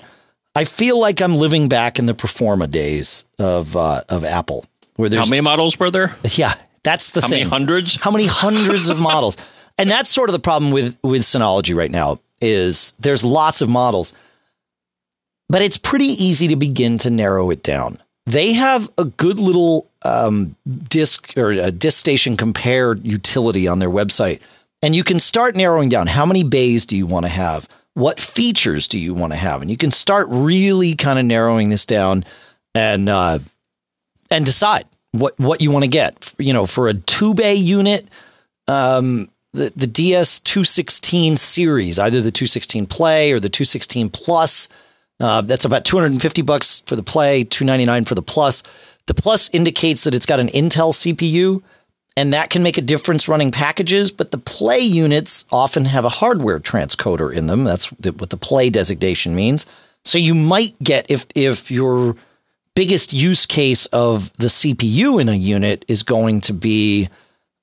I 0.54 0.64
feel 0.64 0.98
like 1.00 1.20
I'm 1.20 1.36
living 1.36 1.68
back 1.68 1.98
in 1.98 2.06
the 2.06 2.14
Performa 2.14 2.70
days 2.70 3.24
of 3.38 3.76
uh, 3.76 4.02
of 4.08 4.24
Apple. 4.24 4.66
Where 4.96 5.08
there's, 5.08 5.24
How 5.24 5.28
many 5.30 5.40
models 5.40 5.78
were 5.78 5.90
there? 5.90 6.14
Yeah, 6.24 6.54
that's 6.82 7.10
the 7.10 7.20
How 7.22 7.28
thing. 7.28 7.38
many 7.38 7.50
hundreds? 7.50 8.00
How 8.00 8.10
many 8.10 8.26
hundreds 8.26 8.90
of 8.90 8.98
models? 9.10 9.36
And 9.78 9.90
that's 9.90 10.10
sort 10.10 10.28
of 10.28 10.34
the 10.34 10.40
problem 10.40 10.70
with 10.70 10.98
with 11.02 11.22
Synology 11.22 11.74
right 11.74 11.90
now 11.90 12.20
is 12.40 12.94
there's 13.00 13.24
lots 13.24 13.62
of 13.62 13.68
models, 13.68 14.14
but 15.48 15.62
it's 15.62 15.76
pretty 15.76 16.06
easy 16.06 16.48
to 16.48 16.56
begin 16.56 16.98
to 16.98 17.10
narrow 17.10 17.50
it 17.50 17.62
down. 17.62 17.98
They 18.26 18.54
have 18.54 18.90
a 18.96 19.04
good 19.04 19.38
little 19.38 19.90
um, 20.02 20.56
disk 20.88 21.36
or 21.36 21.50
a 21.50 21.70
disk 21.70 21.98
station 21.98 22.36
compare 22.36 22.94
utility 22.94 23.68
on 23.68 23.78
their 23.78 23.90
website, 23.90 24.40
and 24.82 24.94
you 24.94 25.04
can 25.04 25.20
start 25.20 25.56
narrowing 25.56 25.88
down 25.88 26.06
how 26.06 26.24
many 26.24 26.42
bays 26.42 26.86
do 26.86 26.96
you 26.96 27.06
want 27.06 27.26
to 27.26 27.30
have, 27.30 27.68
what 27.92 28.20
features 28.20 28.88
do 28.88 28.98
you 28.98 29.12
want 29.14 29.32
to 29.32 29.36
have, 29.36 29.60
and 29.60 29.70
you 29.70 29.76
can 29.76 29.90
start 29.90 30.26
really 30.30 30.94
kind 30.94 31.18
of 31.18 31.24
narrowing 31.24 31.68
this 31.68 31.84
down 31.84 32.24
and 32.74 33.08
uh, 33.08 33.38
and 34.30 34.46
decide 34.46 34.86
what 35.12 35.38
what 35.38 35.60
you 35.60 35.70
want 35.70 35.84
to 35.84 35.90
get. 35.90 36.32
You 36.38 36.52
know, 36.52 36.66
for 36.66 36.88
a 36.88 36.94
two 36.94 37.34
bay 37.34 37.54
unit, 37.54 38.06
um, 38.68 39.28
the 39.52 39.72
the 39.76 39.86
DS 39.86 40.40
two 40.40 40.64
sixteen 40.64 41.36
series, 41.36 41.98
either 41.98 42.20
the 42.20 42.32
two 42.32 42.46
sixteen 42.46 42.86
Play 42.86 43.32
or 43.32 43.40
the 43.40 43.48
two 43.48 43.64
sixteen 43.64 44.08
Plus. 44.08 44.68
Uh, 45.20 45.40
that's 45.42 45.64
about 45.64 45.84
two 45.84 45.96
hundred 45.96 46.12
and 46.12 46.22
fifty 46.22 46.42
bucks 46.42 46.80
for 46.86 46.96
the 46.96 47.02
Play, 47.02 47.44
two 47.44 47.64
ninety 47.64 47.84
nine 47.84 48.04
for 48.04 48.14
the 48.14 48.22
Plus. 48.22 48.62
The 49.06 49.14
Plus 49.14 49.50
indicates 49.50 50.04
that 50.04 50.14
it's 50.14 50.26
got 50.26 50.40
an 50.40 50.48
Intel 50.48 50.92
CPU, 50.92 51.62
and 52.16 52.32
that 52.32 52.50
can 52.50 52.62
make 52.62 52.78
a 52.78 52.82
difference 52.82 53.28
running 53.28 53.50
packages. 53.50 54.10
But 54.10 54.30
the 54.30 54.38
Play 54.38 54.80
units 54.80 55.44
often 55.52 55.84
have 55.84 56.04
a 56.04 56.08
hardware 56.08 56.58
transcoder 56.58 57.32
in 57.32 57.46
them. 57.46 57.64
That's 57.64 57.86
what 57.92 58.30
the 58.30 58.36
Play 58.36 58.70
designation 58.70 59.34
means. 59.34 59.66
So 60.04 60.18
you 60.18 60.34
might 60.34 60.78
get 60.82 61.10
if 61.10 61.26
if 61.34 61.70
you're 61.70 62.16
biggest 62.74 63.12
use 63.12 63.46
case 63.46 63.86
of 63.86 64.32
the 64.34 64.48
CPU 64.48 65.20
in 65.20 65.28
a 65.28 65.34
unit 65.34 65.84
is 65.86 66.02
going 66.02 66.40
to 66.42 66.52
be 66.52 67.08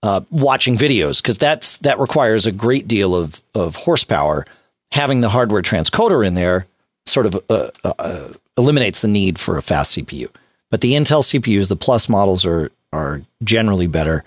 uh, 0.04 0.22
watching 0.32 0.78
videos 0.78 1.22
because 1.22 1.38
that's 1.38 1.78
that 1.78 2.00
requires 2.00 2.46
a 2.46 2.52
great 2.52 2.88
deal 2.88 3.16
of 3.16 3.42
of 3.54 3.76
horsepower. 3.76 4.46
Having 4.94 5.22
the 5.22 5.30
hardware 5.30 5.62
transcoder 5.62 6.26
in 6.26 6.34
there 6.34 6.68
sort 7.06 7.26
of 7.26 7.42
uh, 7.50 7.70
uh, 7.84 8.30
eliminates 8.58 9.02
the 9.02 9.08
need 9.08 9.40
for 9.40 9.58
a 9.58 9.62
fast 9.62 9.98
CPU. 9.98 10.30
But 10.70 10.82
the 10.82 10.94
Intel 10.94 11.22
CPUs, 11.22 11.68
the 11.68 11.76
Plus 11.76 12.08
models 12.10 12.46
are 12.46 12.72
are 12.94 13.22
generally 13.44 13.88
better 13.88 14.24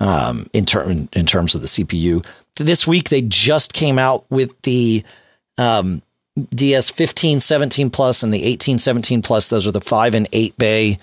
um, 0.00 0.46
in 0.52 0.64
term 0.64 1.08
in 1.12 1.26
terms 1.26 1.54
of 1.54 1.60
the 1.60 1.66
CPU. 1.66 2.24
This 2.56 2.86
week 2.86 3.08
they 3.08 3.22
just 3.22 3.72
came 3.72 3.98
out 3.98 4.24
with 4.30 4.50
the 4.62 5.04
um, 5.56 6.02
DS15, 6.38 7.40
17 7.42 7.90
Plus, 7.90 8.22
and 8.22 8.32
the 8.32 8.44
18, 8.44 8.78
17 8.78 9.22
Plus. 9.22 9.48
Those 9.48 9.66
are 9.66 9.72
the 9.72 9.80
five 9.80 10.14
and 10.14 10.28
eight 10.32 10.56
bay 10.56 10.98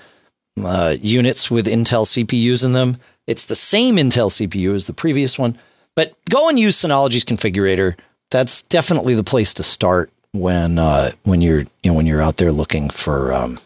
uh, 0.63 0.95
units 0.99 1.51
with 1.51 1.65
Intel 1.65 2.05
CPUs 2.05 2.63
in 2.63 2.73
them. 2.73 2.97
It's 3.27 3.45
the 3.45 3.55
same 3.55 3.95
Intel 3.95 4.29
CPU 4.29 4.75
as 4.75 4.87
the 4.87 4.93
previous 4.93 5.39
one, 5.39 5.57
but 5.95 6.13
go 6.29 6.47
and 6.47 6.59
use 6.59 6.77
Synology's 6.77 7.25
configurator. 7.25 7.97
That's 8.31 8.61
definitely 8.63 9.15
the 9.15 9.23
place 9.23 9.53
to 9.55 9.63
start 9.63 10.11
when 10.35 10.79
uh, 10.79 11.11
when 11.23 11.41
you're 11.41 11.61
you 11.83 11.91
know 11.91 11.93
when 11.93 12.05
you're 12.05 12.21
out 12.21 12.37
there 12.37 12.51
looking 12.51 12.89
for 12.89 13.33
um, 13.33 13.59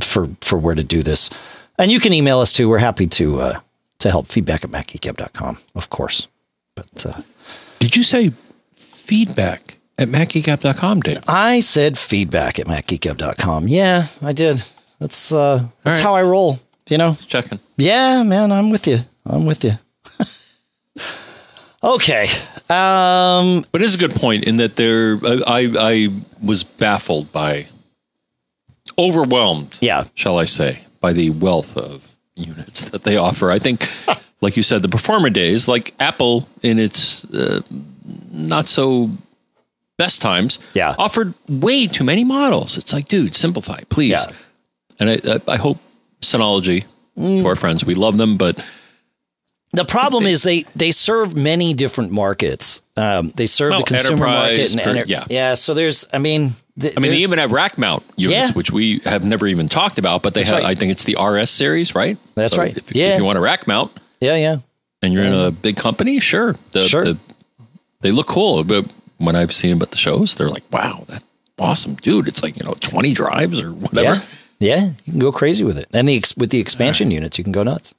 for 0.00 0.28
for 0.40 0.58
where 0.58 0.74
to 0.74 0.84
do 0.84 1.02
this. 1.02 1.30
And 1.78 1.90
you 1.90 2.00
can 2.00 2.12
email 2.12 2.40
us 2.40 2.52
too. 2.52 2.68
We're 2.68 2.78
happy 2.78 3.06
to 3.08 3.40
uh, 3.40 3.60
to 4.00 4.10
help 4.10 4.26
feedback 4.26 4.64
at 4.64 4.70
macgeekgab.com, 4.70 5.58
of 5.74 5.90
course. 5.90 6.28
But 6.74 7.06
uh, 7.06 7.20
did 7.78 7.96
you 7.96 8.02
say 8.02 8.32
feedback 8.74 9.78
at 9.98 10.08
macgeekgab.com, 10.08 11.00
Dave? 11.00 11.18
I 11.26 11.60
said 11.60 11.98
feedback 11.98 12.58
at 12.58 12.66
macgeekgab.com. 12.66 13.68
Yeah, 13.68 14.06
I 14.20 14.32
did. 14.32 14.62
That's 14.98 15.32
uh, 15.32 15.64
that's 15.82 15.98
right. 15.98 16.02
how 16.02 16.14
I 16.14 16.22
roll. 16.22 16.60
You 16.88 16.98
know, 16.98 17.16
checking. 17.26 17.60
Yeah, 17.76 18.22
man, 18.22 18.52
I'm 18.52 18.70
with 18.70 18.86
you. 18.86 19.00
I'm 19.24 19.46
with 19.46 19.64
you. 19.64 19.78
okay, 21.84 22.28
um, 22.72 23.66
but 23.72 23.82
it's 23.82 23.94
a 23.94 23.98
good 23.98 24.14
point 24.14 24.44
in 24.44 24.56
that 24.56 24.76
there. 24.76 25.18
I 25.24 25.70
I 25.78 26.08
was 26.42 26.64
baffled 26.64 27.30
by, 27.32 27.66
overwhelmed. 28.98 29.78
Yeah, 29.80 30.04
shall 30.14 30.38
I 30.38 30.46
say, 30.46 30.80
by 31.00 31.12
the 31.12 31.30
wealth 31.30 31.76
of 31.76 32.12
units 32.34 32.84
that 32.90 33.04
they 33.04 33.16
offer. 33.16 33.50
I 33.50 33.58
think, 33.58 33.90
like 34.40 34.56
you 34.56 34.62
said, 34.62 34.82
the 34.82 34.88
Performa 34.88 35.32
days, 35.32 35.68
like 35.68 35.94
Apple 36.00 36.48
in 36.62 36.78
its 36.78 37.24
uh, 37.32 37.60
not 38.30 38.68
so 38.68 39.10
best 39.96 40.22
times, 40.22 40.58
yeah. 40.74 40.94
offered 40.98 41.34
way 41.48 41.86
too 41.86 42.04
many 42.04 42.24
models. 42.24 42.76
It's 42.76 42.92
like, 42.92 43.08
dude, 43.08 43.34
simplify, 43.36 43.80
please. 43.88 44.10
Yeah. 44.10 44.26
And 44.98 45.10
I, 45.10 45.40
I, 45.52 45.56
hope 45.56 45.78
Synology, 46.20 46.84
mm. 47.16 47.42
to 47.42 47.46
our 47.46 47.56
friends, 47.56 47.84
we 47.84 47.94
love 47.94 48.16
them, 48.16 48.36
but 48.36 48.58
the 49.72 49.84
problem 49.84 50.24
is 50.24 50.42
they 50.42 50.64
they 50.76 50.92
serve 50.92 51.36
many 51.36 51.72
different 51.72 52.12
markets. 52.12 52.82
Um, 52.96 53.32
they 53.36 53.46
serve 53.46 53.70
well, 53.70 53.80
the 53.80 53.86
consumer 53.86 54.26
market 54.26 54.72
and 54.72 54.80
enter- 54.80 55.04
yeah, 55.06 55.24
yeah. 55.30 55.54
So 55.54 55.72
there's, 55.72 56.06
I 56.12 56.18
mean, 56.18 56.52
th- 56.78 56.94
I 56.96 57.00
mean, 57.00 57.12
they 57.12 57.18
even 57.18 57.38
have 57.38 57.52
rack 57.52 57.78
mount 57.78 58.02
units, 58.16 58.50
yeah. 58.50 58.52
which 58.52 58.70
we 58.70 58.98
have 59.04 59.24
never 59.24 59.46
even 59.46 59.68
talked 59.68 59.98
about. 59.98 60.22
But 60.22 60.34
they 60.34 60.40
That's 60.40 60.50
have, 60.50 60.62
right. 60.62 60.76
I 60.76 60.78
think 60.78 60.92
it's 60.92 61.04
the 61.04 61.16
RS 61.18 61.50
series, 61.50 61.94
right? 61.94 62.18
That's 62.34 62.54
so 62.54 62.60
right. 62.60 62.76
If, 62.76 62.94
yeah. 62.94 63.14
if 63.14 63.18
you 63.18 63.24
want 63.24 63.38
a 63.38 63.40
rack 63.40 63.66
mount, 63.66 63.92
yeah, 64.20 64.36
yeah, 64.36 64.58
and 65.00 65.14
you're 65.14 65.24
in 65.24 65.32
a 65.32 65.50
big 65.50 65.76
company, 65.76 66.20
sure, 66.20 66.54
the, 66.72 66.82
sure. 66.82 67.04
The, 67.04 67.18
they 68.02 68.10
look 68.10 68.26
cool. 68.26 68.64
But 68.64 68.86
when 69.16 69.36
I've 69.36 69.52
seen 69.52 69.70
them 69.70 69.80
at 69.80 69.90
the 69.90 69.96
shows, 69.96 70.34
they're 70.34 70.50
like, 70.50 70.64
wow, 70.70 71.04
that's 71.08 71.24
awesome, 71.58 71.94
dude. 71.94 72.28
It's 72.28 72.42
like 72.42 72.58
you 72.58 72.64
know, 72.64 72.74
20 72.74 73.14
drives 73.14 73.62
or 73.62 73.72
whatever. 73.72 74.16
Yeah. 74.16 74.22
Yeah, 74.58 74.90
you 75.04 75.12
can 75.12 75.18
go 75.18 75.32
crazy 75.32 75.64
with 75.64 75.76
it, 75.76 75.88
and 75.92 76.08
the 76.08 76.22
with 76.36 76.50
the 76.50 76.60
expansion 76.60 77.08
right. 77.08 77.14
units, 77.14 77.36
you 77.36 77.42
can 77.42 77.52
go 77.52 77.64
nuts. 77.64 77.94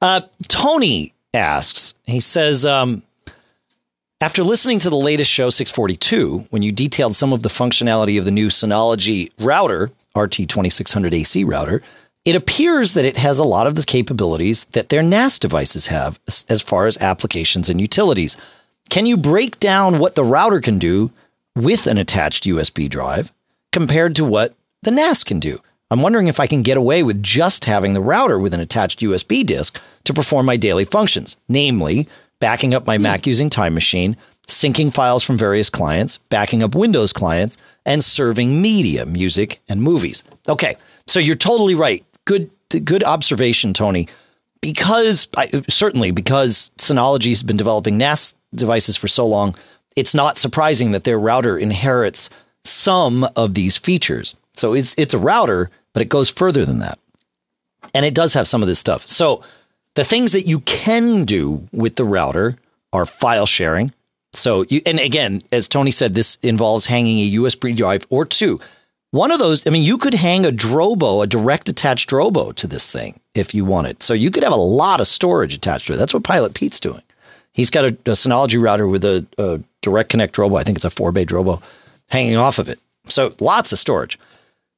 Uh, 0.00 0.22
Tony 0.48 1.12
asks, 1.34 1.94
he 2.04 2.20
says, 2.20 2.64
um, 2.64 3.02
after 4.20 4.42
listening 4.42 4.78
to 4.80 4.90
the 4.90 4.96
latest 4.96 5.30
show 5.30 5.50
642, 5.50 6.46
when 6.50 6.62
you 6.62 6.72
detailed 6.72 7.16
some 7.16 7.32
of 7.32 7.42
the 7.42 7.48
functionality 7.48 8.18
of 8.18 8.24
the 8.24 8.30
new 8.30 8.48
Synology 8.48 9.30
router, 9.38 9.90
RT2600 10.14 11.12
AC 11.14 11.44
router, 11.44 11.82
it 12.24 12.36
appears 12.36 12.92
that 12.92 13.06
it 13.06 13.16
has 13.16 13.38
a 13.38 13.44
lot 13.44 13.66
of 13.66 13.76
the 13.76 13.82
capabilities 13.82 14.64
that 14.72 14.90
their 14.90 15.02
NAS 15.02 15.38
devices 15.38 15.86
have 15.86 16.20
as 16.48 16.60
far 16.60 16.86
as 16.86 16.98
applications 16.98 17.70
and 17.70 17.80
utilities. 17.80 18.36
Can 18.90 19.06
you 19.06 19.16
break 19.16 19.58
down 19.58 19.98
what 19.98 20.16
the 20.16 20.24
router 20.24 20.60
can 20.60 20.78
do 20.78 21.12
with 21.56 21.86
an 21.86 21.96
attached 21.96 22.44
USB 22.44 22.90
drive 22.90 23.32
compared 23.72 24.14
to 24.16 24.24
what 24.24 24.54
the 24.82 24.90
NAS 24.90 25.24
can 25.24 25.40
do? 25.40 25.60
I'm 25.90 26.02
wondering 26.02 26.28
if 26.28 26.38
I 26.38 26.46
can 26.46 26.62
get 26.62 26.76
away 26.76 27.02
with 27.02 27.22
just 27.22 27.64
having 27.64 27.94
the 27.94 28.00
router 28.00 28.38
with 28.38 28.54
an 28.54 28.60
attached 28.60 29.00
USB 29.00 29.44
disk 29.44 29.80
to 30.04 30.14
perform 30.14 30.46
my 30.46 30.56
daily 30.56 30.84
functions, 30.84 31.36
namely 31.48 32.08
backing 32.38 32.74
up 32.74 32.86
my 32.86 32.96
hmm. 32.96 33.02
Mac 33.02 33.26
using 33.26 33.50
Time 33.50 33.74
Machine, 33.74 34.16
syncing 34.46 34.92
files 34.92 35.22
from 35.22 35.36
various 35.36 35.68
clients, 35.68 36.18
backing 36.28 36.62
up 36.62 36.74
Windows 36.74 37.12
clients, 37.12 37.56
and 37.84 38.04
serving 38.04 38.62
media, 38.62 39.04
music, 39.04 39.60
and 39.68 39.82
movies. 39.82 40.22
Okay, 40.48 40.76
so 41.06 41.18
you're 41.18 41.34
totally 41.34 41.74
right. 41.74 42.04
Good, 42.24 42.50
good 42.68 43.02
observation, 43.02 43.74
Tony. 43.74 44.08
Because 44.60 45.26
I, 45.36 45.64
certainly 45.68 46.10
because 46.10 46.70
Synology 46.78 47.28
has 47.28 47.42
been 47.42 47.56
developing 47.56 47.96
NAS 47.96 48.34
devices 48.54 48.96
for 48.96 49.08
so 49.08 49.26
long, 49.26 49.56
it's 49.96 50.14
not 50.14 50.38
surprising 50.38 50.92
that 50.92 51.04
their 51.04 51.18
router 51.18 51.58
inherits 51.58 52.30
some 52.64 53.26
of 53.36 53.54
these 53.54 53.76
features. 53.76 54.36
So 54.54 54.74
it's 54.74 54.94
it's 54.98 55.14
a 55.14 55.18
router, 55.18 55.70
but 55.92 56.02
it 56.02 56.08
goes 56.08 56.30
further 56.30 56.64
than 56.64 56.78
that. 56.78 56.98
And 57.94 58.06
it 58.06 58.14
does 58.14 58.34
have 58.34 58.48
some 58.48 58.62
of 58.62 58.68
this 58.68 58.78
stuff. 58.78 59.06
So 59.06 59.42
the 59.94 60.04
things 60.04 60.32
that 60.32 60.46
you 60.46 60.60
can 60.60 61.24
do 61.24 61.66
with 61.72 61.96
the 61.96 62.04
router 62.04 62.56
are 62.92 63.06
file 63.06 63.46
sharing. 63.46 63.92
So 64.32 64.64
you, 64.68 64.80
and 64.86 65.00
again, 65.00 65.42
as 65.50 65.66
Tony 65.66 65.90
said, 65.90 66.14
this 66.14 66.38
involves 66.42 66.86
hanging 66.86 67.18
a 67.18 67.32
USB 67.32 67.76
drive 67.76 68.06
or 68.10 68.24
two. 68.24 68.60
One 69.12 69.32
of 69.32 69.40
those, 69.40 69.66
I 69.66 69.70
mean, 69.70 69.82
you 69.82 69.98
could 69.98 70.14
hang 70.14 70.46
a 70.46 70.52
Drobo, 70.52 71.24
a 71.24 71.26
direct 71.26 71.68
attached 71.68 72.08
Drobo 72.08 72.54
to 72.54 72.66
this 72.68 72.88
thing 72.90 73.18
if 73.34 73.52
you 73.54 73.64
wanted. 73.64 74.04
So 74.04 74.14
you 74.14 74.30
could 74.30 74.44
have 74.44 74.52
a 74.52 74.56
lot 74.56 75.00
of 75.00 75.08
storage 75.08 75.52
attached 75.52 75.88
to 75.88 75.94
it. 75.94 75.96
That's 75.96 76.14
what 76.14 76.22
Pilot 76.22 76.54
Pete's 76.54 76.78
doing. 76.78 77.02
He's 77.52 77.70
got 77.70 77.84
a, 77.84 77.88
a 77.88 78.14
Synology 78.14 78.62
router 78.62 78.86
with 78.86 79.04
a, 79.04 79.26
a 79.36 79.60
direct 79.82 80.10
connect 80.10 80.36
Drobo. 80.36 80.60
I 80.60 80.62
think 80.62 80.78
it's 80.78 80.84
a 80.84 80.90
four 80.90 81.10
bay 81.10 81.24
Drobo 81.26 81.60
hanging 82.08 82.36
off 82.36 82.60
of 82.60 82.68
it. 82.68 82.78
So 83.06 83.34
lots 83.40 83.72
of 83.72 83.78
storage. 83.80 84.16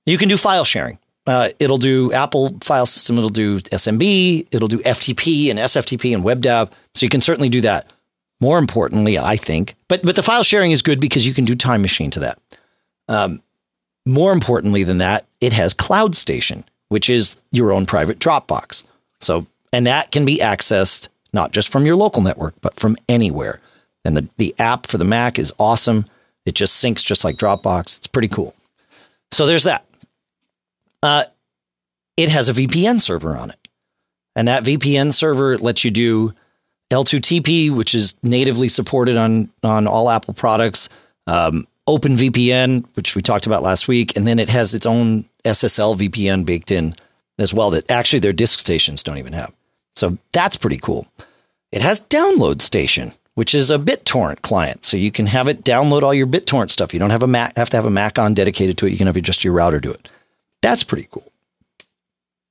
You 0.06 0.16
can 0.16 0.30
do 0.30 0.38
file 0.38 0.64
sharing. 0.64 0.98
Uh, 1.26 1.50
it'll 1.60 1.78
do 1.78 2.12
Apple 2.12 2.56
file 2.62 2.86
system. 2.86 3.16
It'll 3.16 3.30
do 3.30 3.60
SMB. 3.60 4.48
It'll 4.50 4.68
do 4.68 4.78
FTP 4.78 5.50
and 5.50 5.58
SFTP 5.58 6.14
and 6.14 6.24
WebDAV. 6.24 6.70
So 6.94 7.06
you 7.06 7.10
can 7.10 7.20
certainly 7.20 7.48
do 7.48 7.60
that. 7.60 7.92
More 8.40 8.58
importantly, 8.58 9.18
I 9.18 9.36
think, 9.36 9.76
but 9.86 10.04
but 10.04 10.16
the 10.16 10.22
file 10.22 10.42
sharing 10.42 10.72
is 10.72 10.82
good 10.82 10.98
because 10.98 11.28
you 11.28 11.32
can 11.32 11.44
do 11.44 11.54
Time 11.54 11.80
Machine 11.80 12.10
to 12.10 12.20
that. 12.20 12.38
Um, 13.08 13.40
more 14.04 14.32
importantly 14.32 14.82
than 14.82 14.98
that, 14.98 15.26
it 15.40 15.52
has 15.52 15.72
Cloud 15.72 16.16
Station, 16.16 16.64
which 16.88 17.08
is 17.08 17.36
your 17.52 17.72
own 17.72 17.86
private 17.86 18.18
Dropbox. 18.18 18.84
So 19.20 19.46
and 19.72 19.86
that 19.86 20.10
can 20.10 20.24
be 20.24 20.38
accessed 20.38 21.06
not 21.32 21.52
just 21.52 21.68
from 21.68 21.86
your 21.86 21.94
local 21.94 22.20
network, 22.20 22.54
but 22.60 22.74
from 22.74 22.96
anywhere. 23.08 23.60
And 24.04 24.16
the 24.16 24.28
the 24.38 24.54
app 24.58 24.88
for 24.88 24.98
the 24.98 25.04
Mac 25.04 25.38
is 25.38 25.52
awesome. 25.60 26.06
It 26.44 26.56
just 26.56 26.82
syncs 26.82 27.04
just 27.04 27.22
like 27.24 27.36
Dropbox. 27.36 27.98
It's 27.98 28.06
pretty 28.08 28.26
cool. 28.28 28.56
So 29.30 29.46
there's 29.46 29.62
that. 29.62 29.84
Uh, 31.02 31.24
it 32.16 32.28
has 32.28 32.48
a 32.48 32.52
VPN 32.52 33.00
server 33.00 33.36
on 33.36 33.50
it. 33.50 33.68
And 34.36 34.48
that 34.48 34.64
VPN 34.64 35.12
server 35.12 35.58
lets 35.58 35.84
you 35.84 35.90
do 35.90 36.32
L2TP, 36.90 37.70
which 37.70 37.94
is 37.94 38.16
natively 38.22 38.68
supported 38.68 39.16
on, 39.16 39.50
on 39.62 39.86
all 39.86 40.10
Apple 40.10 40.34
products, 40.34 40.88
um, 41.26 41.66
OpenVPN, 41.88 42.84
which 42.94 43.16
we 43.16 43.22
talked 43.22 43.46
about 43.46 43.62
last 43.62 43.88
week, 43.88 44.16
and 44.16 44.26
then 44.26 44.38
it 44.38 44.48
has 44.48 44.74
its 44.74 44.86
own 44.86 45.24
SSL 45.44 45.96
VPN 45.96 46.44
baked 46.44 46.70
in 46.70 46.94
as 47.38 47.52
well 47.52 47.70
that 47.70 47.90
actually 47.90 48.20
their 48.20 48.32
disk 48.32 48.60
stations 48.60 49.02
don't 49.02 49.18
even 49.18 49.32
have. 49.32 49.52
So 49.96 50.18
that's 50.32 50.56
pretty 50.56 50.78
cool. 50.78 51.08
It 51.72 51.82
has 51.82 52.00
Download 52.00 52.60
Station, 52.62 53.12
which 53.34 53.54
is 53.54 53.70
a 53.70 53.78
BitTorrent 53.78 54.42
client. 54.42 54.84
So 54.84 54.96
you 54.96 55.10
can 55.10 55.26
have 55.26 55.48
it 55.48 55.64
download 55.64 56.02
all 56.02 56.14
your 56.14 56.26
BitTorrent 56.26 56.70
stuff. 56.70 56.92
You 56.92 57.00
don't 57.00 57.10
have 57.10 57.22
a 57.22 57.26
Mac, 57.26 57.56
have 57.56 57.70
to 57.70 57.76
have 57.76 57.86
a 57.86 57.90
Mac 57.90 58.18
on 58.18 58.34
dedicated 58.34 58.78
to 58.78 58.86
it. 58.86 58.92
You 58.92 58.98
can 58.98 59.06
have 59.06 59.20
just 59.22 59.42
your 59.42 59.54
router 59.54 59.80
do 59.80 59.90
it. 59.90 60.08
That's 60.62 60.84
pretty 60.84 61.08
cool. 61.10 61.30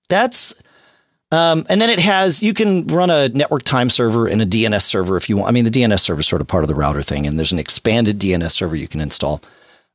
That's 0.09 0.53
um, 1.31 1.65
and 1.69 1.81
then 1.81 1.89
it 1.89 1.99
has 1.99 2.43
you 2.43 2.53
can 2.53 2.85
run 2.87 3.09
a 3.09 3.29
network 3.29 3.63
time 3.63 3.89
server 3.89 4.27
and 4.27 4.41
a 4.41 4.45
DNS 4.45 4.83
server 4.83 5.15
if 5.15 5.29
you 5.29 5.37
want. 5.37 5.49
I 5.49 5.51
mean, 5.51 5.63
the 5.63 5.71
DNS 5.71 5.99
server 5.99 6.19
is 6.19 6.27
sort 6.27 6.41
of 6.41 6.47
part 6.47 6.63
of 6.63 6.67
the 6.67 6.75
router 6.75 7.01
thing, 7.01 7.25
and 7.25 7.39
there's 7.39 7.53
an 7.53 7.59
expanded 7.59 8.19
DNS 8.19 8.51
server 8.51 8.75
you 8.75 8.87
can 8.87 9.01
install. 9.01 9.41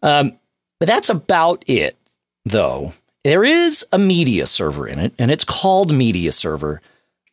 Um, 0.03 0.33
but 0.81 0.89
that's 0.89 1.11
about 1.11 1.63
it, 1.67 1.97
though. 2.45 2.93
There 3.23 3.45
is 3.45 3.85
a 3.93 3.99
media 3.99 4.47
server 4.47 4.87
in 4.87 4.99
it, 4.99 5.13
and 5.19 5.31
it's 5.31 5.45
called 5.45 5.93
Media 5.93 6.31
Server, 6.31 6.81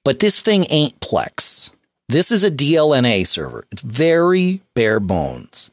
but 0.03 0.19
this 0.19 0.41
thing 0.41 0.65
ain't 0.71 0.99
Plex. 0.99 1.69
This 2.09 2.31
is 2.31 2.43
a 2.43 2.49
DLNA 2.49 3.27
server. 3.27 3.67
It's 3.71 3.83
very 3.83 4.61
bare 4.73 4.99
bones. 4.99 5.69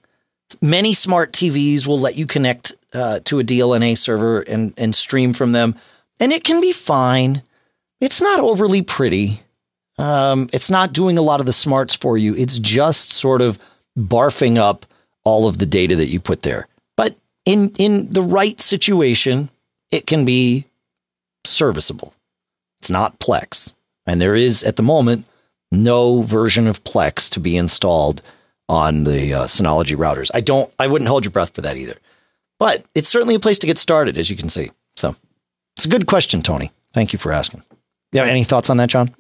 Many 0.61 0.95
smart 0.95 1.33
TVs 1.33 1.87
will 1.87 2.01
let 2.01 2.17
you 2.17 2.27
connect 2.27 2.73
uh, 2.93 3.21
to 3.25 3.41
a 3.41 3.45
DLNA 3.45 3.97
server 3.97 4.41
and, 4.41 4.75
and 4.77 4.95
stream 4.95 5.33
from 5.33 5.53
them, 5.53 5.75
and 6.19 6.33
it 6.33 6.45
can 6.45 6.61
be 6.61 6.73
fine. 6.73 7.43
It's 8.01 8.21
not 8.21 8.41
overly 8.41 8.83
pretty. 8.83 9.41
Um, 9.99 10.49
it's 10.53 10.71
not 10.71 10.93
doing 10.93 11.19
a 11.19 11.23
lot 11.23 11.41
of 11.41 11.47
the 11.47 11.53
smarts 11.53 11.95
for 11.95 12.17
you. 12.17 12.35
It's 12.35 12.59
just 12.59 13.13
sort 13.13 13.43
of 13.43 13.59
barfing 13.99 14.57
up 14.57 14.87
all 15.25 15.47
of 15.47 15.59
the 15.59 15.67
data 15.67 15.97
that 15.97 16.09
you 16.09 16.21
put 16.21 16.43
there. 16.43 16.67
But 16.97 17.17
in 17.45 17.73
in 17.79 18.13
the 18.13 18.23
right 18.23 18.61
situation, 18.61 19.51
it 19.91 20.07
can 20.07 20.25
be 20.25 20.67
serviceable. 21.45 22.15
It's 22.81 22.91
not 22.91 23.19
Plex, 23.19 23.75
and 24.07 24.21
there 24.21 24.35
is 24.35 24.63
at 24.65 24.77
the 24.77 24.83
moment 24.83 25.27
no 25.71 26.23
version 26.23 26.67
of 26.67 26.83
Plex 26.85 27.29
to 27.31 27.41
be 27.41 27.57
installed 27.57 28.23
on 28.71 29.03
the 29.03 29.35
uh, 29.35 29.45
Synology 29.47 29.97
routers. 29.97 30.31
I 30.33 30.41
don't. 30.41 30.73
I 30.79 30.87
wouldn't 30.87 31.09
hold 31.09 31.25
your 31.25 31.33
breath 31.33 31.53
for 31.53 31.61
that 31.63 31.77
either. 31.77 31.97
but 32.61 32.85
it's 32.95 33.09
certainly 33.09 33.35
a 33.35 33.41
place 33.41 33.59
to 33.59 33.67
get 33.67 33.79
started, 33.79 34.17
as 34.17 34.31
you 34.31 34.37
can 34.37 34.49
see. 34.49 34.71
So 34.95 35.17
it's 35.77 35.87
a 35.87 35.89
good 35.89 36.07
question, 36.07 36.41
Tony. 36.41 36.71
Thank 36.95 37.13
you 37.13 37.19
for 37.19 37.33
asking. 37.33 37.65
Yeah, 38.13 38.25
any 38.25 38.45
thoughts 38.45 38.71
on 38.71 38.77
that, 38.77 38.89
John? 38.89 39.15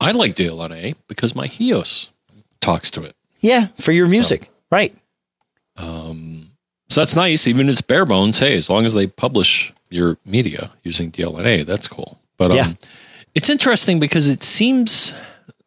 I 0.00 0.12
like 0.12 0.36
DLNA 0.36 0.96
because 1.06 1.34
my 1.34 1.46
HEOS 1.46 2.08
talks 2.60 2.90
to 2.92 3.02
it. 3.02 3.14
Yeah, 3.40 3.68
for 3.78 3.92
your 3.92 4.08
music, 4.08 4.44
so, 4.44 4.50
right? 4.70 4.94
Um, 5.76 6.50
so 6.88 7.02
that's 7.02 7.16
nice. 7.16 7.46
Even 7.46 7.68
if 7.68 7.74
it's 7.74 7.80
bare 7.82 8.06
bones, 8.06 8.38
hey, 8.38 8.56
as 8.56 8.70
long 8.70 8.86
as 8.86 8.94
they 8.94 9.06
publish 9.06 9.72
your 9.90 10.16
media 10.24 10.70
using 10.82 11.10
DLNA, 11.10 11.66
that's 11.66 11.88
cool. 11.88 12.18
But 12.38 12.52
um, 12.52 12.56
yeah. 12.56 12.72
it's 13.34 13.50
interesting 13.50 13.98
because 13.98 14.28
it 14.28 14.42
seems 14.42 15.12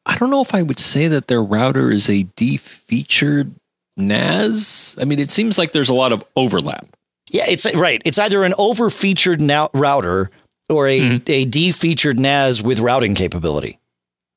I 0.08 0.16
don't 0.16 0.30
know 0.30 0.42
if 0.42 0.56
I 0.56 0.64
would 0.64 0.80
say 0.80 1.08
that 1.10 1.28
their 1.28 1.44
router 1.44 1.92
is 1.92 2.10
a 2.10 2.24
defeatured 2.24 3.54
NAS. 3.98 4.96
I 5.00 5.06
mean, 5.06 5.20
it 5.20 5.30
seems 5.30 5.58
like 5.58 5.74
there's 5.74 5.90
a 5.90 5.94
lot 5.94 6.14
of 6.14 6.24
overlap. 6.36 6.88
Yeah, 7.30 7.46
it's 7.48 7.72
right. 7.76 8.02
It's 8.06 8.18
either 8.18 8.44
an 8.44 8.54
over-featured 8.58 9.42
now 9.42 9.70
router 9.74 10.32
or 10.70 10.88
a 10.88 11.00
mm-hmm. 11.00 11.24
a 11.28 11.46
defeatured 11.46 12.20
NAS 12.20 12.62
with 12.62 12.80
routing 12.80 13.16
capability. 13.16 13.80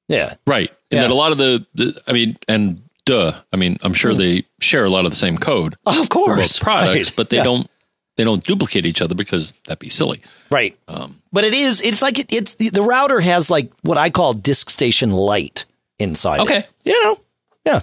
Yeah, 0.08 0.34
right. 0.44 0.70
And 0.90 0.98
yeah. 0.98 1.02
then 1.02 1.10
a 1.12 1.14
lot 1.14 1.30
of 1.30 1.38
the, 1.38 1.64
the, 1.74 2.02
I 2.08 2.12
mean, 2.12 2.36
and 2.48 2.82
duh. 3.04 3.32
I 3.52 3.56
mean, 3.56 3.76
I'm 3.82 3.94
sure 3.94 4.12
mm. 4.12 4.18
they 4.18 4.44
share 4.60 4.84
a 4.84 4.90
lot 4.90 5.04
of 5.04 5.12
the 5.12 5.16
same 5.16 5.38
code, 5.38 5.76
of 5.86 6.08
course, 6.08 6.58
products, 6.58 7.10
right. 7.10 7.16
but 7.16 7.30
they 7.30 7.36
yeah. 7.36 7.44
don't 7.44 7.70
they 8.20 8.24
don't 8.24 8.44
duplicate 8.44 8.84
each 8.84 9.00
other 9.00 9.14
because 9.14 9.52
that'd 9.64 9.78
be 9.78 9.88
silly. 9.88 10.20
Right. 10.50 10.76
Um, 10.88 11.22
but 11.32 11.44
it 11.44 11.54
is, 11.54 11.80
it's 11.80 12.02
like, 12.02 12.18
it, 12.18 12.30
it's 12.30 12.54
the 12.54 12.82
router 12.82 13.20
has 13.20 13.50
like 13.50 13.72
what 13.80 13.96
I 13.96 14.10
call 14.10 14.34
DiskStation 14.34 15.10
light 15.10 15.64
inside. 15.98 16.40
Okay. 16.40 16.58
It. 16.58 16.68
You 16.84 17.02
know? 17.02 17.20
Yeah. 17.64 17.80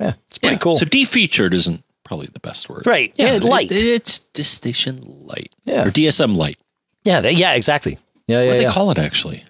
Yeah. 0.00 0.12
It's 0.28 0.38
pretty 0.38 0.54
yeah. 0.54 0.60
cool. 0.60 0.78
So 0.78 0.86
defeatured 0.86 1.52
isn't 1.52 1.84
probably 2.02 2.28
the 2.32 2.40
best 2.40 2.70
word. 2.70 2.86
Right. 2.86 3.12
Yeah. 3.18 3.34
yeah 3.34 3.38
light. 3.40 3.70
It, 3.70 3.76
it's 3.76 4.20
DiskStation 4.32 5.04
Lite. 5.26 5.54
Yeah. 5.64 5.84
Or 5.86 5.90
DSM 5.90 6.34
light. 6.34 6.56
Yeah. 7.04 7.20
They, 7.20 7.32
yeah, 7.32 7.52
exactly. 7.52 7.98
Yeah. 8.26 8.40
Yeah. 8.40 8.46
What 8.46 8.54
do 8.54 8.58
they 8.60 8.72
call 8.72 8.90
it 8.90 8.98
actually? 8.98 9.44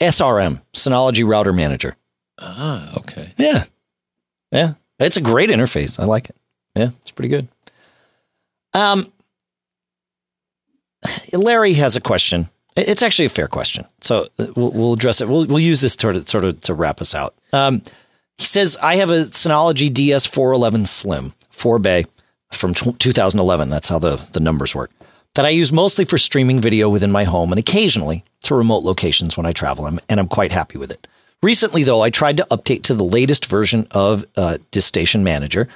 SRM, 0.00 0.62
Synology 0.74 1.24
Router 1.24 1.52
Manager. 1.52 1.96
Ah, 2.40 2.92
okay. 2.98 3.34
Yeah. 3.36 3.66
Yeah. 4.50 4.74
It's 4.98 5.16
a 5.16 5.20
great 5.20 5.50
interface. 5.50 6.00
I 6.00 6.06
like 6.06 6.28
it. 6.28 6.36
Yeah. 6.74 6.90
It's 7.02 7.12
pretty 7.12 7.28
good. 7.28 7.46
Um, 8.74 9.06
Larry 11.32 11.74
has 11.74 11.96
a 11.96 12.00
question. 12.00 12.48
It's 12.76 13.02
actually 13.02 13.26
a 13.26 13.30
fair 13.30 13.48
question, 13.48 13.86
so 14.00 14.28
uh, 14.38 14.46
we'll, 14.54 14.70
we'll 14.70 14.92
address 14.92 15.20
it. 15.20 15.28
We'll 15.28 15.46
we'll 15.46 15.58
use 15.58 15.80
this 15.80 15.94
sort 15.94 16.14
of 16.14 16.28
sort 16.28 16.44
of 16.44 16.60
to 16.62 16.74
wrap 16.74 17.00
us 17.00 17.14
out. 17.14 17.34
Um, 17.52 17.82
he 18.36 18.44
says 18.44 18.78
I 18.80 18.96
have 18.96 19.10
a 19.10 19.24
Synology 19.24 19.90
DS411 19.90 20.86
Slim 20.86 21.34
4 21.50 21.78
bay 21.80 22.06
from 22.52 22.74
t- 22.74 22.92
2011. 22.92 23.68
That's 23.68 23.88
how 23.88 23.98
the 23.98 24.16
the 24.32 24.38
numbers 24.40 24.74
work. 24.76 24.92
That 25.34 25.44
I 25.44 25.50
use 25.50 25.72
mostly 25.72 26.04
for 26.04 26.18
streaming 26.18 26.60
video 26.60 26.88
within 26.88 27.10
my 27.10 27.24
home 27.24 27.52
and 27.52 27.58
occasionally 27.58 28.24
to 28.42 28.54
remote 28.54 28.84
locations 28.84 29.36
when 29.36 29.46
I 29.46 29.52
travel, 29.52 29.86
and 29.86 30.00
I'm 30.08 30.28
quite 30.28 30.52
happy 30.52 30.78
with 30.78 30.90
it. 30.92 31.06
Recently, 31.42 31.84
though, 31.84 32.00
I 32.00 32.10
tried 32.10 32.36
to 32.38 32.46
update 32.50 32.82
to 32.84 32.94
the 32.94 33.04
latest 33.04 33.46
version 33.46 33.86
of 33.92 34.24
uh, 34.36 34.58
Manager, 35.16 35.68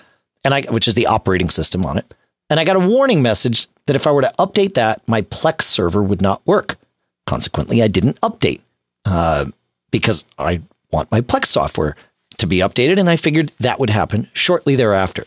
and 0.45 0.55
I 0.55 0.63
which 0.63 0.89
is 0.89 0.95
the 0.95 1.07
operating 1.07 1.51
system 1.51 1.85
on 1.85 1.99
it, 1.99 2.15
and 2.53 2.61
I 2.61 2.65
got 2.65 2.77
a 2.77 2.87
warning 2.87 3.23
message 3.23 3.67
that 3.87 3.97
if 3.97 4.07
I 4.07 4.13
were 4.13 4.21
to 4.21 4.33
update 4.39 4.75
that, 4.75 5.01
my 5.09 5.23
Plex 5.23 5.63
server 5.63 6.03
would 6.03 6.21
not 6.21 6.47
work. 6.47 6.77
Consequently, 7.25 7.83
I 7.83 7.89
didn't 7.89 8.21
update 8.21 8.61
uh, 9.07 9.47
because 9.91 10.27
I 10.39 10.61
want 10.91 11.11
my 11.11 11.23
Plex 11.23 11.47
software 11.47 11.97
to 12.37 12.47
be 12.47 12.59
updated, 12.59 13.01
and 13.01 13.09
I 13.09 13.17
figured 13.17 13.53
that 13.61 13.79
would 13.81 13.89
happen 13.89 14.29
shortly 14.35 14.77
thereafter. 14.77 15.25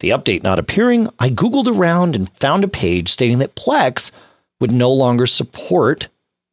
The 0.00 0.08
update 0.08 0.42
not 0.42 0.58
appearing, 0.58 1.10
I 1.18 1.28
Googled 1.28 1.66
around 1.66 2.16
and 2.16 2.32
found 2.38 2.64
a 2.64 2.68
page 2.68 3.10
stating 3.10 3.38
that 3.40 3.54
Plex 3.54 4.10
would 4.58 4.72
no 4.72 4.90
longer 4.90 5.26
support 5.26 6.08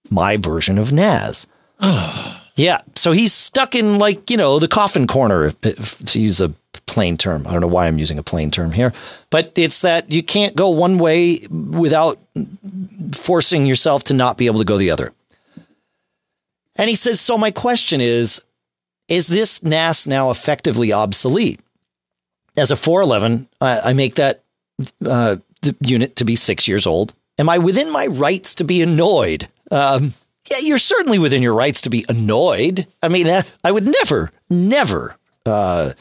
my 0.10 0.36
version 0.36 0.78
of 0.78 0.92
NAS. 0.92 1.48
yeah, 2.56 2.80
so 2.96 3.14
he's 3.14 3.32
stuck 3.32 3.74
in 3.74 4.00
like, 4.00 4.30
you 4.30 4.36
know, 4.36 4.60
the 4.60 4.68
coffin 4.68 5.08
corner, 5.08 5.52
to 5.52 6.20
use 6.20 6.42
a 6.42 6.54
plane 6.86 7.18
term. 7.18 7.48
I 7.48 7.52
don't 7.52 7.62
know 7.62 7.68
why 7.68 7.88
I'm 7.88 7.98
using 7.98 8.18
a 8.18 8.24
plane 8.24 8.52
term 8.52 8.72
here, 8.72 8.94
but 9.30 9.52
it's 9.56 9.80
that 9.80 10.12
you 10.12 10.24
can't 10.24 10.56
go 10.56 10.70
one 10.70 10.98
way 10.98 11.40
without 11.50 12.20
forcing 13.14 13.66
yourself 13.66 14.04
to 14.06 14.14
not 14.14 14.38
be 14.38 14.46
able 14.46 14.60
to 14.60 14.66
go 14.66 14.78
the 14.78 14.92
other. 14.92 15.14
And 16.76 16.90
he 16.90 16.96
says, 16.96 17.22
So 17.22 17.38
my 17.38 17.52
question 17.52 18.02
is 18.02 18.42
Is 19.08 19.28
this 19.28 19.64
NAS 19.64 20.08
now 20.08 20.32
effectively 20.32 20.92
obsolete? 20.92 21.60
As 22.56 22.70
a 22.70 22.76
411, 22.76 23.48
I, 23.62 23.80
I 23.80 23.94
make 23.94 24.16
that 24.16 24.44
uh, 25.06 25.38
the 25.62 25.76
unit 25.82 26.16
to 26.18 26.26
be 26.26 26.36
six 26.36 26.68
years 26.68 26.86
old. 26.86 27.14
Am 27.40 27.50
I 27.50 27.58
within 27.58 27.92
my 27.92 28.06
rights 28.06 28.54
to 28.56 28.64
be 28.64 28.82
annoyed? 28.82 29.48
Um, 29.72 30.14
yeah, 30.52 30.60
you're 30.60 30.78
certainly 30.78 31.18
within 31.18 31.42
your 31.42 31.56
rights 31.56 31.82
to 31.82 31.90
be 31.90 32.06
annoyed. 32.10 32.86
I 33.02 33.10
mean, 33.10 33.28
I 33.64 33.72
would 33.72 33.88
never, 33.88 34.32
never 34.50 35.16
uh, 35.46 35.94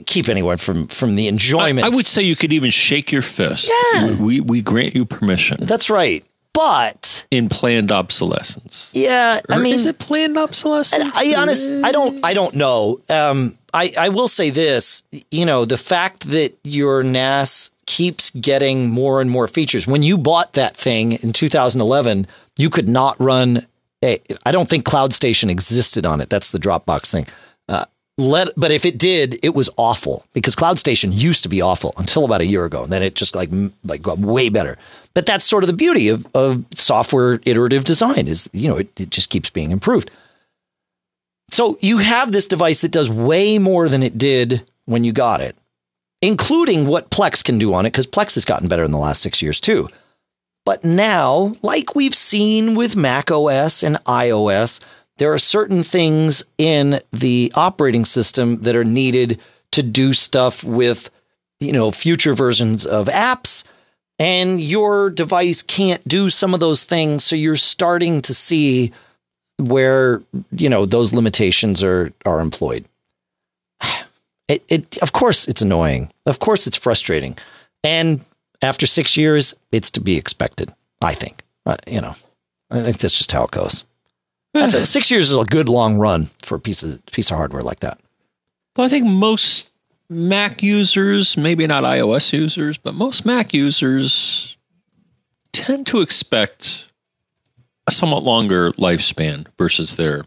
keep 0.00 0.28
anyone 0.28 0.56
from 0.56 0.86
from 0.88 1.16
the 1.16 1.28
enjoyment. 1.28 1.84
I, 1.84 1.88
I, 1.88 1.90
would 1.90 2.06
say 2.06 2.22
you 2.22 2.36
could 2.36 2.52
even 2.52 2.70
shake 2.70 3.12
your 3.12 3.22
fist. 3.22 3.70
Yeah, 3.94 4.16
we 4.16 4.40
we 4.40 4.62
grant 4.62 4.94
you 4.94 5.04
permission. 5.04 5.58
That's 5.60 5.90
right. 5.90 6.24
But 6.54 7.26
in 7.30 7.48
planned 7.48 7.90
obsolescence, 7.90 8.90
yeah, 8.92 9.40
or 9.48 9.54
I 9.54 9.62
mean, 9.62 9.74
is 9.74 9.86
it 9.86 9.98
planned 9.98 10.36
obsolescence? 10.36 11.16
I 11.16 11.34
honest, 11.34 11.66
I 11.66 11.92
don't, 11.92 12.22
I 12.22 12.34
don't 12.34 12.54
know. 12.54 13.00
Um, 13.08 13.56
I 13.72 13.90
I 13.98 14.08
will 14.10 14.28
say 14.28 14.50
this, 14.50 15.02
you 15.30 15.46
know, 15.46 15.64
the 15.64 15.78
fact 15.78 16.28
that 16.28 16.54
your 16.62 17.02
NAS 17.02 17.70
keeps 17.86 18.30
getting 18.32 18.90
more 18.90 19.22
and 19.22 19.30
more 19.30 19.48
features. 19.48 19.86
When 19.86 20.02
you 20.02 20.18
bought 20.18 20.52
that 20.52 20.76
thing 20.76 21.12
in 21.12 21.32
2011, 21.32 22.26
you 22.56 22.68
could 22.68 22.88
not 22.88 23.18
run. 23.18 23.66
I 24.02 24.18
don't 24.50 24.68
think 24.68 24.84
Cloud 24.84 25.14
Station 25.14 25.48
existed 25.48 26.04
on 26.04 26.20
it. 26.20 26.28
That's 26.28 26.50
the 26.50 26.58
Dropbox 26.58 27.10
thing. 27.10 27.26
Uh, 27.68 27.84
let 28.22 28.48
but 28.56 28.70
if 28.70 28.84
it 28.84 28.98
did 28.98 29.38
it 29.42 29.54
was 29.54 29.68
awful 29.76 30.24
because 30.32 30.54
cloud 30.54 30.78
station 30.78 31.12
used 31.12 31.42
to 31.42 31.48
be 31.48 31.60
awful 31.60 31.92
until 31.96 32.24
about 32.24 32.40
a 32.40 32.46
year 32.46 32.64
ago. 32.64 32.84
And 32.84 32.92
then 32.92 33.02
it 33.02 33.14
just 33.14 33.34
like 33.34 33.50
like 33.84 34.02
got 34.02 34.18
way 34.18 34.48
better. 34.48 34.78
But 35.14 35.26
that's 35.26 35.44
sort 35.44 35.62
of 35.62 35.68
the 35.68 35.74
beauty 35.74 36.08
of, 36.08 36.26
of 36.34 36.64
software 36.74 37.40
iterative 37.44 37.84
design 37.84 38.28
is 38.28 38.48
you 38.52 38.68
know 38.68 38.78
it, 38.78 39.00
it 39.00 39.10
just 39.10 39.30
keeps 39.30 39.50
being 39.50 39.70
improved. 39.70 40.10
So 41.50 41.76
you 41.80 41.98
have 41.98 42.32
this 42.32 42.46
device 42.46 42.80
that 42.80 42.92
does 42.92 43.10
way 43.10 43.58
more 43.58 43.88
than 43.88 44.02
it 44.02 44.16
did 44.16 44.66
when 44.86 45.04
you 45.04 45.12
got 45.12 45.40
it 45.40 45.56
including 46.22 46.86
what 46.86 47.10
plex 47.10 47.44
can 47.44 47.58
do 47.58 47.74
on 47.74 47.84
it 47.84 47.90
because 47.90 48.06
plex 48.06 48.34
has 48.34 48.44
gotten 48.44 48.68
better 48.68 48.84
in 48.84 48.92
the 48.92 48.98
last 48.98 49.20
six 49.20 49.42
years 49.42 49.60
too. 49.60 49.88
But 50.64 50.84
now 50.84 51.56
like 51.60 51.94
we've 51.94 52.14
seen 52.14 52.76
with 52.76 52.96
mac 52.96 53.30
os 53.30 53.82
and 53.82 53.96
ios 54.04 54.80
there 55.22 55.32
are 55.32 55.38
certain 55.38 55.84
things 55.84 56.42
in 56.58 56.98
the 57.12 57.52
operating 57.54 58.04
system 58.04 58.60
that 58.62 58.74
are 58.74 58.82
needed 58.82 59.40
to 59.70 59.80
do 59.80 60.12
stuff 60.12 60.64
with, 60.64 61.10
you 61.60 61.70
know, 61.70 61.92
future 61.92 62.34
versions 62.34 62.84
of 62.84 63.06
apps. 63.06 63.62
And 64.18 64.60
your 64.60 65.10
device 65.10 65.62
can't 65.62 66.02
do 66.08 66.28
some 66.28 66.54
of 66.54 66.58
those 66.58 66.82
things. 66.82 67.22
So 67.22 67.36
you're 67.36 67.54
starting 67.54 68.20
to 68.22 68.34
see 68.34 68.90
where, 69.60 70.24
you 70.50 70.68
know, 70.68 70.86
those 70.86 71.14
limitations 71.14 71.84
are, 71.84 72.12
are 72.26 72.40
employed. 72.40 72.84
It, 74.48 74.64
it, 74.68 74.98
of 74.98 75.12
course, 75.12 75.46
it's 75.46 75.62
annoying. 75.62 76.12
Of 76.26 76.40
course, 76.40 76.66
it's 76.66 76.76
frustrating. 76.76 77.38
And 77.84 78.22
after 78.60 78.86
six 78.86 79.16
years, 79.16 79.54
it's 79.70 79.92
to 79.92 80.00
be 80.00 80.16
expected, 80.16 80.74
I 81.00 81.14
think. 81.14 81.42
Uh, 81.64 81.76
you 81.86 82.00
know, 82.00 82.16
I 82.72 82.82
think 82.82 82.98
that's 82.98 83.16
just 83.16 83.30
how 83.30 83.44
it 83.44 83.52
goes. 83.52 83.84
That's 84.52 84.74
a, 84.74 84.86
six 84.86 85.10
years 85.10 85.30
is 85.30 85.36
a 85.36 85.44
good 85.44 85.68
long 85.68 85.98
run 85.98 86.30
for 86.42 86.56
a 86.56 86.60
piece 86.60 86.82
of 86.82 87.04
piece 87.06 87.30
of 87.30 87.36
hardware 87.38 87.62
like 87.62 87.80
that. 87.80 88.00
Well, 88.76 88.86
I 88.86 88.90
think 88.90 89.06
most 89.06 89.70
Mac 90.08 90.62
users, 90.62 91.36
maybe 91.36 91.66
not 91.66 91.84
iOS 91.84 92.32
users, 92.32 92.76
but 92.76 92.94
most 92.94 93.24
Mac 93.24 93.54
users 93.54 94.56
tend 95.52 95.86
to 95.86 96.00
expect 96.00 96.90
a 97.86 97.90
somewhat 97.90 98.22
longer 98.22 98.72
lifespan 98.72 99.46
versus 99.56 99.96
their 99.96 100.24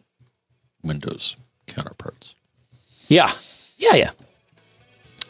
Windows 0.84 1.36
counterparts. 1.68 2.36
Yeah, 3.08 3.32
yeah, 3.78 3.96
yeah. 3.96 4.12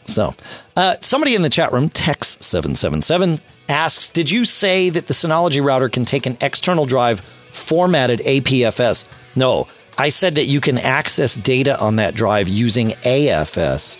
So, 0.06 0.34
uh, 0.76 0.96
somebody 1.00 1.34
in 1.34 1.42
the 1.42 1.50
chat 1.50 1.72
room, 1.72 1.90
Tex777, 1.90 3.40
asks 3.68 4.08
Did 4.08 4.30
you 4.30 4.44
say 4.44 4.88
that 4.88 5.08
the 5.08 5.14
Synology 5.14 5.64
router 5.64 5.88
can 5.88 6.04
take 6.04 6.26
an 6.26 6.36
external 6.40 6.86
drive 6.86 7.22
formatted 7.56 8.20
APFS. 8.20 9.04
No, 9.34 9.68
I 9.98 10.08
said 10.08 10.34
that 10.34 10.44
you 10.44 10.60
can 10.60 10.78
access 10.78 11.36
data 11.36 11.78
on 11.80 11.96
that 11.96 12.14
drive 12.14 12.48
using 12.48 12.90
AFS. 12.90 13.98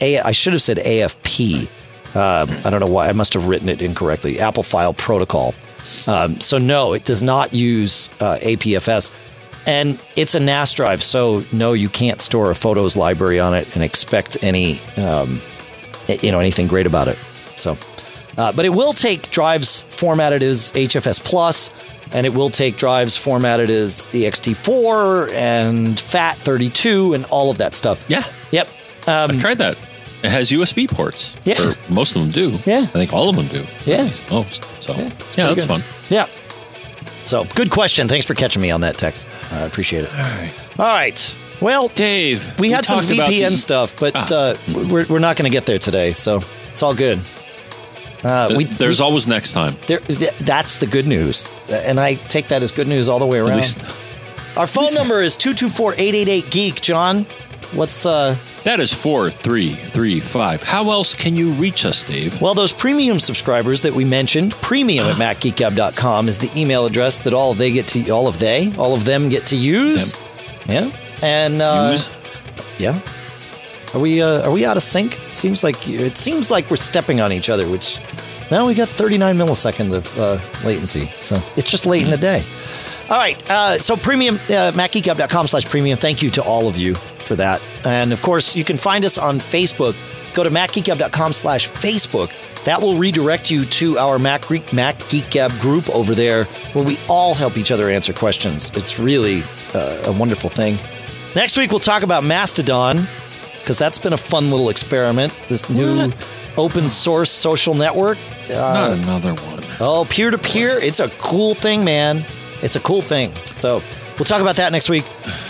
A, 0.00 0.20
I 0.20 0.32
should 0.32 0.52
have 0.52 0.62
said 0.62 0.78
AFP. 0.78 1.68
Uh, 2.14 2.46
I 2.64 2.70
don't 2.70 2.80
know 2.80 2.86
why. 2.86 3.08
I 3.08 3.12
must 3.12 3.34
have 3.34 3.48
written 3.48 3.68
it 3.68 3.80
incorrectly. 3.80 4.40
Apple 4.40 4.62
File 4.62 4.94
Protocol. 4.94 5.54
Um, 6.06 6.40
so, 6.40 6.58
no, 6.58 6.92
it 6.92 7.04
does 7.04 7.22
not 7.22 7.52
use 7.52 8.08
uh, 8.20 8.38
APFS. 8.40 9.12
And 9.66 10.02
it's 10.16 10.34
a 10.34 10.40
NAS 10.40 10.72
drive. 10.74 11.02
So, 11.02 11.44
no, 11.52 11.72
you 11.72 11.88
can't 11.88 12.20
store 12.20 12.50
a 12.50 12.54
photos 12.54 12.96
library 12.96 13.38
on 13.38 13.54
it 13.54 13.72
and 13.74 13.84
expect 13.84 14.36
any. 14.42 14.80
Um, 14.96 15.40
you 16.08 16.32
know 16.32 16.40
anything 16.40 16.66
great 16.66 16.86
about 16.86 17.08
it. 17.08 17.16
So, 17.56 17.76
uh, 18.36 18.52
but 18.52 18.64
it 18.64 18.70
will 18.70 18.92
take 18.92 19.30
drives 19.30 19.82
formatted 19.82 20.42
as 20.42 20.72
HFS 20.72 21.22
Plus, 21.22 21.70
and 22.12 22.26
it 22.26 22.34
will 22.34 22.50
take 22.50 22.76
drives 22.76 23.16
formatted 23.16 23.70
as 23.70 24.06
the 24.06 24.24
XT4 24.24 25.32
and 25.32 25.96
FAT32 25.96 27.14
and 27.14 27.24
all 27.26 27.50
of 27.50 27.58
that 27.58 27.74
stuff. 27.74 28.02
Yeah. 28.08 28.22
Yep. 28.50 28.68
Um, 29.06 29.30
I've 29.32 29.40
tried 29.40 29.58
that. 29.58 29.76
It 30.22 30.30
has 30.30 30.50
USB 30.50 30.88
ports. 30.88 31.36
Yeah. 31.44 31.60
Or 31.70 31.74
most 31.88 32.14
of 32.14 32.22
them 32.22 32.30
do. 32.30 32.58
Yeah. 32.64 32.80
I 32.82 32.86
think 32.86 33.12
all 33.12 33.28
of 33.28 33.36
them 33.36 33.48
do. 33.48 33.64
Yeah. 33.84 34.10
Most. 34.30 34.64
So, 34.82 34.92
yeah, 34.94 35.08
pretty 35.10 35.36
that's 35.42 35.54
good. 35.54 35.68
fun. 35.68 35.82
Yeah. 36.10 36.26
So, 37.24 37.44
good 37.56 37.70
question. 37.70 38.08
Thanks 38.08 38.26
for 38.26 38.34
catching 38.34 38.62
me 38.62 38.70
on 38.70 38.82
that 38.82 38.98
text. 38.98 39.26
I 39.50 39.60
appreciate 39.62 40.04
it. 40.04 40.10
All 40.12 40.18
right. 40.20 40.52
All 40.78 40.86
right. 40.86 41.34
Well, 41.60 41.88
Dave. 41.88 42.58
we 42.58 42.70
had 42.70 42.84
some 42.84 43.00
VPN 43.04 43.50
the- 43.50 43.56
stuff, 43.56 43.98
but 43.98 44.12
Ah. 44.16 44.26
uh, 44.34 44.56
we're, 44.88 45.06
we're 45.06 45.18
not 45.20 45.36
going 45.36 45.50
to 45.50 45.54
get 45.56 45.66
there 45.66 45.78
today. 45.78 46.12
So, 46.12 46.40
it's 46.70 46.82
all 46.82 46.94
good. 46.94 47.18
Uh, 48.22 48.54
we, 48.56 48.64
There's 48.64 49.00
always 49.00 49.26
next 49.26 49.52
time. 49.52 49.74
there, 49.88 49.98
that's 50.00 50.78
the 50.78 50.86
good 50.86 51.06
news. 51.06 51.50
And 51.70 51.98
I 51.98 52.14
take 52.14 52.48
that 52.48 52.62
as 52.62 52.70
good 52.72 52.86
news 52.88 53.08
all 53.08 53.18
the 53.18 53.26
way 53.26 53.40
At 53.40 53.48
around. 53.48 53.56
least 53.56 53.82
Our 54.56 54.66
phone 54.66 54.94
number 54.94 55.22
is 55.22 55.36
224 55.36 55.94
888 55.94 56.50
Geek. 56.50 56.80
John, 56.82 57.24
what's 57.72 58.06
uh, 58.06 58.36
that 58.64 58.78
is 58.78 58.92
four, 58.94 59.28
three, 59.28 59.70
three, 59.74 60.20
five. 60.20 60.62
How 60.62 60.90
else 60.92 61.14
can 61.16 61.34
you 61.34 61.50
reach 61.54 61.84
us, 61.84 62.04
Dave? 62.04 62.40
Well, 62.40 62.54
those 62.54 62.72
premium 62.72 63.18
subscribers 63.18 63.80
that 63.82 63.92
we 63.92 64.04
mentioned, 64.04 64.52
premium 64.52 65.06
at 65.06 65.16
macgeekgab.com 65.16 66.28
is 66.28 66.38
the 66.38 66.50
email 66.56 66.86
address 66.86 67.18
that 67.24 67.34
all 67.34 67.54
they 67.54 67.72
get 67.72 67.88
to 67.88 68.08
all 68.10 68.28
of 68.28 68.38
they, 68.38 68.72
all 68.76 68.94
of 68.94 69.04
them 69.04 69.28
get 69.30 69.46
to 69.48 69.56
use. 69.56 70.14
Yeah. 70.68 70.92
And 71.22 71.60
uh 71.60 71.90
Use? 71.92 72.10
yeah. 72.78 73.00
Are 73.94 74.00
we 74.00 74.22
uh, 74.22 74.42
are 74.42 74.50
we 74.50 74.64
out 74.64 74.76
of 74.76 74.82
sync? 74.82 75.18
Seems 75.32 75.62
like 75.62 75.88
it 75.88 76.16
seems 76.16 76.50
like 76.50 76.70
we're 76.70 76.76
stepping 76.76 77.20
on 77.20 77.32
each 77.32 77.48
other, 77.50 77.68
which 77.68 77.98
now 78.50 78.66
we 78.66 78.74
got 78.74 78.88
39 78.88 79.36
milliseconds 79.36 79.92
of 79.92 80.18
uh, 80.18 80.38
latency. 80.66 81.06
So 81.22 81.42
it's 81.56 81.70
just 81.70 81.86
late 81.86 82.02
in 82.02 82.10
the 82.10 82.16
day. 82.16 82.42
All 83.08 83.18
right. 83.18 83.50
Uh, 83.50 83.78
so 83.78 83.96
premium, 83.96 84.36
uh, 84.36 84.72
macgeekgab.com 84.74 85.48
slash 85.48 85.66
premium. 85.66 85.98
Thank 85.98 86.22
you 86.22 86.30
to 86.30 86.42
all 86.42 86.68
of 86.68 86.76
you 86.76 86.94
for 86.94 87.34
that. 87.36 87.60
And 87.84 88.12
of 88.12 88.22
course, 88.22 88.56
you 88.56 88.64
can 88.64 88.76
find 88.76 89.04
us 89.04 89.18
on 89.18 89.38
Facebook. 89.38 89.94
Go 90.34 90.44
to 90.44 90.50
macgeekgab.com 90.50 91.32
slash 91.32 91.68
Facebook. 91.68 92.32
That 92.64 92.80
will 92.80 92.96
redirect 92.96 93.50
you 93.50 93.64
to 93.64 93.98
our 93.98 94.18
Mac, 94.18 94.46
Geek 94.48 94.72
Mac 94.72 95.08
Geek 95.08 95.30
Gab 95.30 95.50
group 95.60 95.90
over 95.90 96.14
there 96.14 96.44
where 96.74 96.84
we 96.84 96.98
all 97.08 97.34
help 97.34 97.56
each 97.56 97.70
other 97.72 97.90
answer 97.90 98.12
questions. 98.12 98.70
It's 98.74 98.98
really 98.98 99.42
uh, 99.74 100.02
a 100.06 100.12
wonderful 100.12 100.48
thing. 100.48 100.78
Next 101.34 101.56
week, 101.56 101.70
we'll 101.70 101.80
talk 101.80 102.02
about 102.02 102.22
Mastodon 102.24 103.06
because 103.62 103.78
that's 103.78 103.98
been 103.98 104.12
a 104.12 104.16
fun 104.18 104.50
little 104.50 104.68
experiment. 104.68 105.38
This 105.48 105.70
new 105.70 105.96
What? 106.08 106.28
open 106.56 106.88
source 106.90 107.30
social 107.30 107.74
network. 107.74 108.18
Not 108.50 108.90
Uh, 108.90 108.94
another 109.02 109.34
one. 109.34 109.64
oh, 109.80 110.04
peer 110.08 110.30
to 110.30 110.38
peer. 110.38 110.78
It's 110.78 111.00
a 111.00 111.08
cool 111.18 111.54
thing, 111.54 111.84
man. 111.84 112.24
It's 112.62 112.76
a 112.76 112.80
cool 112.80 113.02
thing. 113.02 113.32
So 113.56 113.82
we'll 114.18 114.24
talk 114.26 114.40
about 114.40 114.56
that 114.56 114.72
next 114.72 114.88
week. 114.90 115.04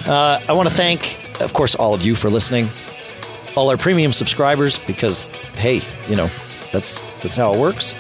Uh, 0.06 0.40
I 0.48 0.52
want 0.52 0.68
to 0.68 0.74
thank, 0.74 1.18
of 1.40 1.52
course, 1.52 1.74
all 1.74 1.94
of 1.94 2.02
you 2.02 2.14
for 2.14 2.30
listening, 2.30 2.68
all 3.56 3.68
our 3.70 3.76
premium 3.76 4.12
subscribers, 4.12 4.78
because 4.86 5.28
hey, 5.56 5.80
you 6.08 6.16
know 6.16 6.30
that's 6.72 7.00
that's 7.22 7.36
how 7.36 7.52
it 7.54 7.58
works. 7.60 7.94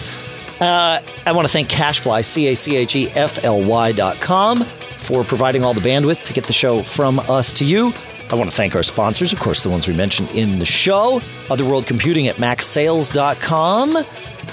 Uh, 0.60 1.00
I 1.26 1.32
want 1.32 1.46
to 1.48 1.52
thank 1.52 1.68
CacheFly, 1.68 2.24
C 2.24 2.46
A 2.48 2.54
C 2.54 2.76
H 2.76 2.94
E 2.96 3.08
F 3.16 3.44
L 3.44 3.60
Y 3.62 3.92
dot 3.92 4.20
com, 4.20 4.62
for 4.64 5.24
providing 5.24 5.64
all 5.64 5.74
the 5.74 5.80
bandwidth 5.80 6.24
to 6.26 6.32
get 6.32 6.44
the 6.46 6.52
show 6.52 6.82
from 6.82 7.18
us 7.28 7.50
to 7.54 7.64
you. 7.64 7.92
I 8.32 8.34
want 8.34 8.50
to 8.50 8.56
thank 8.56 8.74
our 8.74 8.82
sponsors, 8.82 9.34
of 9.34 9.40
course, 9.40 9.62
the 9.62 9.68
ones 9.68 9.86
we 9.86 9.94
mentioned 9.94 10.30
in 10.30 10.58
the 10.58 10.64
show 10.64 11.20
Other 11.50 11.66
World 11.66 11.86
Computing 11.86 12.28
at 12.28 12.36
macsales.com, 12.36 13.92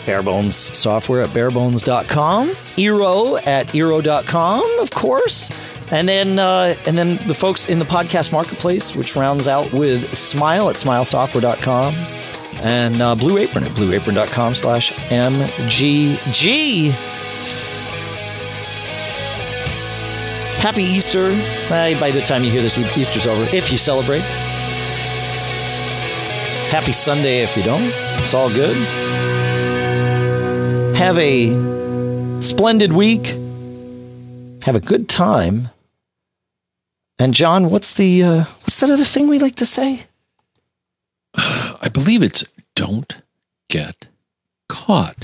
Barebones 0.05 0.75
Software 0.75 1.21
at 1.21 1.29
barebones.com, 1.29 2.49
Eero 2.49 3.47
at 3.47 3.67
Eero.com, 3.67 4.79
of 4.79 4.91
course. 4.91 5.49
And 5.91 6.07
then, 6.07 6.37
uh, 6.37 6.75
and 6.85 6.97
then 6.97 7.17
the 7.27 7.33
folks 7.33 7.65
in 7.67 7.79
the 7.79 7.85
podcast 7.85 8.31
marketplace, 8.31 8.93
which 8.95 9.15
rounds 9.15 9.47
out 9.47 9.71
with 9.73 10.13
Smile 10.15 10.69
at 10.69 10.75
smilesoftware.com 10.75 11.93
and 12.61 13.01
uh, 13.01 13.15
Blue 13.15 13.37
Apron 13.37 13.63
at 13.63 13.71
blueapron.com 13.71 14.53
slash 14.55 14.91
MGG. 15.09 16.93
Happy 20.59 20.83
Easter. 20.83 21.31
Uh, 21.73 21.97
by 21.99 22.11
the 22.11 22.21
time 22.21 22.43
you 22.43 22.51
hear 22.51 22.61
this, 22.61 22.77
Easter's 22.77 23.25
over, 23.25 23.43
if 23.55 23.71
you 23.71 23.77
celebrate. 23.77 24.23
Happy 26.69 26.91
Sunday 26.91 27.43
if 27.43 27.55
you 27.55 27.63
don't. 27.63 27.81
It's 27.83 28.33
all 28.33 28.49
good. 28.49 28.75
Have 30.97 31.17
a 31.17 32.41
splendid 32.41 32.91
week. 32.91 33.27
Have 34.63 34.75
a 34.75 34.81
good 34.81 35.07
time. 35.07 35.69
And 37.17 37.33
John, 37.33 37.69
what's 37.69 37.93
the 37.93 38.21
uh, 38.23 38.43
what's 38.61 38.79
that 38.81 38.89
other 38.89 39.05
thing 39.05 39.29
we 39.29 39.39
like 39.39 39.55
to 39.55 39.65
say? 39.65 40.05
I 41.35 41.89
believe 41.91 42.21
it's 42.21 42.43
don't 42.75 43.17
get 43.69 44.07
caught. 44.67 45.17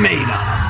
Made 0.00 0.28
up. 0.28 0.69